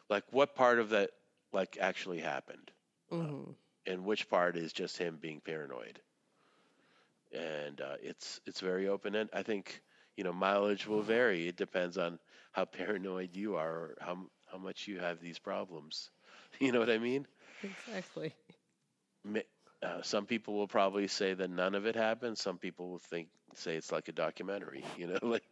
like, 0.10 0.24
what 0.32 0.56
part 0.56 0.80
of 0.80 0.90
that 0.92 1.12
like 1.54 1.78
actually 1.80 2.20
happened, 2.20 2.72
hmm 3.12 3.56
and 3.88 4.06
which 4.06 4.30
part 4.30 4.58
is 4.58 4.74
just 4.74 4.98
him 4.98 5.18
being 5.18 5.42
paranoid. 5.42 6.02
And 7.34 7.82
uh, 7.82 7.98
it's 8.02 8.42
it's 8.46 8.62
very 8.62 8.88
open 8.88 9.16
end. 9.16 9.30
I 9.34 9.44
think 9.44 9.82
you 10.18 10.24
know 10.24 10.34
mileage 10.34 10.88
will 10.88 11.02
vary. 11.04 11.48
It 11.48 11.58
depends 11.58 11.98
on 11.98 12.20
how 12.54 12.66
paranoid 12.80 13.36
you 13.36 13.56
are 13.58 13.72
or 13.72 13.98
how 14.02 14.30
how 14.52 14.58
much 14.60 14.88
you 14.88 15.00
have 15.00 15.20
these 15.22 15.40
problems. 15.40 16.12
You 16.60 16.72
know 16.72 16.80
what 16.80 16.90
I 16.90 16.98
mean? 16.98 17.26
Exactly. 17.64 18.34
Uh, 19.84 20.02
some 20.02 20.26
people 20.26 20.54
will 20.54 20.68
probably 20.68 21.08
say 21.08 21.34
that 21.34 21.50
none 21.50 21.76
of 21.76 21.86
it 21.86 21.96
happened. 21.96 22.38
Some 22.38 22.58
people 22.58 22.90
will 22.90 23.00
think 23.00 23.28
say 23.56 23.76
it's 23.76 23.92
like 23.92 24.08
a 24.08 24.12
documentary. 24.14 24.84
You 24.98 25.08
know, 25.08 25.20
like 25.22 25.44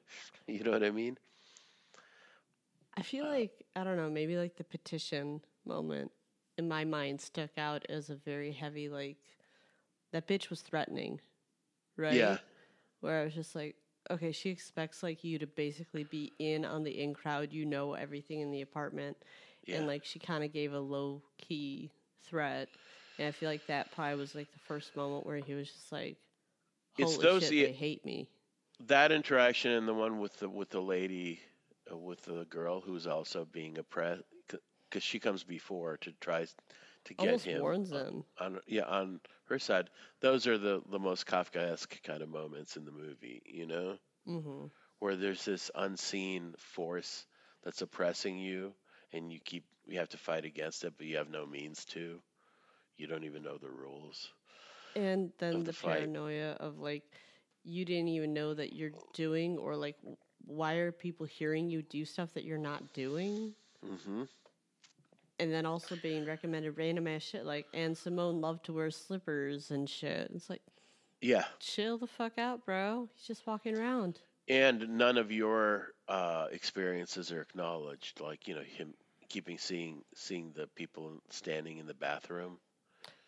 you 0.47 0.63
know 0.63 0.71
what 0.71 0.83
I 0.83 0.91
mean? 0.91 1.17
I 2.95 3.01
feel 3.01 3.25
like 3.25 3.51
I 3.75 3.83
don't 3.83 3.97
know, 3.97 4.09
maybe 4.09 4.37
like 4.37 4.55
the 4.57 4.63
petition 4.63 5.41
moment 5.65 6.11
in 6.57 6.67
my 6.67 6.85
mind 6.85 7.21
stuck 7.21 7.57
out 7.57 7.85
as 7.89 8.09
a 8.09 8.15
very 8.15 8.51
heavy 8.51 8.89
like 8.89 9.17
that 10.11 10.27
bitch 10.27 10.49
was 10.49 10.61
threatening, 10.61 11.19
right? 11.97 12.13
Yeah. 12.13 12.37
Where 12.99 13.21
I 13.21 13.23
was 13.25 13.33
just 13.33 13.55
like, 13.55 13.75
okay, 14.09 14.31
she 14.31 14.49
expects 14.49 15.03
like 15.03 15.23
you 15.23 15.39
to 15.39 15.47
basically 15.47 16.03
be 16.03 16.33
in 16.39 16.65
on 16.65 16.83
the 16.83 17.01
in 17.01 17.13
crowd, 17.13 17.51
you 17.51 17.65
know 17.65 17.93
everything 17.93 18.41
in 18.41 18.51
the 18.51 18.61
apartment, 18.61 19.17
Yeah. 19.65 19.77
and 19.77 19.87
like 19.87 20.03
she 20.05 20.19
kind 20.19 20.43
of 20.43 20.51
gave 20.53 20.73
a 20.73 20.79
low 20.79 21.21
key 21.37 21.91
threat, 22.23 22.69
and 23.17 23.27
I 23.27 23.31
feel 23.31 23.49
like 23.49 23.65
that 23.67 23.91
probably 23.91 24.15
was 24.15 24.35
like 24.35 24.51
the 24.51 24.59
first 24.59 24.95
moment 24.95 25.25
where 25.25 25.37
he 25.37 25.53
was 25.53 25.71
just 25.71 25.91
like, 25.91 26.17
It's 26.97 27.15
holy 27.15 27.23
those- 27.23 27.41
shit, 27.43 27.55
yeah, 27.55 27.67
they 27.67 27.73
hate 27.73 28.05
me. 28.05 28.27
that 28.87 29.11
interaction 29.11 29.71
and 29.71 29.87
the 29.87 29.93
one 29.93 30.19
with 30.19 30.37
the 30.39 30.49
with 30.49 30.69
the 30.69 30.81
lady 30.81 31.39
uh, 31.91 31.97
with 31.97 32.21
the 32.23 32.45
girl 32.45 32.81
who's 32.81 33.07
also 33.07 33.45
being 33.45 33.77
oppressed 33.77 34.23
because 34.89 35.03
she 35.03 35.19
comes 35.19 35.43
before 35.43 35.97
to 35.97 36.11
try 36.19 36.45
to 37.05 37.13
get 37.13 37.29
Almost 37.29 37.45
him 37.45 37.61
warns 37.61 37.91
on- 37.91 38.03
them. 38.05 38.23
on 38.39 38.59
yeah 38.67 38.83
on 38.85 39.19
her 39.45 39.59
side 39.59 39.89
those 40.21 40.47
are 40.47 40.57
the 40.57 40.81
the 40.89 40.99
most 40.99 41.25
kafkaesque 41.25 42.01
kind 42.03 42.21
of 42.21 42.29
moments 42.29 42.75
in 42.77 42.85
the 42.85 42.91
movie 42.91 43.41
you 43.45 43.65
know 43.67 43.97
hmm 44.25 44.67
where 44.99 45.15
there's 45.15 45.45
this 45.45 45.71
unseen 45.75 46.53
force 46.57 47.25
that's 47.63 47.81
oppressing 47.81 48.37
you 48.37 48.73
and 49.13 49.31
you 49.31 49.39
keep 49.43 49.65
you 49.87 49.99
have 49.99 50.09
to 50.09 50.17
fight 50.17 50.45
against 50.45 50.83
it 50.83 50.93
but 50.97 51.07
you 51.07 51.17
have 51.17 51.29
no 51.29 51.45
means 51.45 51.85
to 51.85 52.19
you 52.97 53.07
don't 53.07 53.23
even 53.23 53.43
know 53.43 53.57
the 53.57 53.69
rules 53.69 54.31
And 54.95 55.31
then 55.39 55.59
the, 55.59 55.65
the 55.65 55.73
paranoia 55.73 56.51
of 56.59 56.79
like 56.79 57.03
you 57.63 57.85
didn't 57.85 58.09
even 58.09 58.33
know 58.33 58.53
that 58.53 58.73
you're 58.73 58.91
doing 59.13 59.57
or 59.57 59.75
like 59.75 59.95
why 60.45 60.73
are 60.75 60.91
people 60.91 61.25
hearing 61.25 61.69
you 61.69 61.81
do 61.81 62.03
stuff 62.05 62.33
that 62.33 62.43
you're 62.43 62.57
not 62.57 62.93
doing? 62.93 63.53
hmm 63.83 64.23
And 65.39 65.51
then 65.51 65.65
also 65.65 65.95
being 65.95 66.25
recommended 66.25 66.77
random 66.77 67.07
ass 67.07 67.23
shit 67.23 67.45
like 67.45 67.65
and 67.73 67.97
Simone 67.97 68.41
loved 68.41 68.65
to 68.65 68.73
wear 68.73 68.91
slippers 68.91 69.71
and 69.71 69.89
shit. 69.89 70.31
It's 70.33 70.49
like 70.49 70.61
yeah 71.21 71.45
chill 71.59 71.97
the 71.97 72.07
fuck 72.07 72.37
out, 72.37 72.65
bro. 72.65 73.09
He's 73.15 73.25
just 73.27 73.47
walking 73.47 73.75
around. 73.75 74.19
and 74.47 74.97
none 74.97 75.17
of 75.17 75.31
your 75.31 75.93
uh, 76.07 76.47
experiences 76.51 77.31
are 77.31 77.41
acknowledged 77.41 78.19
like 78.19 78.47
you 78.47 78.55
know 78.55 78.61
him 78.61 78.93
keeping 79.31 79.59
seeing 79.59 80.03
seeing 80.15 80.53
the 80.53 80.67
people 80.75 81.21
standing 81.29 81.77
in 81.79 81.87
the 81.87 81.95
bathroom 81.95 82.59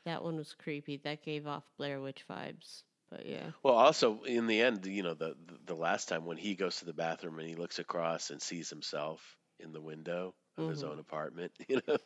That 0.05 0.23
one 0.23 0.37
was 0.37 0.53
creepy. 0.53 0.97
That 0.97 1.23
gave 1.23 1.47
off 1.47 1.71
Blair 1.77 2.01
Witch 2.01 2.25
vibes. 2.27 2.83
But 3.09 3.25
yeah. 3.25 3.53
well 3.63 3.75
also 3.75 4.23
in 4.23 4.47
the 4.47 4.61
end 4.61 4.85
you 4.85 5.03
know 5.03 5.13
the 5.13 5.35
the 5.65 5.75
last 5.75 6.09
time 6.09 6.25
when 6.25 6.37
he 6.37 6.55
goes 6.55 6.77
to 6.77 6.85
the 6.85 6.93
bathroom 6.93 7.39
and 7.39 7.47
he 7.49 7.55
looks 7.55 7.79
across 7.79 8.29
and 8.31 8.41
sees 8.41 8.69
himself 8.69 9.37
in 9.59 9.71
the 9.73 9.81
window 9.81 10.35
of 10.57 10.67
his 10.67 10.83
Mhm. 10.83 10.93
own 10.93 10.99
apartment 10.99 11.51
you 11.67 11.81
know 11.87 11.97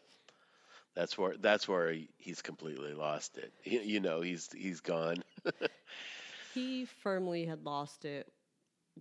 that's 0.95 1.17
where 1.17 1.35
that's 1.37 1.67
where 1.67 1.91
he, 1.91 2.09
he's 2.17 2.41
completely 2.41 2.93
lost 2.93 3.37
it 3.37 3.51
you, 3.63 3.79
you 3.81 3.99
know 4.01 4.21
he's 4.21 4.49
he's 4.53 4.81
gone 4.81 5.23
He 6.39 6.85
firmly 6.85 7.45
had 7.45 7.65
lost 7.65 8.05
it 8.05 8.31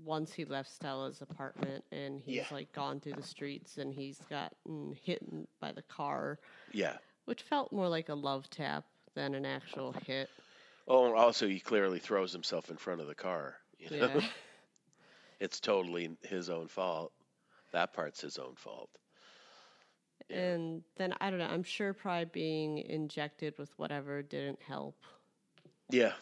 once 0.04 0.32
he 0.32 0.44
left 0.44 0.70
Stella's 0.70 1.20
apartment 1.22 1.84
and 1.92 2.20
he's 2.20 2.36
Yeah. 2.36 2.46
like 2.50 2.72
gone 2.72 3.00
through 3.00 3.14
the 3.14 3.22
streets 3.22 3.78
and 3.78 3.92
he's 3.94 4.18
gotten 4.30 4.96
hit 5.02 5.22
by 5.60 5.72
the 5.72 5.82
car, 5.82 6.38
yeah 6.72 6.96
which 7.24 7.42
felt 7.42 7.72
more 7.72 7.88
like 7.88 8.08
a 8.08 8.14
love 8.14 8.48
tap 8.50 8.84
than 9.14 9.34
an 9.34 9.44
actual 9.46 9.92
hit. 10.06 10.28
oh 10.86 11.06
and 11.06 11.16
also 11.16 11.48
he 11.48 11.58
clearly 11.58 11.98
throws 11.98 12.32
himself 12.32 12.70
in 12.70 12.76
front 12.76 13.00
of 13.00 13.06
the 13.08 13.14
car 13.14 13.56
you 13.78 13.90
know 13.90 14.06
Yeah. 14.06 14.20
it's 15.40 15.60
totally 15.60 16.16
his 16.22 16.48
own 16.50 16.68
fault 16.68 17.12
that 17.72 17.92
part's 17.92 18.20
his 18.20 18.38
own 18.38 18.54
fault 18.56 18.90
Yeah. 20.28 20.36
And 20.36 20.82
then 20.96 21.14
I 21.20 21.30
don't 21.30 21.38
know, 21.38 21.46
I'm 21.46 21.62
sure 21.62 21.92
probably 21.92 22.24
being 22.32 22.78
injected 22.78 23.54
with 23.58 23.70
whatever 23.78 24.22
didn't 24.22 24.60
help. 24.62 24.96
yeah 25.90 26.12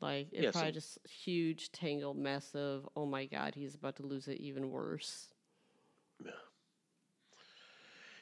Like 0.00 0.28
it 0.32 0.46
Yeah, 0.46 0.50
probably 0.50 0.72
some- 0.72 0.72
just 0.72 0.98
huge 1.06 1.70
tangled 1.72 2.16
mess 2.18 2.54
of 2.54 2.88
oh 2.96 3.06
my 3.06 3.26
god, 3.26 3.54
he's 3.54 3.74
about 3.74 3.96
to 3.96 4.02
lose 4.06 4.28
it 4.28 4.40
even 4.40 4.70
worse. 4.70 5.28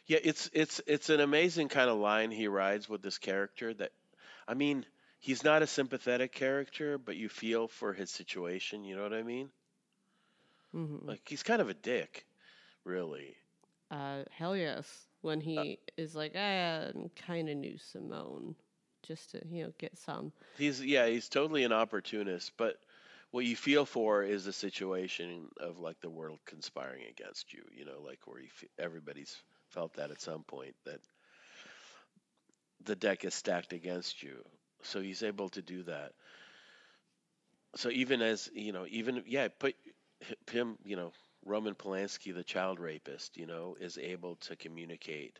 Yeah, 0.06 0.18
it's 0.22 0.50
it's 0.52 0.80
it's 0.86 1.08
an 1.10 1.20
amazing 1.20 1.68
kind 1.68 1.88
of 1.90 1.98
line 1.98 2.30
he 2.30 2.48
rides 2.48 2.88
with 2.88 3.02
this 3.02 3.18
character 3.18 3.72
that 3.74 3.92
I 4.48 4.54
mean, 4.54 4.84
he's 5.20 5.42
not 5.44 5.62
a 5.62 5.66
sympathetic 5.66 6.32
character, 6.32 6.98
but 6.98 7.16
you 7.16 7.28
feel 7.28 7.68
for 7.68 7.92
his 7.92 8.10
situation, 8.10 8.84
you 8.84 8.96
know 8.96 9.02
what 9.02 9.14
I 9.14 9.22
mean? 9.22 9.50
hmm 10.72 11.08
Like 11.08 11.28
he's 11.28 11.42
kind 11.42 11.60
of 11.60 11.68
a 11.68 11.74
dick, 11.74 12.26
really. 12.84 13.36
Uh, 13.90 14.24
hell 14.30 14.56
yes. 14.56 15.06
When 15.22 15.40
he 15.40 15.78
is 15.96 16.14
like, 16.14 16.34
I 16.36 16.92
kind 17.16 17.48
of 17.48 17.56
knew 17.56 17.78
Simone, 17.78 18.54
just 19.06 19.32
to 19.32 19.42
you 19.48 19.64
know 19.64 19.72
get 19.78 19.98
some. 19.98 20.32
He's 20.56 20.84
yeah, 20.84 21.06
he's 21.06 21.28
totally 21.28 21.64
an 21.64 21.72
opportunist, 21.72 22.52
but 22.56 22.78
what 23.30 23.44
you 23.44 23.56
feel 23.56 23.84
for 23.86 24.22
is 24.22 24.46
a 24.46 24.52
situation 24.52 25.48
of 25.58 25.78
like 25.78 26.00
the 26.00 26.10
world 26.10 26.40
conspiring 26.46 27.04
against 27.08 27.52
you, 27.52 27.64
you 27.72 27.84
know, 27.84 28.00
like 28.02 28.26
where 28.26 28.40
you 28.40 28.50
fe 28.50 28.68
everybody's 28.78 29.36
felt 29.68 29.94
that 29.94 30.10
at 30.10 30.20
some 30.20 30.44
point 30.44 30.74
that 30.84 31.00
the 32.84 32.94
deck 32.96 33.24
is 33.24 33.34
stacked 33.34 33.72
against 33.72 34.22
you. 34.22 34.44
So 34.82 35.00
he's 35.00 35.22
able 35.22 35.48
to 35.50 35.62
do 35.62 35.82
that. 35.84 36.12
So 37.76 37.90
even 37.90 38.22
as, 38.22 38.50
you 38.54 38.72
know, 38.72 38.86
even 38.88 39.22
yeah, 39.26 39.48
put 39.58 39.74
him, 40.50 40.78
you 40.84 40.96
know, 40.96 41.12
Roman 41.44 41.74
Polanski, 41.74 42.34
the 42.34 42.44
child 42.44 42.80
rapist, 42.80 43.36
you 43.36 43.46
know, 43.46 43.76
is 43.80 43.98
able 43.98 44.36
to 44.36 44.56
communicate 44.56 45.38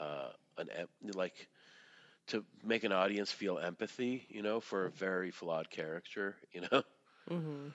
uh 0.00 0.30
an 0.58 0.68
like 1.14 1.48
to 2.28 2.44
make 2.62 2.84
an 2.84 2.92
audience 2.92 3.30
feel 3.32 3.58
empathy, 3.58 4.26
you 4.28 4.42
know, 4.42 4.60
for 4.60 4.86
a 4.86 4.90
very 4.90 5.30
flawed 5.30 5.70
character, 5.70 6.36
you 6.52 6.62
know. 6.70 6.82
hmm 7.28 7.68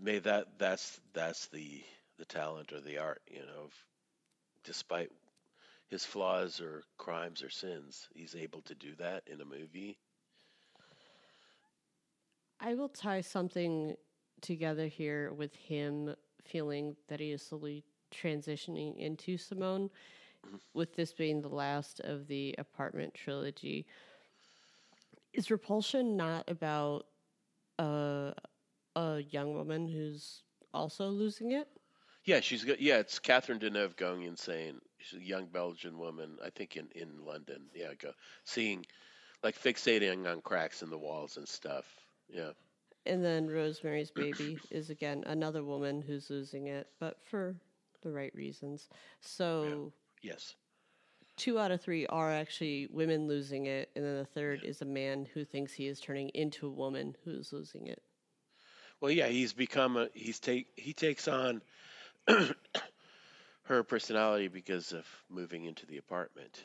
May 0.00 0.18
that 0.20 0.58
that's 0.58 1.00
that's 1.12 1.46
the 1.48 1.82
the 2.18 2.24
talent 2.24 2.72
or 2.72 2.80
the 2.80 2.98
art, 2.98 3.22
you 3.30 3.44
know, 3.46 3.64
of, 3.64 3.84
despite 4.64 5.10
his 5.88 6.04
flaws 6.04 6.60
or 6.60 6.84
crimes 6.98 7.42
or 7.42 7.50
sins, 7.50 8.08
he's 8.14 8.34
able 8.34 8.62
to 8.62 8.74
do 8.74 8.94
that 8.96 9.22
in 9.26 9.40
a 9.40 9.44
movie. 9.44 9.98
I 12.60 12.74
will 12.74 12.88
tie 12.88 13.20
something 13.20 13.96
together 14.40 14.86
here 14.86 15.32
with 15.32 15.54
him 15.54 16.14
feeling 16.44 16.96
that 17.08 17.20
he 17.20 17.30
is 17.30 17.42
slowly 17.42 17.84
transitioning 18.10 18.96
into 18.98 19.36
Simone, 19.36 19.90
Mm-hmm. 20.46 20.56
with 20.72 20.94
this 20.96 21.12
being 21.12 21.42
the 21.42 21.48
last 21.48 22.00
of 22.00 22.26
the 22.26 22.54
apartment 22.58 23.14
trilogy. 23.14 23.86
Is 25.34 25.50
Repulsion 25.50 26.16
not 26.16 26.50
about 26.50 27.06
a, 27.78 28.32
a 28.96 29.20
young 29.28 29.54
woman 29.54 29.86
who's 29.86 30.42
also 30.72 31.08
losing 31.08 31.52
it? 31.52 31.68
Yeah, 32.24 32.40
she's 32.40 32.64
go- 32.64 32.76
yeah. 32.78 32.98
It's 32.98 33.18
Catherine 33.18 33.58
Deneuve 33.58 33.96
going 33.96 34.22
insane. 34.22 34.80
She's 34.98 35.20
a 35.20 35.24
young 35.24 35.46
Belgian 35.46 35.98
woman, 35.98 36.38
I 36.44 36.50
think 36.50 36.76
in 36.76 36.88
in 36.94 37.24
London. 37.24 37.62
Yeah, 37.74 37.92
go 37.98 38.12
seeing 38.44 38.84
like 39.42 39.58
fixating 39.60 40.26
on 40.30 40.40
cracks 40.40 40.82
in 40.82 40.90
the 40.90 40.98
walls 40.98 41.36
and 41.36 41.48
stuff. 41.48 41.84
Yeah. 42.28 42.50
And 43.06 43.24
then 43.24 43.48
Rosemary's 43.48 44.10
Baby 44.10 44.58
is 44.70 44.90
again 44.90 45.22
another 45.26 45.64
woman 45.64 46.02
who's 46.02 46.30
losing 46.30 46.66
it, 46.66 46.88
but 46.98 47.22
for 47.22 47.54
the 48.02 48.10
right 48.10 48.34
reasons. 48.34 48.88
So 49.20 49.92
Yes. 50.22 50.54
two 51.36 51.58
out 51.58 51.70
of 51.70 51.80
three 51.80 52.06
are 52.06 52.30
actually 52.30 52.86
women 52.90 53.26
losing 53.26 53.66
it, 53.66 53.90
and 53.96 54.04
then 54.04 54.16
the 54.16 54.24
third 54.24 54.62
is 54.64 54.82
a 54.82 54.84
man 54.86 55.26
who 55.32 55.44
thinks 55.44 55.72
he 55.72 55.86
is 55.86 56.00
turning 56.00 56.28
into 56.30 56.66
a 56.66 56.70
woman 56.70 57.16
who's 57.24 57.52
losing 57.52 57.86
it. 57.86 58.02
Well, 59.00 59.10
yeah, 59.10 59.28
he's 59.28 59.54
become 59.54 59.96
a 59.96 60.08
he's 60.12 60.40
take 60.40 60.66
he 60.76 60.92
takes 60.92 61.26
on 61.26 61.62
her 63.62 63.82
personality 63.82 64.48
because 64.48 64.92
of 64.92 65.06
moving 65.30 65.64
into 65.64 65.86
the 65.86 65.96
apartment. 65.96 66.62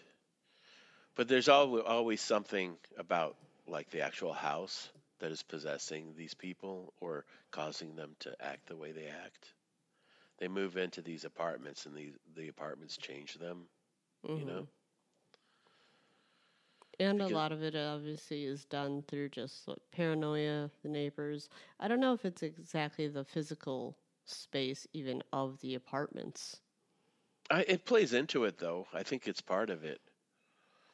But 1.16 1.30
there's 1.30 1.48
always 1.48 1.84
always 1.86 2.22
something 2.22 2.76
about 2.98 3.38
like 3.68 3.90
the 3.90 4.02
actual 4.02 4.34
house 4.34 4.90
that 5.20 5.32
is 5.32 5.44
possessing 5.44 6.14
these 6.18 6.34
people 6.34 6.94
or 7.00 7.26
causing 7.52 7.96
them 7.96 8.16
to 8.20 8.36
act 8.42 8.68
the 8.68 8.76
way 8.76 8.92
they 8.92 9.08
act. 9.08 9.54
They 10.40 10.48
move 10.48 10.78
into 10.78 11.02
these 11.02 11.24
apartments 11.26 11.86
and 11.86 11.96
the 11.96 12.14
the 12.36 12.48
apartments 12.48 12.98
change 12.98 13.36
them, 13.36 13.68
you 14.36 14.46
mm-hmm. 14.46 14.48
know. 14.48 14.68
And 17.00 17.18
Because- 17.18 17.32
a 17.32 17.36
lot 17.36 17.52
of 17.52 17.62
it 17.64 17.76
obviously 17.76 18.46
is 18.46 18.66
done 18.66 19.04
through 19.04 19.30
just 19.30 19.68
like, 19.68 19.80
paranoia, 19.92 20.72
the 20.82 20.90
neighbors. 20.90 21.50
I 21.80 21.88
don't 21.88 22.00
know 22.00 22.14
if 22.14 22.26
it's 22.26 22.44
exactly 22.44 23.08
the 23.08 23.24
physical 23.24 23.98
space 24.26 24.88
even 24.94 25.24
of 25.32 25.60
the 25.62 25.76
apartments. 25.76 26.62
I, 27.50 27.62
it 27.68 27.86
plays 27.86 28.14
into 28.14 28.46
it 28.46 28.58
though. 28.58 28.88
I 28.94 29.04
think 29.04 29.28
it's 29.28 29.42
part 29.42 29.70
of 29.70 29.84
it. 29.84 30.02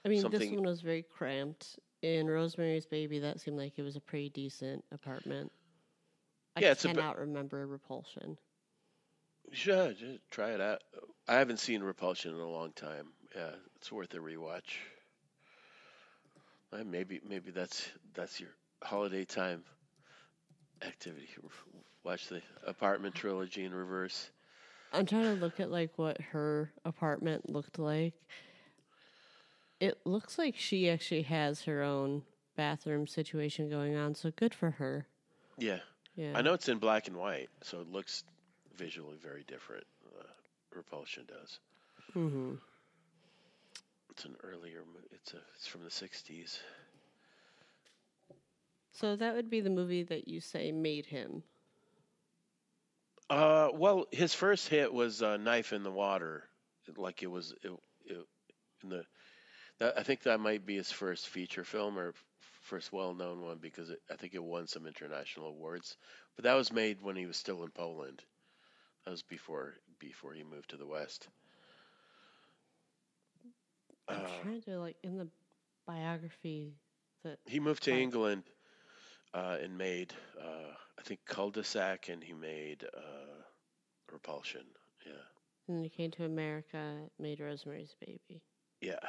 I 0.05 0.09
mean, 0.09 0.29
this 0.29 0.49
one 0.51 0.63
was 0.63 0.81
very 0.81 1.03
cramped. 1.03 1.79
In 2.01 2.29
Rosemary's 2.29 2.85
Baby, 2.85 3.19
that 3.19 3.39
seemed 3.39 3.57
like 3.57 3.77
it 3.77 3.83
was 3.83 3.95
a 3.95 4.01
pretty 4.01 4.29
decent 4.29 4.83
apartment. 4.91 5.51
I 6.55 6.61
Yeah, 6.61 6.71
it's 6.71 6.85
a 6.85 6.89
cannot 6.89 7.17
remember 7.17 7.65
Repulsion. 7.67 8.37
Sure, 9.51 9.91
just 9.91 10.19
try 10.29 10.51
it 10.51 10.61
out. 10.61 10.81
I 11.27 11.35
haven't 11.35 11.59
seen 11.59 11.81
Repulsion 11.83 12.33
in 12.33 12.39
a 12.39 12.49
long 12.49 12.71
time. 12.73 13.07
Yeah, 13.35 13.51
it's 13.75 13.91
worth 13.91 14.13
a 14.13 14.17
rewatch. 14.17 14.77
Uh, 16.73 16.83
maybe 16.85 17.19
maybe 17.27 17.51
that's 17.51 17.89
that's 18.13 18.39
your 18.39 18.49
holiday 18.81 19.25
time 19.25 19.63
activity. 20.81 21.27
Watch 22.03 22.27
the 22.27 22.41
apartment 22.65 23.13
trilogy 23.13 23.65
in 23.65 23.73
reverse. 23.73 24.31
I'm 24.93 25.05
trying 25.05 25.23
to 25.35 25.41
look 25.41 25.59
at 25.59 25.69
like 25.69 25.91
what 25.97 26.19
her 26.31 26.71
apartment 26.85 27.49
looked 27.49 27.77
like. 27.79 28.13
It 29.79 29.99
looks 30.05 30.37
like 30.37 30.55
she 30.57 30.89
actually 30.89 31.23
has 31.23 31.63
her 31.63 31.81
own 31.81 32.23
bathroom 32.55 33.07
situation 33.07 33.69
going 33.69 33.95
on, 33.95 34.15
so 34.15 34.31
good 34.31 34.53
for 34.53 34.71
her. 34.71 35.07
Yeah, 35.57 35.79
Yeah. 36.15 36.33
I 36.35 36.41
know 36.41 36.53
it's 36.53 36.69
in 36.69 36.77
black 36.77 37.07
and 37.07 37.17
white, 37.17 37.49
so 37.63 37.81
it 37.81 37.91
looks 37.91 38.23
visually 38.75 39.17
very 39.17 39.43
different. 39.43 39.85
Uh, 40.19 40.23
Repulsion 40.71 41.25
does. 41.27 41.59
hmm 42.13 42.55
It's 44.09 44.25
an 44.25 44.35
earlier. 44.43 44.83
It's 45.11 45.33
a. 45.33 45.41
It's 45.55 45.67
from 45.67 45.83
the 45.83 45.89
'60s. 45.91 46.59
So 48.91 49.15
that 49.15 49.35
would 49.35 49.49
be 49.49 49.59
the 49.59 49.69
movie 49.69 50.03
that 50.03 50.27
you 50.27 50.39
say 50.39 50.71
made 50.71 51.07
him. 51.07 51.43
Uh, 53.29 53.69
well, 53.73 54.05
his 54.11 54.33
first 54.33 54.67
hit 54.67 54.93
was 54.93 55.21
uh, 55.21 55.37
"Knife 55.37 55.71
in 55.73 55.83
the 55.83 55.91
Water," 55.91 56.47
like 56.95 57.21
it 57.23 57.27
was 57.27 57.51
it, 57.63 57.71
it, 58.05 58.27
in 58.83 58.89
the. 58.89 59.05
That, 59.79 59.97
I 59.97 60.03
think 60.03 60.23
that 60.23 60.39
might 60.39 60.65
be 60.65 60.75
his 60.75 60.91
first 60.91 61.27
feature 61.29 61.63
film 61.63 61.97
or 61.97 62.13
first 62.61 62.91
well-known 62.91 63.41
one 63.41 63.57
because 63.59 63.89
it, 63.89 64.01
I 64.09 64.15
think 64.15 64.33
it 64.33 64.43
won 64.43 64.67
some 64.67 64.85
international 64.87 65.47
awards. 65.47 65.97
But 66.35 66.43
that 66.43 66.53
was 66.55 66.71
made 66.71 67.01
when 67.01 67.15
he 67.15 67.25
was 67.25 67.37
still 67.37 67.63
in 67.63 67.71
Poland. 67.71 68.23
That 69.05 69.11
was 69.11 69.23
before 69.23 69.75
before 69.99 70.33
he 70.33 70.43
moved 70.43 70.69
to 70.71 70.77
the 70.77 70.85
West. 70.87 71.27
I'm 74.07 74.25
Uh, 74.25 74.41
trying 74.41 74.61
to 74.63 74.79
like 74.79 74.97
in 75.03 75.17
the 75.17 75.27
biography 75.87 76.73
that 77.23 77.39
he 77.45 77.59
moved 77.59 77.83
to. 77.83 77.91
England 77.93 78.43
uh, 79.33 79.57
and 79.61 79.77
made 79.77 80.13
uh, 80.39 80.73
I 80.97 81.01
think 81.03 81.19
Cul-de-sac, 81.25 82.09
and 82.09 82.23
he 82.23 82.33
made 82.33 82.83
uh, 82.95 83.41
Repulsion. 84.11 84.65
Yeah. 85.05 85.13
and 85.67 85.83
he 85.83 85.89
came 85.89 86.11
to 86.11 86.25
America, 86.25 86.97
made 87.19 87.39
Rosemary's 87.39 87.95
Baby. 87.99 88.41
Yeah, 88.81 88.99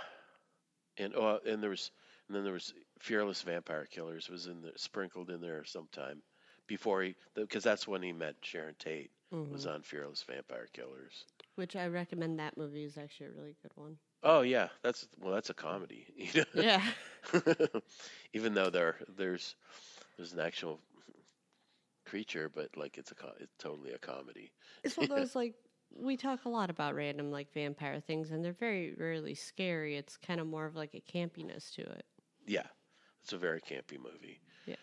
and 0.99 1.15
oh, 1.15 1.39
and 1.47 1.63
there 1.63 1.71
was, 1.71 1.91
and 2.29 2.37
then 2.37 2.45
there 2.45 2.53
was 2.53 2.73
Fearless 3.01 3.43
Vampire 3.43 3.87
Killers 3.91 4.29
was 4.29 4.47
in 4.47 4.63
the 4.63 4.73
sprinkled 4.77 5.31
in 5.31 5.41
there 5.41 5.65
sometime 5.65 6.23
before 6.67 7.03
he, 7.03 7.15
because 7.35 7.63
that's 7.65 7.87
when 7.89 8.03
he 8.03 8.13
met 8.13 8.37
Sharon 8.43 8.75
Tate. 8.79 9.11
Was 9.33 9.65
Mhm. 9.67 9.75
on 9.75 9.83
Fearless 9.83 10.23
Vampire 10.25 10.69
Killers. 10.75 11.25
Which 11.55 11.75
I 11.75 11.87
recommend 11.87 12.39
that 12.39 12.57
movie 12.59 12.85
is 12.85 12.99
actually 12.99 13.27
a 13.27 13.33
really 13.33 13.57
good 13.63 13.73
one. 13.75 13.99
Oh 14.23 14.43
yeah, 14.43 14.69
that's 14.83 15.09
well, 15.19 15.33
that's 15.33 15.49
a 15.51 15.55
comedy. 15.55 16.07
You 16.35 16.45
know? 16.55 16.63
Yeah. 16.63 16.85
Even 18.35 18.53
though 18.55 18.69
there 18.71 18.97
there's 19.17 19.57
there's 20.17 20.33
an 20.35 20.41
actual 20.41 20.81
creature, 22.05 22.49
but 22.49 22.77
like 22.77 22.99
it's 22.99 23.11
a 23.13 23.15
it's 23.41 23.55
totally 23.59 23.93
a 23.93 23.99
comedy. 23.99 24.53
It's 24.85 24.97
one 24.97 25.11
of 25.11 25.17
those 25.17 25.35
like 25.35 25.55
we 25.95 26.17
talk 26.17 26.45
a 26.45 26.49
lot 26.49 26.71
about 26.71 26.95
random 26.95 27.31
like 27.31 27.53
vampire 27.53 28.01
things 28.01 28.31
and 28.31 28.45
they're 28.45 28.53
very 28.53 28.95
rarely 28.95 29.35
scary. 29.35 29.97
It's 29.97 30.17
kind 30.17 30.41
of 30.41 30.47
more 30.47 30.67
of 30.67 30.75
like 30.77 30.95
a 30.95 31.01
campiness 31.01 31.73
to 31.75 31.83
it. 31.83 32.05
Yeah, 32.47 32.67
it's 33.23 33.33
a 33.33 33.39
very 33.39 33.61
campy 33.61 33.99
movie. 33.99 34.41
Yeah. 34.67 34.77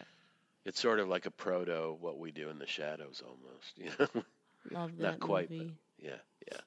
It's 0.66 0.80
sort 0.80 1.00
of 1.00 1.08
like 1.08 1.26
a 1.26 1.32
proto 1.32 1.96
What 2.00 2.20
We 2.20 2.32
Do 2.32 2.50
in 2.50 2.60
the 2.60 2.68
Shadows 2.68 3.24
almost. 3.26 3.78
You 3.78 3.92
know. 4.00 4.24
Love 4.72 4.98
that 4.98 5.04
Not 5.04 5.20
quite, 5.20 5.50
but- 5.50 5.58
movie. 5.58 5.74
Yeah, 5.98 6.16
yeah. 6.52 6.60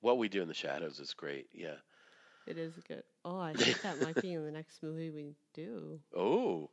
What 0.00 0.18
we 0.18 0.28
do 0.28 0.42
in 0.42 0.48
the 0.48 0.54
shadows 0.54 1.00
is 1.00 1.12
great. 1.14 1.48
Yeah. 1.52 1.76
It 2.46 2.58
is 2.58 2.74
good. 2.86 3.02
Oh, 3.24 3.38
I 3.40 3.54
think 3.54 3.80
that 3.82 4.00
might 4.02 4.20
be 4.20 4.32
in 4.34 4.44
the 4.44 4.50
next 4.50 4.82
movie 4.82 5.10
we 5.10 5.34
do. 5.54 5.98
Oh, 6.16 6.68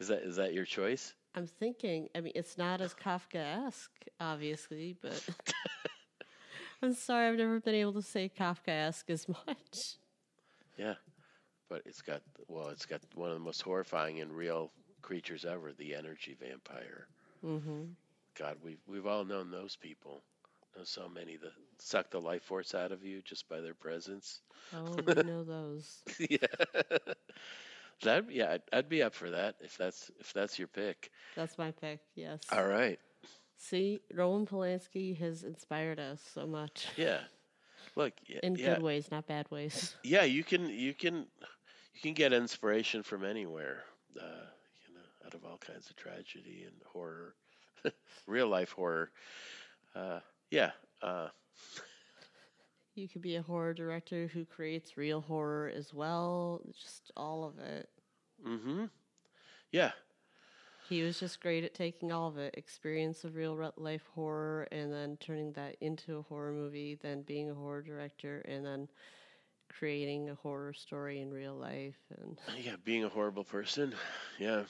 is 0.00 0.08
that 0.08 0.22
is 0.22 0.36
that 0.36 0.52
your 0.52 0.64
choice? 0.64 1.14
I'm 1.34 1.46
thinking. 1.46 2.08
I 2.14 2.20
mean, 2.20 2.32
it's 2.34 2.58
not 2.58 2.80
as 2.82 2.92
Kafka-esque, 2.94 4.04
obviously, 4.20 4.96
but 5.00 5.26
I'm 6.82 6.92
sorry, 6.94 7.28
I've 7.28 7.36
never 7.38 7.60
been 7.60 7.74
able 7.76 7.94
to 7.94 8.02
say 8.02 8.30
Kafka-esque 8.38 9.08
as 9.10 9.26
much. 9.28 9.96
Yeah, 10.76 10.94
but 11.70 11.82
it's 11.86 12.02
got 12.02 12.20
well, 12.48 12.68
it's 12.68 12.84
got 12.86 13.00
one 13.14 13.28
of 13.30 13.34
the 13.34 13.40
most 13.44 13.62
horrifying 13.62 14.20
and 14.20 14.30
real 14.32 14.72
creatures 15.00 15.44
ever, 15.44 15.72
the 15.72 15.94
energy 15.94 16.36
vampire. 16.38 17.06
Mm 17.44 17.62
hmm 17.62 17.82
God, 18.38 18.56
we've 18.62 18.80
we've 18.86 19.06
all 19.06 19.24
known 19.24 19.50
those 19.50 19.76
people. 19.76 20.22
Know 20.76 20.84
so 20.84 21.08
many 21.08 21.36
that 21.36 21.52
suck 21.78 22.10
the 22.10 22.20
life 22.20 22.42
force 22.42 22.74
out 22.74 22.92
of 22.92 23.04
you 23.04 23.20
just 23.22 23.48
by 23.48 23.60
their 23.60 23.74
presence. 23.74 24.40
Oh, 24.74 24.96
we 25.06 25.14
know 25.22 25.44
those. 25.44 26.02
yeah. 26.18 26.38
That 28.02 28.30
yeah, 28.30 28.52
I'd, 28.52 28.62
I'd 28.72 28.88
be 28.88 29.02
up 29.02 29.14
for 29.14 29.30
that 29.30 29.56
if 29.60 29.76
that's 29.76 30.10
if 30.18 30.32
that's 30.32 30.58
your 30.58 30.68
pick. 30.68 31.10
That's 31.36 31.56
my 31.58 31.70
pick. 31.70 32.00
Yes. 32.14 32.40
All 32.50 32.66
right. 32.66 32.98
See, 33.56 34.00
Roman 34.12 34.46
Polanski 34.46 35.16
has 35.18 35.44
inspired 35.44 36.00
us 36.00 36.20
so 36.34 36.46
much 36.46 36.88
Yeah. 36.96 37.20
Look, 37.94 38.12
yeah, 38.26 38.40
in 38.42 38.56
yeah. 38.56 38.74
good 38.74 38.82
ways, 38.82 39.10
not 39.10 39.26
bad 39.26 39.50
ways. 39.50 39.94
Yeah, 40.04 40.24
you 40.24 40.42
can 40.44 40.68
you 40.68 40.94
can 40.94 41.26
you 41.94 42.00
can 42.02 42.14
get 42.14 42.32
inspiration 42.32 43.02
from 43.02 43.24
anywhere. 43.24 43.84
Uh, 44.18 44.46
you 44.88 44.94
know, 44.94 45.00
out 45.26 45.34
of 45.34 45.44
all 45.44 45.58
kinds 45.58 45.88
of 45.90 45.96
tragedy 45.96 46.64
and 46.66 46.74
horror, 46.92 47.34
real 48.26 48.48
life 48.48 48.72
horror. 48.72 49.10
Uh, 49.94 50.20
yeah, 50.50 50.72
uh, 51.02 51.28
You 52.94 53.08
could 53.08 53.22
be 53.22 53.36
a 53.36 53.42
horror 53.42 53.74
director 53.74 54.26
who 54.28 54.44
creates 54.44 54.96
real 54.96 55.20
horror 55.20 55.68
as 55.68 55.92
well. 55.94 56.62
Just 56.72 57.10
all 57.16 57.44
of 57.44 57.58
it. 57.58 57.88
mm-hmm. 58.46 58.84
Yeah, 59.72 59.92
He 60.78 61.02
was 61.02 61.18
just 61.18 61.40
great 61.40 61.64
at 61.64 61.74
taking 61.74 62.12
all 62.12 62.28
of 62.28 62.36
it 62.38 62.54
experience 62.56 63.24
of 63.24 63.34
real 63.34 63.72
life 63.76 64.06
horror 64.14 64.68
and 64.70 64.92
then 64.92 65.16
turning 65.18 65.52
that 65.52 65.76
into 65.80 66.18
a 66.18 66.22
horror 66.22 66.52
movie, 66.52 66.94
then 66.94 67.22
being 67.22 67.50
a 67.50 67.54
horror 67.54 67.82
director, 67.82 68.40
and 68.40 68.64
then 68.64 68.88
creating 69.68 70.28
a 70.28 70.34
horror 70.34 70.72
story 70.72 71.20
in 71.20 71.30
real 71.32 71.54
life. 71.54 71.98
And 72.20 72.38
yeah. 72.62 72.76
Being 72.84 73.04
a 73.04 73.08
horrible 73.08 73.44
person. 73.44 73.94
Yeah, 74.38 74.62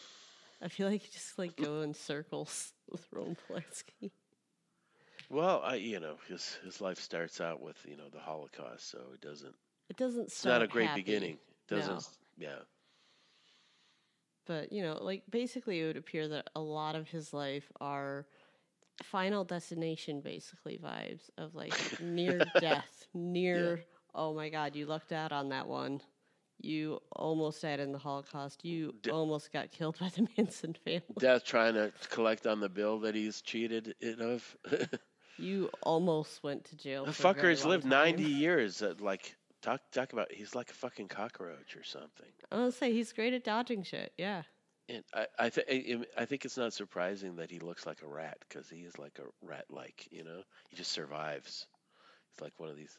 I 0.63 0.69
feel 0.69 0.89
like 0.89 1.03
you 1.03 1.11
just 1.13 1.39
like 1.39 1.57
go 1.57 1.83
in 1.83 1.93
circles 1.93 2.73
with 2.91 3.07
Roman 3.13 3.37
Polanski. 3.37 4.13
Well, 5.29 5.63
I 5.65 5.77
you 5.77 5.99
know 5.99 6.17
his 6.29 6.59
his 6.65 6.81
life 6.81 6.99
starts 6.99 7.41
out 7.41 7.61
with 7.61 7.77
you 7.89 7.97
know 7.97 8.09
the 8.13 8.21
Holocaust, 8.21 8.91
so 8.91 8.99
it 9.15 9.21
doesn't. 9.21 9.55
It 9.89 9.97
doesn't 9.97 10.25
It's 10.25 10.45
not 10.45 10.63
a 10.63 10.67
great 10.67 10.89
happy, 10.89 11.03
beginning. 11.03 11.39
Doesn't. 11.69 12.09
No. 12.39 12.47
Yeah. 12.47 12.59
But 14.47 14.73
you 14.73 14.83
know, 14.83 14.99
like 15.01 15.23
basically, 15.31 15.81
it 15.81 15.87
would 15.87 15.97
appear 15.97 16.29
that 16.29 16.51
a 16.55 16.61
lot 16.61 16.95
of 16.95 17.09
his 17.09 17.33
life 17.33 17.71
are 17.81 18.27
final 19.03 19.45
destination, 19.45 20.21
basically 20.21 20.79
vibes 20.83 21.31
of 21.39 21.55
like 21.55 21.75
near 22.01 22.41
death, 22.61 23.07
near. 23.15 23.85
Oh 24.15 24.35
my 24.35 24.49
God, 24.51 24.77
you 24.77 24.87
lucked 24.87 25.13
out 25.13 25.33
on 25.33 25.49
that 25.49 25.67
one. 25.67 26.01
You 26.65 27.01
almost 27.17 27.63
died 27.63 27.81
in 27.81 27.93
the 27.93 27.99
Holocaust. 27.99 28.65
You 28.65 28.95
D- 29.03 29.11
almost 29.11 29.53
got 29.53 29.71
killed 29.71 29.99
by 29.99 30.09
the 30.11 30.27
Manson 30.39 30.75
family. 30.85 31.03
Death 31.19 31.45
trying 31.45 31.75
to 31.75 31.93
collect 32.11 32.47
on 32.47 32.61
the 32.61 32.69
bill 32.69 33.01
that 33.01 33.15
he's 33.15 33.41
cheated 33.43 33.95
it 34.01 34.21
of. 34.21 34.57
You 35.39 35.71
almost 35.83 36.43
went 36.45 36.65
to 36.67 36.77
jail. 36.77 37.07
the 37.07 37.13
for 37.13 37.29
a 37.31 37.33
very 37.33 37.55
fucker's 37.55 37.65
lived 37.65 37.83
time. 37.85 37.91
90 37.91 38.23
years. 38.25 38.83
At, 38.83 39.01
like 39.01 39.35
talk 39.63 39.81
talk 39.91 40.13
about 40.13 40.31
he's 40.31 40.55
like 40.55 40.71
a 40.71 40.75
fucking 40.75 41.09
cockroach 41.09 41.75
or 41.75 41.83
something. 41.83 42.29
I 42.53 42.57
was 42.57 42.61
gonna 42.61 42.73
say 42.73 42.93
he's 42.93 43.13
great 43.13 43.33
at 43.33 43.43
dodging 43.43 43.83
shit. 43.83 44.13
Yeah. 44.19 44.43
And 44.91 45.03
I 45.15 45.27
I, 45.39 45.49
th- 45.49 46.07
I 46.19 46.25
think 46.27 46.45
it's 46.45 46.59
not 46.59 46.75
surprising 46.75 47.37
that 47.37 47.51
he 47.51 47.59
looks 47.61 47.87
like 47.87 48.03
a 48.03 48.07
rat 48.07 48.39
because 48.47 48.69
he 48.69 48.81
is 48.83 48.99
like 48.99 49.19
a 49.19 49.45
rat 49.45 49.65
like 49.71 50.07
you 50.13 50.23
know 50.23 50.43
he 50.69 50.77
just 50.77 50.93
survives. 50.93 51.67
He's 52.31 52.43
like 52.43 52.53
one 52.59 52.69
of 52.69 52.77
these 52.77 52.97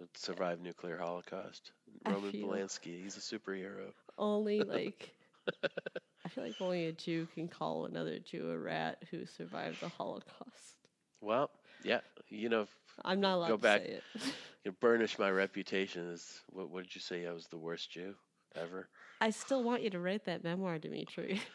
that 0.00 0.18
survived 0.18 0.60
nuclear 0.60 0.98
holocaust. 0.98 1.70
I 2.06 2.12
Roman 2.12 2.32
feel- 2.32 2.48
Polanski, 2.48 3.02
he's 3.02 3.16
a 3.16 3.20
superhero. 3.20 3.92
Only 4.18 4.60
like 4.64 5.14
I 6.24 6.28
feel 6.28 6.44
like 6.44 6.60
only 6.60 6.86
a 6.86 6.92
Jew 6.92 7.26
can 7.34 7.48
call 7.48 7.86
another 7.86 8.18
Jew 8.18 8.50
a 8.50 8.58
rat 8.58 9.02
who 9.10 9.26
survived 9.26 9.80
the 9.80 9.88
Holocaust. 9.88 10.76
Well, 11.20 11.50
yeah, 11.82 12.00
you 12.28 12.48
know, 12.48 12.66
I'm 13.04 13.20
not 13.20 13.34
allowed 13.36 13.48
Go 13.48 13.56
to 13.56 13.62
back. 13.62 13.80
say 13.82 13.88
it. 13.92 14.02
you 14.64 14.72
burnish 14.72 15.18
my 15.18 15.30
reputation 15.30 16.10
as 16.12 16.40
what, 16.50 16.70
what 16.70 16.82
did 16.84 16.94
you 16.94 17.00
say? 17.00 17.26
I 17.26 17.32
was 17.32 17.46
the 17.48 17.58
worst 17.58 17.90
Jew 17.90 18.14
ever. 18.54 18.88
I 19.20 19.30
still 19.30 19.62
want 19.62 19.82
you 19.82 19.90
to 19.90 19.98
write 20.00 20.24
that 20.26 20.44
memoir, 20.44 20.78
Dmitry. 20.78 21.40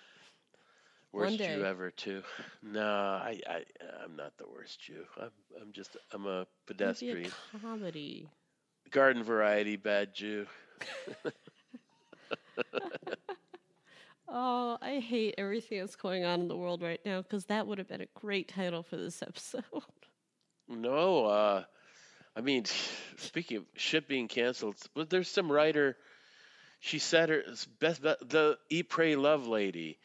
Worst 1.11 1.37
Jew 1.37 1.63
ever 1.63 1.91
too. 1.91 2.23
No, 2.61 2.81
I 2.85 3.39
I 3.47 3.63
I'm 4.03 4.17
not 4.17 4.37
the 4.37 4.49
worst 4.49 4.81
Jew. 4.81 5.05
I'm 5.17 5.31
I'm 5.61 5.71
just 5.71 5.95
I'm 6.11 6.25
a 6.25 6.39
Maybe 6.39 6.47
pedestrian, 6.67 7.31
a 7.53 7.59
comedy. 7.59 8.27
Garden 8.95 9.23
variety 9.23 9.75
bad 9.75 10.15
Jew. 10.15 10.47
Oh, 14.27 14.77
I 14.81 14.99
hate 14.99 15.35
everything 15.37 15.79
that's 15.79 15.95
going 15.95 16.25
on 16.25 16.41
in 16.41 16.47
the 16.47 16.57
world 16.57 16.81
right 16.81 16.99
now 17.05 17.21
because 17.21 17.45
that 17.45 17.67
would 17.67 17.77
have 17.77 17.87
been 17.87 18.01
a 18.01 18.07
great 18.19 18.47
title 18.47 18.83
for 18.83 18.97
this 18.97 19.21
episode. 19.21 19.63
No, 20.67 21.25
uh, 21.25 21.63
I 22.35 22.41
mean, 22.41 22.65
speaking 23.17 23.57
of 23.57 23.65
shit 23.75 24.07
being 24.07 24.27
canceled, 24.27 24.75
but 24.95 25.11
there's 25.11 25.27
some 25.27 25.51
writer. 25.51 25.95
She 26.79 26.97
said 26.97 27.29
her 27.29 27.43
best 27.79 28.01
the 28.01 28.57
Eat 28.71 28.89
Pray 28.89 29.15
Love 29.15 29.45
lady. 29.45 29.99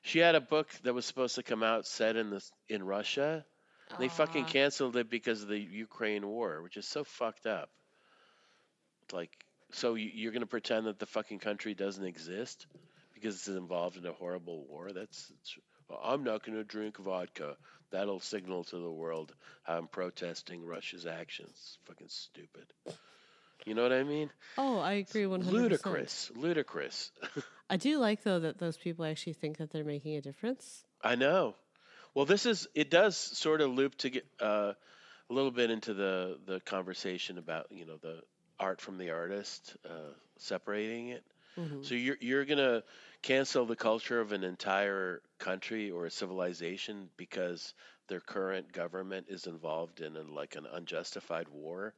She 0.00 0.20
had 0.20 0.34
a 0.34 0.40
book 0.40 0.70
that 0.84 0.94
was 0.94 1.04
supposed 1.04 1.34
to 1.34 1.42
come 1.42 1.62
out 1.62 1.86
set 1.86 2.16
in 2.16 2.30
this 2.30 2.50
in 2.70 2.82
Russia. 2.82 3.44
They 3.98 4.08
fucking 4.08 4.46
canceled 4.46 4.96
it 4.96 5.10
because 5.10 5.42
of 5.42 5.48
the 5.48 5.60
Ukraine 5.60 6.26
war, 6.26 6.62
which 6.62 6.78
is 6.78 6.88
so 6.88 7.04
fucked 7.04 7.46
up. 7.46 7.68
Like, 9.12 9.44
so 9.72 9.94
you- 9.94 10.10
you're 10.12 10.32
gonna 10.32 10.46
pretend 10.46 10.86
that 10.86 10.98
the 10.98 11.06
fucking 11.06 11.38
country 11.38 11.74
doesn't 11.74 12.04
exist 12.04 12.66
because 13.14 13.34
it's 13.36 13.48
involved 13.48 13.96
in 13.96 14.06
a 14.06 14.12
horrible 14.12 14.64
war? 14.66 14.92
That's, 14.92 15.32
well, 15.88 16.00
I'm 16.02 16.24
not 16.24 16.44
gonna 16.44 16.64
drink 16.64 16.96
vodka. 16.98 17.56
That'll 17.90 18.20
signal 18.20 18.64
to 18.64 18.78
the 18.78 18.90
world 18.90 19.34
how 19.62 19.76
I'm 19.78 19.88
protesting 19.88 20.64
Russia's 20.64 21.06
actions. 21.06 21.78
Fucking 21.84 22.08
stupid. 22.08 22.66
You 23.64 23.74
know 23.74 23.82
what 23.82 23.92
I 23.92 24.02
mean? 24.02 24.30
Oh, 24.58 24.78
I 24.78 24.94
agree 24.94 25.26
100%. 25.26 25.52
Ludicrous, 25.52 26.30
ludicrous. 26.34 27.12
I 27.70 27.76
do 27.76 27.98
like, 27.98 28.22
though, 28.22 28.40
that 28.40 28.58
those 28.58 28.76
people 28.76 29.04
actually 29.04 29.32
think 29.32 29.58
that 29.58 29.70
they're 29.70 29.84
making 29.84 30.16
a 30.16 30.20
difference. 30.20 30.84
I 31.02 31.14
know. 31.16 31.56
Well, 32.14 32.24
this 32.26 32.46
is 32.46 32.66
it 32.74 32.90
does 32.90 33.16
sort 33.16 33.60
of 33.60 33.70
loop 33.70 33.96
to 33.98 34.10
get 34.10 34.26
uh, 34.40 34.72
a 35.28 35.32
little 35.32 35.50
bit 35.50 35.70
into 35.70 35.94
the 35.94 36.38
the 36.46 36.60
conversation 36.60 37.38
about 37.38 37.66
you 37.70 37.84
know 37.84 37.96
the 37.98 38.22
art 38.58 38.80
from 38.80 38.98
the 38.98 39.10
artist, 39.10 39.76
uh, 39.84 40.12
separating 40.38 41.08
it. 41.08 41.24
Mhm. 41.56 41.82
So 41.82 41.94
you're 41.94 42.16
you're 42.20 42.44
gonna 42.44 42.82
cancel 43.22 43.66
the 43.66 43.76
culture 43.76 44.20
of 44.20 44.32
an 44.32 44.44
entire 44.44 45.22
country 45.38 45.90
or 45.90 46.06
a 46.06 46.10
civilization 46.10 47.10
because 47.16 47.74
their 48.08 48.20
current 48.20 48.72
government 48.72 49.26
is 49.28 49.46
involved 49.46 50.00
in 50.00 50.16
a, 50.16 50.22
like 50.22 50.56
an 50.56 50.66
unjustified 50.66 51.48
war. 51.48 51.94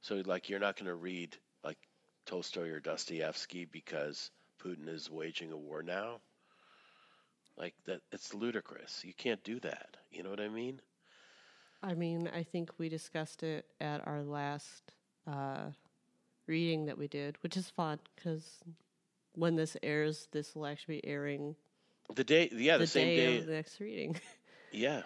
So 0.00 0.22
like 0.26 0.48
you're 0.48 0.60
not 0.60 0.76
gonna 0.76 0.94
read 0.94 1.36
like 1.64 1.78
Tolstoy 2.26 2.68
or 2.70 2.80
Dostoevsky 2.80 3.64
because 3.64 4.30
Putin 4.60 4.88
is 4.88 5.10
waging 5.10 5.52
a 5.52 5.56
war 5.56 5.82
now. 5.82 6.20
Like 7.56 7.74
that, 7.84 8.02
it's 8.12 8.34
ludicrous. 8.34 9.04
You 9.04 9.12
can't 9.14 9.42
do 9.44 9.58
that. 9.60 9.96
You 10.10 10.22
know 10.22 10.30
what 10.30 10.40
I 10.40 10.48
mean? 10.48 10.80
I 11.82 11.94
mean, 11.94 12.28
I 12.28 12.42
think 12.42 12.70
we 12.78 12.88
discussed 12.88 13.42
it 13.42 13.66
at 13.80 14.06
our 14.06 14.22
last 14.22 14.92
uh, 15.26 15.70
reading 16.46 16.86
that 16.86 16.98
we 16.98 17.08
did, 17.08 17.36
which 17.42 17.56
is 17.56 17.70
fun 17.70 17.98
because 18.14 18.60
when 19.34 19.56
this 19.56 19.76
airs, 19.82 20.28
this 20.32 20.54
will 20.54 20.66
actually 20.66 21.00
be 21.00 21.06
airing 21.08 21.56
The 22.14 22.24
day, 22.24 22.48
yeah, 22.52 22.76
the, 22.76 22.84
the, 22.84 22.86
same 22.86 23.08
day, 23.08 23.16
day. 23.16 23.38
of 23.38 23.46
the 23.46 23.52
next 23.52 23.80
reading. 23.80 24.20
yeah, 24.72 25.02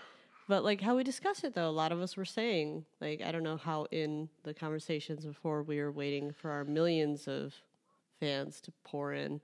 But 0.49 0.65
like 0.65 0.81
how 0.81 0.97
we 0.97 1.05
discussed 1.05 1.45
it 1.45 1.55
though, 1.55 1.69
a 1.69 1.71
lot 1.71 1.93
of 1.93 2.01
us 2.01 2.17
were 2.17 2.25
saying, 2.25 2.85
like, 3.01 3.21
I 3.21 3.33
don't 3.33 3.43
know 3.43 3.57
how 3.57 3.87
in 3.91 4.29
the 4.45 4.55
conversations 4.55 5.25
before 5.25 5.63
we 5.63 5.79
were 5.79 5.93
waiting 5.93 6.33
for 6.33 6.51
our 6.51 6.65
millions 6.65 7.27
of 7.29 7.55
fans 8.21 8.61
to 8.63 8.73
pour 8.85 9.13
in 9.13 9.41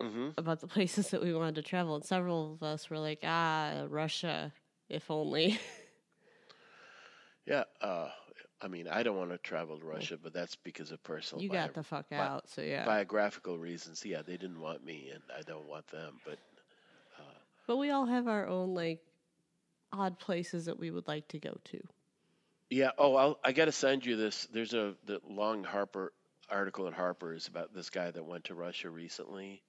hmm 0.00 0.30
about 0.36 0.60
the 0.60 0.66
places 0.76 1.10
that 1.10 1.22
we 1.22 1.32
wanted 1.34 1.54
to 1.56 1.62
travel. 1.62 1.94
And 1.94 2.04
several 2.04 2.52
of 2.54 2.62
us 2.62 2.90
were 2.90 2.98
like, 2.98 3.20
ah, 3.24 3.84
Russia, 3.88 4.52
if 4.88 5.10
only. 5.10 5.58
yeah. 7.46 7.64
Uh, 7.80 8.08
I 8.64 8.68
mean, 8.68 8.88
I 8.88 9.02
don't 9.02 9.18
want 9.18 9.30
to 9.30 9.36
travel 9.38 9.78
to 9.78 9.84
Russia, 9.84 10.16
but 10.20 10.32
that's 10.32 10.56
because 10.56 10.90
of 10.90 11.02
personal 11.02 11.42
you 11.42 11.50
bio- 11.50 11.66
got 11.66 11.74
the 11.74 11.82
fuck 11.82 12.08
bi- 12.08 12.16
out. 12.16 12.48
So 12.48 12.62
yeah. 12.62 12.86
biographical 12.86 13.58
reasons. 13.58 14.02
Yeah, 14.04 14.22
they 14.22 14.38
didn't 14.38 14.58
want 14.60 14.82
me, 14.82 15.10
and 15.12 15.22
I 15.38 15.42
don't 15.42 15.68
want 15.68 15.86
them. 15.88 16.14
But 16.24 16.38
uh, 17.18 17.38
But 17.66 17.76
we 17.76 17.90
all 17.90 18.06
have 18.06 18.26
our 18.26 18.46
own 18.48 18.74
like 18.74 19.00
odd 19.92 20.18
places 20.18 20.64
that 20.64 20.78
we 20.78 20.90
would 20.90 21.06
like 21.06 21.28
to 21.28 21.38
go 21.38 21.58
to. 21.64 21.80
yeah. 22.70 22.90
Oh, 22.96 23.14
I'll, 23.16 23.38
I 23.44 23.52
got 23.52 23.66
to 23.66 23.72
send 23.72 24.06
you 24.06 24.16
this. 24.16 24.48
There's 24.50 24.72
a 24.72 24.94
the 25.04 25.20
long 25.28 25.62
Harper 25.62 26.14
article 26.50 26.86
in 26.86 26.94
Harper's 26.94 27.46
about 27.48 27.74
this 27.74 27.90
guy 27.90 28.10
that 28.10 28.24
went 28.24 28.44
to 28.44 28.54
Russia 28.54 28.88
recently. 28.88 29.62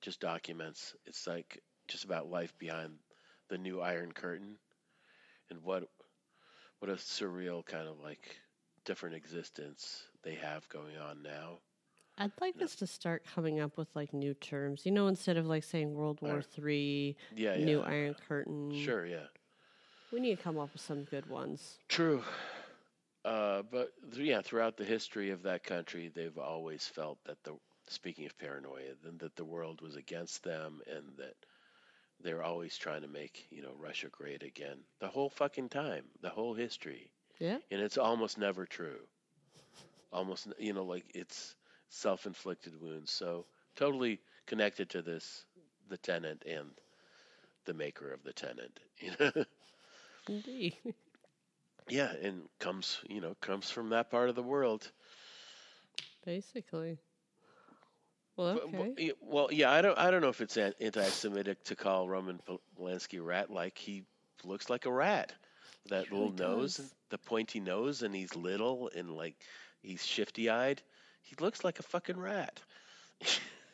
Just 0.00 0.20
documents. 0.20 0.94
It's 1.04 1.26
like 1.26 1.60
just 1.86 2.04
about 2.04 2.30
life 2.30 2.56
behind 2.58 2.94
the 3.50 3.58
new 3.58 3.80
Iron 3.82 4.12
Curtain, 4.12 4.56
and 5.50 5.62
what 5.62 5.88
what 6.80 6.90
a 6.90 6.94
surreal 6.94 7.64
kind 7.64 7.88
of 7.88 8.00
like 8.02 8.36
different 8.84 9.16
existence 9.16 10.04
they 10.22 10.34
have 10.34 10.68
going 10.68 10.96
on 10.96 11.22
now. 11.22 11.58
I'd 12.20 12.32
like 12.40 12.60
us 12.60 12.74
to 12.76 12.86
start 12.86 13.22
coming 13.32 13.60
up 13.60 13.76
with 13.76 13.88
like 13.94 14.12
new 14.12 14.34
terms. 14.34 14.84
You 14.84 14.90
know, 14.92 15.06
instead 15.06 15.36
of 15.36 15.46
like 15.46 15.62
saying 15.62 15.94
World 15.94 16.20
War 16.20 16.32
Iron- 16.32 16.42
Three, 16.42 17.16
Yeah, 17.34 17.54
yeah. 17.54 17.64
New 17.64 17.80
Iron 17.82 18.16
Curtain. 18.28 18.72
Sure, 18.84 19.06
yeah. 19.06 19.26
We 20.12 20.20
need 20.20 20.36
to 20.36 20.42
come 20.42 20.58
up 20.58 20.72
with 20.72 20.82
some 20.82 21.04
good 21.04 21.26
ones. 21.26 21.78
True. 21.88 22.24
Uh, 23.24 23.62
but 23.70 23.92
th- 24.14 24.26
yeah, 24.26 24.40
throughout 24.40 24.76
the 24.76 24.84
history 24.84 25.30
of 25.30 25.42
that 25.42 25.62
country, 25.62 26.10
they've 26.12 26.38
always 26.38 26.86
felt 26.86 27.18
that 27.24 27.42
the 27.44 27.52
speaking 27.88 28.26
of 28.26 28.36
paranoia, 28.38 28.94
then 29.04 29.18
that 29.18 29.36
the 29.36 29.44
world 29.44 29.80
was 29.80 29.96
against 29.96 30.42
them, 30.42 30.80
and 30.92 31.04
that 31.18 31.34
they're 32.20 32.42
always 32.42 32.76
trying 32.76 33.02
to 33.02 33.08
make 33.08 33.46
you 33.50 33.62
know 33.62 33.74
Russia 33.76 34.08
great 34.08 34.42
again. 34.42 34.84
The 35.00 35.08
whole 35.08 35.30
fucking 35.30 35.68
time, 35.70 36.04
the 36.20 36.30
whole 36.30 36.54
history, 36.54 37.10
Yeah. 37.38 37.58
and 37.70 37.80
it's 37.80 37.98
almost 37.98 38.38
never 38.38 38.66
true. 38.66 39.06
Almost, 40.12 40.48
you 40.58 40.72
know, 40.72 40.84
like 40.84 41.04
it's 41.14 41.54
self-inflicted 41.88 42.80
wounds. 42.80 43.10
So 43.10 43.46
totally 43.76 44.20
connected 44.46 44.90
to 44.90 45.02
this, 45.02 45.44
the 45.88 45.96
tenant 45.98 46.44
and 46.46 46.70
the 47.64 47.74
maker 47.74 48.12
of 48.12 48.22
the 48.24 48.32
tenant. 48.32 48.80
You 49.00 49.12
know. 49.18 49.44
Indeed. 50.28 50.76
Yeah, 51.88 52.10
and 52.12 52.48
comes 52.58 53.02
you 53.08 53.20
know 53.20 53.34
comes 53.40 53.70
from 53.70 53.90
that 53.90 54.10
part 54.10 54.28
of 54.28 54.34
the 54.36 54.42
world. 54.42 54.90
Basically. 56.24 57.00
Well, 58.38 58.60
okay. 58.72 58.94
yeah, 58.96 59.12
well, 59.20 59.48
yeah, 59.50 59.72
I 59.72 59.82
don't 59.82 59.98
I 59.98 60.12
don't 60.12 60.22
know 60.22 60.28
if 60.28 60.40
it's 60.40 60.56
anti-Semitic 60.56 61.64
to 61.64 61.74
call 61.74 62.08
Roman 62.08 62.40
Polanski 62.78 63.24
rat 63.24 63.50
like 63.50 63.76
he 63.76 64.04
looks 64.44 64.70
like 64.70 64.86
a 64.86 64.92
rat. 64.92 65.32
That 65.90 66.10
really 66.10 66.30
little 66.30 66.56
nose, 66.56 66.76
does. 66.76 66.94
the 67.10 67.18
pointy 67.18 67.58
nose, 67.58 68.02
and 68.02 68.14
he's 68.14 68.36
little 68.36 68.90
and 68.94 69.10
like 69.10 69.34
he's 69.82 70.06
shifty-eyed. 70.06 70.80
He 71.22 71.34
looks 71.40 71.64
like 71.64 71.80
a 71.80 71.82
fucking 71.82 72.18
rat. 72.18 72.60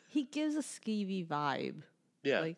He 0.07 0.23
gives 0.23 0.55
a 0.55 0.59
skeevy 0.59 1.27
vibe. 1.27 1.81
yeah, 2.23 2.39
Like 2.39 2.55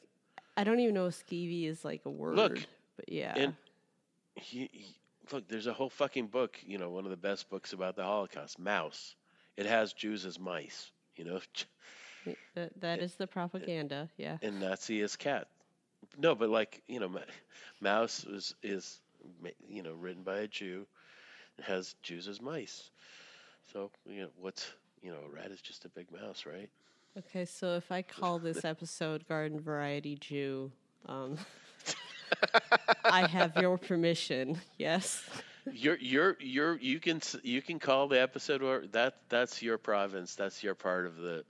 I 0.55 0.63
don't 0.63 0.79
even 0.79 0.93
know 0.93 1.07
if 1.07 1.25
skeevy 1.25 1.67
is 1.67 1.83
like 1.83 2.01
a 2.05 2.09
word. 2.11 2.35
Look, 2.35 2.59
but 2.95 3.09
yeah. 3.09 3.33
And 3.35 3.55
he, 4.35 4.69
he, 4.71 4.95
look, 5.31 5.47
there's 5.47 5.65
a 5.65 5.73
whole 5.73 5.89
fucking 5.89 6.27
book. 6.27 6.59
You 6.63 6.77
know, 6.77 6.91
one 6.91 7.05
of 7.05 7.09
the 7.09 7.17
best 7.17 7.49
books 7.49 7.73
about 7.73 7.95
the 7.95 8.03
Holocaust, 8.03 8.59
Mouse. 8.59 9.15
It 9.55 9.65
has 9.65 9.91
Jews 9.93 10.23
as 10.23 10.39
mice. 10.39 10.91
You 11.15 11.23
know, 11.25 11.39
that 12.55 12.79
that 12.81 12.99
is 12.99 13.15
the 13.15 13.27
propaganda. 13.27 14.09
Yeah. 14.17 14.37
and 14.41 14.59
Nazi 14.59 15.01
is 15.01 15.15
cat. 15.15 15.47
No, 16.17 16.35
but 16.35 16.49
like 16.49 16.81
you 16.87 16.99
know, 16.99 17.09
Maus 17.83 18.25
is 18.31 18.55
is 18.63 18.99
you 19.67 19.83
know 19.83 19.93
written 19.93 20.23
by 20.23 20.39
a 20.39 20.47
Jew. 20.47 20.85
It 21.57 21.65
has 21.65 21.95
Jews 22.03 22.27
as 22.27 22.41
mice. 22.41 22.89
So 23.73 23.91
you 24.05 24.21
know 24.21 24.29
what's 24.39 24.71
you 25.01 25.11
know 25.11 25.19
a 25.25 25.35
rat 25.35 25.51
is 25.51 25.61
just 25.61 25.85
a 25.85 25.89
big 25.89 26.11
mouse, 26.11 26.45
right? 26.45 26.69
Okay, 27.17 27.45
so 27.45 27.75
if 27.75 27.91
I 27.91 28.01
call 28.01 28.39
this 28.39 28.63
episode 28.63 29.27
Garden 29.27 29.59
Variety 29.59 30.15
Jew, 30.15 30.71
um, 31.07 31.37
I 33.03 33.27
have 33.27 33.55
your 33.57 33.77
permission. 33.77 34.59
Yes. 34.77 35.27
You're 35.71 35.97
you're 35.97 36.37
you're 36.39 36.77
you 36.77 36.99
can 36.99 37.21
you 37.43 37.61
can 37.61 37.79
call 37.79 38.07
the 38.07 38.21
episode 38.21 38.61
or 38.61 38.85
that 38.93 39.17
that's 39.29 39.61
your 39.61 39.77
province. 39.77 40.35
That's 40.35 40.63
your 40.63 40.75
part 40.75 41.05
of 41.05 41.17
the 41.17 41.43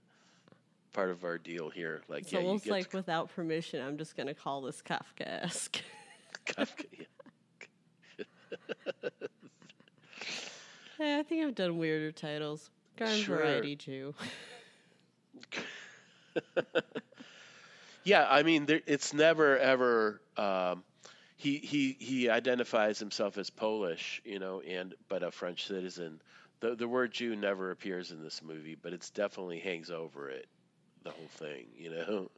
part 0.93 1.09
of 1.09 1.23
our 1.23 1.37
deal 1.37 1.69
here. 1.69 2.01
Like 2.07 2.23
It's 2.23 2.33
yeah, 2.33 2.39
almost 2.39 2.67
like 2.67 2.89
to 2.91 2.97
without 2.97 3.33
permission, 3.35 3.85
I'm 3.85 3.97
just 3.97 4.15
gonna 4.17 4.33
call 4.33 4.61
this 4.61 4.81
Kafkaesque. 4.81 5.81
Kafka, 6.45 6.85
yeah. 6.97 7.05
I 11.19 11.23
think 11.23 11.45
I've 11.45 11.55
done 11.55 11.77
weirder 11.77 12.11
titles. 12.11 12.69
Garden 12.97 13.19
Sure. 13.19 13.37
Variety 13.37 13.75
Jew. 13.75 14.15
Yeah, 18.07 18.25
I 18.29 18.43
mean, 18.43 18.67
there, 18.67 18.79
it's 18.87 19.13
never 19.13 19.57
ever. 19.57 20.21
Um, 20.37 20.85
he 21.35 21.57
he 21.57 21.97
he 21.99 22.29
identifies 22.29 22.99
himself 22.99 23.37
as 23.37 23.49
Polish, 23.49 24.21
you 24.23 24.39
know, 24.39 24.61
and 24.61 24.95
but 25.09 25.23
a 25.23 25.31
French 25.31 25.67
citizen. 25.67 26.21
The 26.61 26.75
the 26.75 26.87
word 26.87 27.11
Jew 27.11 27.35
never 27.35 27.69
appears 27.69 28.11
in 28.11 28.23
this 28.23 28.41
movie, 28.41 28.77
but 28.81 28.93
it's 28.93 29.09
definitely 29.09 29.59
hangs 29.59 29.91
over 29.91 30.29
it, 30.29 30.47
the 31.07 31.13
whole 31.13 31.27
thing, 31.49 31.65
you 31.77 31.89
know. 31.91 32.29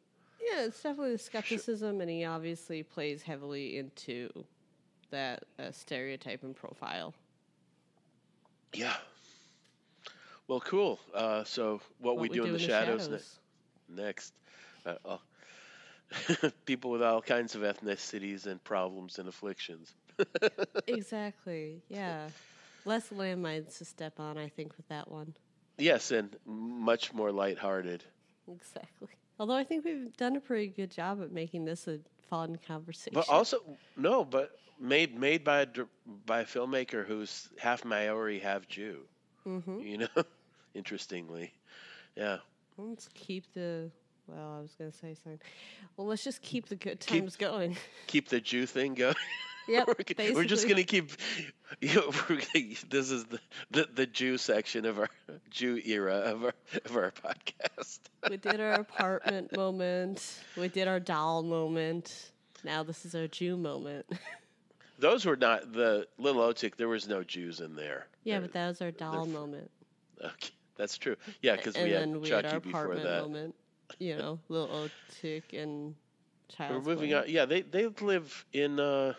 Yeah, 0.41 0.65
it's 0.65 0.81
definitely 0.81 1.13
the 1.13 1.19
skepticism, 1.19 2.01
and 2.01 2.09
he 2.09 2.25
obviously 2.25 2.83
plays 2.83 3.21
heavily 3.21 3.77
into 3.77 4.29
that 5.11 5.43
uh, 5.57 5.71
stereotype 5.71 6.43
and 6.43 6.55
profile. 6.55 7.13
Yeah. 8.73 8.95
Well, 10.47 10.61
cool. 10.61 10.99
Uh, 11.13 11.43
so 11.43 11.81
what, 11.99 12.17
we 12.17 12.29
do 12.29 12.45
in 12.45 12.53
the 12.53 12.59
shadows, 12.59 13.07
ne- 13.07 14.03
next? 14.03 14.33
Uh, 14.85 14.95
oh. 15.05 15.21
people 16.65 16.89
with 16.89 17.03
all 17.03 17.21
kinds 17.21 17.53
of 17.55 17.61
ethnicities 17.61 18.47
and 18.47 18.63
problems 18.63 19.19
and 19.19 19.27
afflictions. 19.27 19.93
exactly. 20.87 21.81
Yeah. 21.89 22.29
Less 22.85 23.09
landmines 23.09 23.77
to 23.77 23.85
step 23.85 24.19
on, 24.19 24.37
I 24.37 24.47
think, 24.47 24.75
with 24.77 24.87
that 24.87 25.11
one. 25.11 25.35
Yes, 25.77 26.11
and 26.11 26.35
much 26.45 27.13
more 27.13 27.31
lighthearted. 27.31 28.03
Exactly. 28.55 29.09
Although 29.39 29.55
I 29.55 29.63
think 29.63 29.85
we've 29.85 30.15
done 30.17 30.35
a 30.35 30.41
pretty 30.41 30.67
good 30.67 30.91
job 30.91 31.21
at 31.21 31.31
making 31.31 31.63
this 31.63 31.87
a 31.87 31.99
fun 32.29 32.57
conversation. 32.67 33.13
But 33.13 33.29
also, 33.29 33.57
no, 33.95 34.25
but 34.25 34.51
made 34.79 35.17
made 35.17 35.43
by 35.43 35.61
a 35.61 35.67
by 36.25 36.41
a 36.41 36.45
filmmaker 36.45 37.05
who's 37.05 37.49
half 37.57 37.85
Maori, 37.85 38.39
half 38.39 38.67
Jew. 38.67 38.99
mm-hmm. 39.47 39.79
You 39.79 39.97
know, 39.99 40.07
interestingly, 40.73 41.53
yeah. 42.15 42.37
Let's 42.77 43.09
keep 43.13 43.45
the. 43.53 43.89
Well, 44.27 44.57
I 44.59 44.61
was 44.61 44.75
going 44.77 44.91
to 44.91 44.97
say 44.97 45.15
something. 45.15 45.39
Well, 45.97 46.05
let's 46.05 46.23
just 46.23 46.41
keep 46.43 46.67
the 46.67 46.75
good 46.75 46.99
Keep- 46.99 47.21
times 47.23 47.35
going. 47.35 47.75
Keep 48.07 48.29
the 48.29 48.39
Jew 48.39 48.67
thing 48.67 48.93
going. 48.93 49.15
Yep. 49.69 49.87
we're, 50.17 50.33
we're 50.33 50.43
just 50.45 50.67
gonna 50.67 50.83
keep. 50.83 51.11
You 51.81 51.93
know, 51.93 52.11
we're 52.29 52.37
gonna, 52.37 52.65
this 52.89 53.11
is 53.11 53.25
the, 53.25 53.39
the 53.69 53.87
the 53.93 54.05
Jew 54.07 54.39
section 54.39 54.85
of 54.85 54.97
our 54.97 55.09
Jew 55.51 55.79
era 55.85 56.15
of 56.15 56.45
our 56.45 56.53
of 56.83 56.97
our 56.97 57.11
podcast. 57.11 57.99
We 58.27 58.37
did 58.37 58.59
our 58.59 58.73
apartment 58.73 59.55
moment. 59.55 60.39
We 60.57 60.67
did 60.67 60.87
our 60.87 60.99
doll 60.99 61.43
moment. 61.43 62.31
Now 62.63 62.81
this 62.81 63.05
is 63.05 63.13
our 63.13 63.27
Jew 63.27 63.55
moment. 63.55 64.07
Those 64.97 65.27
were 65.27 65.35
not 65.35 65.71
the 65.71 66.07
little 66.17 66.41
Otik. 66.41 66.75
There 66.75 66.89
was 66.89 67.07
no 67.07 67.23
Jews 67.23 67.59
in 67.59 67.75
there. 67.75 68.07
yeah, 68.23 68.39
but 68.39 68.51
that 68.53 68.67
was 68.67 68.81
our 68.81 68.91
doll 68.91 69.27
moment. 69.27 69.69
okay, 70.19 70.49
that's 70.75 70.97
true. 70.97 71.17
Yeah, 71.43 71.55
because 71.55 71.77
we 71.77 71.91
had 71.91 72.09
we 72.17 72.27
Chucky 72.27 72.47
had 72.47 72.63
before 72.63 72.95
that. 72.95 73.21
moment. 73.21 73.53
You 73.99 74.17
know, 74.17 74.39
little 74.49 74.89
Otik 75.21 75.53
and 75.53 75.93
child. 76.49 76.83
We're 76.83 76.95
moving 76.95 77.13
on. 77.13 77.25
Yeah, 77.27 77.45
they 77.45 77.61
they 77.61 77.85
live 78.01 78.45
in 78.53 78.79
uh, 78.79 79.13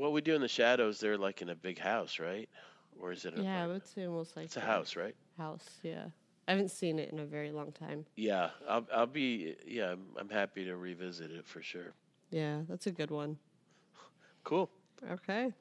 what 0.00 0.12
we 0.12 0.20
do 0.22 0.34
in 0.34 0.40
the 0.40 0.48
shadows. 0.48 0.98
They're 0.98 1.18
like 1.18 1.42
in 1.42 1.50
a 1.50 1.54
big 1.54 1.78
house, 1.78 2.18
right? 2.18 2.48
Or 2.98 3.12
is 3.12 3.24
it? 3.24 3.34
An 3.34 3.44
Yeah, 3.44 3.62
I 3.62 3.66
would 3.66 3.86
say 3.86 4.06
almost 4.06 4.36
like 4.36 4.46
it's 4.46 4.56
a 4.56 4.60
house, 4.60 4.96
right? 4.96 5.14
House, 5.36 5.68
yeah. 5.82 6.06
I 6.48 6.52
haven't 6.52 6.70
seen 6.70 6.98
it 6.98 7.10
in 7.10 7.20
a 7.20 7.24
very 7.26 7.52
long 7.52 7.70
time. 7.72 8.06
Yeah, 8.16 8.50
I'll 8.68 8.86
I'll 8.92 9.06
be 9.06 9.54
yeah. 9.66 9.92
I'm, 9.92 10.06
I'm 10.18 10.28
happy 10.28 10.64
to 10.64 10.76
revisit 10.76 11.30
it 11.30 11.46
for 11.46 11.62
sure. 11.62 11.92
Yeah, 12.30 12.62
that's 12.68 12.86
a 12.86 12.90
good 12.90 13.10
one. 13.10 13.36
Cool. 14.42 14.70
Okay. 15.10 15.52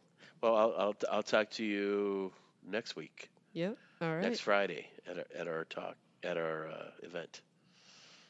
Well, 0.41 0.55
I'll 0.55 0.73
I'll 0.77 0.95
I'll 1.11 1.23
talk 1.23 1.49
to 1.51 1.63
you 1.65 2.31
next 2.65 2.95
week, 2.95 3.29
Yep. 3.53 3.77
All 4.01 4.13
right. 4.15 4.21
next 4.21 4.39
Friday 4.39 4.87
at 5.07 5.17
our, 5.17 5.25
at 5.35 5.47
our 5.47 5.65
talk 5.65 5.95
at 6.23 6.37
our 6.37 6.69
uh, 6.69 6.91
event. 7.03 7.41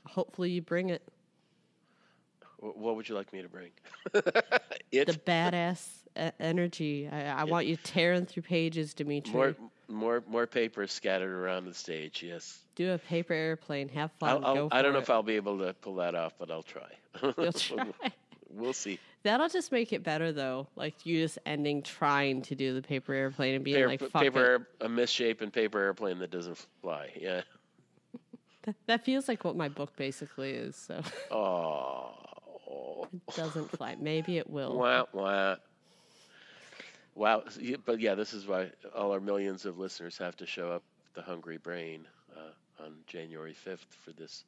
Hopefully 0.06 0.50
you 0.50 0.62
bring 0.62 0.90
it. 0.90 1.04
What 2.58 2.96
would 2.98 3.08
you 3.08 3.16
like 3.16 3.32
me 3.32 3.42
to 3.42 3.48
bring? 3.48 3.72
The 4.92 5.06
badass 5.26 5.99
energy. 6.40 7.08
I, 7.12 7.42
I 7.42 7.44
want 7.46 7.68
you 7.68 7.76
tearing 7.78 8.26
through 8.26 8.44
pages, 8.44 8.94
Dmitry. 8.94 9.34
more 9.34 9.56
more 9.88 10.24
more 10.28 10.46
papers 10.48 10.92
scattered 10.92 11.32
around 11.34 11.66
the 11.66 11.74
stage. 11.74 12.24
Yes. 12.24 12.60
Do 12.76 12.92
a 12.94 12.98
paper 12.98 13.34
airplane. 13.34 13.90
Have 13.90 14.12
fun. 14.14 14.44
I'll, 14.44 14.58
I'll, 14.58 14.70
I 14.72 14.82
don't 14.82 14.94
know 14.94 15.00
it. 15.00 15.04
if 15.04 15.10
I'll 15.10 15.24
be 15.24 15.36
able 15.36 15.58
to 15.60 15.74
pull 15.74 15.96
that 15.96 16.16
off, 16.16 16.34
but 16.40 16.50
I'll 16.52 16.64
try. 16.64 16.90
You'll 17.38 17.52
try. 17.54 17.88
we'll 18.50 18.74
see. 18.74 19.00
That'll 19.24 19.50
just 19.50 19.72
make 19.74 19.92
it 19.92 20.02
better, 20.04 20.32
though. 20.32 20.68
Like 20.78 21.06
you 21.06 21.20
just 21.22 21.40
ending 21.46 21.82
trying 21.84 22.42
to 22.44 22.56
do 22.56 22.74
the 22.74 22.82
paper 22.82 23.14
airplane 23.14 23.56
and 23.56 23.64
being 23.66 23.76
Paper, 23.78 23.88
like, 23.90 24.00
"Fuck 24.12 24.22
paper 24.22 24.56
it." 24.56 24.86
a 24.86 24.88
misshapen 24.90 25.52
paper 25.52 25.80
airplane 25.80 26.20
that 26.20 26.32
doesn't 26.32 26.58
fly. 26.82 27.12
Yeah. 27.20 27.42
That, 28.64 28.76
that 28.88 29.06
feels 29.06 29.28
like 29.28 29.44
what 29.44 29.56
my 29.58 29.68
book 29.70 29.96
basically 29.96 30.52
is. 30.52 30.76
So 30.76 31.02
Oh. 31.32 33.08
it 33.12 33.36
doesn't 33.36 33.72
fly. 33.72 33.96
Maybe 34.00 34.38
it 34.38 34.50
will. 34.50 34.78
Wah, 34.78 35.06
wah. 35.14 35.56
Wow. 37.20 37.44
But 37.86 38.00
yeah, 38.00 38.16
this 38.16 38.34
is 38.34 38.48
why 38.48 38.72
all 38.96 39.12
our 39.12 39.20
millions 39.20 39.66
of 39.66 39.78
listeners 39.78 40.18
have 40.20 40.38
to 40.38 40.46
show 40.46 40.72
up 40.72 40.84
the 41.16 41.22
Hungry 41.22 41.58
Brain 41.58 42.08
uh, 42.34 42.84
on 42.84 42.94
January 43.08 43.54
5th 43.54 43.94
for 44.06 44.14
this, 44.14 44.46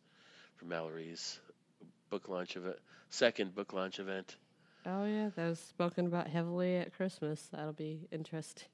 for 0.56 0.64
Mallory's 0.64 1.42
book 2.10 2.30
launch 2.30 2.56
event, 2.56 2.78
second 3.10 3.54
book 3.54 3.74
launch 3.74 4.00
event. 4.00 4.38
Oh 4.86 5.04
yeah, 5.04 5.32
that 5.36 5.50
was 5.50 5.60
spoken 5.60 6.06
about 6.06 6.28
heavily 6.28 6.78
at 6.78 6.96
Christmas. 6.96 7.50
That'll 7.52 7.74
be 7.74 8.08
interesting. 8.10 8.70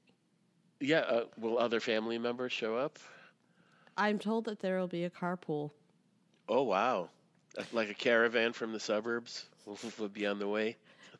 Yeah. 0.78 1.00
Uh, 1.00 1.24
will 1.36 1.58
other 1.58 1.80
family 1.80 2.18
members 2.18 2.52
show 2.52 2.76
up? 2.76 3.00
I'm 3.96 4.20
told 4.20 4.44
that 4.44 4.60
there 4.60 4.78
will 4.78 4.86
be 4.86 5.06
a 5.06 5.10
carpool. 5.10 5.72
Oh, 6.48 6.62
wow. 6.62 7.08
Like 7.72 7.90
a 7.90 7.94
caravan 7.94 8.52
from 8.52 8.72
the 8.72 8.78
suburbs 8.78 9.46
would 9.98 10.12
be 10.12 10.24
on 10.24 10.38
the 10.38 10.46
way. 10.46 10.76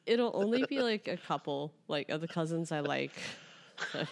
It'll 0.07 0.31
only 0.35 0.65
be 0.67 0.81
like 0.81 1.07
a 1.09 1.17
couple, 1.17 1.73
like 1.89 2.09
of 2.09 2.21
the 2.21 2.29
cousins 2.29 2.73
I 2.73 2.81
like. 2.81 3.13
So- 3.93 4.07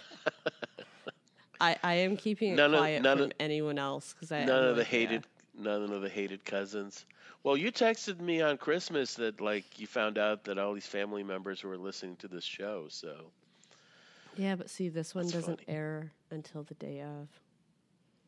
I 1.61 1.77
I 1.83 1.95
am 1.95 2.17
keeping 2.17 2.53
it 2.53 2.57
None 2.57 2.75
of- 2.75 2.79
quiet 2.81 3.03
none 3.03 3.17
from 3.19 3.27
of- 3.27 3.33
anyone 3.41 3.79
else 3.79 4.13
because 4.13 4.31
I 4.31 4.45
none 4.45 4.65
of 4.65 4.77
the 4.77 4.83
yeah. 4.83 4.89
hated 4.89 5.25
none 5.59 5.91
of 5.91 6.03
the 6.03 6.09
hated 6.09 6.45
cousins 6.45 7.07
well 7.45 7.57
you 7.57 7.73
texted 7.73 8.21
me 8.21 8.43
on 8.43 8.59
christmas 8.59 9.15
that 9.15 9.41
like 9.41 9.81
you 9.81 9.87
found 9.87 10.19
out 10.19 10.45
that 10.45 10.59
all 10.59 10.75
these 10.75 10.87
family 10.87 11.23
members 11.23 11.65
were 11.65 11.79
listening 11.79 12.15
to 12.17 12.29
this 12.29 12.45
show 12.45 12.87
so 12.91 13.33
Yeah, 14.37 14.55
but 14.55 14.69
see, 14.69 14.91
this 14.91 15.15
one 15.15 15.25
That's 15.25 15.33
doesn't 15.35 15.65
funny. 15.65 15.77
air 15.79 16.13
until 16.31 16.63
the 16.65 16.75
day 16.75 17.01
of. 17.01 17.29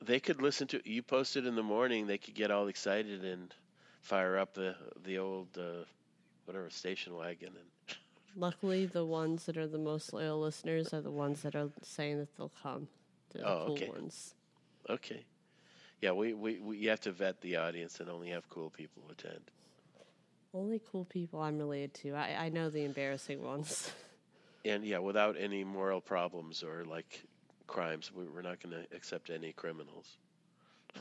they 0.02 0.20
could 0.20 0.40
listen 0.40 0.66
to 0.68 0.80
you 0.89 1.02
posted 1.02 1.44
in 1.44 1.55
the 1.55 1.62
morning 1.62 2.06
they 2.06 2.16
could 2.18 2.35
get 2.35 2.51
all 2.51 2.68
excited 2.68 3.24
and 3.26 3.55
fire 4.01 4.39
up 4.39 4.55
the 4.55 4.74
the 5.05 5.18
old 5.18 5.48
uh, 5.59 5.85
whatever 6.49 6.70
station 6.70 7.15
wagon 7.15 7.51
and 7.55 7.97
Luckily, 8.37 8.87
the 8.87 9.05
ones 9.05 9.47
that 9.47 9.57
are 9.57 9.66
the 9.66 9.79
most 9.79 10.12
loyal 10.12 10.41
listeners 10.41 10.93
are 10.95 11.01
the 11.01 11.11
ones 11.11 11.43
that 11.43 11.55
are 11.57 11.70
saying 11.83 12.19
that 12.19 12.37
they'll 12.37 12.53
come. 12.62 12.87
They're 13.33 13.43
the 13.43 13.49
Oh, 13.49 13.62
cool 13.66 13.75
okay. 13.75 13.89
ones. 13.91 14.35
okay 14.89 15.25
yeah 16.01 16.12
we, 16.12 16.33
we, 16.33 16.59
we 16.61 16.77
you 16.79 16.89
have 16.91 17.01
to 17.01 17.11
vet 17.12 17.41
the 17.41 17.57
audience 17.57 18.01
and 18.01 18.09
only 18.09 18.31
have 18.31 18.49
cool 18.49 18.70
people 18.70 19.03
attend 19.11 19.41
Only 20.55 20.81
cool 20.91 21.05
people 21.05 21.41
I'm 21.41 21.59
related 21.59 21.93
to. 21.95 22.15
I, 22.15 22.47
I 22.47 22.49
know 22.49 22.70
the 22.70 22.85
embarrassing 22.85 23.43
ones. 23.43 23.91
and 24.65 24.85
yeah 24.85 24.99
without 24.99 25.37
any 25.39 25.65
moral 25.65 26.01
problems 26.01 26.62
or 26.62 26.85
like 26.85 27.23
crimes 27.66 28.11
we, 28.15 28.25
we're 28.25 28.43
not 28.43 28.61
going 28.62 28.75
to 28.75 28.97
accept 28.97 29.29
any 29.31 29.53
criminals 29.53 30.16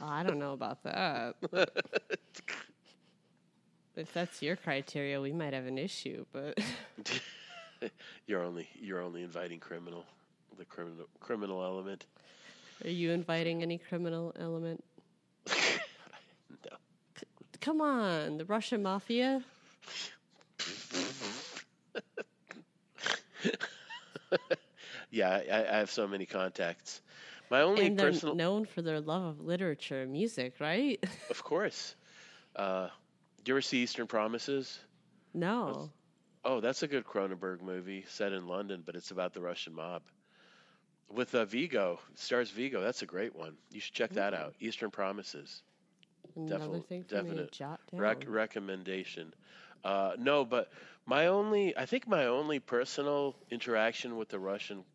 Oh, 0.02 0.08
I 0.08 0.22
don't 0.22 0.38
know 0.38 0.52
about 0.54 0.84
that. 0.84 1.36
If 3.98 4.14
that's 4.14 4.44
your 4.44 4.56
criteria, 4.56 5.20
we 5.20 5.34
might 5.34 5.54
have 5.54 5.66
an 5.66 5.80
issue. 5.80 6.26
But 6.32 6.60
you're 8.28 8.44
only 8.44 8.70
you're 8.80 9.02
only 9.02 9.24
inviting 9.24 9.60
criminal, 9.60 10.06
the 10.58 10.66
criminal 10.66 11.08
criminal 11.20 11.64
element. 11.64 12.06
are 12.84 12.92
you 12.92 13.12
inviting 13.12 13.64
any 13.64 13.78
criminal 13.78 14.34
element? 14.40 14.84
No. 16.50 16.78
Come 17.60 17.82
on, 17.82 18.38
the 18.38 18.46
Russian 18.46 18.82
mafia. 18.82 19.44
Yeah, 25.10 25.42
I, 25.52 25.64
I 25.64 25.78
have 25.78 25.90
so 25.90 26.08
many 26.08 26.26
contacts. 26.26 27.02
My 27.50 27.62
only 27.62 27.88
and 27.88 27.98
they're 27.98 28.12
personal, 28.12 28.36
known 28.36 28.66
for 28.66 28.82
their 28.82 29.00
love 29.00 29.24
of 29.24 29.40
literature 29.40 30.02
and 30.02 30.12
music, 30.12 30.56
right? 30.60 31.04
of 31.30 31.44
course. 31.44 31.96
Uh, 32.56 32.90
you 33.48 33.56
ever 33.56 33.62
see 33.62 33.80
Eastern 33.84 34.08
Promises? 34.08 34.80
no. 35.34 35.90
Oh, 36.46 36.62
that's 36.62 36.82
a 36.82 36.88
good 36.88 37.04
Cronenberg 37.04 37.62
movie 37.62 38.06
set 38.08 38.32
in 38.32 38.48
London, 38.48 38.82
but 38.86 38.96
it's 38.96 39.12
about 39.12 39.34
the 39.34 39.42
Russian 39.42 39.74
mob. 39.74 40.02
With 41.10 41.36
uh, 41.36 41.44
Viggo, 41.44 42.00
stars 42.16 42.52
Viggo. 42.52 42.80
That's 42.82 43.02
a 43.02 43.06
great 43.06 43.36
one. 43.36 43.58
You 43.72 43.82
should 43.82 43.94
check 43.94 44.12
that 44.12 44.34
out. 44.34 44.54
Eastern 44.62 44.90
Promises. 44.90 45.62
Another 46.38 46.60
Definite- 46.60 46.88
thing 46.88 47.04
for 47.04 47.16
me 47.16 47.22
to 47.22 47.28
definite 47.28 47.52
jot 47.52 47.80
down. 47.92 48.00
Rec- 48.00 48.24
recommendation. 48.28 49.34
Uh, 49.84 50.14
no, 50.18 50.46
but 50.46 50.72
my 51.06 51.28
only, 51.28 51.76
I 51.76 51.86
think 51.86 52.08
my 52.08 52.28
only 52.28 52.60
personal 52.60 53.36
interaction 53.52 54.16
with 54.16 54.30
the 54.30 54.40
Russian 54.40 54.86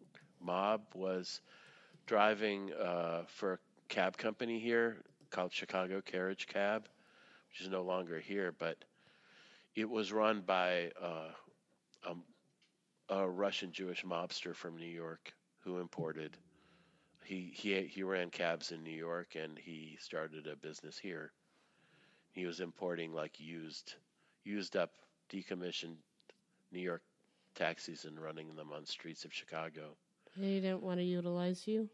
mob 0.40 0.80
was 0.94 1.40
driving 2.06 2.72
uh, 2.72 3.24
for 3.26 3.54
a 3.54 3.58
cab 3.88 4.16
company 4.16 4.58
here 4.58 4.96
called 5.30 5.52
Chicago 5.52 6.00
Carriage 6.00 6.46
Cab, 6.46 6.88
is 7.60 7.68
no 7.68 7.82
longer 7.82 8.18
here, 8.20 8.52
but 8.52 8.84
it 9.74 9.88
was 9.88 10.12
run 10.12 10.40
by 10.42 10.90
uh, 11.00 11.30
um, 12.08 12.24
a 13.08 13.28
Russian 13.28 13.72
Jewish 13.72 14.04
mobster 14.04 14.54
from 14.54 14.76
New 14.76 14.86
York 14.86 15.32
who 15.60 15.78
imported. 15.78 16.36
He 17.24 17.52
he 17.54 17.86
he 17.86 18.02
ran 18.02 18.30
cabs 18.30 18.70
in 18.72 18.82
New 18.82 18.90
York 18.96 19.34
and 19.34 19.58
he 19.58 19.96
started 20.00 20.46
a 20.46 20.56
business 20.56 20.98
here. 20.98 21.32
He 22.32 22.46
was 22.46 22.60
importing 22.60 23.12
like 23.12 23.38
used 23.40 23.94
used 24.44 24.76
up 24.76 24.90
decommissioned 25.30 25.96
New 26.70 26.80
York 26.80 27.02
taxis 27.54 28.04
and 28.04 28.20
running 28.20 28.54
them 28.54 28.72
on 28.72 28.84
streets 28.86 29.24
of 29.24 29.32
Chicago. 29.34 29.96
They 30.36 30.60
didn't 30.60 30.82
want 30.82 30.98
to 31.00 31.04
utilize 31.04 31.66
you. 31.66 31.90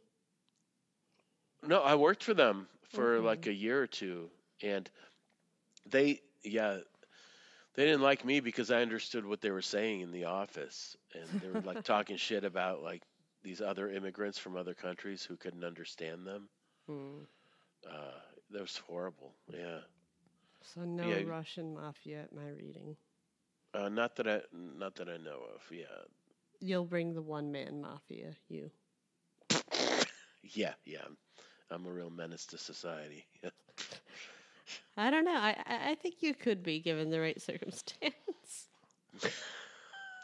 No, 1.63 1.83
I 1.83 1.95
worked 1.95 2.23
for 2.25 2.35
them 2.35 2.69
for 2.85 3.21
Okay. 3.21 3.21
like 3.21 3.47
a 3.47 3.53
year 3.53 3.83
or 3.83 3.87
two, 3.87 4.31
and 4.63 4.91
they, 5.91 6.21
yeah, 6.45 6.79
they 7.75 7.85
didn't 7.85 8.03
like 8.03 8.25
me 8.25 8.41
because 8.41 8.71
I 8.71 8.83
understood 8.83 9.25
what 9.25 9.41
they 9.41 9.51
were 9.51 9.63
saying 9.63 10.01
in 10.01 10.11
the 10.13 10.25
office, 10.25 10.97
and 11.15 11.39
they 11.41 11.49
were 11.49 11.61
like 11.61 11.83
talking 11.85 12.17
shit 12.17 12.45
about 12.45 12.83
like 12.83 13.03
these 13.43 13.61
other 13.61 13.91
immigrants 13.91 14.39
from 14.39 14.57
other 14.57 14.75
countries 14.75 15.23
who 15.25 15.37
couldn't 15.37 15.65
understand 15.65 16.27
them. 16.27 16.49
Hmm. 16.87 17.25
Uh, 17.89 18.21
that 18.51 18.61
was 18.61 18.77
horrible. 18.79 19.35
Yeah, 19.53 19.81
So 20.63 20.85
no 20.85 21.17
Yeah. 21.17 21.21
Russian 21.21 21.75
mafia 21.75 22.23
at 22.23 22.33
my 22.33 22.49
reading. 22.49 22.97
uh, 23.75 23.89
not 23.89 24.17
that 24.17 24.27
I, 24.29 24.41
not 24.53 24.95
that 24.97 25.09
I 25.09 25.17
know 25.19 25.41
of. 25.55 25.63
Yeah, 25.71 25.85
You'll 26.61 26.85
bring 26.87 27.15
the 27.15 27.23
one 27.23 27.51
man 27.51 27.81
mafia. 27.81 28.37
You. 28.49 28.71
yeah, 30.43 30.75
yeah. 30.85 31.01
I'm, 31.07 31.17
I'm 31.71 31.87
a 31.87 31.93
real 31.93 32.11
menace 32.11 32.47
to 32.47 32.59
society. 32.59 33.27
I 34.99 35.11
don't 35.11 35.25
know. 35.25 35.33
I 35.37 35.57
I 35.67 35.95
think 35.95 36.17
you 36.21 36.35
could 36.35 36.63
be 36.63 36.81
given 36.81 37.09
the 37.11 37.21
right 37.21 37.41
circumstance. 37.51 38.69
well, 39.21 39.31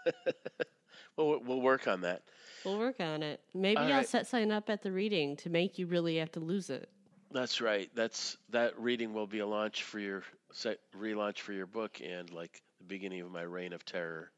we'll- 1.28 1.40
we'll 1.40 1.60
work 1.60 1.86
on 1.88 2.01
that. 2.02 2.22
We'll 2.64 2.78
work 2.78 3.01
on 3.01 3.22
it. 3.22 3.40
Maybe 3.55 3.76
All 3.76 3.84
I'll 3.84 3.92
right. 3.98 4.09
set 4.09 4.26
sign 4.26 4.51
up 4.51 4.70
at 4.70 4.82
the 4.82 4.90
reading 4.90 5.36
to 5.36 5.51
make 5.51 5.78
you 5.78 5.86
really 5.86 6.16
have 6.16 6.32
to 6.32 6.40
lose 6.40 6.70
it. 6.70 6.88
That's 7.30 7.60
right. 7.60 7.90
That's 7.94 8.36
that 8.51 8.78
reading 8.78 9.12
will 9.12 9.26
be 9.26 9.40
a 9.40 9.46
launch 9.46 9.82
for 9.82 9.98
your 9.98 10.22
set 10.52 10.78
relaunch 10.96 11.40
for 11.40 11.52
your 11.52 11.66
book 11.66 12.01
and 12.02 12.30
like 12.32 12.62
the 12.78 12.84
beginning 12.84 13.20
of 13.20 13.30
my 13.30 13.42
reign 13.42 13.72
of 13.72 13.84
terror 13.84 14.30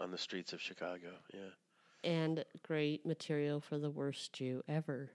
on 0.00 0.10
the 0.10 0.18
streets 0.18 0.52
of 0.52 0.60
Chicago. 0.60 1.10
Yeah, 1.32 1.50
And 2.10 2.44
great 2.66 3.04
material 3.06 3.60
for 3.60 3.78
the 3.78 3.90
worst 3.90 4.32
Jew 4.32 4.62
ever. 4.68 5.10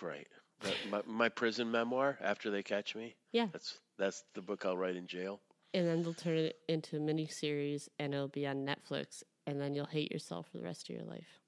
right. 0.00 0.28
That, 0.60 0.74
my 0.90 1.02
my 1.06 1.28
prison 1.28 1.70
memoir 1.70 2.16
after 2.22 2.50
they 2.50 2.62
catch 2.62 2.94
me. 2.94 3.14
Yeah. 3.32 3.48
That's 3.52 3.78
that's 3.98 4.24
the 4.34 4.42
book 4.42 4.64
I'll 4.64 4.76
write 4.76 4.96
in 4.96 5.06
jail. 5.06 5.40
And 5.72 5.86
then 5.86 6.02
they'll 6.02 6.14
turn 6.14 6.36
it 6.36 6.56
into 6.68 6.96
a 6.96 7.00
mini 7.00 7.26
series 7.26 7.88
and 7.98 8.14
it'll 8.14 8.28
be 8.28 8.46
on 8.46 8.64
Netflix 8.64 9.22
and 9.46 9.60
then 9.60 9.74
you'll 9.74 9.86
hate 9.86 10.12
yourself 10.12 10.48
for 10.50 10.58
the 10.58 10.64
rest 10.64 10.88
of 10.88 10.96
your 10.96 11.04
life. 11.04 11.40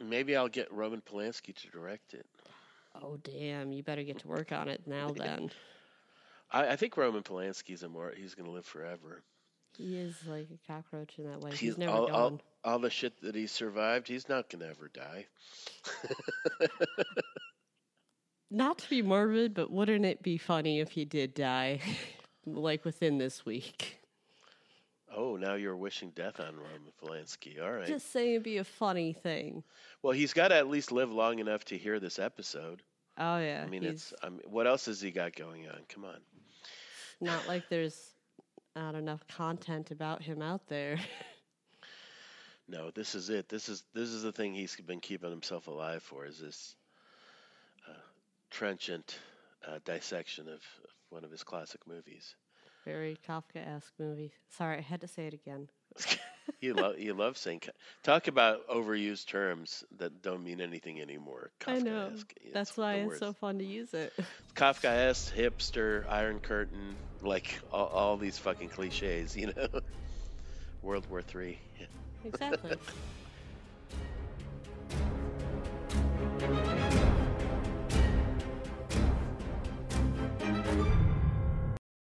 Maybe 0.00 0.34
I'll 0.36 0.48
get 0.48 0.72
Roman 0.72 1.00
Polanski 1.00 1.54
to 1.54 1.68
direct 1.68 2.14
it. 2.14 2.26
Oh 3.00 3.16
damn, 3.22 3.72
you 3.72 3.82
better 3.82 4.02
get 4.02 4.18
to 4.20 4.28
work 4.28 4.52
on 4.52 4.68
it 4.68 4.82
now 4.86 5.10
then. 5.16 5.50
I, 6.50 6.68
I 6.68 6.76
think 6.76 6.96
Roman 6.96 7.22
Polanski's 7.22 7.82
a 7.82 7.88
more 7.88 8.12
he's 8.16 8.34
gonna 8.34 8.50
live 8.50 8.66
forever. 8.66 9.22
He 9.76 9.96
is 9.96 10.16
like 10.26 10.48
a 10.52 10.72
cockroach 10.72 11.18
in 11.18 11.30
that 11.30 11.40
way. 11.40 11.50
He's, 11.52 11.60
He's 11.60 11.78
never 11.78 11.92
all, 11.92 12.06
gone. 12.06 12.14
all, 12.14 12.40
all 12.64 12.78
the 12.78 12.90
shit 12.90 13.18
that 13.22 13.34
he 13.34 13.46
survived. 13.46 14.08
He's 14.08 14.28
not 14.28 14.50
gonna 14.50 14.66
ever 14.66 14.90
die. 14.92 15.26
Not 18.52 18.78
to 18.78 18.90
be 18.90 19.00
morbid, 19.00 19.54
but 19.54 19.70
wouldn't 19.70 20.04
it 20.04 20.22
be 20.22 20.36
funny 20.36 20.80
if 20.80 20.90
he 20.90 21.06
did 21.06 21.32
die, 21.32 21.80
like 22.46 22.84
within 22.84 23.16
this 23.16 23.46
week? 23.46 23.98
Oh, 25.14 25.36
now 25.36 25.54
you're 25.54 25.76
wishing 25.76 26.10
death 26.10 26.38
on 26.38 26.56
Roman 26.56 26.92
Polanski. 27.02 27.62
All 27.62 27.72
right. 27.72 27.86
Just 27.86 28.12
saying 28.12 28.32
it'd 28.32 28.42
be 28.42 28.58
a 28.58 28.64
funny 28.64 29.14
thing. 29.14 29.64
Well, 30.02 30.12
he's 30.12 30.34
got 30.34 30.48
to 30.48 30.54
at 30.54 30.68
least 30.68 30.92
live 30.92 31.10
long 31.10 31.38
enough 31.38 31.64
to 31.66 31.78
hear 31.78 31.98
this 31.98 32.18
episode. 32.18 32.82
Oh 33.16 33.38
yeah, 33.38 33.62
I 33.66 33.70
mean, 33.70 33.84
it's. 33.84 34.12
I 34.22 34.28
mean, 34.28 34.40
what 34.44 34.66
else 34.66 34.84
has 34.86 35.00
he 35.00 35.10
got 35.10 35.34
going 35.34 35.68
on? 35.68 35.80
Come 35.88 36.04
on. 36.04 36.18
not 37.22 37.48
like 37.48 37.68
there's 37.70 38.14
not 38.76 38.94
enough 38.94 39.26
content 39.28 39.90
about 39.90 40.22
him 40.22 40.42
out 40.42 40.66
there. 40.68 40.98
No, 42.68 42.90
this 42.90 43.16
is 43.16 43.28
it. 43.28 43.48
This 43.48 43.68
is 43.68 43.82
this 43.92 44.08
is 44.08 44.22
the 44.22 44.32
thing 44.32 44.54
he's 44.54 44.76
been 44.76 45.00
keeping 45.00 45.30
himself 45.30 45.66
alive 45.66 46.02
for. 46.02 46.24
Is 46.24 46.38
this 46.38 46.76
trenchant 48.52 49.18
uh, 49.66 49.78
dissection 49.84 50.46
of, 50.48 50.54
of 50.54 50.90
one 51.10 51.24
of 51.24 51.30
his 51.30 51.42
classic 51.42 51.80
movies. 51.86 52.36
Very 52.84 53.16
Kafka-esque 53.28 53.92
movie. 53.98 54.32
Sorry, 54.50 54.78
I 54.78 54.80
had 54.80 55.00
to 55.00 55.08
say 55.08 55.26
it 55.26 55.34
again. 55.34 55.68
you 56.60 56.74
love 56.74 56.98
you 56.98 57.12
love 57.12 57.36
saying 57.36 57.60
talk 58.02 58.26
about 58.26 58.66
overused 58.68 59.26
terms 59.26 59.84
that 59.98 60.22
don't 60.22 60.42
mean 60.42 60.60
anything 60.60 61.00
anymore. 61.00 61.50
I 61.66 61.78
know. 61.78 62.10
Kafkaesque. 62.10 62.32
It's 62.40 62.54
That's 62.54 62.76
why 62.76 62.94
it's 62.94 63.18
so 63.18 63.32
fun 63.32 63.58
to 63.58 63.64
use 63.64 63.94
it. 63.94 64.12
Kafkaesque, 64.54 65.32
hipster, 65.34 66.04
Iron 66.08 66.40
Curtain, 66.40 66.96
like 67.22 67.60
all, 67.72 67.86
all 67.86 68.16
these 68.16 68.38
fucking 68.38 68.70
cliches, 68.70 69.36
you 69.36 69.52
know. 69.56 69.68
World 70.82 71.08
War 71.08 71.22
Three. 71.22 71.58
exactly. 72.24 72.76